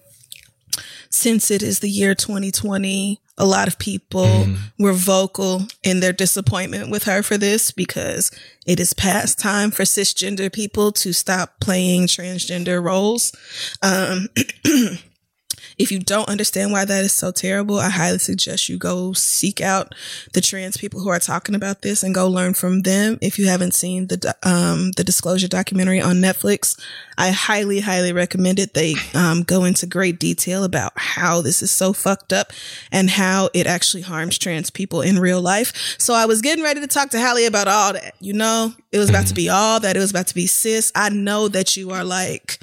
since 1.08 1.52
it 1.52 1.62
is 1.62 1.78
the 1.78 1.88
year 1.88 2.16
2020, 2.16 3.20
a 3.38 3.44
lot 3.46 3.68
of 3.68 3.78
people 3.78 4.46
were 4.76 4.92
vocal 4.92 5.68
in 5.84 6.00
their 6.00 6.12
disappointment 6.12 6.90
with 6.90 7.04
her 7.04 7.22
for 7.22 7.38
this 7.38 7.70
because 7.70 8.32
it 8.66 8.80
is 8.80 8.92
past 8.92 9.38
time 9.38 9.70
for 9.70 9.84
cisgender 9.84 10.52
people 10.52 10.90
to 10.90 11.12
stop 11.12 11.60
playing 11.60 12.08
transgender 12.08 12.82
roles. 12.82 13.32
Um, 13.82 14.28
if 15.78 15.90
you 15.90 15.98
don't 15.98 16.28
understand 16.28 16.72
why 16.72 16.84
that 16.84 17.04
is 17.04 17.12
so 17.12 17.30
terrible, 17.30 17.78
I 17.78 17.90
highly 17.90 18.18
suggest 18.18 18.68
you 18.68 18.78
go 18.78 19.12
seek 19.12 19.60
out 19.60 19.94
the 20.32 20.40
trans 20.40 20.76
people 20.76 21.00
who 21.00 21.08
are 21.08 21.18
talking 21.18 21.54
about 21.54 21.82
this 21.82 22.02
and 22.02 22.14
go 22.14 22.28
learn 22.28 22.54
from 22.54 22.82
them. 22.82 23.18
If 23.20 23.38
you 23.38 23.46
haven't 23.46 23.74
seen 23.74 24.06
the 24.06 24.34
um, 24.42 24.92
the 24.92 25.04
disclosure 25.04 25.48
documentary 25.48 26.00
on 26.00 26.16
Netflix, 26.16 26.78
I 27.18 27.30
highly, 27.30 27.80
highly 27.80 28.12
recommend 28.12 28.58
it. 28.58 28.74
They 28.74 28.94
um, 29.14 29.42
go 29.42 29.64
into 29.64 29.86
great 29.86 30.18
detail 30.18 30.64
about 30.64 30.92
how 30.96 31.40
this 31.40 31.62
is 31.62 31.70
so 31.70 31.92
fucked 31.92 32.32
up 32.32 32.52
and 32.90 33.10
how 33.10 33.50
it 33.54 33.66
actually 33.66 34.02
harms 34.02 34.38
trans 34.38 34.70
people 34.70 35.02
in 35.02 35.18
real 35.18 35.40
life. 35.40 35.96
So 35.98 36.14
I 36.14 36.26
was 36.26 36.40
getting 36.40 36.64
ready 36.64 36.80
to 36.80 36.86
talk 36.86 37.10
to 37.10 37.18
Halle 37.18 37.46
about 37.46 37.68
all 37.68 37.92
that. 37.92 38.14
You 38.20 38.32
know, 38.32 38.72
it 38.90 38.98
was 38.98 39.10
about 39.10 39.26
to 39.26 39.34
be 39.34 39.48
all 39.48 39.80
that. 39.80 39.96
It 39.96 40.00
was 40.00 40.10
about 40.10 40.28
to 40.28 40.34
be 40.34 40.46
sis. 40.46 40.92
I 40.94 41.10
know 41.10 41.48
that 41.48 41.76
you 41.76 41.90
are 41.90 42.04
like 42.04 42.58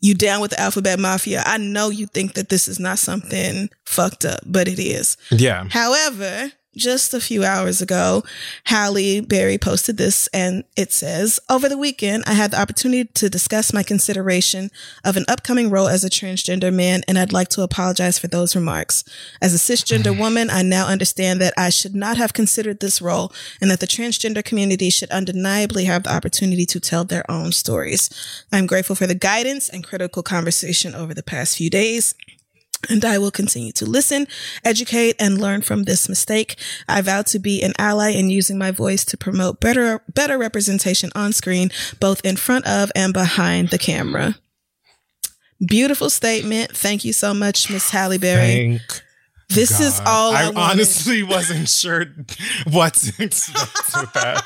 you 0.00 0.14
down 0.14 0.40
with 0.40 0.52
the 0.52 0.60
alphabet 0.60 0.98
mafia. 0.98 1.42
I 1.46 1.58
know 1.58 1.90
you 1.90 2.06
think 2.06 2.34
that 2.34 2.48
this 2.48 2.68
is 2.68 2.80
not 2.80 2.98
something 2.98 3.70
fucked 3.84 4.24
up, 4.24 4.40
but 4.46 4.68
it 4.68 4.78
is. 4.78 5.16
yeah. 5.30 5.66
However, 5.70 6.52
just 6.76 7.12
a 7.12 7.20
few 7.20 7.44
hours 7.44 7.82
ago, 7.82 8.22
Halle 8.64 9.20
Berry 9.20 9.58
posted 9.58 9.96
this 9.96 10.28
and 10.28 10.64
it 10.76 10.92
says, 10.92 11.40
Over 11.48 11.68
the 11.68 11.78
weekend, 11.78 12.24
I 12.26 12.34
had 12.34 12.52
the 12.52 12.60
opportunity 12.60 13.10
to 13.14 13.28
discuss 13.28 13.72
my 13.72 13.82
consideration 13.82 14.70
of 15.04 15.16
an 15.16 15.24
upcoming 15.28 15.70
role 15.70 15.88
as 15.88 16.04
a 16.04 16.10
transgender 16.10 16.72
man, 16.72 17.02
and 17.08 17.18
I'd 17.18 17.32
like 17.32 17.48
to 17.50 17.62
apologize 17.62 18.18
for 18.18 18.28
those 18.28 18.54
remarks. 18.54 19.04
As 19.42 19.54
a 19.54 19.58
cisgender 19.58 20.16
woman, 20.18 20.48
I 20.50 20.62
now 20.62 20.86
understand 20.86 21.40
that 21.40 21.54
I 21.56 21.70
should 21.70 21.94
not 21.94 22.16
have 22.16 22.32
considered 22.32 22.80
this 22.80 23.02
role 23.02 23.32
and 23.60 23.70
that 23.70 23.80
the 23.80 23.86
transgender 23.86 24.44
community 24.44 24.90
should 24.90 25.10
undeniably 25.10 25.84
have 25.84 26.04
the 26.04 26.14
opportunity 26.14 26.66
to 26.66 26.80
tell 26.80 27.04
their 27.04 27.28
own 27.30 27.52
stories. 27.52 28.10
I'm 28.52 28.66
grateful 28.66 28.96
for 28.96 29.06
the 29.06 29.14
guidance 29.14 29.68
and 29.68 29.84
critical 29.84 30.22
conversation 30.22 30.94
over 30.94 31.14
the 31.14 31.22
past 31.22 31.56
few 31.56 31.70
days. 31.70 32.14
And 32.88 33.04
I 33.04 33.18
will 33.18 33.30
continue 33.30 33.72
to 33.72 33.86
listen, 33.86 34.26
educate, 34.64 35.16
and 35.18 35.40
learn 35.40 35.62
from 35.62 35.82
this 35.82 36.08
mistake. 36.08 36.56
I 36.88 37.02
vow 37.02 37.22
to 37.22 37.38
be 37.38 37.62
an 37.62 37.72
ally 37.78 38.10
in 38.10 38.30
using 38.30 38.56
my 38.56 38.70
voice 38.70 39.04
to 39.06 39.16
promote 39.16 39.60
better, 39.60 40.02
better 40.12 40.38
representation 40.38 41.10
on 41.14 41.32
screen, 41.32 41.70
both 42.00 42.24
in 42.24 42.36
front 42.36 42.66
of 42.66 42.90
and 42.96 43.12
behind 43.12 43.68
the 43.68 43.78
camera. 43.78 44.36
Beautiful 45.66 46.08
statement. 46.08 46.74
Thank 46.74 47.04
you 47.04 47.12
so 47.12 47.34
much, 47.34 47.70
Miss 47.70 47.90
Halle 47.90 48.16
Berry. 48.16 48.78
Thank 48.78 49.02
This 49.50 49.80
is 49.80 50.00
all 50.06 50.32
I, 50.32 50.44
I 50.44 50.52
honestly 50.54 51.22
wasn't 51.22 51.68
sure 51.68 52.06
what 52.70 52.94
to 52.94 53.24
expect 53.24 53.76
with 53.94 54.12
that. 54.14 54.44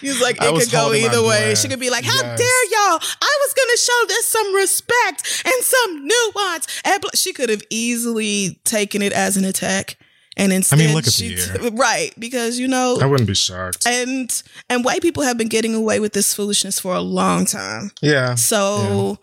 He's 0.00 0.20
like, 0.20 0.36
it 0.40 0.54
could 0.60 0.70
go 0.70 0.92
either 0.92 1.22
way. 1.22 1.54
She 1.54 1.68
could 1.68 1.80
be 1.80 1.90
like, 1.90 2.04
how 2.04 2.20
Yes. 2.22 2.38
dare 2.38 2.64
y'all? 2.70 2.98
I 3.22 3.38
was 3.44 3.54
going 3.54 3.68
to 3.70 3.78
show 3.78 4.06
this 4.08 4.26
some 4.26 4.54
respect 4.54 5.42
and 5.44 5.64
some 5.64 6.06
nuance. 6.06 6.80
And 6.84 7.02
she 7.14 7.32
could 7.32 7.48
have 7.50 7.62
easily 7.70 8.58
taken 8.64 9.02
it 9.02 9.12
as 9.12 9.36
an 9.36 9.44
attack. 9.44 9.96
And 10.36 10.52
instead, 10.52 10.78
look 10.94 11.06
at 11.06 11.12
she 11.12 11.34
the 11.34 11.58
year. 11.60 11.70
right 11.72 12.12
because 12.18 12.58
you 12.58 12.66
know, 12.68 12.98
I 13.02 13.04
wouldn't 13.06 13.26
be 13.26 13.34
shocked. 13.34 13.86
and 13.86 14.42
and 14.70 14.84
white 14.84 15.02
people 15.02 15.22
have 15.24 15.36
been 15.36 15.48
getting 15.48 15.74
away 15.74 16.00
with 16.00 16.12
this 16.14 16.32
foolishness 16.32 16.78
for 16.80 16.94
a 16.94 17.00
long 17.00 17.44
time. 17.44 17.90
yeah. 18.00 18.36
So, 18.36 19.18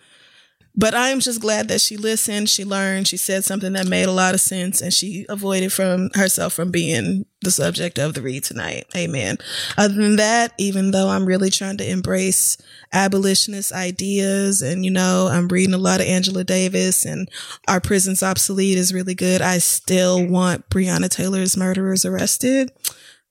but 0.80 0.94
I 0.94 1.10
am 1.10 1.20
just 1.20 1.42
glad 1.42 1.70
that 1.70 1.82
she 1.82 1.98
listened, 1.98 2.50
she 2.50 2.64
learned, 2.64 3.08
she 3.08 3.18
said 3.18 3.44
something 3.44 3.74
that 3.74 3.88
made 3.88 4.08
a 4.08 4.12
lot 4.12 4.36
of 4.36 4.42
sense, 4.42 4.80
and 4.80 4.94
she 4.94 5.26
avoided 5.28 5.74
from 5.74 6.12
herself 6.14 6.54
from 6.54 6.70
being 6.70 7.26
the 7.42 7.50
subject 7.50 7.98
of 7.98 8.14
the 8.14 8.22
read 8.22 8.44
tonight. 8.44 8.86
Amen. 8.96 9.38
Other 9.76 9.96
than 9.96 10.18
that, 10.18 10.54
even 10.60 10.92
though 10.92 11.10
I'm 11.10 11.26
really 11.26 11.50
trying 11.50 11.78
to 11.78 11.90
embrace 11.90 12.58
abolitionist 12.94 13.74
ideas, 13.74 14.62
and 14.62 14.86
you 14.86 14.92
know, 14.92 15.28
I'm 15.32 15.48
reading 15.48 15.74
a 15.74 15.80
lot 15.80 16.00
of 16.00 16.06
Angela 16.06 16.44
Davis, 16.44 17.06
and 17.06 17.28
Are 17.68 17.82
Prisons 17.82 18.22
Obsolete 18.22 18.78
is 18.78 18.94
really 18.94 19.16
good. 19.16 19.42
I 19.42 19.58
still 19.58 20.24
want 20.24 20.70
Breonna 20.70 21.10
Taylor's 21.10 21.58
murderers 21.58 22.06
arrested. 22.06 22.72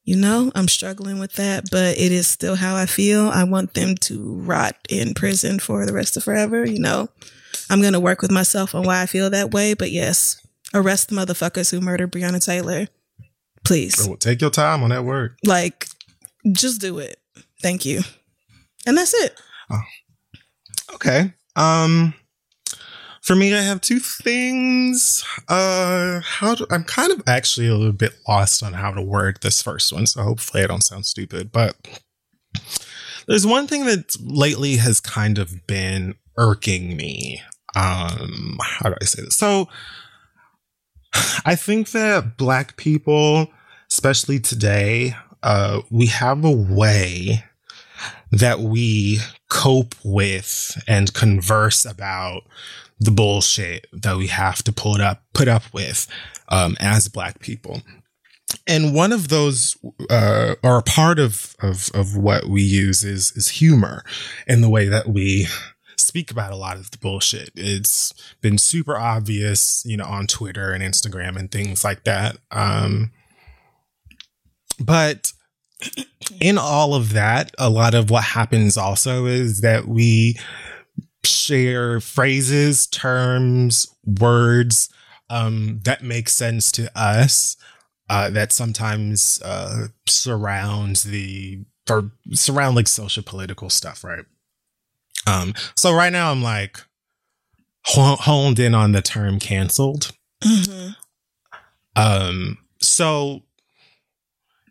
You 0.03 0.17
know, 0.17 0.51
I'm 0.55 0.69
struggling 0.69 1.19
with 1.21 1.35
that, 1.35 1.71
but 1.71 1.99
it 1.99 2.11
is 2.13 2.29
still 2.29 2.57
how 2.57 2.77
I 2.77 2.87
feel. 2.87 3.29
I 3.29 3.45
want 3.45 3.75
them 3.75 3.97
to 4.03 4.35
rot 4.37 4.77
in 4.89 5.15
prison 5.15 5.59
for 5.59 5.87
the 5.87 5.93
rest 5.93 6.17
of 6.17 6.23
forever. 6.23 6.65
You 6.65 6.79
know, 6.79 7.09
I'm 7.71 7.81
going 7.81 7.93
to 7.95 8.01
work 8.01 8.23
with 8.23 8.31
myself 8.31 8.75
on 8.75 8.85
why 8.85 9.03
I 9.03 9.07
feel 9.07 9.31
that 9.31 9.53
way. 9.53 9.75
But 9.75 9.91
yes, 9.91 10.41
arrest 10.75 11.09
the 11.09 11.17
motherfuckers 11.17 11.71
who 11.71 11.81
murdered 11.81 12.13
Breonna 12.13 12.45
Taylor. 12.45 12.89
Please. 13.65 14.07
Oh, 14.09 14.15
take 14.15 14.41
your 14.41 14.51
time 14.51 14.83
on 14.83 14.91
that 14.91 15.05
word. 15.05 15.37
Like, 15.45 15.89
just 16.53 16.81
do 16.81 16.99
it. 16.99 17.19
Thank 17.61 17.85
you. 17.85 18.03
And 18.87 18.97
that's 18.97 19.15
it. 19.15 19.41
Okay. 20.95 21.33
Um 21.57 22.15
for 23.23 23.35
me 23.35 23.53
I 23.53 23.63
have 23.63 23.81
two 23.81 23.99
things. 23.99 25.25
Uh 25.49 26.21
how 26.21 26.55
do, 26.55 26.67
I'm 26.71 26.85
kind 26.85 27.11
of 27.11 27.23
actually 27.27 27.67
a 27.67 27.75
little 27.75 27.93
bit 27.93 28.15
lost 28.29 28.63
on 28.63 28.75
how 28.75 28.93
to 28.93 29.03
word 29.03 29.39
this 29.43 29.61
first 29.61 29.93
one, 29.93 30.07
so 30.07 30.23
hopefully 30.23 30.63
I 30.63 30.69
don't 30.69 30.85
sound 30.85 31.07
stupid, 31.07 31.51
but 31.51 31.75
there's 33.27 33.47
one 33.47 33.67
thing 33.67 33.87
that 33.87 34.17
lately 34.21 34.77
has 34.77 35.01
kind 35.01 35.39
of 35.39 35.67
been 35.67 36.15
irking 36.37 36.97
me. 36.97 37.43
Um 37.77 38.59
how 38.61 38.89
do 38.89 38.97
I 39.01 39.05
say 39.05 39.23
this? 39.23 39.37
So 39.37 39.69
I 41.45 41.55
think 41.55 41.91
that 41.91 42.37
black 42.37 42.77
people, 42.77 43.49
especially 43.91 44.41
today, 44.41 45.15
uh 45.43 45.83
we 45.91 46.07
have 46.07 46.45
a 46.45 46.51
way 46.51 47.45
that 48.33 48.61
we 48.61 49.21
cope 49.49 49.95
with 50.05 50.83
and 50.89 51.15
converse 51.15 51.85
about 51.85 52.43
the 52.99 53.11
bullshit 53.11 53.87
that 53.93 54.17
we 54.17 54.27
have 54.27 54.63
to 54.65 54.73
put 54.73 55.01
up 55.01 55.23
put 55.35 55.49
up 55.49 55.63
with 55.73 56.09
um, 56.49 56.77
as 56.81 57.09
black 57.09 57.41
people 57.41 57.83
and 58.67 58.95
one 58.95 59.13
of 59.13 59.29
those 59.29 59.77
uh, 60.09 60.55
or 60.63 60.79
a 60.79 60.83
part 60.83 61.19
of, 61.19 61.55
of 61.61 61.91
of 61.95 62.17
what 62.17 62.47
we 62.47 62.63
use 62.63 63.05
is 63.05 63.33
is 63.37 63.49
humor 63.49 64.03
in 64.47 64.61
the 64.61 64.71
way 64.71 64.87
that 64.87 65.09
we 65.09 65.47
speak 66.07 66.31
about 66.31 66.53
a 66.53 66.57
lot 66.57 66.77
of 66.77 66.91
the 66.91 66.99
bullshit 66.99 67.51
it's 67.55 68.15
been 68.41 68.59
super 68.59 68.97
obvious 68.97 69.83
you 69.85 69.97
know 69.97 70.05
on 70.05 70.27
twitter 70.27 70.73
and 70.73 70.83
instagram 70.83 71.37
and 71.37 71.51
things 71.51 71.85
like 71.85 72.05
that 72.05 72.37
um 72.51 73.11
but 74.79 75.33
in 76.41 76.59
all 76.59 76.95
of 76.95 77.13
that, 77.13 77.53
a 77.59 77.71
lot 77.71 77.95
of 77.95 78.11
what 78.11 78.25
happens 78.25 78.77
also 78.77 79.27
is 79.27 79.61
that 79.61 79.87
we 79.87 80.39
share 81.25 82.01
phrases, 82.01 82.87
terms, 82.87 83.87
words 84.05 84.89
um, 85.29 85.81
that 85.85 86.03
make 86.03 86.29
sense 86.29 86.71
to 86.73 86.91
us. 86.99 87.57
Uh, 88.09 88.31
that 88.31 88.53
sometimes 88.53 89.43
uh, 89.45 89.89
surrounds 90.07 91.03
the 91.03 91.65
or 91.91 92.13
surround 92.33 92.77
like 92.77 92.87
social 92.87 93.23
political 93.23 93.69
stuff, 93.69 94.05
right? 94.05 94.25
Um, 95.27 95.55
so 95.77 95.93
right 95.93 96.13
now 96.13 96.31
I'm 96.31 96.43
like 96.43 96.81
honed 97.85 98.59
in 98.59 98.75
on 98.75 98.93
the 98.93 99.03
term 99.03 99.39
canceled. 99.39 100.13
Mm-hmm. 100.43 100.91
Um, 101.97 102.59
so 102.81 103.43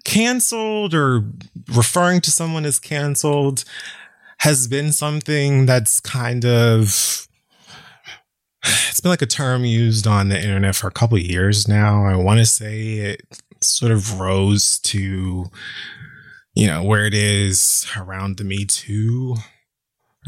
canceled 0.03 0.93
or 0.93 1.25
referring 1.73 2.21
to 2.21 2.31
someone 2.31 2.65
as 2.65 2.79
canceled 2.79 3.63
has 4.39 4.67
been 4.67 4.91
something 4.91 5.65
that's 5.65 5.99
kind 5.99 6.45
of 6.45 7.27
it's 8.63 8.99
been 9.01 9.09
like 9.09 9.21
a 9.21 9.27
term 9.27 9.65
used 9.65 10.07
on 10.07 10.29
the 10.29 10.39
internet 10.39 10.75
for 10.75 10.87
a 10.87 10.91
couple 10.91 11.17
years 11.17 11.67
now. 11.67 12.05
I 12.05 12.15
want 12.15 12.39
to 12.39 12.45
say 12.45 12.93
it 12.93 13.21
sort 13.61 13.91
of 13.91 14.19
rose 14.19 14.79
to 14.79 15.45
you 16.53 16.67
know 16.67 16.83
where 16.83 17.05
it 17.05 17.13
is 17.13 17.87
around 17.97 18.37
the 18.37 18.43
Me 18.43 18.65
Too 18.65 19.35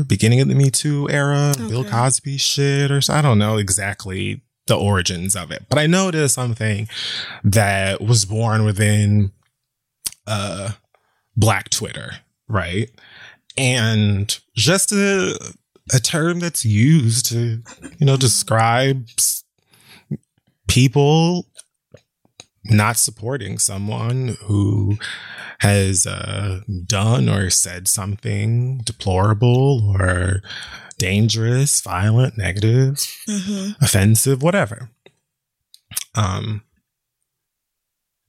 beginning 0.06 0.42
of 0.42 0.48
the 0.48 0.56
Me 0.56 0.70
Too 0.70 1.10
era, 1.10 1.54
okay. 1.56 1.68
Bill 1.68 1.84
Cosby 1.84 2.38
shit, 2.38 2.92
or 2.92 3.02
I 3.10 3.22
don't 3.22 3.40
know 3.40 3.58
exactly 3.58 4.42
the 4.68 4.78
origins 4.78 5.36
of 5.36 5.52
it, 5.52 5.66
but 5.70 5.80
I 5.80 5.88
know 5.88 6.10
it 6.10 6.16
is 6.16 6.34
something 6.34 6.88
that 7.44 8.02
was 8.02 8.26
born 8.26 8.66
within 8.66 9.32
uh, 10.28 10.72
Black 11.36 11.70
Twitter, 11.70 12.12
right? 12.48 12.90
And 13.58 14.38
just 14.56 14.92
a, 14.92 15.40
a 15.94 16.00
term 16.00 16.40
that's 16.40 16.66
used 16.66 17.28
to, 17.28 17.64
you 17.98 18.06
know, 18.06 18.18
describe 18.18 19.08
people 20.68 21.48
not 22.66 22.98
supporting 22.98 23.58
someone 23.58 24.36
who 24.42 24.98
has 25.60 26.06
uh, 26.06 26.62
done 26.86 27.30
or 27.30 27.50
said 27.50 27.88
something 27.88 28.80
deplorable 28.80 29.96
or 30.00 30.42
dangerous, 30.98 31.82
violent, 31.82 32.38
negative, 32.38 32.96
mm-hmm. 33.28 33.72
offensive, 33.84 34.42
whatever. 34.42 34.90
Um, 36.16 36.64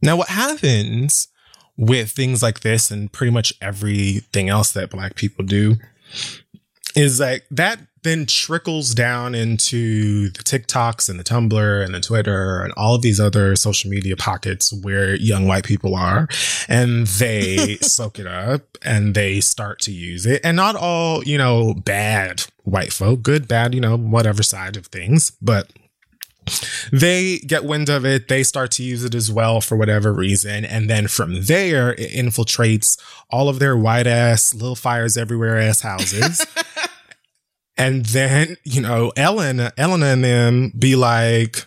now, 0.03 0.17
what 0.17 0.29
happens 0.29 1.29
with 1.77 2.11
things 2.11 2.43
like 2.43 2.61
this 2.61 2.91
and 2.91 3.13
pretty 3.13 3.31
much 3.31 3.53
everything 3.61 4.49
else 4.49 4.73
that 4.73 4.91
Black 4.91 5.15
people 5.15 5.45
do 5.45 5.77
is 6.97 7.21
like 7.21 7.45
that 7.51 7.81
then 8.09 8.27
trickles 8.27 8.95
down 8.95 9.35
into 9.35 10.31
the 10.31 10.43
TikToks 10.43 11.09
and 11.09 11.21
the 11.21 11.25
Tumblr 11.25 11.85
and 11.85 11.95
the 11.95 12.01
Twitter 12.01 12.63
and 12.63 12.73
all 12.73 12.95
of 12.95 13.03
these 13.03 13.21
other 13.21 13.55
social 13.55 13.91
media 13.91 14.17
pockets 14.17 14.73
where 14.83 15.15
young 15.15 15.47
white 15.47 15.65
people 15.65 15.95
are 15.95 16.27
and 16.69 17.07
they 17.07 17.77
soak 17.83 18.19
it 18.19 18.27
up 18.27 18.63
and 18.83 19.15
they 19.15 19.41
start 19.41 19.81
to 19.81 19.93
use 19.93 20.27
it. 20.27 20.41
And 20.43 20.57
not 20.57 20.75
all, 20.75 21.23
you 21.25 21.39
know, 21.39 21.75
bad 21.75 22.45
white 22.65 22.93
folk, 22.93 23.23
good, 23.23 23.47
bad, 23.47 23.75
you 23.75 23.81
know, 23.81 23.97
whatever 23.97 24.43
side 24.43 24.77
of 24.77 24.87
things, 24.87 25.31
but 25.43 25.71
they 26.91 27.39
get 27.39 27.65
wind 27.65 27.89
of 27.89 28.05
it. 28.07 28.29
They 28.29 28.43
start 28.43 28.71
to 28.73 28.83
use 28.83 29.05
it 29.05 29.15
as 29.15 29.31
well 29.31 29.61
for 29.61 29.77
whatever 29.77 30.13
reason. 30.13 30.65
And 30.65 30.89
then 30.89 31.09
from 31.09 31.45
there, 31.45 31.93
it 31.93 32.11
infiltrates 32.13 32.99
all 33.31 33.49
of 33.49 33.59
their 33.59 33.77
white 33.77 34.07
ass, 34.07 34.55
little 34.55 34.77
fires 34.77 35.17
everywhere 35.17 35.59
ass 35.59 35.83
houses. 35.83 36.45
And 37.79 38.05
then, 38.07 38.57
you 38.65 38.83
know, 38.83 39.13
Ellen, 39.17 39.71
Ellen 39.77 40.03
and 40.03 40.25
them 40.25 40.73
be 40.77 40.97
like, 40.97 41.67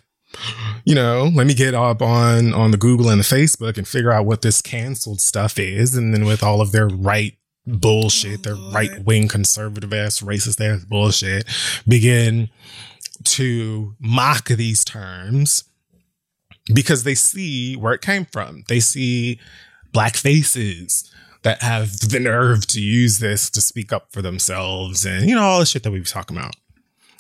you 0.84 0.94
know, 0.94 1.32
let 1.34 1.48
me 1.48 1.54
get 1.54 1.74
up 1.74 2.02
on, 2.02 2.54
on 2.54 2.72
the 2.72 2.78
Google 2.78 3.10
and 3.10 3.20
the 3.20 3.26
Facebook 3.26 3.78
and 3.78 3.88
figure 3.88 4.12
out 4.12 4.26
what 4.26 4.42
this 4.42 4.62
canceled 4.62 5.22
stuff 5.22 5.58
is. 5.58 5.96
And 5.96 6.14
then 6.14 6.26
with 6.26 6.44
all 6.44 6.60
of 6.62 6.74
their 6.74 6.88
right 6.88 7.34
bullshit, 7.66 8.44
their 8.44 8.56
oh, 8.58 8.72
right 8.74 9.04
wing 9.06 9.28
conservative 9.28 9.94
ass, 9.94 10.22
racist 10.22 10.60
ass 10.60 10.84
bullshit, 10.84 11.46
begin 11.88 12.50
to 13.24 13.96
mock 14.00 14.48
these 14.50 14.84
terms 14.84 15.64
because 16.74 17.04
they 17.04 17.16
see 17.16 17.76
where 17.76 17.94
it 17.94 18.02
came 18.02 18.26
from. 18.26 18.64
They 18.68 18.80
see 18.80 19.40
black 19.94 20.16
faces 20.16 21.12
that 21.44 21.62
have 21.62 22.00
the 22.00 22.20
nerve 22.20 22.68
to 22.68 22.82
use 22.82 23.20
this 23.20 23.50
to 23.50 23.62
speak 23.62 23.92
up 23.92 24.12
for 24.12 24.22
themselves 24.22 25.06
and, 25.06 25.28
you 25.28 25.36
know, 25.36 25.42
all 25.42 25.60
the 25.60 25.66
shit 25.66 25.84
that 25.84 25.92
we 25.92 25.98
have 25.98 26.08
talking 26.08 26.38
about. 26.38 26.56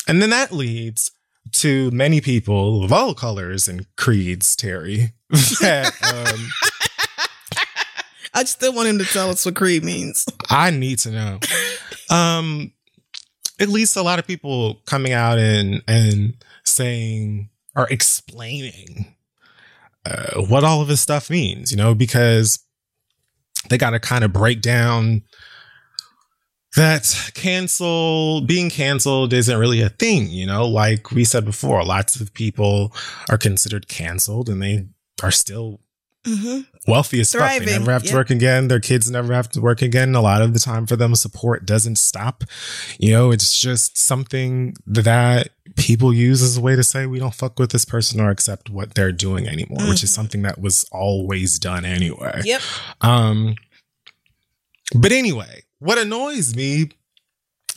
And 0.08 0.22
then 0.22 0.30
that 0.30 0.52
leads 0.52 1.12
to 1.54 1.90
many 1.92 2.22
people 2.22 2.84
of 2.84 2.94
all 2.94 3.14
colors 3.14 3.68
and 3.68 3.86
creeds, 3.96 4.56
Terry, 4.56 5.14
that, 5.30 5.94
um, 6.04 6.50
I 8.34 8.44
still 8.46 8.74
want 8.74 8.88
him 8.88 8.98
to 9.00 9.06
tell 9.06 9.30
us 9.30 9.46
what 9.46 9.56
creed 9.56 9.84
means. 9.84 10.26
I 10.50 10.72
need 10.72 11.00
to 11.00 11.12
know. 11.12 11.40
Um, 12.10 12.74
at 13.60 13.70
least 13.70 13.96
a 13.96 14.02
lot 14.02 14.20
of 14.20 14.28
people 14.28 14.82
coming 14.86 15.14
out 15.14 15.38
and 15.38 15.84
and 15.88 16.36
saying 16.66 17.50
or 17.76 17.88
explaining 17.90 19.16
uh, 20.06 20.42
what 20.42 20.64
all 20.64 20.82
of 20.82 20.88
this 20.88 21.02
stuff 21.02 21.30
means, 21.30 21.72
you 21.72 21.78
know, 21.78 21.94
because 21.94 22.60
they 23.72 23.78
got 23.78 23.92
to 23.92 24.00
kind 24.00 24.24
of 24.24 24.34
break 24.34 24.62
down 24.62 25.24
that 26.76 27.32
cancel 27.34 28.42
being 28.42 28.70
canceled 28.70 29.34
isn't 29.34 29.58
really 29.58 29.82
a 29.82 29.90
thing, 29.90 30.30
you 30.30 30.46
know, 30.46 30.66
like 30.66 31.12
we 31.12 31.26
said 31.26 31.44
before, 31.44 31.84
lots 31.84 32.20
of 32.20 32.34
people 32.34 32.94
are 33.30 33.38
considered 33.38 33.88
canceled 33.88 34.48
and 34.48 34.62
they 34.62 34.88
are 35.22 35.32
still 35.32 35.82
mm-hmm. 36.26 36.62
wealthy 36.90 37.20
as 37.20 37.34
fuck. 37.34 37.60
They 37.60 37.78
never 37.78 37.92
have 37.92 38.04
to 38.04 38.16
work 38.16 38.30
again. 38.30 38.70
Their 38.70 38.80
kids 38.80 39.12
never 39.12 39.34
have 39.34 39.50
to 39.50 39.62
work 39.62 39.82
again. 39.82 40.16
A 40.16 40.22
lot 40.22 40.42
of 40.42 40.54
the 40.54 40.60
time 40.60 40.86
for 40.86 40.96
them, 40.96 41.14
support 41.16 41.66
doesn't 41.66 41.98
stop. 41.98 42.46
You 43.00 43.12
know, 43.12 43.32
it's 43.32 43.60
just 43.60 43.98
something 43.98 44.76
that 44.88 45.50
people 45.76 46.14
use 46.14 46.42
as 46.42 46.58
a 46.58 46.62
way 46.62 46.76
to 46.76 46.84
say 46.84 47.06
we 47.06 47.20
don't 47.20 47.34
fuck 47.34 47.60
with 47.60 47.72
this 47.72 47.86
person 47.86 48.20
or 48.20 48.30
accept 48.30 48.70
what 48.70 48.96
they're 48.96 49.12
doing 49.12 49.48
anymore, 49.48 49.80
mm-hmm. 49.80 49.90
which 49.90 50.04
is 50.04 50.10
mm-hmm. 50.10 50.22
something 50.22 50.42
that 50.44 50.60
was 50.60 50.86
always 50.92 51.60
done 51.60 51.86
anyway. 51.86 52.42
Yep. 52.44 52.62
Um, 53.02 53.56
but 54.96 55.12
anyway, 55.12 55.64
what 55.80 55.98
annoys 55.98 56.56
me 56.56 56.90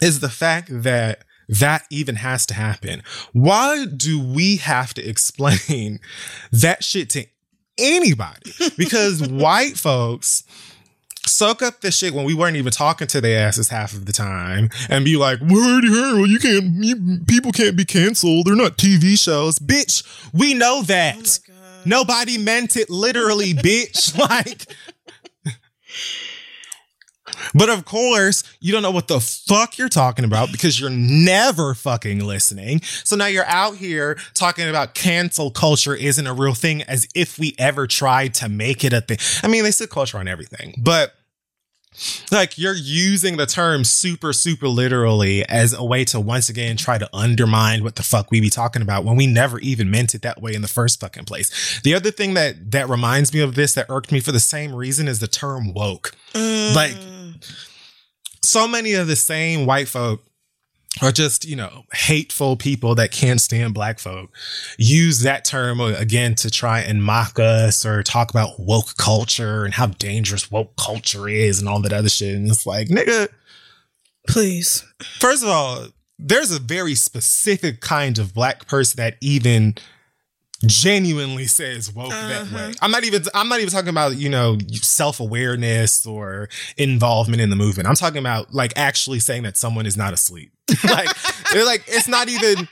is 0.00 0.20
the 0.20 0.28
fact 0.28 0.68
that 0.70 1.24
that 1.48 1.84
even 1.90 2.16
has 2.16 2.46
to 2.46 2.54
happen. 2.54 3.02
Why 3.32 3.84
do 3.84 4.20
we 4.20 4.56
have 4.56 4.94
to 4.94 5.06
explain 5.06 6.00
that 6.52 6.82
shit 6.82 7.10
to 7.10 7.26
anybody? 7.78 8.52
Because 8.76 9.28
white 9.28 9.76
folks 9.76 10.44
soak 11.26 11.62
up 11.62 11.80
this 11.80 11.96
shit 11.96 12.14
when 12.14 12.24
we 12.24 12.34
weren't 12.34 12.56
even 12.56 12.72
talking 12.72 13.06
to 13.08 13.20
their 13.20 13.46
asses 13.46 13.68
half 13.68 13.92
of 13.92 14.06
the 14.06 14.12
time 14.12 14.70
and 14.88 15.04
be 15.04 15.16
like, 15.16 15.40
word 15.40 15.84
here, 15.84 16.16
well, 16.16 16.26
you 16.26 16.38
can't, 16.38 16.84
you, 16.84 17.20
people 17.26 17.52
can't 17.52 17.76
be 17.76 17.84
canceled. 17.84 18.46
They're 18.46 18.56
not 18.56 18.76
TV 18.76 19.18
shows. 19.18 19.58
Bitch, 19.58 20.02
we 20.32 20.54
know 20.54 20.82
that. 20.82 21.38
Oh 21.48 21.54
Nobody 21.86 22.38
meant 22.38 22.76
it 22.76 22.88
literally, 22.90 23.54
bitch. 23.54 24.12
Like, 24.24 24.66
but 27.54 27.70
of 27.70 27.84
course, 27.84 28.44
you 28.60 28.72
don't 28.72 28.82
know 28.82 28.90
what 28.90 29.08
the 29.08 29.20
fuck 29.20 29.78
you're 29.78 29.88
talking 29.88 30.24
about 30.24 30.52
because 30.52 30.78
you're 30.78 30.90
never 30.90 31.74
fucking 31.74 32.24
listening. 32.24 32.80
So 32.82 33.16
now 33.16 33.26
you're 33.26 33.46
out 33.46 33.76
here 33.76 34.18
talking 34.34 34.68
about 34.68 34.94
cancel 34.94 35.50
culture 35.50 35.94
isn't 35.94 36.26
a 36.26 36.34
real 36.34 36.54
thing 36.54 36.82
as 36.82 37.08
if 37.14 37.38
we 37.38 37.54
ever 37.58 37.86
tried 37.86 38.34
to 38.34 38.48
make 38.48 38.84
it 38.84 38.92
a 38.92 39.00
thing. 39.00 39.18
I 39.42 39.48
mean, 39.48 39.64
they 39.64 39.70
said 39.70 39.90
culture 39.90 40.18
on 40.18 40.28
everything, 40.28 40.74
but 40.78 41.14
like 42.32 42.58
you're 42.58 42.74
using 42.74 43.36
the 43.36 43.46
term 43.46 43.84
super 43.84 44.32
super 44.32 44.66
literally 44.66 45.48
as 45.48 45.72
a 45.72 45.84
way 45.84 46.04
to 46.04 46.18
once 46.18 46.48
again 46.48 46.76
try 46.76 46.98
to 46.98 47.08
undermine 47.12 47.84
what 47.84 47.94
the 47.94 48.02
fuck 48.02 48.30
we 48.30 48.40
be 48.40 48.50
talking 48.50 48.82
about 48.82 49.04
when 49.04 49.16
we 49.16 49.26
never 49.26 49.60
even 49.60 49.90
meant 49.90 50.14
it 50.14 50.22
that 50.22 50.42
way 50.42 50.54
in 50.54 50.62
the 50.62 50.68
first 50.68 51.00
fucking 51.00 51.24
place 51.24 51.80
the 51.82 51.94
other 51.94 52.10
thing 52.10 52.34
that 52.34 52.72
that 52.72 52.88
reminds 52.88 53.32
me 53.32 53.40
of 53.40 53.54
this 53.54 53.74
that 53.74 53.86
irked 53.88 54.10
me 54.10 54.18
for 54.18 54.32
the 54.32 54.40
same 54.40 54.74
reason 54.74 55.06
is 55.06 55.20
the 55.20 55.28
term 55.28 55.72
woke 55.72 56.12
mm. 56.32 56.74
like 56.74 56.96
so 58.44 58.68
many 58.68 58.94
of 58.94 59.06
the 59.06 59.16
same 59.16 59.66
white 59.66 59.88
folk 59.88 60.22
are 61.02 61.12
just, 61.12 61.44
you 61.44 61.56
know, 61.56 61.82
hateful 61.92 62.56
people 62.56 62.94
that 62.94 63.10
can't 63.10 63.40
stand 63.40 63.74
black 63.74 63.98
folk 63.98 64.30
use 64.78 65.22
that 65.22 65.44
term 65.44 65.80
again 65.80 66.34
to 66.36 66.50
try 66.50 66.80
and 66.80 67.02
mock 67.02 67.38
us 67.38 67.84
or 67.84 68.02
talk 68.02 68.30
about 68.30 68.60
woke 68.60 68.96
culture 68.96 69.64
and 69.64 69.74
how 69.74 69.86
dangerous 69.86 70.50
woke 70.50 70.76
culture 70.76 71.28
is 71.28 71.58
and 71.58 71.68
all 71.68 71.80
that 71.82 71.92
other 71.92 72.08
shit. 72.08 72.36
And 72.36 72.48
it's 72.48 72.66
like, 72.66 72.88
nigga, 72.88 73.28
please. 74.28 74.84
First 75.18 75.42
of 75.42 75.48
all, 75.48 75.88
there's 76.18 76.52
a 76.52 76.60
very 76.60 76.94
specific 76.94 77.80
kind 77.80 78.18
of 78.18 78.32
black 78.32 78.68
person 78.68 78.98
that 78.98 79.16
even 79.20 79.74
genuinely 80.66 81.46
says 81.46 81.92
woke 81.94 82.12
uh-huh. 82.12 82.28
that 82.28 82.52
way. 82.52 82.74
I'm 82.80 82.90
not 82.90 83.04
even 83.04 83.22
I'm 83.34 83.48
not 83.48 83.60
even 83.60 83.70
talking 83.70 83.88
about, 83.88 84.16
you 84.16 84.28
know, 84.28 84.58
self-awareness 84.72 86.06
or 86.06 86.48
involvement 86.76 87.40
in 87.40 87.50
the 87.50 87.56
movement. 87.56 87.88
I'm 87.88 87.94
talking 87.94 88.18
about 88.18 88.52
like 88.54 88.72
actually 88.76 89.20
saying 89.20 89.44
that 89.44 89.56
someone 89.56 89.86
is 89.86 89.96
not 89.96 90.12
asleep. 90.12 90.52
like 90.84 91.08
they're 91.52 91.66
like 91.66 91.84
it's 91.86 92.08
not 92.08 92.28
even 92.28 92.68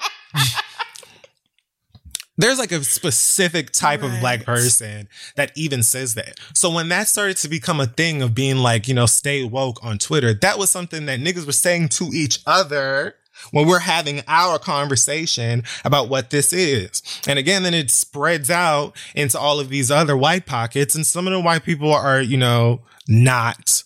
there's 2.38 2.58
like 2.58 2.72
a 2.72 2.82
specific 2.82 3.70
type 3.70 4.02
of 4.02 4.10
black 4.20 4.44
person 4.44 5.08
that 5.36 5.52
even 5.54 5.82
says 5.82 6.14
that. 6.14 6.38
So 6.54 6.70
when 6.70 6.88
that 6.88 7.06
started 7.08 7.36
to 7.38 7.48
become 7.48 7.78
a 7.80 7.86
thing 7.86 8.22
of 8.22 8.34
being 8.34 8.56
like, 8.56 8.88
you 8.88 8.94
know, 8.94 9.06
stay 9.06 9.44
woke 9.44 9.84
on 9.84 9.98
Twitter, 9.98 10.32
that 10.34 10.58
was 10.58 10.70
something 10.70 11.06
that 11.06 11.20
niggas 11.20 11.46
were 11.46 11.52
saying 11.52 11.90
to 11.90 12.04
each 12.12 12.40
other 12.46 13.16
when 13.50 13.66
we're 13.66 13.80
having 13.80 14.22
our 14.28 14.58
conversation 14.58 15.64
about 15.84 16.08
what 16.08 16.30
this 16.30 16.52
is. 16.52 17.02
And 17.26 17.38
again, 17.38 17.62
then 17.62 17.74
it 17.74 17.90
spreads 17.90 18.50
out 18.50 18.96
into 19.14 19.38
all 19.38 19.60
of 19.60 19.68
these 19.68 19.90
other 19.90 20.16
white 20.16 20.46
pockets. 20.46 20.94
And 20.94 21.06
some 21.06 21.26
of 21.26 21.32
the 21.32 21.40
white 21.40 21.64
people 21.64 21.92
are, 21.92 22.20
you 22.20 22.36
know, 22.36 22.82
not 23.08 23.82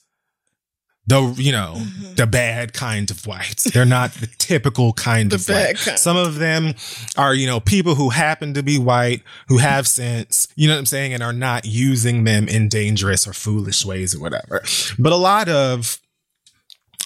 the, 1.07 1.23
you 1.37 1.53
know, 1.53 1.75
mm-hmm. 1.77 2.15
the 2.15 2.27
bad 2.27 2.73
kind 2.73 3.11
of 3.11 3.27
whites. 3.27 3.65
They're 3.65 3.85
not 3.85 4.13
the 4.15 4.27
typical 4.39 4.93
kind 4.93 5.31
The 5.31 5.37
of 5.37 5.49
white. 5.49 5.77
kind. 5.77 5.99
Some 5.99 6.17
of 6.17 6.37
them 6.37 6.75
are, 7.17 7.35
you 7.35 7.47
know, 7.47 7.61
people 7.61 7.95
who 7.95 8.11
happen 8.11 8.55
to 8.55 8.63
be 8.63 8.79
white, 8.79 9.23
who 9.49 9.59
have 9.59 9.87
sense, 9.87 10.49
you 10.57 10.67
know 10.67 10.75
what 10.75 10.81
I'm 10.81 10.87
saying, 10.87 11.15
and 11.15 11.23
are 11.23 11.33
not 11.33 11.65
using 11.65 12.25
them 12.25 12.49
in 12.49 12.69
dangerous 12.69 13.27
or 13.27 13.33
foolish 13.33 13.85
ways 13.85 14.15
or 14.15 14.21
whatever. 14.21 14.63
But 14.99 15.13
a 15.13 15.17
lot 15.17 15.49
of 15.49 16.01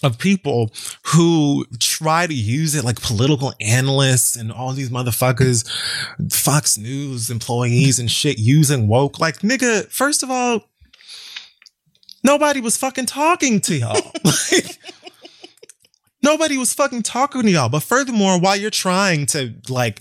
of 0.02 0.18
people 0.18 0.70
who 1.08 1.66
try 1.78 2.26
to 2.26 2.34
use 2.34 2.74
it 2.74 2.84
like 2.84 3.00
political 3.00 3.52
analysts 3.60 4.36
and 4.36 4.50
all 4.50 4.72
these 4.72 4.90
motherfuckers, 4.90 5.68
Fox 6.32 6.78
News 6.78 7.30
employees 7.30 7.98
and 7.98 8.10
shit 8.10 8.38
using 8.38 8.88
woke. 8.88 9.18
Like, 9.18 9.40
nigga, 9.40 9.86
first 9.90 10.22
of 10.22 10.30
all, 10.30 10.62
nobody 12.24 12.60
was 12.60 12.76
fucking 12.76 13.06
talking 13.06 13.60
to 13.62 13.76
y'all. 13.76 14.12
like, 14.24 14.78
nobody 16.22 16.56
was 16.56 16.72
fucking 16.72 17.02
talking 17.02 17.42
to 17.42 17.50
y'all. 17.50 17.68
But 17.68 17.82
furthermore, 17.82 18.40
while 18.40 18.56
you're 18.56 18.70
trying 18.70 19.26
to 19.26 19.54
like 19.68 20.00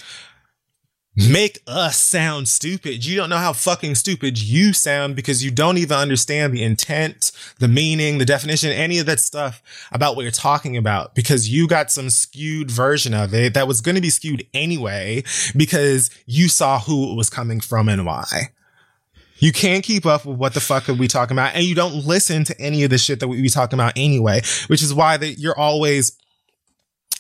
make 1.28 1.60
us 1.68 1.98
sound 1.98 2.48
stupid. 2.48 3.06
You 3.06 3.18
don't 3.18 3.30
know 3.30 3.38
how 3.38 3.54
fucking 3.54 3.96
stupid 3.96 4.42
you 4.42 4.74
sound 4.74 5.16
because 5.16 5.44
you 5.44 5.52
don't 5.52 5.78
even 5.78 5.98
understand 5.98 6.54
the 6.54 6.64
intent, 6.64 7.32
the 7.60 7.68
meaning, 7.68 8.18
the 8.18 8.26
definition, 8.26 8.72
any 8.72 9.00
of 9.00 9.06
that 9.08 9.20
stuff 9.20 9.62
about 9.92 10.16
what 10.16 10.22
you're 10.22 10.32
talking 10.32 10.78
about 10.78 11.16
because 11.16 11.50
you 11.50 11.68
got 11.68 11.92
some 11.92 12.10
skewed 12.10 12.72
version 12.72 13.14
of 13.14 13.34
it 13.34 13.54
that 13.54 13.68
was 13.68 13.82
going 13.82 13.96
to 13.96 14.02
be 14.02 14.10
skewed 14.10 14.46
anyway 14.54 15.24
because 15.56 16.10
you 16.26 16.48
saw 16.48 16.80
who 16.80 17.12
it 17.12 17.16
was 17.16 17.30
coming 17.30 17.60
from 17.60 17.90
and 17.90 18.06
why. 18.06 18.52
You 19.40 19.54
can't 19.54 19.84
keep 19.84 20.06
up 20.06 20.26
with 20.26 20.38
what 20.38 20.54
the 20.54 20.60
fuck 20.60 20.90
are 20.90 20.94
we 20.94 21.08
talking 21.08 21.36
about, 21.36 21.56
and 21.56 21.64
you 21.64 21.74
don't 21.74 22.06
listen 22.06 22.44
to 22.44 22.62
any 22.62 22.84
of 22.84 22.90
the 22.90 22.98
shit 22.98 23.22
that 23.22 23.30
we 23.30 23.42
be 23.42 23.50
talking 23.50 23.80
about 23.80 23.94
anyway, 23.96 24.42
which 24.68 24.84
is 24.84 24.94
why 24.94 25.16
that 25.16 25.40
you're 25.40 25.58
always 25.58 26.19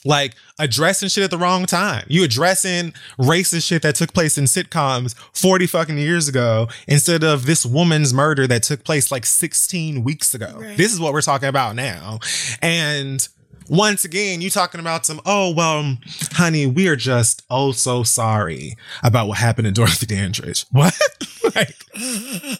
like 0.05 0.35
addressing 0.57 1.09
shit 1.09 1.23
at 1.23 1.31
the 1.31 1.37
wrong 1.37 1.65
time. 1.65 2.05
You 2.07 2.23
addressing 2.23 2.93
racist 3.19 3.67
shit 3.67 3.81
that 3.81 3.95
took 3.95 4.13
place 4.13 4.37
in 4.37 4.45
sitcoms 4.45 5.15
40 5.33 5.67
fucking 5.67 5.97
years 5.97 6.27
ago 6.27 6.67
instead 6.87 7.23
of 7.23 7.45
this 7.45 7.65
woman's 7.65 8.13
murder 8.13 8.47
that 8.47 8.63
took 8.63 8.83
place 8.83 9.11
like 9.11 9.25
16 9.25 10.03
weeks 10.03 10.33
ago. 10.33 10.57
Right. 10.59 10.77
This 10.77 10.93
is 10.93 10.99
what 10.99 11.13
we're 11.13 11.21
talking 11.21 11.49
about 11.49 11.75
now. 11.75 12.19
And 12.61 13.27
once 13.69 14.03
again, 14.03 14.41
you 14.41 14.49
talking 14.49 14.79
about 14.79 15.05
some, 15.05 15.21
oh, 15.25 15.53
well, 15.53 15.97
honey, 16.33 16.65
we 16.65 16.87
are 16.87 16.95
just 16.95 17.43
oh 17.49 17.71
so 17.71 18.03
sorry 18.03 18.75
about 19.03 19.27
what 19.27 19.37
happened 19.37 19.65
to 19.65 19.71
Dorothy 19.71 20.05
Dandridge. 20.05 20.65
What? 20.71 20.97
like, 21.55 21.75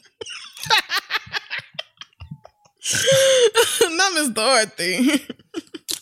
Not 3.82 4.14
Miss 4.14 4.30
Dorothy. 4.30 5.26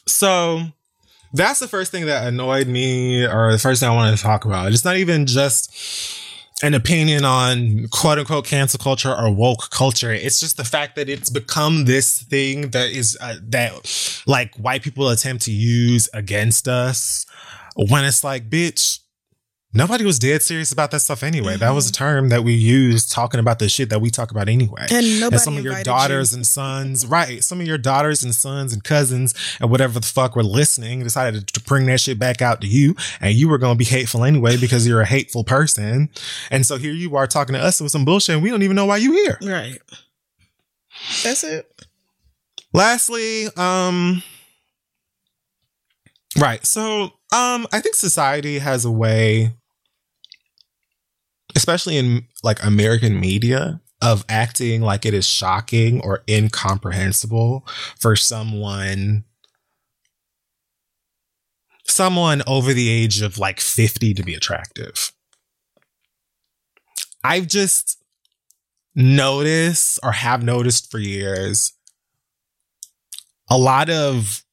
So 0.05 0.61
that's 1.33 1.59
the 1.59 1.67
first 1.67 1.91
thing 1.91 2.05
that 2.05 2.27
annoyed 2.27 2.67
me, 2.67 3.25
or 3.25 3.51
the 3.51 3.59
first 3.59 3.81
thing 3.81 3.89
I 3.89 3.95
wanted 3.95 4.17
to 4.17 4.23
talk 4.23 4.45
about. 4.45 4.71
It's 4.71 4.85
not 4.85 4.97
even 4.97 5.25
just 5.25 6.23
an 6.63 6.73
opinion 6.73 7.23
on 7.23 7.87
quote 7.89 8.17
unquote 8.17 8.45
cancel 8.45 8.79
culture 8.79 9.13
or 9.13 9.31
woke 9.31 9.69
culture. 9.69 10.11
It's 10.11 10.39
just 10.39 10.57
the 10.57 10.63
fact 10.63 10.95
that 10.95 11.07
it's 11.09 11.29
become 11.29 11.85
this 11.85 12.21
thing 12.23 12.71
that 12.71 12.89
is 12.89 13.17
uh, 13.21 13.35
that 13.49 14.23
like 14.25 14.55
white 14.55 14.81
people 14.81 15.09
attempt 15.09 15.43
to 15.43 15.51
use 15.51 16.09
against 16.13 16.67
us 16.67 17.25
when 17.75 18.05
it's 18.05 18.23
like, 18.23 18.49
bitch. 18.49 18.99
Nobody 19.73 20.05
was 20.05 20.17
dead 20.17 20.41
serious 20.41 20.71
about 20.71 20.91
that 20.91 21.01
stuff 21.01 21.23
anyway. 21.23 21.57
That 21.57 21.71
was 21.71 21.89
a 21.89 21.91
term 21.91 22.29
that 22.29 22.43
we 22.43 22.53
used 22.53 23.11
talking 23.11 23.39
about 23.39 23.59
the 23.59 23.67
shit 23.67 23.89
that 23.89 23.99
we 23.99 24.09
talk 24.09 24.31
about 24.31 24.47
anyway 24.47 24.87
And 24.89 25.19
nobody 25.19 25.37
some 25.39 25.57
of 25.57 25.63
your 25.63 25.83
daughters 25.83 26.31
you. 26.31 26.37
and 26.37 26.47
sons, 26.47 27.05
right? 27.05 27.43
Some 27.43 27.59
of 27.59 27.67
your 27.67 27.77
daughters 27.77 28.23
and 28.23 28.33
sons 28.33 28.71
and 28.73 28.83
cousins 28.83 29.35
and 29.59 29.69
whatever 29.69 29.99
the 29.99 30.05
fuck 30.05 30.35
were 30.37 30.43
listening 30.43 31.03
decided 31.03 31.47
to 31.47 31.59
bring 31.61 31.85
that 31.87 31.99
shit 31.99 32.17
back 32.17 32.41
out 32.41 32.61
to 32.61 32.67
you, 32.67 32.95
and 33.19 33.35
you 33.35 33.49
were 33.49 33.57
gonna 33.57 33.75
be 33.75 33.85
hateful 33.85 34.23
anyway 34.23 34.55
because 34.57 34.87
you're 34.87 35.01
a 35.01 35.05
hateful 35.05 35.43
person. 35.43 36.09
And 36.49 36.65
so 36.65 36.77
here 36.77 36.93
you 36.93 37.15
are 37.17 37.27
talking 37.27 37.53
to 37.53 37.59
us 37.61 37.81
with 37.81 37.91
some 37.91 38.05
bullshit, 38.05 38.35
and 38.35 38.43
we 38.43 38.49
don't 38.49 38.63
even 38.63 38.75
know 38.75 38.85
why 38.85 38.97
you 38.97 39.11
here. 39.11 39.37
Right. 39.43 39.79
That's 41.23 41.43
it. 41.43 41.69
Lastly, 42.73 43.47
um, 43.57 44.23
right. 46.37 46.65
So, 46.65 47.03
um, 47.33 47.67
I 47.71 47.79
think 47.81 47.95
society 47.95 48.59
has 48.59 48.85
a 48.85 48.91
way, 48.91 49.53
especially 51.55 51.97
in 51.97 52.27
like 52.43 52.63
American 52.63 53.19
media, 53.19 53.81
of 54.01 54.23
acting 54.29 54.81
like 54.81 55.05
it 55.05 55.13
is 55.13 55.25
shocking 55.25 56.01
or 56.01 56.23
incomprehensible 56.29 57.65
for 57.99 58.15
someone 58.15 59.23
someone 61.85 62.43
over 62.45 62.73
the 62.73 62.89
age 62.89 63.21
of 63.21 63.37
like 63.37 63.59
50 63.59 64.13
to 64.13 64.23
be 64.23 64.33
attractive. 64.35 65.11
I've 67.23 67.47
just 67.47 67.97
noticed 68.93 69.99
or 70.03 70.11
have 70.11 70.43
noticed 70.43 70.91
for 70.91 70.99
years 70.99 71.73
a 73.49 73.57
lot 73.57 73.89
of 73.89 74.43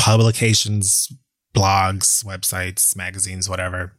publications, 0.00 1.12
blogs, 1.54 2.24
websites, 2.24 2.96
magazines, 2.96 3.50
whatever, 3.50 3.92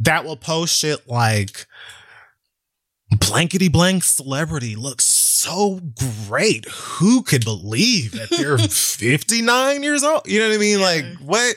that 0.00 0.24
will 0.24 0.36
post 0.36 0.74
shit 0.74 1.06
like 1.06 1.66
blankety 3.10 3.68
blank 3.68 4.02
celebrity 4.02 4.74
looks 4.76 5.04
so 5.04 5.80
great. 6.26 6.66
Who 6.66 7.22
could 7.22 7.44
believe 7.44 8.12
that 8.12 8.30
they're 8.30 8.58
59 8.68 9.82
years 9.82 10.02
old? 10.02 10.22
You 10.26 10.40
know 10.40 10.48
what 10.48 10.54
I 10.54 10.58
mean? 10.58 10.80
Like, 10.80 11.04
what? 11.22 11.56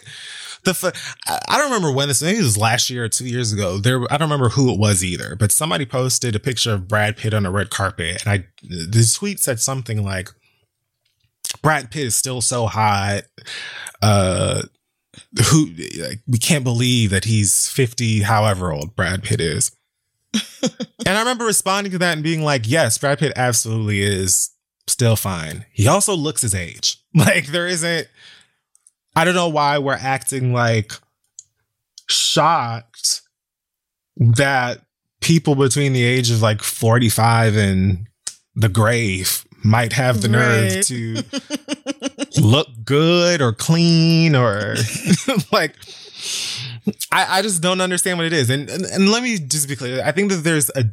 The 0.66 0.94
I 1.26 1.40
I 1.48 1.58
don't 1.58 1.72
remember 1.72 1.94
when 1.94 2.10
this 2.10 2.22
maybe 2.22 2.40
it 2.40 2.44
was 2.44 2.58
last 2.58 2.90
year 2.90 3.06
or 3.06 3.10
two 3.10 3.26
years 3.26 3.54
ago. 3.54 3.78
There 3.78 4.02
I 4.12 4.18
don't 4.18 4.28
remember 4.30 4.50
who 4.50 4.74
it 4.74 4.78
was 4.78 5.06
either, 5.06 5.38
but 5.38 5.54
somebody 5.54 5.86
posted 5.86 6.36
a 6.36 6.40
picture 6.40 6.74
of 6.74 6.86
Brad 6.86 7.16
Pitt 7.16 7.34
on 7.34 7.46
a 7.46 7.52
red 7.52 7.70
carpet, 7.70 8.26
and 8.26 8.34
I 8.34 8.46
the 8.62 9.10
tweet 9.16 9.40
said 9.40 9.62
something 9.62 10.04
like, 10.04 10.30
"Brad 11.62 11.92
Pitt 11.92 12.08
is 12.08 12.16
still 12.16 12.42
so 12.42 12.68
hot." 12.68 13.24
Uh, 14.02 14.64
who 15.50 15.68
like, 16.02 16.20
we 16.28 16.38
can't 16.38 16.64
believe 16.64 17.12
that 17.12 17.26
he's 17.26 17.68
50, 17.70 18.22
however 18.22 18.72
old 18.72 18.96
Brad 18.96 19.24
Pitt 19.24 19.42
is. 19.42 19.72
and 20.64 21.18
I 21.18 21.20
remember 21.20 21.46
responding 21.46 21.92
to 21.92 21.98
that 22.00 22.14
and 22.14 22.24
being 22.24 22.44
like, 22.44 22.64
yes, 22.66 22.98
Brad 22.98 23.20
Pitt 23.20 23.34
absolutely 23.36 24.02
is 24.02 24.52
still 24.88 25.16
fine. 25.16 25.66
He 25.72 25.88
also 25.88 26.16
looks 26.16 26.42
his 26.42 26.56
age. 26.56 26.98
Like, 27.16 27.48
there 27.48 27.66
isn't, 27.66 28.08
I 29.16 29.26
don't 29.26 29.34
know 29.34 29.50
why 29.50 29.80
we're 29.80 29.94
acting 29.94 30.54
like 30.54 30.94
shocked 32.08 33.22
that 34.16 34.82
people 35.22 35.56
between 35.56 35.94
the 35.94 36.04
age 36.04 36.30
of 36.30 36.44
like 36.44 36.62
45 36.62 37.56
and 37.56 38.08
the 38.54 38.70
grave 38.70 39.44
might 39.64 39.94
have 39.94 40.22
the 40.22 40.28
nerve 40.28 40.74
Right. 40.76 40.84
to 40.86 41.24
look 42.42 42.68
good 42.86 43.42
or 43.42 43.54
clean 43.54 44.36
or 44.36 44.76
like 45.52 45.76
I, 47.12 47.40
I 47.40 47.42
just 47.42 47.62
don't 47.62 47.82
understand 47.82 48.18
what 48.18 48.26
it 48.28 48.34
is. 48.34 48.50
And, 48.50 48.70
and 48.70 48.86
and 48.86 49.10
let 49.12 49.22
me 49.24 49.38
just 49.38 49.68
be 49.68 49.76
clear. 49.76 50.04
I 50.04 50.12
think 50.12 50.32
that 50.32 50.44
there's 50.44 50.70
a 50.76 50.84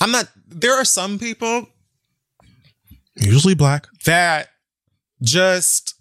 I'm 0.00 0.10
not 0.12 0.28
there 0.48 0.74
are 0.74 0.84
some 0.84 1.18
people, 1.18 1.68
usually 3.16 3.54
black, 3.54 3.86
that 4.04 4.48
just 5.22 5.94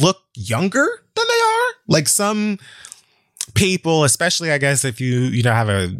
look 0.00 0.18
younger 0.36 0.86
than 1.14 1.24
they 1.26 1.40
are. 1.40 1.72
Like 1.88 2.08
some 2.08 2.58
people, 3.54 4.04
especially 4.04 4.52
I 4.52 4.58
guess 4.58 4.84
if 4.84 5.00
you, 5.00 5.20
you 5.20 5.42
know, 5.42 5.52
have 5.52 5.68
a 5.68 5.94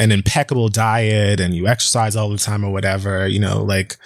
an 0.00 0.10
impeccable 0.12 0.68
diet 0.68 1.38
and 1.40 1.54
you 1.54 1.66
exercise 1.66 2.16
all 2.16 2.30
the 2.30 2.38
time 2.38 2.64
or 2.64 2.70
whatever, 2.72 3.26
you 3.26 3.38
know, 3.40 3.62
like 3.62 3.96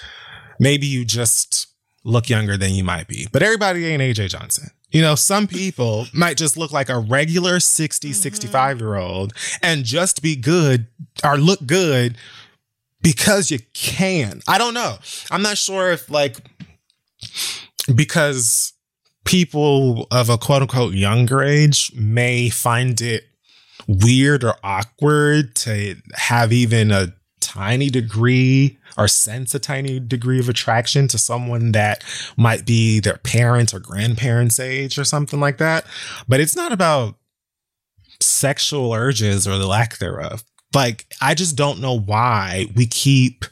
maybe 0.58 0.86
you 0.86 1.04
just 1.04 1.68
look 2.04 2.28
younger 2.28 2.56
than 2.56 2.72
you 2.72 2.84
might 2.84 3.08
be. 3.08 3.26
But 3.32 3.42
everybody 3.42 3.86
ain't 3.86 4.02
AJ 4.02 4.30
Johnson. 4.30 4.70
You 4.90 5.02
know, 5.02 5.14
some 5.14 5.46
people 5.46 6.06
might 6.14 6.36
just 6.36 6.56
look 6.56 6.72
like 6.72 6.88
a 6.88 6.98
regular 6.98 7.60
60, 7.60 8.08
mm-hmm. 8.08 8.14
65 8.14 8.80
year 8.80 8.94
old 8.94 9.32
and 9.62 9.84
just 9.84 10.22
be 10.22 10.36
good 10.36 10.86
or 11.24 11.36
look 11.36 11.66
good 11.66 12.16
because 13.02 13.50
you 13.50 13.58
can. 13.74 14.40
I 14.48 14.58
don't 14.58 14.74
know. 14.74 14.96
I'm 15.30 15.42
not 15.42 15.58
sure 15.58 15.90
if 15.92 16.08
like 16.08 16.38
because 17.94 18.72
people 19.24 20.06
of 20.10 20.30
a 20.30 20.38
quote 20.38 20.62
unquote 20.62 20.94
younger 20.94 21.42
age 21.42 21.92
may 21.94 22.48
find 22.48 23.00
it 23.00 23.24
weird 23.86 24.44
or 24.44 24.54
awkward 24.62 25.54
to 25.56 25.96
have 26.14 26.52
even 26.52 26.90
a 26.90 27.12
tiny 27.56 27.88
degree 27.88 28.78
or 28.98 29.08
sense 29.08 29.54
a 29.54 29.58
tiny 29.58 29.98
degree 29.98 30.38
of 30.38 30.48
attraction 30.48 31.08
to 31.08 31.18
someone 31.18 31.72
that 31.72 32.04
might 32.36 32.66
be 32.66 33.00
their 33.00 33.16
parents 33.18 33.72
or 33.72 33.80
grandparents' 33.80 34.60
age 34.60 34.98
or 34.98 35.04
something 35.04 35.40
like 35.40 35.58
that. 35.58 35.84
But 36.28 36.40
it's 36.40 36.56
not 36.56 36.72
about 36.72 37.16
sexual 38.20 38.92
urges 38.92 39.48
or 39.48 39.56
the 39.56 39.66
lack 39.66 39.98
thereof. 39.98 40.44
Like, 40.74 41.06
I 41.22 41.34
just 41.34 41.56
don't 41.56 41.80
know 41.80 41.98
why 41.98 42.66
we 42.74 42.86
keep 42.86 43.44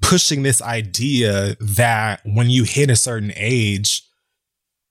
pushing 0.00 0.42
this 0.42 0.62
idea 0.62 1.56
that 1.60 2.20
when 2.24 2.50
you 2.50 2.64
hit 2.64 2.90
a 2.90 2.96
certain 2.96 3.32
age, 3.34 4.02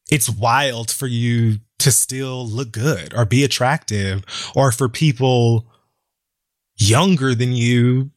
it's 0.09 0.29
wild 0.29 0.91
for 0.91 1.07
you 1.07 1.59
to 1.79 1.91
still 1.91 2.45
look 2.45 2.71
good 2.71 3.13
or 3.13 3.25
be 3.25 3.43
attractive 3.43 4.25
or 4.55 4.71
for 4.71 4.89
people 4.89 5.67
younger 6.77 7.33
than 7.33 7.53
you 7.53 8.11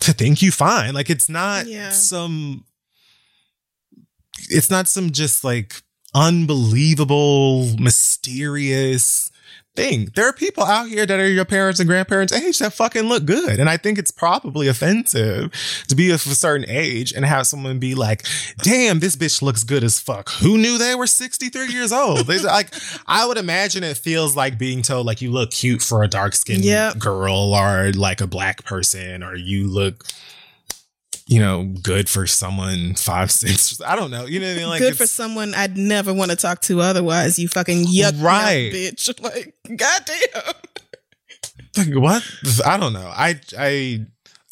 to 0.00 0.12
think 0.12 0.42
you 0.42 0.50
fine. 0.50 0.94
Like 0.94 1.10
it's 1.10 1.28
not 1.28 1.66
Yeah. 1.66 1.90
some 1.90 2.64
it's 4.48 4.70
not 4.70 4.88
some 4.88 5.10
just 5.10 5.44
like 5.44 5.82
unbelievable, 6.14 7.76
mysterious 7.78 9.30
thing. 9.76 10.10
There 10.14 10.26
are 10.28 10.32
people 10.32 10.64
out 10.64 10.88
here 10.88 11.06
that 11.06 11.20
are 11.20 11.28
your 11.28 11.44
parents 11.44 11.80
and 11.80 11.88
grandparents' 11.88 12.32
age 12.32 12.58
that 12.58 12.72
fucking 12.72 13.04
look 13.04 13.24
good. 13.24 13.58
And 13.60 13.68
I 13.70 13.76
think 13.76 13.98
it's 13.98 14.10
probably 14.10 14.68
offensive 14.68 15.52
to 15.88 15.94
be 15.94 16.10
of 16.10 16.16
a 16.26 16.34
certain 16.34 16.68
age 16.68 17.12
and 17.12 17.24
have 17.24 17.46
someone 17.46 17.78
be 17.78 17.94
like, 17.94 18.24
damn, 18.62 19.00
this 19.00 19.16
bitch 19.16 19.42
looks 19.42 19.64
good 19.64 19.84
as 19.84 20.00
fuck. 20.00 20.30
Who 20.40 20.58
knew 20.58 20.76
they 20.78 20.94
were 20.94 21.06
63 21.06 21.68
years 21.68 21.92
old? 21.92 22.26
They 22.26 22.38
like, 22.40 22.74
I 23.06 23.26
would 23.26 23.38
imagine 23.38 23.84
it 23.84 23.96
feels 23.96 24.36
like 24.36 24.58
being 24.58 24.82
told 24.82 25.06
like 25.06 25.22
you 25.22 25.30
look 25.30 25.50
cute 25.52 25.82
for 25.82 26.02
a 26.02 26.08
dark 26.08 26.34
skinned 26.34 26.64
Yep. 26.64 26.98
girl 26.98 27.54
or 27.54 27.92
like 27.92 28.20
a 28.20 28.26
black 28.26 28.64
person 28.64 29.22
or 29.22 29.36
you 29.36 29.68
look 29.68 30.04
you 31.30 31.38
know, 31.38 31.72
good 31.80 32.08
for 32.08 32.26
someone 32.26 32.96
five, 32.96 33.30
six. 33.30 33.80
I 33.80 33.94
don't 33.94 34.10
know. 34.10 34.26
You 34.26 34.40
know 34.40 34.46
what 34.48 34.52
I 34.52 34.58
mean? 34.58 34.68
Like 34.68 34.80
Good 34.80 34.96
for 34.98 35.06
someone 35.06 35.54
I'd 35.54 35.76
never 35.78 36.12
want 36.12 36.32
to 36.32 36.36
talk 36.36 36.60
to 36.62 36.80
otherwise. 36.80 37.38
You 37.38 37.46
fucking 37.48 37.84
yuck 37.86 38.20
Right. 38.22 38.72
bitch. 38.72 39.08
Like, 39.22 39.54
goddamn. 39.64 40.54
Like 41.76 41.94
what? 41.94 42.24
I 42.66 42.76
don't 42.76 42.92
know. 42.92 43.06
I 43.14 43.40
I 43.56 44.06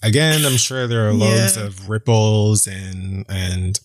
again, 0.05 0.45
I'm 0.47 0.57
sure 0.57 0.87
there 0.87 1.09
are 1.09 1.13
loads 1.13 1.57
Yeah. 1.57 1.65
of 1.65 1.89
ripples 1.89 2.69
and 2.69 3.27
and 3.29 3.81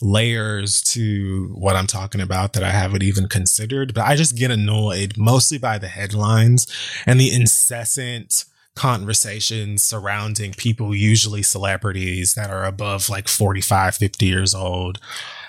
layers 0.00 0.82
to 0.82 1.52
what 1.54 1.76
I'm 1.76 1.86
talking 1.86 2.20
about 2.20 2.54
that 2.54 2.64
I 2.64 2.70
haven't 2.70 3.04
even 3.04 3.28
considered. 3.28 3.94
But 3.94 4.06
I 4.06 4.16
just 4.16 4.36
get 4.36 4.50
annoyed 4.50 5.16
mostly 5.16 5.58
by 5.58 5.78
the 5.78 5.86
headlines 5.88 6.66
and 7.06 7.20
the 7.20 7.32
incessant 7.32 8.46
conversations 8.74 9.82
surrounding 9.84 10.52
people, 10.52 10.94
usually 10.94 11.42
celebrities 11.42 12.34
that 12.34 12.50
are 12.50 12.64
above 12.64 13.08
like 13.08 13.28
45, 13.28 13.94
50 13.96 14.26
years 14.26 14.54
old, 14.54 14.98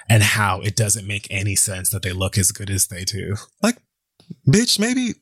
and 0.09 0.23
how 0.23 0.59
it 0.61 0.75
doesn't 0.75 1.07
make 1.07 1.27
any 1.29 1.55
sense 1.55 1.89
that 1.89 2.01
they 2.01 2.11
look 2.13 2.37
as 2.37 2.51
good 2.51 2.69
as 2.69 2.87
they 2.87 3.03
do. 3.03 3.35
Like, 3.61 3.77
bitch, 4.47 4.79
maybe 4.79 5.13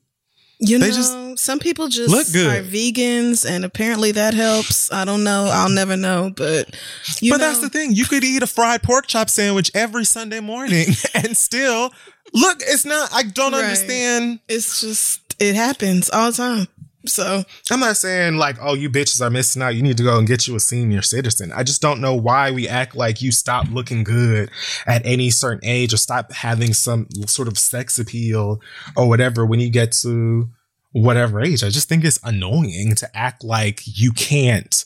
You 0.58 0.78
They 0.78 0.90
know, 0.90 0.94
just 0.94 1.38
some 1.44 1.58
people 1.58 1.88
just 1.88 2.08
look 2.10 2.26
good. 2.32 2.46
are 2.46 2.62
vegans, 2.68 3.48
and 3.48 3.64
apparently 3.64 4.12
that 4.12 4.32
helps. 4.34 4.92
I 4.92 5.04
don't 5.04 5.24
know. 5.24 5.48
I'll 5.52 5.68
never 5.70 5.96
know, 5.96 6.32
but 6.36 6.76
you 7.20 7.32
but 7.32 7.38
know, 7.38 7.46
that's 7.46 7.58
the 7.60 7.68
thing. 7.68 7.92
You 7.94 8.04
could 8.04 8.22
eat 8.22 8.42
a 8.42 8.46
fried 8.46 8.82
pork 8.82 9.06
chop 9.08 9.28
sandwich 9.28 9.70
every 9.74 10.04
Sunday 10.04 10.38
morning 10.40 10.86
and 11.14 11.36
still 11.36 11.92
look. 12.32 12.58
It's 12.60 12.84
not. 12.84 13.12
I 13.12 13.22
don't 13.24 13.52
Right. 13.52 13.64
understand. 13.64 14.38
it's 14.48 14.80
just 14.80 15.20
it 15.40 15.56
happens 15.56 16.08
all 16.10 16.30
the 16.30 16.36
time. 16.36 16.68
So 17.04 17.44
I'm 17.70 17.80
not 17.80 17.96
saying 17.96 18.36
like, 18.36 18.56
oh, 18.60 18.74
you 18.74 18.88
bitches 18.88 19.20
are 19.20 19.30
missing 19.30 19.62
out. 19.62 19.74
You 19.74 19.82
need 19.82 19.96
to 19.96 20.02
go 20.02 20.18
and 20.18 20.26
get 20.26 20.46
you 20.46 20.54
a 20.54 20.60
senior 20.60 21.02
citizen. 21.02 21.52
I 21.52 21.64
just 21.64 21.82
don't 21.82 22.00
know 22.00 22.14
why 22.14 22.50
we 22.50 22.68
act 22.68 22.94
like 22.94 23.20
you 23.20 23.32
stop 23.32 23.66
looking 23.70 24.04
good 24.04 24.50
at 24.86 25.04
any 25.04 25.30
certain 25.30 25.64
age 25.64 25.92
or 25.92 25.96
stop 25.96 26.32
having 26.32 26.72
some 26.72 27.08
sort 27.26 27.48
of 27.48 27.58
sex 27.58 27.98
appeal 27.98 28.60
or 28.96 29.08
whatever 29.08 29.44
when 29.44 29.60
you 29.60 29.70
get 29.70 29.92
to 30.02 30.48
whatever 30.92 31.40
age. 31.40 31.64
I 31.64 31.70
just 31.70 31.88
think 31.88 32.04
it's 32.04 32.20
annoying 32.22 32.94
to 32.96 33.16
act 33.16 33.42
like 33.42 33.80
you 33.84 34.12
can't 34.12 34.84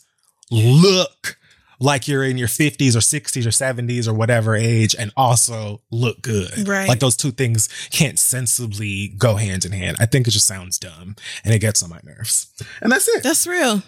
look 0.50 1.36
like 1.78 2.08
you're 2.08 2.24
in 2.24 2.38
your 2.38 2.48
50s 2.48 2.94
or 2.94 3.00
60s 3.00 3.46
or 3.46 3.50
70s 3.50 4.08
or 4.08 4.14
whatever 4.14 4.54
age 4.54 4.94
and 4.98 5.12
also 5.16 5.82
look 5.90 6.22
good. 6.22 6.66
Right. 6.66 6.88
Like 6.88 7.00
those 7.00 7.16
two 7.16 7.30
things 7.30 7.68
can't 7.90 8.18
sensibly 8.18 9.08
go 9.18 9.36
hand 9.36 9.64
in 9.64 9.72
hand. 9.72 9.96
I 10.00 10.06
think 10.06 10.26
it 10.26 10.32
just 10.32 10.46
sounds 10.46 10.78
dumb 10.78 11.16
and 11.44 11.54
it 11.54 11.58
gets 11.58 11.82
on 11.82 11.90
my 11.90 12.00
nerves. 12.04 12.52
And 12.80 12.90
that's 12.90 13.08
it. 13.08 13.22
that's 13.22 13.46
real. 13.46 13.82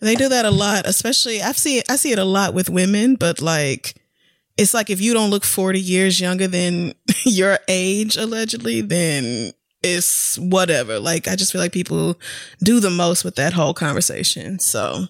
They 0.00 0.16
do 0.16 0.28
that 0.28 0.44
a 0.44 0.50
lot, 0.50 0.86
especially 0.86 1.42
I've 1.42 1.58
seen 1.58 1.82
I 1.88 1.96
see 1.96 2.10
it 2.10 2.18
a 2.18 2.24
lot 2.24 2.54
with 2.54 2.68
women, 2.68 3.14
but 3.14 3.40
like 3.40 3.94
it's 4.56 4.74
like 4.74 4.90
if 4.90 5.00
you 5.00 5.14
don't 5.14 5.30
look 5.30 5.44
40 5.44 5.80
years 5.80 6.20
younger 6.20 6.48
than 6.48 6.94
your 7.24 7.58
age 7.68 8.16
allegedly, 8.16 8.80
then 8.80 9.52
it's 9.82 10.38
whatever. 10.38 10.98
Like 10.98 11.28
I 11.28 11.36
just 11.36 11.52
feel 11.52 11.60
like 11.60 11.72
people 11.72 12.18
do 12.62 12.80
the 12.80 12.90
most 12.90 13.24
with 13.24 13.36
that 13.36 13.52
whole 13.52 13.74
conversation. 13.74 14.58
So 14.58 15.06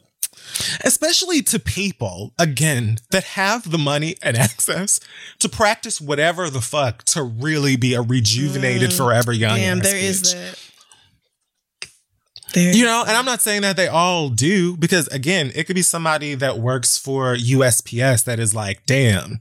especially 0.85 1.43
to 1.43 1.59
people 1.59 2.33
again 2.39 2.99
that 3.11 3.25
have 3.25 3.71
the 3.71 3.79
money 3.79 4.17
and 4.23 4.37
access 4.37 5.01
to 5.39 5.49
practice 5.49 6.01
whatever 6.01 6.51
the 6.51 6.61
fuck 6.61 7.03
to 7.05 7.23
really 7.23 7.77
be 7.77 7.95
a 7.95 8.03
rejuvenated 8.03 8.91
mm. 8.91 8.97
forever 8.97 9.33
young 9.33 9.57
damn, 9.57 9.79
there 9.81 9.97
is 9.97 10.23
bitch. 10.23 10.35
that. 10.35 10.69
There 12.55 12.75
you 12.75 12.85
know 12.85 13.03
and 13.07 13.17
i'm 13.17 13.25
not 13.25 13.41
saying 13.41 13.63
that 13.63 13.77
they 13.77 13.89
all 13.89 14.29
do 14.29 14.77
because 14.77 15.09
again 15.09 15.51
it 15.55 15.65
could 15.65 15.77
be 15.77 15.83
somebody 15.83 16.35
that 16.35 16.59
works 16.59 16.99
for 16.99 17.35
usps 17.35 18.25
that 18.25 18.39
is 18.39 18.55
like 18.55 18.85
damn 18.85 19.41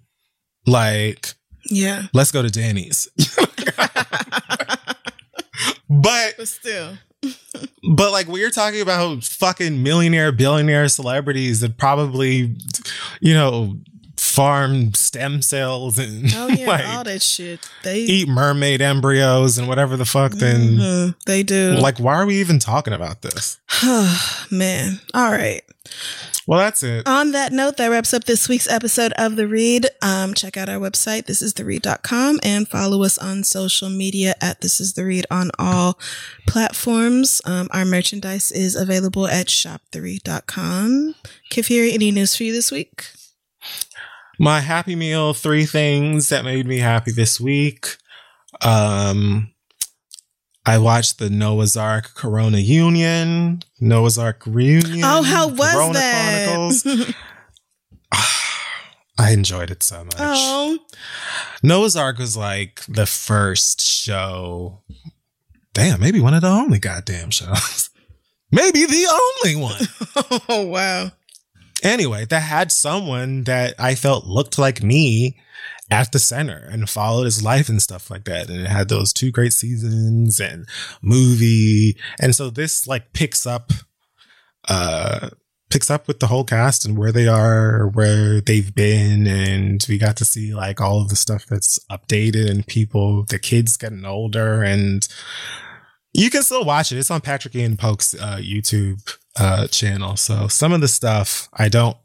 like 0.66 1.34
yeah. 1.70 2.04
let's 2.14 2.32
go 2.32 2.42
to 2.42 2.50
danny's 2.50 3.10
but 5.90 6.36
But 6.38 6.48
still. 6.48 6.98
But 7.84 8.12
like 8.12 8.28
we're 8.28 8.50
talking 8.52 8.82
about 8.82 9.24
fucking 9.24 9.82
millionaire, 9.84 10.32
billionaire 10.32 10.88
celebrities 10.88 11.60
that 11.62 11.78
probably, 11.78 12.56
you 13.20 13.34
know, 13.34 13.78
farm 14.18 14.94
stem 14.94 15.42
cells 15.42 15.98
and 15.98 16.32
Oh 16.36 16.48
yeah, 16.48 16.66
like 16.68 16.88
all 16.88 17.04
that 17.04 17.22
shit. 17.22 17.60
They 17.84 18.00
eat 18.02 18.28
mermaid 18.28 18.82
embryos 18.82 19.58
and 19.58 19.68
whatever 19.68 19.98
the 19.98 20.06
fuck. 20.06 20.34
Then 20.34 20.78
Mhm, 20.78 21.16
they 21.26 21.44
do. 21.44 21.74
like, 21.74 22.00
why 22.00 22.16
are 22.16 22.26
we 22.26 22.40
even 22.40 22.60
talking 22.60 22.94
about 22.94 23.22
this? 23.22 23.60
Man. 24.52 25.00
All 25.14 25.32
right. 25.32 25.62
Well, 26.48 26.60
that's 26.60 26.82
it. 26.84 27.08
On 27.08 27.32
that 27.34 27.52
note, 27.52 27.78
that 27.78 27.88
wraps 27.88 28.14
up 28.14 28.24
this 28.24 28.50
week's 28.50 28.70
episode 28.70 29.14
of 29.14 29.36
The 29.36 29.48
Read. 29.48 29.88
Um, 30.02 30.34
check 30.34 30.58
out 30.58 30.70
our 30.70 30.80
website, 30.80 31.26
thisistheread.com, 31.26 32.40
and 32.42 32.68
follow 32.68 33.04
us 33.04 33.18
on 33.18 33.44
social 33.44 33.90
media 33.90 34.34
at 34.42 34.62
This 34.62 34.82
Is 34.82 34.94
The 34.94 35.06
Read 35.06 35.26
on 35.30 35.52
all 35.60 36.00
platforms. 36.48 37.42
Um, 37.46 37.68
our 37.72 37.86
merchandise 37.86 38.52
is 38.52 38.76
available 38.76 39.28
at 39.28 39.48
shoptheread.com. 39.48 41.16
Kid 41.50 41.66
Fury, 41.66 41.94
any 41.94 42.12
news 42.12 42.36
for 42.36 42.44
you 42.44 42.52
this 42.54 42.72
week? 42.72 43.06
My 44.40 44.62
happy 44.62 44.96
meal, 44.96 45.34
three 45.34 45.66
things 45.66 46.30
that 46.30 46.44
made 46.44 46.66
me 46.66 46.80
happy 46.80 47.12
this 47.12 47.40
week. 47.40 47.98
Um, 48.62 49.51
I 50.66 50.78
watched 50.78 51.18
the 51.18 51.30
Noah's 51.30 51.76
Arc 51.76 52.14
Corona 52.14 52.60
Union, 52.60 53.64
Noah's 53.80 54.18
Arc 54.18 54.44
Reunion. 54.46 55.02
oh, 55.04 55.24
how 55.24 55.48
was 55.48 55.74
Corona 55.74 55.94
that? 55.94 56.46
Chronicles. 56.48 57.16
Ah, 58.14 58.90
I 59.18 59.32
enjoyed 59.32 59.72
it 59.72 59.84
so 59.84 60.04
much. 60.04 60.16
oh, 60.20 60.78
Noah's 61.64 61.96
Arc 61.96 62.18
was 62.18 62.36
like 62.36 62.82
the 62.90 63.06
first 63.06 63.82
show. 63.82 64.82
Damn, 65.74 66.02
maybe 66.02 66.20
one 66.20 66.34
of 66.34 66.42
the 66.42 66.50
only 66.50 66.78
goddamn 66.78 67.32
shows. 67.32 67.90
maybe 68.52 68.86
the 68.86 69.08
only 69.46 69.56
one. 69.56 70.42
oh, 70.50 70.68
wow. 70.68 71.12
anyway, 71.82 72.26
that 72.26 72.42
had 72.42 72.70
someone 72.70 73.46
that 73.46 73.76
I 73.80 73.96
felt 73.96 74.26
looked 74.26 74.58
like 74.60 74.84
me 74.84 75.40
at 75.92 76.14
the 76.14 76.20
center 76.20 76.68
and 76.72 76.90
followed 76.90 77.26
his 77.26 77.44
life 77.44 77.68
and 77.68 77.82
stuff 77.82 78.10
like 78.10 78.24
that. 78.24 78.50
And 78.50 78.62
it 78.62 78.68
had 78.68 78.88
those 78.88 79.12
two 79.12 79.30
great 79.30 79.54
seasons 79.54 80.40
and 80.40 80.68
movie. 81.02 81.98
And 82.20 82.34
so 82.34 82.50
this 82.50 82.88
like 82.88 83.12
picks 83.12 83.46
up, 83.46 83.72
uh, 84.70 85.32
picks 85.70 85.92
up 85.92 86.08
with 86.08 86.22
the 86.22 86.28
whole 86.28 86.46
cast 86.46 86.86
and 86.86 86.98
where 86.98 87.12
they 87.12 87.28
are, 87.28 87.90
where 87.90 88.40
they've 88.40 88.74
been. 88.74 89.28
And 89.28 89.86
we 89.90 89.98
got 89.98 90.16
to 90.18 90.26
see 90.26 90.56
like 90.56 90.80
all 90.80 91.02
of 91.02 91.10
the 91.10 91.18
stuff 91.18 91.46
that's 91.46 91.78
updated 91.92 92.50
and 92.50 92.66
people, 92.66 93.26
the 93.26 93.38
kids 93.38 93.76
getting 93.76 94.06
older 94.06 94.64
and 94.64 95.08
you 96.14 96.30
can 96.30 96.44
still 96.44 96.66
watch 96.66 96.92
it. 96.92 96.98
It's 96.98 97.12
on 97.12 97.22
Patrick 97.22 97.56
Ian 97.56 97.78
Polk's 97.78 98.14
uh, 98.14 98.38
YouTube 98.38 99.18
uh, 99.40 99.68
channel. 99.68 100.18
So 100.18 100.48
some 100.48 100.74
of 100.74 100.82
the 100.82 100.88
stuff 100.88 101.48
I 101.54 101.70
don't 101.70 101.98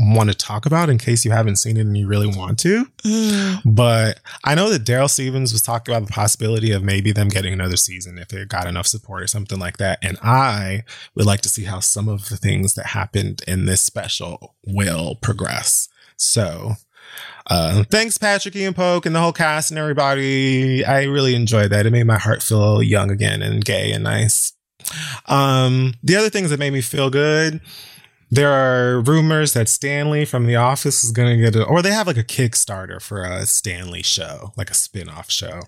want 0.00 0.30
to 0.30 0.36
talk 0.36 0.64
about 0.64 0.88
in 0.88 0.96
case 0.96 1.24
you 1.24 1.30
haven't 1.30 1.56
seen 1.56 1.76
it 1.76 1.82
and 1.82 1.96
you 1.96 2.06
really 2.06 2.26
want 2.26 2.58
to. 2.60 2.86
Mm. 3.04 3.60
But 3.64 4.20
I 4.44 4.54
know 4.54 4.70
that 4.70 4.84
Darryl 4.84 5.10
Stephens 5.10 5.52
was 5.52 5.62
talking 5.62 5.94
about 5.94 6.06
the 6.06 6.12
possibility 6.12 6.72
of 6.72 6.82
maybe 6.82 7.12
them 7.12 7.28
getting 7.28 7.52
another 7.52 7.76
season 7.76 8.18
if 8.18 8.28
they 8.28 8.44
got 8.46 8.66
enough 8.66 8.86
support 8.86 9.22
or 9.22 9.26
something 9.26 9.58
like 9.58 9.76
that. 9.76 9.98
And 10.02 10.18
I 10.22 10.84
would 11.14 11.26
like 11.26 11.42
to 11.42 11.48
see 11.48 11.64
how 11.64 11.80
some 11.80 12.08
of 12.08 12.28
the 12.30 12.36
things 12.36 12.74
that 12.74 12.86
happened 12.86 13.42
in 13.46 13.66
this 13.66 13.82
special 13.82 14.54
will 14.66 15.16
progress. 15.16 15.88
So, 16.16 16.74
uh, 17.46 17.84
thanks, 17.90 18.16
Patrick 18.16 18.56
Ian 18.56 18.74
Polk 18.74 19.04
and 19.04 19.14
the 19.14 19.20
whole 19.20 19.32
cast 19.32 19.70
and 19.70 19.78
everybody. 19.78 20.84
I 20.84 21.04
really 21.04 21.34
enjoyed 21.34 21.70
that. 21.70 21.86
It 21.86 21.90
made 21.90 22.06
my 22.06 22.18
heart 22.18 22.42
feel 22.42 22.82
young 22.82 23.10
again 23.10 23.42
and 23.42 23.64
gay 23.64 23.92
and 23.92 24.04
nice. 24.04 24.52
Um, 25.26 25.94
the 26.02 26.16
other 26.16 26.30
things 26.30 26.50
that 26.50 26.58
made 26.58 26.72
me 26.72 26.80
feel 26.80 27.10
good 27.10 27.60
there 28.30 28.52
are 28.52 29.00
rumors 29.00 29.52
that 29.54 29.68
Stanley 29.68 30.24
from 30.24 30.46
The 30.46 30.56
Office 30.56 31.02
is 31.02 31.10
going 31.10 31.36
to 31.36 31.42
get 31.42 31.56
a, 31.56 31.64
or 31.64 31.82
they 31.82 31.92
have 31.92 32.06
like 32.06 32.16
a 32.16 32.24
Kickstarter 32.24 33.02
for 33.02 33.24
a 33.24 33.44
Stanley 33.44 34.02
show, 34.02 34.52
like 34.56 34.70
a 34.70 34.74
spin-off 34.74 35.30
show. 35.30 35.62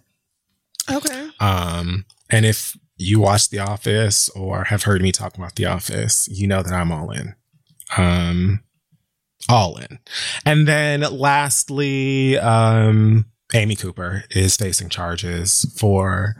Okay. 0.90 1.28
Um, 1.40 2.06
and 2.30 2.46
if 2.46 2.76
you 2.96 3.20
watch 3.20 3.50
The 3.50 3.58
Office 3.58 4.28
or 4.30 4.64
have 4.64 4.84
heard 4.84 5.02
me 5.02 5.10
talk 5.10 5.36
about 5.36 5.56
The 5.56 5.66
Office, 5.66 6.28
you 6.28 6.46
know 6.46 6.62
that 6.62 6.72
I'm 6.72 6.92
all 6.92 7.10
in. 7.10 7.34
Um, 7.96 8.62
all 9.48 9.76
in. 9.76 9.98
And 10.46 10.68
then 10.68 11.00
lastly, 11.00 12.38
um, 12.38 13.26
Amy 13.54 13.74
Cooper 13.74 14.24
is 14.30 14.56
facing 14.56 14.88
charges 14.88 15.66
for 15.76 16.36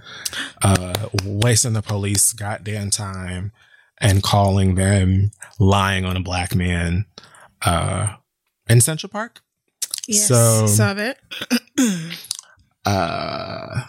uh, 0.63 1.09
wasting 1.25 1.73
the 1.73 1.83
police 1.83 2.33
goddamn 2.33 2.91
time 2.91 3.53
and 4.03 4.23
calling 4.23 4.75
them 4.75 5.31
lying 5.59 6.05
on 6.05 6.17
a 6.17 6.21
black 6.21 6.55
man 6.55 7.07
uh, 7.65 8.15
in 8.69 8.81
Central 8.83 9.09
Park. 9.09 9.41
Yes. 10.07 10.29
So- 10.29 10.67
saw 10.67 10.93
that. 10.95 11.19
Uh, 12.85 13.83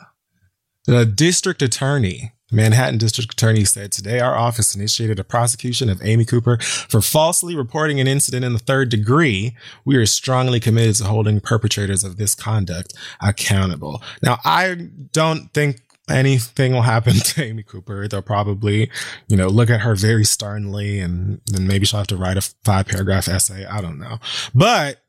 the 0.85 1.03
district 1.03 1.63
attorney, 1.63 2.33
Manhattan 2.51 2.99
District 2.99 3.33
Attorney 3.33 3.65
said 3.65 3.91
today 3.91 4.19
our 4.19 4.35
office 4.35 4.75
initiated 4.75 5.17
a 5.17 5.23
prosecution 5.23 5.89
of 5.89 5.99
Amy 6.03 6.25
Cooper 6.25 6.59
for 6.59 7.01
falsely 7.01 7.55
reporting 7.55 7.99
an 7.99 8.05
incident 8.05 8.45
in 8.45 8.53
the 8.53 8.59
third 8.59 8.89
degree. 8.89 9.55
We 9.83 9.95
are 9.95 10.05
strongly 10.05 10.59
committed 10.59 10.95
to 10.97 11.05
holding 11.05 11.39
perpetrators 11.39 12.03
of 12.03 12.17
this 12.17 12.35
conduct 12.35 12.93
accountable. 13.19 14.03
Now, 14.21 14.37
I 14.45 14.89
don't 15.11 15.51
think 15.53 15.81
anything 16.09 16.73
will 16.73 16.81
happen 16.81 17.13
to 17.25 17.43
Amy 17.43 17.63
Cooper. 17.63 18.07
They'll 18.07 18.21
probably, 18.21 18.89
you 19.27 19.37
know, 19.37 19.47
look 19.47 19.69
at 19.69 19.81
her 19.81 19.95
very 19.95 20.25
sternly 20.25 20.99
and 20.99 21.41
then 21.45 21.67
maybe 21.67 21.85
she'll 21.85 21.99
have 21.99 22.07
to 22.07 22.17
write 22.17 22.37
a 22.37 22.41
five 22.63 22.87
paragraph 22.87 23.27
essay. 23.27 23.65
I 23.65 23.81
don't 23.81 23.99
know. 23.99 24.19
But 24.53 25.02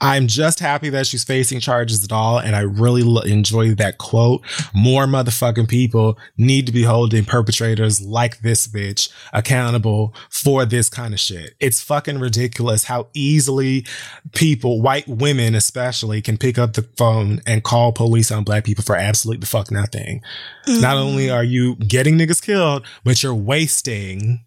I'm 0.00 0.26
just 0.26 0.60
happy 0.60 0.90
that 0.90 1.06
she's 1.06 1.24
facing 1.24 1.60
charges 1.60 2.04
at 2.04 2.12
all. 2.12 2.38
And 2.38 2.54
I 2.54 2.60
really 2.60 3.02
lo- 3.02 3.22
enjoy 3.22 3.74
that 3.76 3.96
quote. 3.96 4.42
More 4.74 5.06
motherfucking 5.06 5.68
people 5.68 6.18
need 6.36 6.66
to 6.66 6.72
be 6.72 6.82
holding 6.82 7.24
perpetrators 7.24 8.02
like 8.02 8.40
this 8.40 8.66
bitch 8.66 9.10
accountable 9.32 10.14
for 10.28 10.66
this 10.66 10.90
kind 10.90 11.14
of 11.14 11.20
shit. 11.20 11.54
It's 11.60 11.80
fucking 11.80 12.18
ridiculous 12.18 12.84
how 12.84 13.08
easily 13.14 13.86
people, 14.34 14.82
white 14.82 15.08
women 15.08 15.54
especially, 15.54 16.20
can 16.20 16.36
pick 16.36 16.58
up 16.58 16.74
the 16.74 16.82
phone 16.98 17.40
and 17.46 17.64
call 17.64 17.92
police 17.92 18.30
on 18.30 18.44
black 18.44 18.64
people 18.64 18.84
for 18.84 18.96
absolutely 18.96 19.40
the 19.40 19.46
fuck 19.46 19.70
nothing. 19.70 20.20
Not 20.68 20.96
only 20.96 21.28
mm. 21.28 21.34
are 21.34 21.44
you 21.44 21.76
getting 21.76 22.18
niggas 22.18 22.42
killed, 22.42 22.86
but 23.02 23.22
you're 23.22 23.34
wasting 23.34 24.44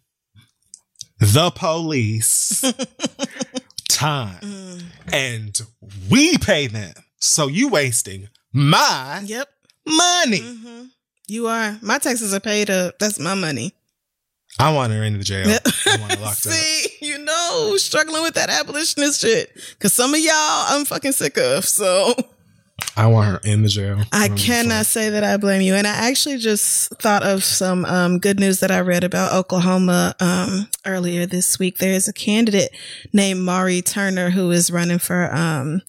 the 1.19 1.51
police 1.51 2.63
time 3.99 4.39
and 5.11 5.61
we 6.09 6.37
pay 6.37 6.67
them. 6.67 6.93
So 7.19 7.47
you 7.47 7.67
wasting 7.67 8.29
my 8.53 9.21
Yep. 9.25 9.49
money. 9.85 10.39
hmm 10.39 10.83
You 11.27 11.47
are. 11.47 11.77
My 11.81 11.97
taxes 11.99 12.33
are 12.33 12.39
paid 12.39 12.69
up. 12.69 12.97
That's 12.99 13.19
my 13.19 13.33
money. 13.33 13.73
I 14.57 14.73
want 14.73 14.91
her 14.93 15.03
in 15.03 15.17
the 15.17 15.23
jail. 15.23 15.47
I 15.85 15.97
want 15.99 16.13
her 16.13 16.21
locked 16.21 16.47
up. 16.47 16.53
See, 16.53 16.87
you 17.01 17.17
know, 17.19 17.75
struggling 17.77 18.23
with 18.23 18.33
that 18.35 18.49
abolitionist 18.49 19.21
shit. 19.21 19.51
Cause 19.79 19.93
some 19.93 20.13
of 20.13 20.19
y'all 20.19 20.33
I'm 20.33 20.85
fucking 20.85 21.11
sick 21.11 21.37
of. 21.37 21.65
So 21.65 22.13
I 22.95 23.07
want 23.07 23.29
her 23.29 23.39
in 23.43 23.61
the 23.61 23.69
jail. 23.69 24.03
I 24.11 24.27
don't 24.27 24.37
give 24.37 24.43
a 24.43 24.47
cannot 24.47 24.85
say 24.85 25.09
that 25.09 25.23
I 25.23 25.37
blame 25.37 25.61
you. 25.61 25.75
And 25.75 25.87
I 25.87 26.09
actually 26.09 26.37
just 26.37 26.89
thought 26.99 27.23
of 27.23 27.43
some 27.43 27.85
um, 27.85 28.19
good 28.19 28.39
news 28.39 28.59
that 28.59 28.71
I 28.71 28.79
read 28.81 29.03
about 29.03 29.33
Oklahoma 29.33 30.15
um, 30.19 30.67
earlier 30.85 31.25
this 31.25 31.57
week. 31.59 31.77
There's 31.77 32.07
a 32.07 32.13
candidate 32.13 32.75
named 33.13 33.41
Mauree 33.41 33.81
Turner 33.81 34.31
who 34.31 34.51
is 34.51 34.71
running 34.71 34.99
for 34.99 35.33
um, 35.33 35.81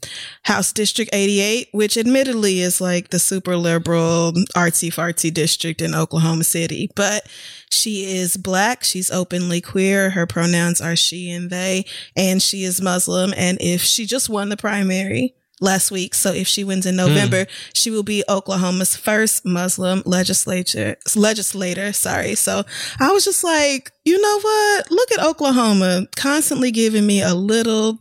House 0.44 0.72
District 0.72 1.10
88, 1.12 1.68
which 1.72 1.96
admittedly 1.96 2.60
is 2.60 2.80
like 2.80 3.10
the 3.10 3.18
super 3.18 3.56
liberal 3.56 4.32
artsy 4.54 4.92
fartsy 4.92 5.32
district 5.32 5.82
in 5.82 5.94
Oklahoma 5.94 6.44
City. 6.44 6.90
But 6.94 7.26
she 7.70 8.16
is 8.16 8.36
black. 8.36 8.84
She's 8.84 9.10
openly 9.10 9.60
queer. 9.60 10.10
Her 10.10 10.26
pronouns 10.26 10.80
are 10.80 10.96
she 10.96 11.30
and 11.30 11.50
they, 11.50 11.86
and 12.16 12.42
she 12.42 12.64
is 12.64 12.80
Muslim. 12.80 13.32
And 13.36 13.58
if 13.60 13.82
she 13.82 14.06
just 14.06 14.28
won 14.28 14.48
the 14.48 14.56
primary 14.56 15.34
last 15.60 15.90
week, 15.90 16.14
so 16.14 16.32
if 16.32 16.48
she 16.48 16.64
wins 16.64 16.86
in 16.86 16.94
hmm. 16.94 17.06
November, 17.06 17.46
she 17.72 17.90
will 17.90 18.02
be 18.02 18.24
Oklahoma's 18.28 18.96
first 18.96 19.44
Muslim 19.44 20.02
legislature 20.04 20.96
legislator. 21.14 21.92
Sorry. 21.92 22.34
So 22.34 22.64
I 22.98 23.12
was 23.12 23.24
just 23.24 23.44
like, 23.44 23.92
you 24.04 24.20
know 24.20 24.40
what? 24.40 24.90
Look 24.90 25.12
at 25.12 25.24
Oklahoma 25.24 26.06
constantly 26.16 26.70
giving 26.70 27.06
me 27.06 27.22
a 27.22 27.34
little 27.34 27.98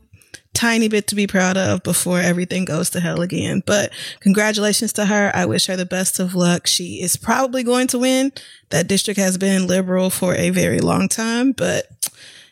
tiny 0.53 0.88
bit 0.88 1.07
to 1.07 1.15
be 1.15 1.27
proud 1.27 1.57
of 1.57 1.84
before 1.84 2.19
everything 2.19 2.65
goes 2.65 2.90
to 2.90 2.99
hell 2.99 3.22
again. 3.22 3.61
But 3.65 3.94
congratulations 4.19 4.91
to 4.94 5.06
her. 5.06 5.31
I 5.34 5.45
wish 5.45 5.68
her 5.68 5.76
the 5.76 5.86
best 5.86 6.19
of 6.19 6.36
luck. 6.36 6.68
She 6.68 7.02
is 7.02 7.15
probably 7.15 7.64
going 7.64 7.88
to 7.88 7.99
win. 7.99 8.31
That 8.69 8.88
district 8.88 9.19
has 9.19 9.38
been 9.38 9.68
liberal 9.68 10.10
for 10.10 10.36
a 10.36 10.49
very 10.49 10.80
long 10.80 11.07
time, 11.07 11.53
but 11.53 11.98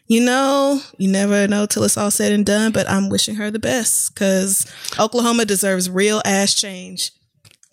you 0.07 0.21
know, 0.21 0.81
you 0.97 1.09
never 1.09 1.47
know 1.47 1.65
till 1.65 1.83
it's 1.83 1.97
all 1.97 2.11
said 2.11 2.31
and 2.31 2.45
done, 2.45 2.71
but 2.71 2.89
I'm 2.89 3.09
wishing 3.09 3.35
her 3.35 3.51
the 3.51 3.59
best 3.59 4.13
because 4.13 4.65
Oklahoma 4.97 5.45
deserves 5.45 5.89
real 5.89 6.21
ass 6.25 6.55
change. 6.55 7.11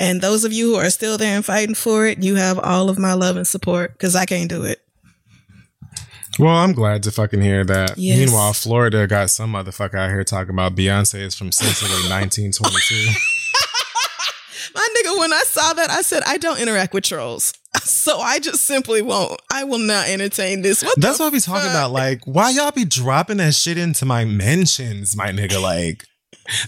And 0.00 0.20
those 0.20 0.44
of 0.44 0.52
you 0.52 0.72
who 0.72 0.76
are 0.76 0.90
still 0.90 1.16
there 1.16 1.36
and 1.36 1.44
fighting 1.44 1.76
for 1.76 2.06
it, 2.06 2.22
you 2.22 2.34
have 2.34 2.58
all 2.58 2.90
of 2.90 2.98
my 2.98 3.12
love 3.12 3.36
and 3.36 3.46
support 3.46 3.92
because 3.92 4.16
I 4.16 4.24
can't 4.24 4.50
do 4.50 4.64
it. 4.64 4.80
Well, 6.38 6.56
I'm 6.56 6.72
glad 6.72 7.04
to 7.04 7.12
fucking 7.12 7.40
hear 7.40 7.64
that. 7.64 7.96
Yes. 7.96 8.18
Meanwhile, 8.18 8.54
Florida 8.54 9.06
got 9.06 9.30
some 9.30 9.52
motherfucker 9.52 9.94
out 9.94 10.10
here 10.10 10.24
talking 10.24 10.52
about 10.52 10.74
Beyonce 10.74 11.20
is 11.20 11.36
from 11.36 11.52
Sicily 11.52 12.10
1922. 12.10 13.12
My 14.74 14.88
nigga, 14.96 15.18
when 15.20 15.32
I 15.32 15.42
saw 15.46 15.74
that, 15.74 15.90
I 15.90 16.02
said, 16.02 16.24
I 16.26 16.38
don't 16.38 16.58
interact 16.58 16.92
with 16.92 17.04
trolls. 17.04 17.54
So 17.82 18.18
I 18.18 18.38
just 18.38 18.64
simply 18.64 19.02
won't. 19.02 19.40
I 19.50 19.64
will 19.64 19.78
not 19.78 20.08
entertain 20.08 20.62
this. 20.62 20.82
What 20.82 20.98
That's 21.00 21.18
the 21.18 21.24
what 21.24 21.32
we 21.32 21.40
talking 21.40 21.70
about. 21.70 21.90
Like, 21.90 22.20
why 22.24 22.50
y'all 22.50 22.70
be 22.70 22.84
dropping 22.84 23.38
that 23.38 23.54
shit 23.54 23.78
into 23.78 24.04
my 24.04 24.24
mentions, 24.24 25.16
my 25.16 25.28
nigga? 25.28 25.60
Like, 25.60 26.04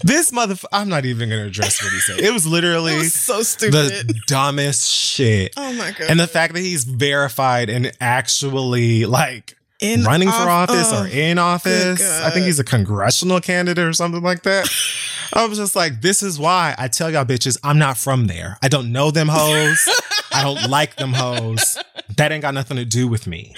this 0.03 0.31
motherfucker. 0.31 0.65
I'm 0.71 0.89
not 0.89 1.05
even 1.05 1.29
gonna 1.29 1.45
address 1.45 1.81
what 1.83 1.91
he 1.91 1.99
said. 1.99 2.19
It 2.19 2.33
was 2.33 2.45
It 2.45 2.49
literally 2.49 2.95
was 2.97 3.13
so 3.13 3.43
stupid. 3.43 3.73
the 4.07 4.19
dumbest 4.27 4.87
shit. 4.89 5.53
oh 5.57 5.73
my 5.73 5.91
God. 5.91 6.09
And 6.09 6.19
the 6.19 6.27
fact 6.27 6.53
that 6.55 6.61
he's 6.61 6.83
verified 6.83 7.69
and 7.69 7.91
actually 8.01 9.05
like 9.05 9.56
In 9.79 10.03
running 10.03 10.29
for 10.29 10.35
office 10.35 10.91
oh, 10.91 11.03
or 11.03 11.07
in 11.07 11.37
office. 11.37 12.01
I 12.01 12.31
think 12.31 12.45
he's 12.45 12.59
a 12.59 12.63
congressional 12.63 13.39
candidate 13.39 13.85
or 13.85 13.93
something 13.93 14.23
like 14.23 14.41
that. 14.43 14.67
I 15.33 15.45
was 15.45 15.57
just 15.57 15.75
like, 15.75 16.01
this 16.01 16.23
is 16.23 16.39
why 16.39 16.73
I 16.77 16.87
tell 16.87 17.11
y'all 17.11 17.25
bitches, 17.25 17.57
I'm 17.63 17.77
not 17.77 17.97
from 17.97 18.27
there. 18.27 18.57
I 18.61 18.69
don't 18.69 18.91
know 18.91 19.11
them 19.11 19.27
hoes. 19.29 19.87
I 20.33 20.41
don't 20.43 20.63
like 20.69 20.95
them 20.95 21.13
hoes. 21.13 21.77
That 22.15 22.31
ain't 22.31 22.41
got 22.41 22.53
nothing 22.53 22.77
to 22.77 22.85
do 22.85 23.07
with 23.07 23.27
me. 23.27 23.53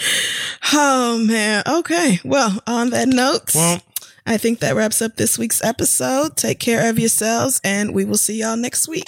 Oh 0.74 1.24
man. 1.26 1.64
Okay. 1.66 2.20
Well, 2.26 2.62
on 2.68 2.90
that 2.90 3.08
note, 3.08 3.56
Well, 3.56 3.82
I 4.26 4.38
think 4.38 4.60
that 4.60 4.76
wraps 4.76 5.02
up 5.02 5.16
this 5.16 5.38
week's 5.38 5.64
episode. 5.64 6.36
Take 6.36 6.60
care 6.60 6.90
of 6.90 7.00
yourselves 7.00 7.62
and 7.64 7.94
we 7.94 8.04
will 8.04 8.18
see 8.18 8.40
y'all 8.40 8.58
next 8.58 8.88
week. 8.88 9.08